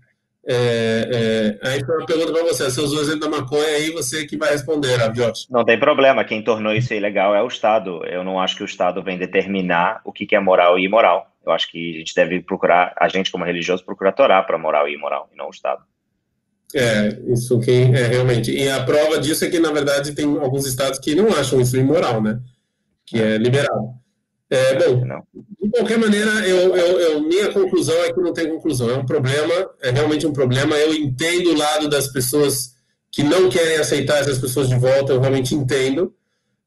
É, 0.47 1.59
é, 1.63 1.69
aí 1.69 1.85
foi 1.85 1.97
uma 1.97 2.07
pergunta 2.07 2.33
para 2.33 2.45
você. 2.45 2.65
O 2.65 3.01
exemplo 3.01 3.21
da 3.21 3.29
maconha 3.29 3.67
aí, 3.67 3.91
você 3.91 4.27
que 4.27 4.37
vai 4.37 4.51
responder, 4.51 5.01
Aviotti. 5.03 5.47
Não 5.51 5.65
tem 5.65 5.79
problema. 5.79 6.25
Quem 6.25 6.43
tornou 6.43 6.73
isso 6.73 6.93
ilegal 6.93 7.35
é 7.35 7.43
o 7.43 7.49
Estado. 7.49 8.05
Eu 8.05 8.23
não 8.23 8.39
acho 8.39 8.57
que 8.57 8.63
o 8.63 8.67
Estado 8.67 9.03
vem 9.03 9.19
determinar 9.19 10.01
o 10.05 10.13
que 10.13 10.35
é 10.35 10.41
moral 10.41 10.79
e 10.79 10.85
imoral. 10.85 11.31
Eu 11.45 11.53
acho 11.53 11.71
que 11.71 11.97
a 11.97 11.99
gente 11.99 12.15
deve 12.15 12.41
procurar, 12.41 12.95
a 12.99 13.09
gente 13.09 13.31
como 13.31 13.45
religioso, 13.45 13.85
procurar 13.85 14.13
torar 14.13 14.47
para 14.47 14.59
moral 14.59 14.89
e 14.89 14.95
imoral, 14.95 15.29
e 15.33 15.37
não 15.37 15.47
o 15.49 15.51
Estado. 15.51 15.83
É, 16.75 17.19
isso 17.33 17.61
que 17.61 17.71
é 17.71 18.07
realmente. 18.07 18.51
E 18.51 18.69
a 18.69 18.83
prova 18.83 19.19
disso 19.19 19.45
é 19.45 19.51
que, 19.51 19.61
na 19.61 19.71
verdade, 19.71 20.15
tem 20.15 20.25
alguns 20.25 20.67
estados 20.67 20.99
que 20.99 21.15
não 21.15 21.29
acham 21.29 21.61
isso 21.61 21.77
imoral, 21.77 22.21
né? 22.21 22.41
Que 23.07 23.21
é 23.21 23.37
liberado. 23.39 23.95
É, 24.55 24.75
bom, 24.79 25.05
de 25.61 25.71
qualquer 25.71 25.99
maneira, 25.99 26.31
eu, 26.47 26.77
eu, 26.77 27.01
eu, 27.01 27.23
minha 27.23 27.53
conclusão 27.53 27.97
é 28.05 28.13
que 28.13 28.21
não 28.21 28.33
tem 28.33 28.49
conclusão. 28.49 28.89
É 28.89 28.95
um 28.95 29.05
problema, 29.05 29.71
é 29.83 29.91
realmente 29.91 30.27
um 30.27 30.33
problema. 30.33 30.77
Eu 30.77 30.95
entendo 30.95 31.51
o 31.51 31.57
lado 31.57 31.89
das 31.89 32.07
pessoas 32.09 32.75
que 33.11 33.23
não 33.23 33.49
querem 33.49 33.79
aceitar 33.79 34.21
essas 34.21 34.39
pessoas 34.39 34.69
de 34.69 34.77
volta, 34.77 35.13
eu 35.13 35.21
realmente 35.21 35.55
entendo. 35.55 36.15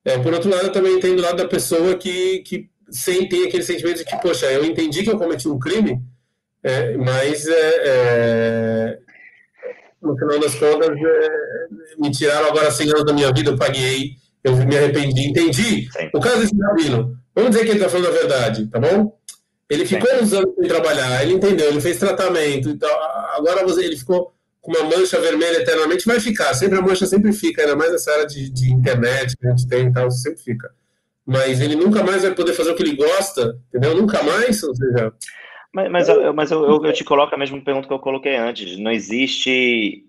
É, 0.03 0.17
por 0.17 0.33
outro 0.33 0.49
lado, 0.49 0.67
eu 0.67 0.71
também 0.71 0.95
entendo 0.95 1.19
o 1.19 1.21
lado 1.21 1.37
da 1.37 1.47
pessoa 1.47 1.95
que, 1.95 2.39
que 2.39 2.69
sem 2.89 3.27
ter 3.27 3.47
aquele 3.47 3.63
sentimento 3.63 3.97
de 3.97 4.05
que, 4.05 4.21
poxa, 4.21 4.45
eu 4.47 4.65
entendi 4.65 5.03
que 5.03 5.09
eu 5.09 5.17
cometi 5.17 5.47
um 5.47 5.59
crime, 5.59 6.01
é, 6.63 6.95
mas 6.97 7.47
é, 7.47 7.81
é 7.85 8.99
no 10.01 10.17
final 10.17 10.39
das 10.39 10.55
contas 10.55 10.89
é, 10.89 11.29
me 11.99 12.11
tiraram 12.11 12.47
agora 12.47 12.71
100 12.71 12.89
anos 12.89 13.05
da 13.05 13.13
minha 13.13 13.31
vida, 13.33 13.51
eu 13.51 13.57
paguei, 13.57 14.11
eu 14.43 14.55
me 14.55 14.77
arrependi, 14.77 15.29
entendi. 15.29 15.89
Sim. 15.91 16.09
O 16.13 16.19
caso 16.19 16.39
desse 16.39 16.55
rabino, 16.57 17.17
Vamos 17.37 17.51
dizer 17.51 17.65
que 17.65 17.69
ele 17.69 17.77
está 17.77 17.87
falando 17.87 18.07
a 18.07 18.19
verdade, 18.19 18.65
tá 18.65 18.79
bom? 18.79 19.15
Ele 19.69 19.85
ficou 19.85 20.09
uns 20.15 20.33
anos 20.33 20.55
sem 20.55 20.67
trabalhar, 20.67 21.21
ele 21.21 21.33
entendeu, 21.33 21.67
ele 21.67 21.79
fez 21.79 21.99
tratamento, 21.99 22.67
então 22.67 22.89
agora 23.35 23.63
você, 23.63 23.85
ele 23.85 23.95
ficou 23.95 24.33
com 24.59 24.71
uma 24.71 24.85
mancha 24.85 25.19
vermelha 25.19 25.57
eternamente, 25.57 26.07
vai 26.07 26.19
ficar, 26.19 26.51
sempre 26.55 26.79
a 26.79 26.81
mancha 26.81 27.05
sempre 27.05 27.31
fica, 27.31 27.61
ainda 27.61 27.75
mais 27.75 27.91
nessa 27.91 28.11
área 28.11 28.25
de, 28.25 28.49
de 28.49 28.73
internet 28.73 29.37
que 29.37 29.45
a 29.45 29.51
gente 29.51 29.67
tem 29.67 29.85
e 29.85 29.93
tal, 29.93 30.09
sempre 30.09 30.41
fica. 30.41 30.71
Mas 31.23 31.61
ele 31.61 31.75
nunca 31.75 32.03
mais 32.03 32.23
vai 32.23 32.33
poder 32.33 32.53
fazer 32.53 32.71
o 32.71 32.75
que 32.75 32.81
ele 32.81 32.95
gosta, 32.95 33.55
entendeu? 33.67 33.93
Nunca 33.93 34.23
mais, 34.23 34.63
ou 34.63 34.73
seja... 34.73 35.13
Mas, 35.71 35.91
mas, 35.91 36.09
eu, 36.09 36.33
mas 36.33 36.49
eu, 36.49 36.63
eu, 36.63 36.85
eu 36.85 36.93
te 36.93 37.03
coloco 37.03 37.35
a 37.35 37.37
mesma 37.37 37.61
pergunta 37.61 37.87
que 37.87 37.93
eu 37.93 37.99
coloquei 37.99 38.35
antes. 38.35 38.79
Não 38.79 38.89
existe, 38.89 40.05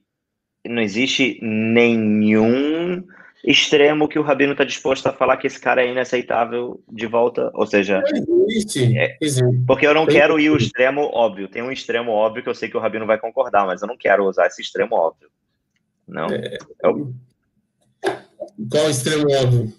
não 0.65 0.81
existe 0.81 1.39
nenhum 1.43 3.05
extremo 3.45 4.09
que 4.09 4.19
o 4.19 4.23
Rabino 4.23 4.53
está 4.53 4.65
disposto 4.65 5.07
a 5.07 5.13
falar 5.13 5.37
que 5.37 5.47
esse 5.47 5.61
cara 5.61 5.83
é 5.83 5.91
inaceitável 5.91 6.83
de 6.89 7.07
volta, 7.07 7.51
ou 7.55 7.67
seja, 7.67 8.03
existe, 8.49 8.99
é, 8.99 9.17
existe. 9.21 9.45
porque 9.67 9.87
eu 9.87 9.95
não 9.95 10.07
quero 10.07 10.39
ir 10.39 10.51
o 10.51 10.57
extremo 10.57 11.11
óbvio. 11.13 11.49
Tem 11.49 11.63
um 11.63 11.73
extremo 11.73 12.11
óbvio 12.13 12.43
que 12.43 12.49
eu 12.49 12.55
sei 12.55 12.69
que 12.69 12.77
o 12.77 12.81
Rabino 12.81 13.07
vai 13.07 13.19
concordar, 13.19 13.67
mas 13.67 13.83
eu 13.83 13.89
não 13.89 13.97
quero 13.97 14.25
usar 14.25 14.47
esse 14.47 14.61
extremo 14.61 14.97
óbvio. 14.97 15.29
Não. 16.07 16.27
É... 16.27 16.59
Eu... 16.83 17.13
Qual 18.71 18.87
o 18.87 18.91
extremo 18.91 19.27
óbvio? 19.31 19.73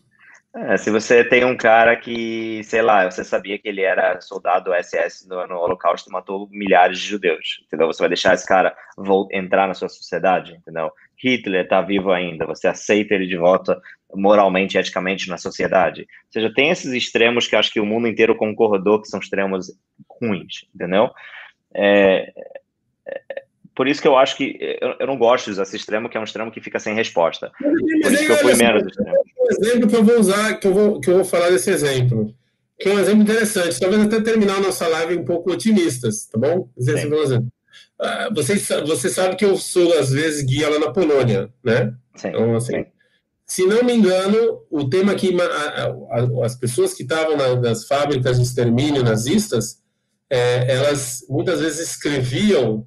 É, 0.55 0.77
se 0.77 0.89
você 0.89 1.23
tem 1.23 1.45
um 1.45 1.55
cara 1.55 1.95
que, 1.95 2.63
sei 2.63 2.81
lá, 2.81 3.09
você 3.09 3.23
sabia 3.23 3.59
que 3.59 3.67
ele 3.67 3.81
era 3.81 4.19
soldado 4.19 4.73
SS 4.73 5.27
no, 5.27 5.45
no 5.45 5.57
Holocausto 5.57 6.09
e 6.09 6.13
matou 6.13 6.49
milhares 6.49 6.97
de 6.97 7.05
judeus, 7.05 7.63
entendeu? 7.67 7.85
Você 7.85 7.99
vai 7.99 8.09
deixar 8.09 8.33
esse 8.33 8.47
cara 8.47 8.75
entrar 9.31 9.67
na 9.67 9.75
sua 9.75 9.87
sociedade, 9.87 10.53
entendeu? 10.55 10.91
Hitler 11.21 11.63
está 11.63 11.81
vivo 11.81 12.11
ainda, 12.11 12.45
você 12.45 12.67
aceita 12.67 13.13
ele 13.13 13.27
de 13.27 13.37
volta 13.37 13.79
moralmente, 14.13 14.77
eticamente 14.77 15.29
na 15.29 15.37
sociedade. 15.37 16.01
Ou 16.01 16.31
seja, 16.31 16.53
tem 16.53 16.69
esses 16.69 16.91
extremos 16.93 17.47
que 17.47 17.55
acho 17.55 17.71
que 17.71 17.79
o 17.79 17.85
mundo 17.85 18.07
inteiro 18.07 18.35
concordou 18.35 19.01
que 19.01 19.07
são 19.07 19.19
extremos 19.19 19.71
ruins, 20.09 20.65
entendeu? 20.73 21.09
É, 21.73 22.33
é, 23.05 23.43
por 23.75 23.87
isso 23.87 24.01
que 24.01 24.07
eu 24.07 24.17
acho 24.17 24.35
que 24.35 24.57
eu, 24.81 24.95
eu 24.99 25.07
não 25.07 25.17
gosto 25.17 25.53
desse 25.53 25.75
extremo, 25.75 26.09
que 26.09 26.17
é 26.17 26.19
um 26.19 26.23
extremo 26.23 26.51
que 26.51 26.61
fica 26.61 26.79
sem 26.79 26.95
resposta. 26.95 27.51
Por 27.59 28.11
isso 28.11 28.25
que 28.25 28.31
eu 28.31 28.37
fui 28.37 28.55
menos 28.55 28.85
extremo. 28.85 29.17
Um 29.39 29.47
exemplo 29.51 29.89
que 29.89 29.95
eu 29.95 30.03
vou 30.03 30.19
usar, 30.19 30.59
que 30.59 30.67
eu 30.67 30.73
vou, 30.73 30.99
que 30.99 31.09
eu 31.09 31.15
vou 31.15 31.25
falar 31.25 31.49
desse 31.49 31.69
exemplo, 31.69 32.33
que 32.79 32.89
é 32.89 32.93
um 32.93 32.99
exemplo 32.99 33.21
interessante, 33.21 33.79
talvez 33.79 34.03
até 34.03 34.21
terminar 34.21 34.55
a 34.55 34.61
nossa 34.61 34.87
live 34.87 35.17
um 35.17 35.25
pouco 35.25 35.51
otimistas, 35.51 36.25
tá 36.25 36.39
bom? 36.39 36.69
Esse 36.77 36.91
é 36.91 36.93
exemplo. 36.93 37.47
Ah, 37.99 38.29
você, 38.33 38.57
você 38.81 39.09
sabe 39.09 39.35
que 39.35 39.45
eu 39.45 39.57
sou, 39.57 39.97
às 39.97 40.09
vezes, 40.09 40.43
guia 40.43 40.69
lá 40.69 40.79
na 40.79 40.91
Polônia, 40.91 41.49
né? 41.63 41.93
Sim, 42.15 42.29
então, 42.29 42.55
assim, 42.55 42.73
sim. 42.73 42.85
se 43.45 43.65
não 43.65 43.83
me 43.83 43.93
engano, 43.93 44.61
o 44.69 44.89
tema 44.89 45.15
que 45.15 45.35
as 46.41 46.55
pessoas 46.55 46.93
que 46.93 47.03
estavam 47.03 47.35
na, 47.35 47.55
nas 47.55 47.85
fábricas 47.85 48.37
de 48.37 48.43
extermínio 48.43 49.03
nazistas, 49.03 49.79
é, 50.29 50.75
elas 50.75 51.25
muitas 51.29 51.59
vezes 51.59 51.89
escreviam 51.89 52.85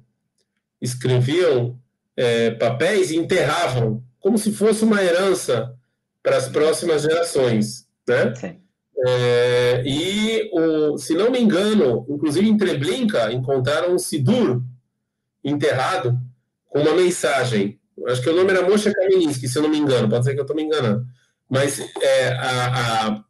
escreviam 0.83 1.79
é, 2.15 2.51
papéis 2.51 3.09
e 3.09 3.15
enterravam, 3.15 4.03
como 4.19 4.37
se 4.37 4.51
fosse 4.51 4.83
uma 4.83 5.01
herança 5.01 5.73
para 6.21 6.37
as 6.37 6.49
próximas 6.49 7.03
gerações, 7.03 7.87
né? 8.07 8.35
Sim. 8.35 8.59
É, 9.05 9.83
e, 9.85 10.49
o, 10.53 10.97
se 10.97 11.13
não 11.13 11.31
me 11.31 11.39
engano, 11.39 12.05
inclusive 12.09 12.47
em 12.47 12.57
Treblinka, 12.57 13.31
encontraram 13.31 13.95
um 13.95 13.97
Sidur 13.97 14.61
enterrado 15.43 16.17
com 16.69 16.79
uma 16.79 16.93
mensagem. 16.93 17.79
Acho 18.07 18.21
que 18.21 18.29
o 18.29 18.35
nome 18.35 18.51
era 18.51 18.67
Moshe 18.67 18.93
Kaminsky, 18.93 19.47
se 19.47 19.57
eu 19.57 19.63
não 19.63 19.69
me 19.69 19.77
engano, 19.77 20.09
pode 20.09 20.25
ser 20.25 20.33
que 20.33 20.39
eu 20.39 20.43
estou 20.43 20.55
me 20.55 20.63
enganando. 20.63 21.05
Mas 21.49 21.79
é, 22.01 22.29
a, 22.29 23.07
a, 23.07 23.23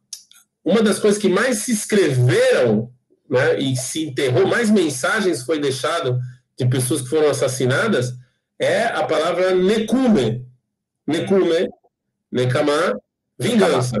uma 0.64 0.82
das 0.82 0.98
coisas 0.98 1.20
que 1.20 1.28
mais 1.28 1.58
se 1.58 1.72
escreveram 1.72 2.90
né, 3.28 3.58
e 3.58 3.76
se 3.76 4.06
enterrou, 4.06 4.46
mais 4.46 4.70
mensagens 4.70 5.42
foi 5.42 5.60
deixado 5.60 6.18
de 6.58 6.66
pessoas 6.66 7.02
que 7.02 7.08
foram 7.08 7.28
assassinadas 7.28 8.14
é 8.58 8.84
a 8.84 9.04
palavra 9.04 9.54
nekume. 9.54 10.46
Nekume, 11.06 11.68
nekama, 12.30 12.98
vingança. 13.38 13.96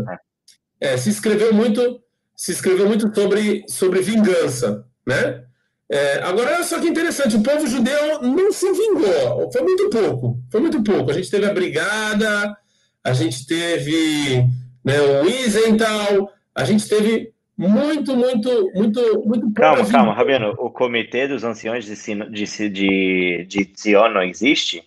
É, 0.80 0.96
se 0.96 1.10
escreveu 1.10 1.52
muito, 1.52 2.02
se 2.36 2.52
escreveu 2.52 2.86
muito 2.86 3.14
sobre, 3.14 3.64
sobre 3.68 4.00
vingança, 4.00 4.86
né? 5.06 5.44
É, 5.90 6.18
agora, 6.22 6.54
olha 6.54 6.64
só 6.64 6.80
que 6.80 6.88
interessante, 6.88 7.36
o 7.36 7.42
povo 7.42 7.66
judeu 7.66 8.22
não 8.22 8.52
se 8.52 8.70
vingou, 8.72 9.50
foi 9.52 9.62
muito 9.62 9.90
pouco, 9.90 10.38
foi 10.50 10.60
muito 10.60 10.82
pouco. 10.82 11.10
A 11.10 11.14
gente 11.14 11.30
teve 11.30 11.46
a 11.46 11.52
brigada, 11.52 12.56
a 13.02 13.12
gente 13.12 13.46
teve 13.46 14.46
né, 14.84 15.00
o 15.22 15.28
Isental, 15.28 16.32
a 16.54 16.64
gente 16.64 16.88
teve 16.88 17.34
muito, 17.56 18.16
muito, 18.16 18.70
muito, 18.74 19.22
muito 19.24 19.52
Calma, 19.52 19.86
calma, 19.86 20.14
Rabino. 20.14 20.54
O 20.58 20.70
Comitê 20.70 21.28
dos 21.28 21.44
Anciões 21.44 21.84
de, 21.84 21.94
de, 22.30 22.68
de, 22.68 23.44
de 23.46 23.72
Zion 23.78 24.08
não 24.08 24.22
existe? 24.22 24.82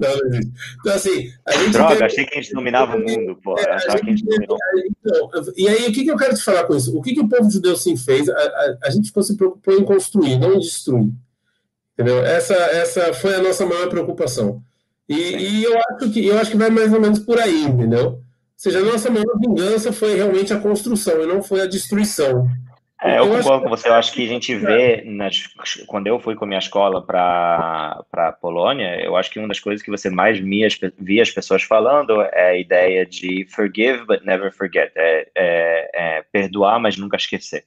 Não, 0.00 0.16
não 0.16 0.26
existe. 0.26 0.52
Então, 0.80 0.94
assim, 0.94 1.32
a 1.46 1.52
gente 1.52 1.72
Droga, 1.72 1.90
teve... 1.92 2.04
achei 2.04 2.24
que 2.26 2.38
a 2.38 2.42
gente 2.42 2.54
dominava 2.54 2.96
o 2.96 3.00
mundo, 3.00 3.38
pô. 3.42 3.58
É, 3.58 3.70
a 3.70 3.78
gente 3.78 3.90
a 3.90 4.04
gente 4.10 4.24
então, 4.26 5.54
e 5.56 5.68
aí, 5.68 5.88
o 5.88 5.92
que, 5.92 6.04
que 6.04 6.10
eu 6.10 6.16
quero 6.16 6.34
te 6.34 6.42
falar 6.42 6.64
com 6.64 6.74
isso? 6.74 6.96
O 6.96 7.02
que, 7.02 7.14
que 7.14 7.20
o 7.20 7.28
povo 7.28 7.50
judeu 7.50 7.76
sim 7.76 7.96
fez? 7.96 8.28
A, 8.28 8.34
a, 8.34 8.76
a 8.84 8.90
gente 8.90 9.08
ficou 9.08 9.22
se 9.22 9.36
preocupou 9.36 9.74
em 9.74 9.84
construir, 9.84 10.38
não 10.38 10.54
em 10.54 10.58
destruir. 10.60 11.10
Entendeu? 11.94 12.24
Essa, 12.24 12.54
essa 12.54 13.12
foi 13.12 13.34
a 13.34 13.42
nossa 13.42 13.66
maior 13.66 13.88
preocupação. 13.88 14.62
E, 15.08 15.14
e 15.14 15.64
eu, 15.64 15.76
acho 15.76 16.10
que, 16.10 16.26
eu 16.26 16.38
acho 16.38 16.50
que 16.50 16.56
vai 16.56 16.70
mais 16.70 16.92
ou 16.92 17.00
menos 17.00 17.18
por 17.18 17.38
aí, 17.38 17.64
entendeu? 17.64 18.22
seja, 18.60 18.80
a 18.80 18.84
nossa 18.84 19.10
maior 19.10 19.38
vingança 19.38 19.90
foi 19.90 20.16
realmente 20.16 20.52
a 20.52 20.60
construção 20.60 21.22
e 21.22 21.26
não 21.26 21.42
foi 21.42 21.62
a 21.62 21.66
destruição. 21.66 22.46
É, 23.02 23.18
eu, 23.18 23.28
concordo 23.28 23.64
com 23.64 23.70
você. 23.70 23.88
Eu 23.88 23.94
acho 23.94 24.12
que 24.12 24.24
a 24.24 24.28
gente 24.28 24.54
vê, 24.54 25.02
nas, 25.06 25.46
quando 25.86 26.06
eu 26.06 26.20
fui 26.20 26.34
com 26.34 26.44
a 26.44 26.48
minha 26.48 26.58
escola 26.58 27.04
para 27.04 28.04
a 28.12 28.32
Polônia, 28.32 29.02
eu 29.02 29.16
acho 29.16 29.30
que 29.30 29.38
uma 29.38 29.48
das 29.48 29.58
coisas 29.58 29.82
que 29.82 29.90
você 29.90 30.10
mais 30.10 30.38
via, 30.38 31.22
as 31.22 31.30
pessoas 31.30 31.62
falando 31.62 32.20
é 32.20 32.50
a 32.50 32.58
ideia 32.58 33.06
de 33.06 33.46
forgive 33.50 34.04
but 34.06 34.22
never 34.24 34.52
forget. 34.52 34.92
É, 34.94 35.28
é, 35.34 35.90
é 35.94 36.24
perdoar, 36.30 36.78
mas 36.78 36.98
nunca 36.98 37.16
esquecer. 37.16 37.64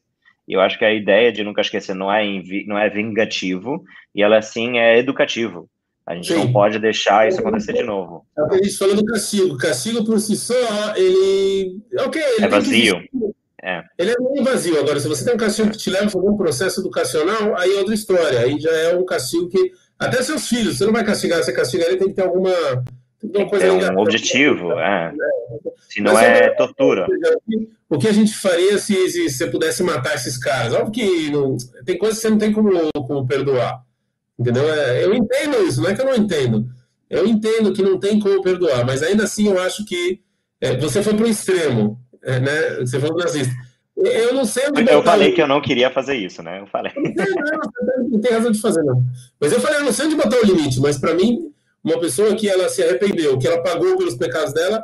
E 0.47 0.53
eu 0.53 0.61
acho 0.61 0.77
que 0.77 0.86
a 0.86 0.93
ideia 0.93 1.31
de 1.31 1.43
nunca 1.43 1.61
esquecer 1.61 1.95
não 1.95 2.13
é, 2.13 2.23
não 2.67 2.77
é 2.77 2.89
vingativo, 2.89 3.84
e 4.13 4.21
ela 4.21 4.41
sim 4.41 4.77
é 4.77 4.99
educativo. 4.99 5.69
A 6.05 6.15
gente 6.15 6.27
Sim. 6.27 6.36
não 6.36 6.51
pode 6.51 6.79
deixar 6.79 7.29
isso 7.29 7.39
acontecer 7.39 7.71
de 7.71 7.84
novo. 7.84 8.25
É 8.38 8.41
o 8.41 8.49
que 8.49 8.55
a 8.55 8.63
gente 8.63 8.77
falou 8.77 8.95
do 8.95 9.05
castigo. 9.05 9.53
O 9.53 9.57
castigo 9.57 10.03
por 10.03 10.19
si 10.19 10.36
só, 10.36 10.53
ele. 10.97 11.77
Ok, 11.99 12.21
ele 12.21 12.45
é 12.45 12.49
vazio. 12.49 13.01
É. 13.64 13.82
Ele 13.97 14.11
é 14.11 14.16
meio 14.20 14.43
vazio. 14.43 14.78
Agora, 14.78 14.99
se 14.99 15.07
você 15.07 15.24
tem 15.24 15.34
um 15.34 15.38
castigo 15.38 15.72
que 15.72 15.78
te 15.78 15.89
leva 15.89 16.05
a 16.05 16.20
algum 16.20 16.36
processo 16.36 16.82
educacional, 16.82 17.57
aí 17.57 17.72
é 17.72 17.78
outra 17.78 17.93
história. 17.93 18.39
Aí 18.41 18.59
já 18.59 18.72
é 18.72 18.95
um 18.95 19.05
castigo 19.05 19.47
que. 19.47 19.72
Até 19.97 20.22
seus 20.22 20.49
filhos, 20.49 20.78
você 20.78 20.86
não 20.86 20.91
vai 20.91 21.05
castigar, 21.05 21.41
você 21.41 21.53
castigar 21.53 21.88
ele 21.88 21.97
tem 21.97 22.09
que 22.09 22.14
ter 22.16 22.24
alguma. 22.24 22.51
Tem 23.22 23.49
que 23.49 23.57
ter 23.57 23.72
um 23.72 23.99
objetivo, 23.99 24.74
é. 24.74 25.14
Se 25.89 26.01
não 26.01 26.20
é, 26.20 26.45
é 26.45 26.49
tortura. 26.49 27.07
O 27.89 27.97
que 27.97 28.07
a 28.07 28.11
gente 28.11 28.36
faria 28.36 28.78
se, 28.78 29.09
se 29.09 29.30
você 29.30 29.47
pudesse 29.47 29.82
matar 29.82 30.16
esses 30.16 30.38
caras? 30.38 30.74
Óbvio 30.74 30.91
que 30.91 31.32
não, 31.32 31.55
tem 31.86 31.97
coisas 31.97 32.18
que 32.18 32.24
você 32.24 32.30
não 32.30 32.38
tem 32.38 32.51
como, 32.51 32.91
como 33.07 33.26
perdoar. 33.26 33.82
Entendeu? 34.38 34.68
É, 34.74 35.05
eu 35.05 35.14
entendo 35.14 35.64
isso, 35.64 35.82
não 35.82 35.89
é 35.89 35.95
que 35.95 36.01
eu 36.01 36.05
não 36.05 36.16
entendo. 36.16 36.68
Eu 37.09 37.26
entendo 37.26 37.72
que 37.72 37.82
não 37.82 37.97
tem 37.97 38.20
como 38.20 38.41
perdoar, 38.41 38.86
mas 38.86 39.01
ainda 39.01 39.24
assim 39.24 39.47
eu 39.47 39.61
acho 39.61 39.86
que 39.86 40.20
é, 40.59 40.76
você 40.76 41.01
foi 41.01 41.14
para 41.14 41.26
o 41.26 41.30
extremo, 41.30 42.03
é, 42.24 42.39
né? 42.39 42.76
Você 42.80 42.99
foi 42.99 43.09
nazista. 43.11 43.53
Eu 43.95 44.34
não 44.34 44.43
sei 44.43 44.67
onde 44.69 44.91
Eu 44.91 45.03
falei 45.03 45.32
que 45.32 45.41
eu 45.41 45.47
não 45.47 45.61
queria 45.61 45.89
fazer 45.91 46.15
isso, 46.15 46.41
né? 46.41 46.59
Eu 46.59 46.67
falei. 46.67 46.91
Não 46.95 47.13
tem, 47.13 47.36
não, 47.36 48.09
não 48.09 48.21
tem 48.21 48.32
razão 48.32 48.51
de 48.51 48.59
fazer, 48.59 48.84
não. 48.84 49.03
Mas 49.39 49.51
eu 49.51 49.61
falei, 49.61 49.80
eu 49.80 49.84
não 49.84 49.93
sei 49.93 50.07
onde 50.07 50.15
botar 50.15 50.38
o 50.38 50.45
limite, 50.45 50.80
mas 50.80 50.97
para 50.97 51.13
mim, 51.13 51.51
uma 51.84 51.99
pessoa 51.99 52.36
que 52.36 52.49
ela 52.49 52.67
se 52.69 52.82
arrependeu, 52.82 53.38
que 53.38 53.47
ela 53.47 53.61
pagou 53.61 53.97
pelos 53.97 54.15
pecados 54.15 54.51
dela, 54.53 54.84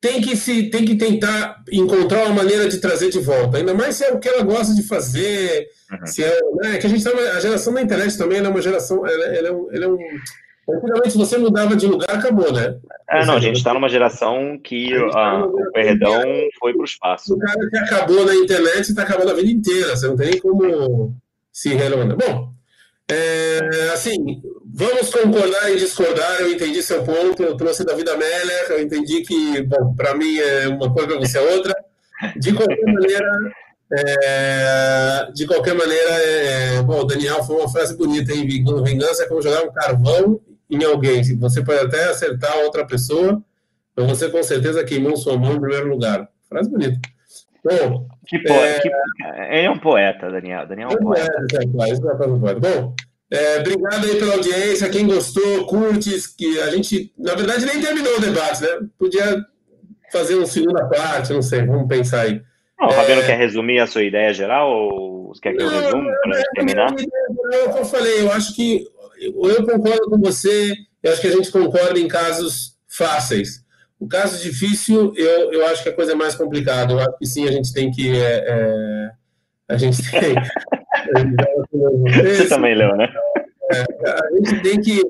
tem 0.00 0.20
que 0.20 0.36
se 0.36 0.70
tem 0.70 0.84
que 0.84 0.94
tentar 0.94 1.62
encontrar 1.72 2.24
uma 2.26 2.36
maneira 2.36 2.68
de 2.68 2.78
trazer 2.78 3.10
de 3.10 3.18
volta. 3.18 3.58
Ainda 3.58 3.74
mais 3.74 3.96
se 3.96 4.04
é 4.04 4.12
o 4.12 4.20
que 4.20 4.28
ela 4.28 4.42
gosta 4.42 4.74
de 4.74 4.84
fazer. 4.84 5.68
Uhum. 5.90 6.06
Se 6.06 6.22
é, 6.22 6.40
né, 6.62 6.78
que 6.78 6.86
a 6.86 6.90
gente 6.90 7.02
tá, 7.02 7.10
a 7.10 7.40
geração 7.40 7.74
da 7.74 7.82
internet 7.82 8.16
também 8.16 8.38
é 8.38 8.48
uma 8.48 8.62
geração. 8.62 9.04
Ela, 9.04 9.24
ela 9.24 9.48
é 9.48 9.52
um, 9.52 9.68
ela 9.72 9.84
é 9.84 9.88
um 9.88 9.98
Antigamente, 10.68 11.12
se 11.12 11.18
você 11.18 11.38
mudava 11.38 11.74
de 11.74 11.86
lugar, 11.86 12.10
acabou, 12.10 12.52
né? 12.52 12.76
É, 13.08 13.24
não, 13.24 13.36
a 13.36 13.40
gente 13.40 13.56
está 13.56 13.72
numa 13.72 13.88
geração 13.88 14.58
que 14.62 14.90
tá 15.10 15.44
o 15.46 15.72
perdão 15.72 16.22
foi 16.60 16.74
para 16.74 16.82
o 16.82 16.84
espaço. 16.84 17.34
O 17.34 17.38
cara 17.38 17.70
que 17.70 17.76
acabou 17.78 18.26
na 18.26 18.34
internet 18.34 18.88
está 18.88 19.02
acabando 19.02 19.30
a 19.30 19.34
vida 19.34 19.50
inteira, 19.50 19.96
você 19.96 20.06
não 20.06 20.16
tem 20.16 20.38
como 20.38 21.16
se 21.50 21.70
renovar. 21.74 22.14
Bom, 22.16 22.52
é, 23.10 23.90
assim, 23.94 24.42
vamos 24.74 25.08
concordar 25.08 25.72
e 25.72 25.78
discordar. 25.78 26.40
Eu 26.40 26.52
entendi 26.52 26.82
seu 26.82 27.02
ponto. 27.02 27.42
Eu 27.42 27.56
trouxe 27.56 27.82
da 27.82 27.94
vida 27.94 28.14
Meller. 28.14 28.66
Eu 28.70 28.82
entendi 28.82 29.22
que, 29.22 29.62
bom, 29.62 29.94
para 29.94 30.14
mim 30.14 30.38
é 30.38 30.68
uma 30.68 30.92
coisa, 30.92 31.08
para 31.08 31.18
você 31.18 31.38
é 31.38 31.54
outra. 31.54 31.74
De 32.36 32.52
qualquer 32.52 32.84
maneira, 32.92 33.30
é, 33.90 35.28
de 35.32 35.46
qualquer 35.46 35.74
maneira, 35.74 36.10
é, 36.10 36.82
bom, 36.82 37.06
Daniel 37.06 37.42
foi 37.42 37.56
uma 37.56 37.70
frase 37.70 37.96
bonita, 37.96 38.32
hein? 38.32 38.46
Vingança 38.46 39.22
é 39.22 39.26
como 39.26 39.40
jogar 39.40 39.62
um 39.62 39.72
carvão 39.72 40.38
em 40.70 40.84
alguém. 40.84 41.22
Você 41.38 41.62
pode 41.62 41.80
até 41.80 42.04
acertar 42.04 42.58
outra 42.58 42.86
pessoa, 42.86 43.42
mas 43.96 44.06
você 44.06 44.28
com 44.28 44.42
certeza 44.42 44.84
queimou 44.84 45.16
sua 45.16 45.36
mão 45.36 45.54
em 45.54 45.60
primeiro 45.60 45.88
lugar. 45.88 46.28
Frase 46.48 46.70
bonita. 46.70 47.00
Bom, 47.64 48.06
que, 48.26 48.38
po 48.38 48.52
é... 48.52 48.80
que... 48.80 48.88
Ele 48.88 49.66
é 49.66 49.70
um 49.70 49.78
poeta, 49.78 50.30
Daniel. 50.30 50.66
Daniel 50.66 50.90
é 50.90 50.94
um 50.94 50.98
poeta. 50.98 51.46
É, 51.52 51.64
é, 51.64 51.66
poeta. 51.66 52.60
Bom, 52.60 52.94
é, 53.30 53.58
obrigado 53.58 54.04
aí 54.06 54.16
pela 54.16 54.34
audiência. 54.34 54.88
Quem 54.88 55.06
gostou, 55.06 55.66
curte. 55.66 56.10
Que 56.36 56.60
a 56.60 56.70
gente, 56.70 57.12
na 57.18 57.34
verdade, 57.34 57.66
nem 57.66 57.80
terminou 57.80 58.16
o 58.16 58.20
debate, 58.20 58.62
né? 58.62 58.68
Podia 58.98 59.44
fazer 60.10 60.36
uma 60.36 60.46
segunda 60.46 60.86
parte, 60.86 61.32
não 61.32 61.42
sei. 61.42 61.66
Vamos 61.66 61.88
pensar 61.88 62.22
aí. 62.22 62.40
Não, 62.80 62.88
o 62.88 62.92
Fabiano 62.92 63.22
é... 63.22 63.26
quer 63.26 63.36
resumir 63.36 63.80
a 63.80 63.86
sua 63.86 64.02
ideia 64.02 64.32
geral 64.32 64.70
ou 64.70 65.32
quer 65.42 65.54
que 65.54 65.62
eu 65.62 65.68
resume 65.68 66.10
para 66.22 66.42
terminar? 66.54 66.94
É 66.98 67.80
eu 67.80 67.84
falei, 67.84 68.22
eu 68.22 68.32
acho 68.32 68.54
que 68.54 68.86
eu 69.20 69.66
concordo 69.66 70.10
com 70.10 70.18
você, 70.18 70.74
eu 71.02 71.12
acho 71.12 71.20
que 71.20 71.26
a 71.26 71.32
gente 71.32 71.50
concorda 71.50 71.98
em 71.98 72.08
casos 72.08 72.76
fáceis. 72.86 73.64
O 73.98 74.06
caso 74.06 74.42
difícil, 74.42 75.12
eu, 75.16 75.52
eu 75.52 75.66
acho 75.66 75.82
que 75.82 75.88
a 75.88 75.92
coisa 75.92 76.12
é 76.12 76.14
mais 76.14 76.34
complicada. 76.34 76.92
Eu 76.92 77.00
acho 77.00 77.18
que 77.18 77.26
sim, 77.26 77.48
a 77.48 77.52
gente 77.52 77.72
tem 77.72 77.90
que. 77.90 78.16
É, 78.16 78.44
é, 78.48 79.10
a 79.68 79.76
gente 79.76 79.98
tem. 80.10 80.34
Você 82.24 82.48
também 82.48 82.76
leu, 82.76 82.96
né? 82.96 83.08
É, 83.72 84.10
a 84.10 84.36
gente 84.36 84.62
tem 84.62 84.80
que. 84.80 85.02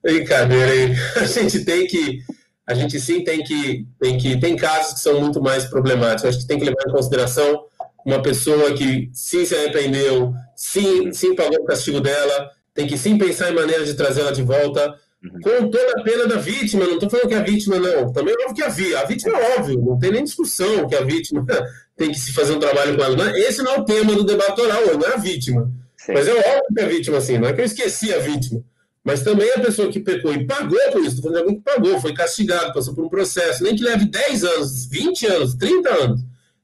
Brincadeira 0.00 0.70
aí. 0.70 0.94
A 1.16 1.24
gente 1.24 1.64
tem 1.64 1.86
que. 1.86 2.20
A 2.64 2.74
gente 2.74 3.00
sim 3.00 3.24
tem 3.24 3.42
que, 3.42 3.86
tem 3.98 4.16
que. 4.16 4.38
Tem 4.38 4.54
casos 4.54 4.94
que 4.94 5.00
são 5.00 5.20
muito 5.20 5.42
mais 5.42 5.64
problemáticos. 5.64 6.24
Acho 6.24 6.38
que 6.38 6.46
tem 6.46 6.58
que 6.58 6.64
levar 6.64 6.84
em 6.86 6.92
consideração 6.92 7.64
uma 8.06 8.22
pessoa 8.22 8.72
que 8.72 9.10
sim 9.12 9.44
se 9.44 9.54
arrependeu, 9.54 10.32
sim, 10.56 11.12
sim 11.12 11.34
pagou 11.34 11.60
o 11.60 11.64
castigo 11.64 12.00
dela, 12.00 12.50
tem 12.78 12.86
que 12.86 12.96
sim 12.96 13.18
pensar 13.18 13.50
em 13.50 13.56
maneiras 13.56 13.88
de 13.88 13.94
trazer 13.94 14.20
ela 14.20 14.30
de 14.30 14.40
volta, 14.40 14.94
uhum. 15.24 15.40
com 15.42 15.68
toda 15.68 16.00
a 16.00 16.02
pena 16.04 16.28
da 16.28 16.36
vítima. 16.36 16.84
Não 16.84 16.94
estou 16.94 17.10
falando 17.10 17.26
que 17.26 17.34
a 17.34 17.42
vítima 17.42 17.76
não. 17.76 18.12
Também 18.12 18.32
é 18.32 18.44
óbvio 18.44 18.54
que 18.54 18.62
a, 18.62 18.68
vi, 18.68 18.94
a 18.94 19.04
vítima 19.04 19.36
é 19.36 19.58
óbvio, 19.58 19.82
não 19.82 19.98
tem 19.98 20.12
nem 20.12 20.22
discussão 20.22 20.86
que 20.86 20.94
a 20.94 21.02
vítima 21.02 21.44
tem 21.98 22.12
que 22.12 22.18
se 22.20 22.32
fazer 22.32 22.52
um 22.52 22.60
trabalho 22.60 22.96
com 22.96 23.02
ela. 23.02 23.16
Não 23.16 23.24
é, 23.24 23.40
esse 23.40 23.60
não 23.64 23.74
é 23.74 23.78
o 23.80 23.84
tema 23.84 24.14
do 24.14 24.22
debate 24.22 24.60
oral, 24.60 24.96
não 24.96 25.08
é 25.08 25.14
a 25.14 25.16
vítima. 25.16 25.68
Sim. 25.96 26.12
Mas 26.12 26.28
é 26.28 26.32
óbvio 26.32 26.74
que 26.76 26.80
a 26.80 26.86
vítima, 26.86 27.18
assim, 27.18 27.36
não 27.36 27.48
é 27.48 27.52
que 27.52 27.60
eu 27.62 27.64
esqueci 27.64 28.14
a 28.14 28.20
vítima. 28.20 28.62
Mas 29.02 29.22
também 29.22 29.50
a 29.50 29.58
pessoa 29.58 29.90
que 29.90 29.98
pecou 29.98 30.32
e 30.32 30.46
pagou 30.46 30.78
por 30.92 31.00
isso, 31.00 31.16
estou 31.16 31.22
falando 31.22 31.34
de 31.34 31.40
alguém 31.40 31.56
que 31.56 31.64
pagou, 31.64 32.00
foi 32.00 32.14
castigado, 32.14 32.72
passou 32.72 32.94
por 32.94 33.04
um 33.04 33.08
processo, 33.08 33.64
nem 33.64 33.74
que 33.74 33.82
leve 33.82 34.04
10 34.04 34.44
anos, 34.44 34.86
20 34.86 35.26
anos, 35.26 35.54
30 35.56 35.88
anos 35.88 36.20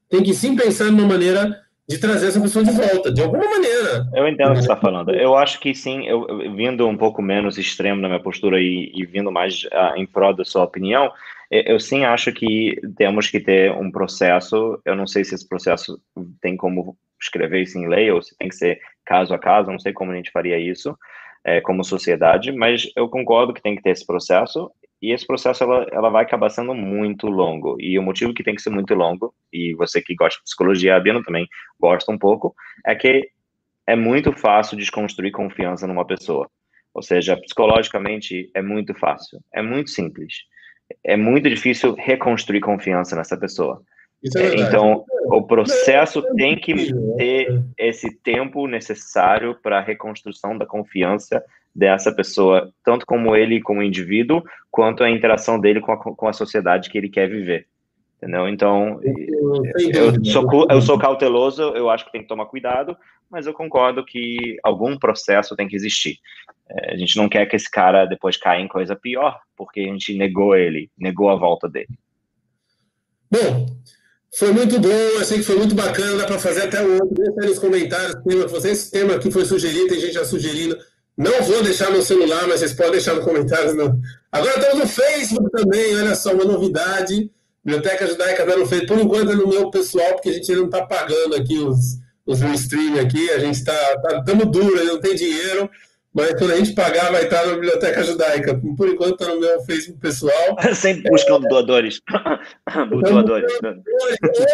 tem 0.09 0.23
que 0.23 0.33
sim 0.33 0.55
pensar 0.55 0.85
numa 0.85 1.07
maneira 1.07 1.61
de 1.87 1.99
trazer 1.99 2.27
essa 2.27 2.41
pessoa 2.41 2.65
de 2.65 2.71
volta, 2.71 3.11
de 3.11 3.21
alguma 3.21 3.47
maneira. 3.47 4.07
Eu 4.13 4.27
entendo 4.27 4.47
o 4.47 4.53
que 4.53 4.57
você 4.57 4.71
está 4.71 4.75
falando. 4.75 5.11
Eu 5.11 5.35
acho 5.35 5.59
que 5.59 5.73
sim, 5.75 6.07
eu, 6.07 6.25
vindo 6.55 6.87
um 6.87 6.97
pouco 6.97 7.21
menos 7.21 7.57
extremo 7.57 8.01
na 8.01 8.07
minha 8.07 8.19
postura 8.19 8.59
e, 8.59 8.91
e 8.93 9.05
vindo 9.05 9.31
mais 9.31 9.63
uh, 9.65 9.95
em 9.95 10.05
prol 10.05 10.33
da 10.33 10.43
sua 10.43 10.63
opinião, 10.63 11.11
eu, 11.51 11.61
eu, 11.61 11.79
sim 11.79 12.03
acho 12.03 12.31
que 12.31 12.79
temos 12.97 13.29
que 13.29 13.39
ter 13.39 13.71
um 13.71 13.91
processo. 13.91 14.79
Eu 14.83 14.95
não 14.95 15.05
sei 15.05 15.23
se 15.23 15.35
esse 15.35 15.47
processo 15.47 16.01
tem 16.41 16.57
como 16.57 16.97
escrever 17.21 17.61
isso 17.61 17.77
em 17.77 17.87
lei 17.87 18.09
ou 18.11 18.21
se 18.21 18.35
tem 18.37 18.49
que 18.49 18.55
ser 18.55 18.79
caso 19.05 19.33
a 19.33 19.39
caso, 19.39 19.71
não 19.71 19.79
sei 19.79 19.93
como 19.93 20.11
a 20.11 20.15
gente 20.15 20.31
faria 20.31 20.57
isso 20.57 20.97
é, 21.45 21.61
como 21.61 21.83
sociedade, 21.83 22.51
mas 22.51 22.89
eu 22.95 23.07
concordo 23.07 23.53
que 23.53 23.61
tem 23.61 23.75
que 23.75 23.83
ter 23.83 23.91
esse 23.91 24.05
processo 24.05 24.71
e 25.05 25.13
esse 25.13 25.25
processo 25.25 25.63
ela, 25.63 25.85
ela 25.91 26.09
vai 26.09 26.23
acabar 26.23 26.49
sendo 26.49 26.73
muito 26.73 27.27
longo. 27.27 27.77
E 27.79 27.97
o 27.99 28.03
motivo 28.03 28.33
que 28.33 28.43
tem 28.43 28.55
que 28.55 28.61
ser 28.61 28.71
muito 28.71 28.93
longo, 28.95 29.33
e 29.53 29.73
você 29.75 30.01
que 30.01 30.15
gosta 30.15 30.39
de 30.39 30.43
psicologia, 30.43 30.95
a 30.95 30.99
Bino 30.99 31.23
também 31.23 31.47
gosta 31.79 32.11
um 32.11 32.17
pouco, 32.17 32.55
é 32.85 32.95
que 32.95 33.29
é 33.87 33.95
muito 33.95 34.31
fácil 34.33 34.77
desconstruir 34.77 35.31
confiança 35.31 35.85
numa 35.85 36.05
pessoa. 36.05 36.49
Ou 36.93 37.03
seja, 37.03 37.37
psicologicamente 37.37 38.49
é 38.55 38.61
muito 38.61 38.93
fácil, 38.95 39.39
é 39.53 39.61
muito 39.61 39.91
simples. 39.91 40.33
É 41.03 41.15
muito 41.15 41.49
difícil 41.49 41.93
reconstruir 41.95 42.61
confiança 42.61 43.15
nessa 43.15 43.37
pessoa. 43.37 43.81
É 44.35 44.55
então, 44.55 45.03
o 45.27 45.43
processo 45.43 46.23
tem 46.35 46.57
que 46.57 46.73
ter 47.17 47.63
esse 47.77 48.09
tempo 48.21 48.67
necessário 48.67 49.55
para 49.61 49.77
a 49.77 49.81
reconstrução 49.81 50.57
da 50.57 50.65
confiança 50.65 51.43
dessa 51.75 52.11
pessoa, 52.13 52.71
tanto 52.83 53.05
como 53.05 53.35
ele 53.35 53.61
como 53.61 53.83
indivíduo, 53.83 54.41
quanto 54.71 55.03
a 55.03 55.09
interação 55.09 55.59
dele 55.59 55.81
com 55.81 55.91
a, 55.91 55.97
com 55.97 56.27
a 56.27 56.33
sociedade 56.33 56.89
que 56.89 56.97
ele 56.97 57.09
quer 57.09 57.29
viver. 57.29 57.67
Entendeu? 58.17 58.47
Então, 58.47 58.99
eu 59.93 60.23
sou, 60.23 60.67
eu 60.69 60.81
sou 60.81 60.97
cauteloso, 60.97 61.61
eu 61.61 61.89
acho 61.89 62.05
que 62.05 62.11
tem 62.13 62.21
que 62.21 62.27
tomar 62.27 62.45
cuidado, 62.45 62.97
mas 63.29 63.45
eu 63.45 63.53
concordo 63.53 64.05
que 64.05 64.57
algum 64.63 64.97
processo 64.97 65.55
tem 65.55 65.67
que 65.67 65.75
existir. 65.75 66.17
É, 66.69 66.93
a 66.93 66.97
gente 66.97 67.17
não 67.17 67.27
quer 67.27 67.45
que 67.45 67.55
esse 67.55 67.69
cara 67.69 68.05
depois 68.05 68.37
caia 68.37 68.61
em 68.61 68.67
coisa 68.67 68.95
pior, 68.95 69.37
porque 69.55 69.81
a 69.81 69.83
gente 69.83 70.17
negou 70.17 70.55
ele, 70.55 70.89
negou 70.97 71.29
a 71.29 71.35
volta 71.35 71.67
dele. 71.67 71.99
Bom, 73.29 73.65
foi 74.33 74.53
muito 74.53 74.79
bom, 74.79 74.89
eu 74.89 75.25
sei 75.25 75.39
que 75.39 75.43
foi 75.43 75.57
muito 75.57 75.75
bacana, 75.75 76.17
dá 76.17 76.25
para 76.25 76.39
fazer 76.39 76.63
até 76.63 76.81
o 76.83 76.93
outro. 76.93 77.13
Deixa 77.15 77.41
aí 77.41 77.47
nos 77.47 77.59
comentários 77.59 78.15
esse 78.65 78.91
tema 78.91 79.15
aqui 79.15 79.29
foi 79.29 79.45
sugerido, 79.45 79.87
tem 79.87 79.99
gente 79.99 80.13
já 80.13 80.23
sugerindo. 80.23 80.77
Não 81.17 81.41
vou 81.43 81.63
deixar 81.63 81.91
no 81.91 82.01
celular, 82.01 82.47
mas 82.47 82.59
vocês 82.59 82.73
podem 82.73 82.93
deixar 82.93 83.13
nos 83.15 83.23
comentários. 83.23 83.73
No... 83.73 83.99
Agora 84.31 84.59
estamos 84.59 84.79
no 84.79 84.87
Facebook 84.87 85.49
também, 85.51 85.95
olha 85.95 86.15
só, 86.15 86.33
uma 86.33 86.43
novidade. 86.43 87.31
Biblioteca 87.63 88.05
Judaica 88.05 88.43
está 88.43 88.57
no 88.57 88.67
Facebook, 88.67 88.93
por 88.93 89.05
enquanto 89.05 89.31
é 89.31 89.35
no 89.35 89.47
meu 89.47 89.71
pessoal, 89.71 90.13
porque 90.13 90.29
a 90.29 90.33
gente 90.33 90.53
não 90.53 90.65
está 90.65 90.85
pagando 90.85 91.35
aqui 91.35 91.57
os, 91.57 91.97
os 92.25 92.39
stream 92.59 92.99
aqui, 92.99 93.29
a 93.31 93.39
gente 93.39 93.55
está 93.55 93.73
tá, 94.01 94.21
tá 94.21 94.33
duro, 94.33 94.85
não 94.85 94.99
tem 94.99 95.15
dinheiro, 95.15 95.69
mas 96.15 96.33
quando 96.35 96.51
a 96.51 96.55
gente 96.55 96.71
pagar 96.73 97.11
vai 97.11 97.25
estar 97.25 97.45
na 97.45 97.55
Biblioteca 97.55 98.01
Judaica. 98.01 98.57
Por 98.77 98.87
enquanto 98.87 99.21
está 99.21 99.27
no 99.33 99.37
meu 99.37 99.59
Facebook 99.63 99.99
pessoal. 99.99 100.55
Sempre 100.73 101.11
buscando 101.11 101.45
é, 101.45 101.49
doadores. 101.49 101.99
Então, 102.69 102.99
doadores. 103.01 103.51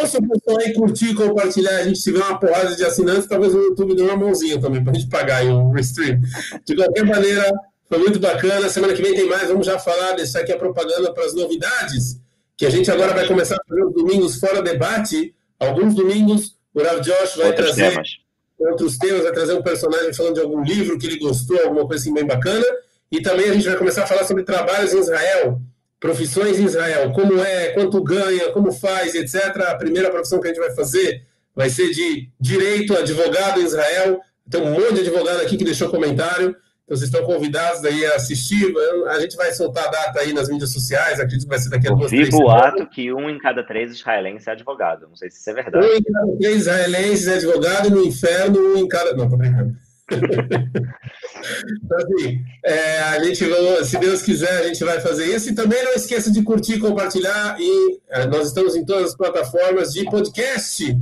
Ouça 0.01 0.17
o 0.17 0.27
pessoal 0.27 0.57
aí 0.59 0.73
curtir, 0.73 1.13
compartilhar. 1.13 1.77
A 1.77 1.83
gente 1.83 2.01
tiver 2.01 2.17
uma 2.17 2.39
porrada 2.39 2.75
de 2.75 2.83
assinantes, 2.83 3.27
talvez 3.27 3.53
o 3.53 3.59
YouTube 3.59 3.93
dê 3.93 4.01
uma 4.01 4.15
mãozinha 4.15 4.59
também 4.59 4.83
para 4.83 4.91
a 4.91 4.95
gente 4.95 5.07
pagar 5.07 5.37
aí 5.37 5.49
um 5.49 5.71
restream. 5.71 6.19
De 6.65 6.75
qualquer 6.75 7.05
maneira, 7.05 7.53
foi 7.87 7.99
muito 7.99 8.19
bacana. 8.19 8.67
Semana 8.67 8.93
que 8.93 9.01
vem 9.03 9.13
tem 9.13 9.29
mais. 9.29 9.47
Vamos 9.47 9.67
já 9.67 9.77
falar, 9.77 10.13
deixar 10.13 10.39
aqui 10.39 10.51
a 10.51 10.57
propaganda 10.57 11.13
para 11.13 11.25
as 11.25 11.35
novidades, 11.35 12.19
que 12.57 12.65
a 12.65 12.71
gente 12.71 12.89
agora 12.89 13.13
vai 13.13 13.27
começar 13.27 13.55
a 13.55 13.63
fazer 13.69 13.85
os 13.85 13.93
domingos 13.93 14.39
fora 14.39 14.63
debate. 14.63 15.35
Alguns 15.59 15.93
domingos 15.93 16.57
o 16.73 16.81
Rav 16.81 17.01
Josh 17.01 17.35
vai 17.35 17.47
Outros 17.49 17.75
trazer. 17.75 17.91
Temas 17.91 18.20
outros 18.69 18.97
temas, 18.97 19.23
vai 19.23 19.31
trazer 19.31 19.53
um 19.53 19.61
personagem 19.61 20.13
falando 20.13 20.35
de 20.35 20.41
algum 20.41 20.63
livro 20.63 20.97
que 20.97 21.07
ele 21.07 21.19
gostou, 21.19 21.59
alguma 21.61 21.87
coisa 21.87 22.03
assim 22.03 22.13
bem 22.13 22.25
bacana. 22.25 22.65
E 23.11 23.21
também 23.21 23.49
a 23.49 23.53
gente 23.53 23.67
vai 23.67 23.77
começar 23.77 24.03
a 24.03 24.07
falar 24.07 24.23
sobre 24.23 24.43
trabalhos 24.43 24.93
em 24.93 24.99
Israel, 24.99 25.59
profissões 25.99 26.59
em 26.59 26.65
Israel, 26.65 27.11
como 27.11 27.39
é, 27.39 27.69
quanto 27.69 28.01
ganha, 28.01 28.51
como 28.51 28.71
faz, 28.71 29.15
etc. 29.15 29.57
A 29.67 29.75
primeira 29.75 30.09
profissão 30.09 30.39
que 30.39 30.47
a 30.47 30.53
gente 30.53 30.59
vai 30.59 30.73
fazer 30.73 31.23
vai 31.55 31.69
ser 31.69 31.91
de 31.91 32.29
direito, 32.39 32.95
advogado 32.95 33.59
em 33.59 33.65
Israel. 33.65 34.21
Tem 34.49 34.61
um 34.61 34.71
monte 34.71 34.95
de 34.95 35.01
advogado 35.01 35.41
aqui 35.41 35.57
que 35.57 35.65
deixou 35.65 35.89
comentário. 35.89 36.55
Então, 36.91 36.99
vocês 36.99 37.09
estão 37.09 37.25
convidados 37.25 37.85
aí 37.85 38.05
a 38.05 38.15
assistir. 38.15 38.73
A 39.07 39.17
gente 39.21 39.37
vai 39.37 39.53
soltar 39.53 39.85
a 39.87 39.91
data 39.91 40.19
aí 40.19 40.33
nas 40.33 40.49
mídias 40.49 40.73
sociais, 40.73 41.21
acredito 41.21 41.43
que 41.43 41.49
vai 41.49 41.57
ser 41.57 41.69
daqui 41.69 41.87
a 41.87 41.91
duas, 41.91 42.09
três 42.09 42.29
boato 42.29 42.85
que 42.87 43.13
um 43.13 43.29
em 43.29 43.39
cada 43.39 43.65
três 43.65 43.93
israelenses 43.93 44.45
é 44.45 44.51
advogado. 44.51 45.07
Não 45.07 45.15
sei 45.15 45.31
se 45.31 45.39
isso 45.39 45.49
é 45.49 45.53
verdade. 45.53 45.85
Um 45.85 45.95
em 45.95 46.03
cada 46.03 46.37
três 46.37 46.55
israelenses 46.57 47.27
é 47.29 47.35
advogado 47.35 47.89
no 47.89 48.03
inferno 48.03 48.59
um 48.59 48.77
em 48.77 48.89
cada... 48.89 49.15
Não, 49.15 49.29
tô 49.29 49.37
brincando. 49.37 49.73
então, 50.11 51.97
assim, 51.97 52.41
é, 52.65 52.99
a 52.99 53.23
gente, 53.23 53.45
se 53.85 53.97
Deus 53.97 54.21
quiser, 54.21 54.59
a 54.59 54.67
gente 54.67 54.83
vai 54.83 54.99
fazer 54.99 55.33
isso. 55.33 55.49
E 55.49 55.55
também 55.55 55.81
não 55.85 55.93
esqueça 55.93 56.29
de 56.29 56.43
curtir, 56.43 56.77
compartilhar. 56.77 57.55
E 57.57 58.01
é, 58.09 58.25
nós 58.25 58.47
estamos 58.47 58.75
em 58.75 58.83
todas 58.83 59.11
as 59.11 59.15
plataformas 59.15 59.93
de 59.93 60.03
podcast 60.03 60.93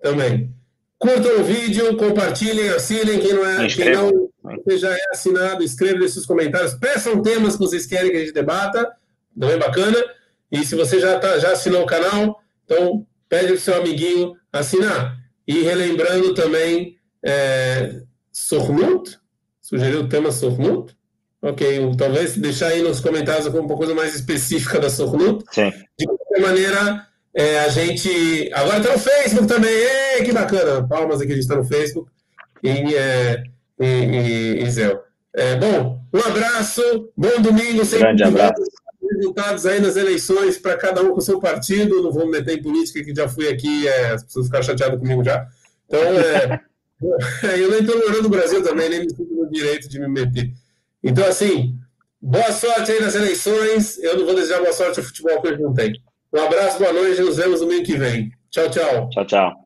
também. 0.00 0.50
Curtam 0.98 1.40
o 1.40 1.44
vídeo, 1.44 1.98
compartilhem, 1.98 2.70
assinem. 2.70 3.20
Quem 3.20 3.34
não 3.34 3.46
é, 3.46 3.66
quem 3.66 3.92
não 3.92 4.24
você 4.44 4.76
já 4.76 4.92
é 4.92 5.10
assinado, 5.10 5.64
escreva 5.64 5.98
nos 5.98 6.12
seus 6.12 6.26
comentários, 6.26 6.74
peçam 6.74 7.22
temas 7.22 7.54
que 7.54 7.60
vocês 7.60 7.86
querem 7.86 8.10
que 8.10 8.16
a 8.18 8.20
gente 8.20 8.32
debata, 8.32 8.92
também 9.38 9.58
bacana. 9.58 9.96
E 10.52 10.64
se 10.64 10.74
você 10.74 11.00
já, 11.00 11.18
tá, 11.18 11.38
já 11.38 11.52
assinou 11.52 11.82
o 11.82 11.86
canal, 11.86 12.40
então 12.64 13.06
pede 13.28 13.46
para 13.46 13.54
o 13.54 13.58
seu 13.58 13.76
amiguinho 13.76 14.36
assinar. 14.52 15.18
E 15.48 15.62
relembrando 15.62 16.34
também, 16.34 16.96
é, 17.24 18.02
Sornut, 18.30 19.18
sugeriu 19.60 20.02
o 20.02 20.08
tema 20.08 20.30
Sornut. 20.30 20.94
Ok, 21.40 21.94
talvez 21.98 22.36
deixar 22.36 22.68
aí 22.68 22.82
nos 22.82 23.00
comentários 23.00 23.46
alguma 23.46 23.76
coisa 23.76 23.94
mais 23.94 24.14
específica 24.14 24.78
da 24.78 24.88
Sornut. 24.88 25.44
Sim. 25.50 25.70
De 25.98 26.06
qualquer 26.06 26.40
maneira, 26.40 27.06
é, 27.34 27.60
a 27.60 27.68
gente. 27.68 28.50
Agora 28.54 28.78
está 28.78 28.92
no 28.92 28.98
Facebook 28.98 29.48
também. 29.48 29.70
Ei, 29.70 30.24
que 30.24 30.32
bacana! 30.32 30.86
Palmas 30.86 31.20
aqui, 31.20 31.32
a 31.32 31.34
gente 31.34 31.42
está 31.42 31.56
no 31.56 31.64
Facebook. 31.64 32.10
E, 32.62 32.94
é, 32.94 33.42
e, 33.78 33.86
e, 33.86 34.62
e 34.62 34.70
Zé. 34.70 34.98
É, 35.34 35.56
bom, 35.56 36.00
um 36.12 36.18
abraço, 36.20 36.80
bom 37.16 37.40
domingo, 37.42 37.84
sempre 37.84 38.06
Grande 38.06 38.22
abraço. 38.22 38.62
resultados 39.10 39.66
aí 39.66 39.80
nas 39.80 39.96
eleições 39.96 40.58
para 40.58 40.76
cada 40.76 41.02
um 41.02 41.10
com 41.10 41.18
o 41.18 41.22
seu 41.22 41.40
partido. 41.40 42.02
Não 42.02 42.12
vou 42.12 42.26
me 42.26 42.32
meter 42.32 42.58
em 42.58 42.62
política, 42.62 43.02
que 43.02 43.14
já 43.14 43.28
fui 43.28 43.48
aqui, 43.48 43.88
é, 43.88 44.12
as 44.12 44.22
pessoas 44.24 44.46
ficaram 44.46 44.64
chateadas 44.64 44.98
comigo 44.98 45.24
já. 45.24 45.46
Então, 45.86 46.00
é, 46.00 46.60
eu 47.58 47.70
nem 47.70 47.80
estou 47.80 47.98
morando 47.98 48.22
no 48.22 48.28
Brasil 48.28 48.62
também, 48.62 48.88
nem 48.88 49.00
me 49.00 49.10
sinto 49.10 49.34
no 49.34 49.50
direito 49.50 49.88
de 49.88 49.98
me 49.98 50.08
meter. 50.08 50.52
Então, 51.02 51.26
assim, 51.26 51.76
boa 52.22 52.52
sorte 52.52 52.92
aí 52.92 53.00
nas 53.00 53.14
eleições. 53.14 53.98
Eu 53.98 54.16
não 54.18 54.26
vou 54.26 54.34
desejar 54.34 54.60
boa 54.60 54.72
sorte 54.72 55.00
ao 55.00 55.04
futebol 55.04 55.42
que 55.42 55.48
hoje 55.48 55.60
não 55.60 55.74
tem. 55.74 56.00
Um 56.32 56.40
abraço, 56.40 56.78
boa 56.78 56.92
noite, 56.92 57.20
nos 57.20 57.36
vemos 57.36 57.60
domingo 57.60 57.84
que 57.84 57.96
vem. 57.96 58.30
Tchau, 58.50 58.70
tchau. 58.70 59.10
Tchau, 59.10 59.26
tchau. 59.26 59.63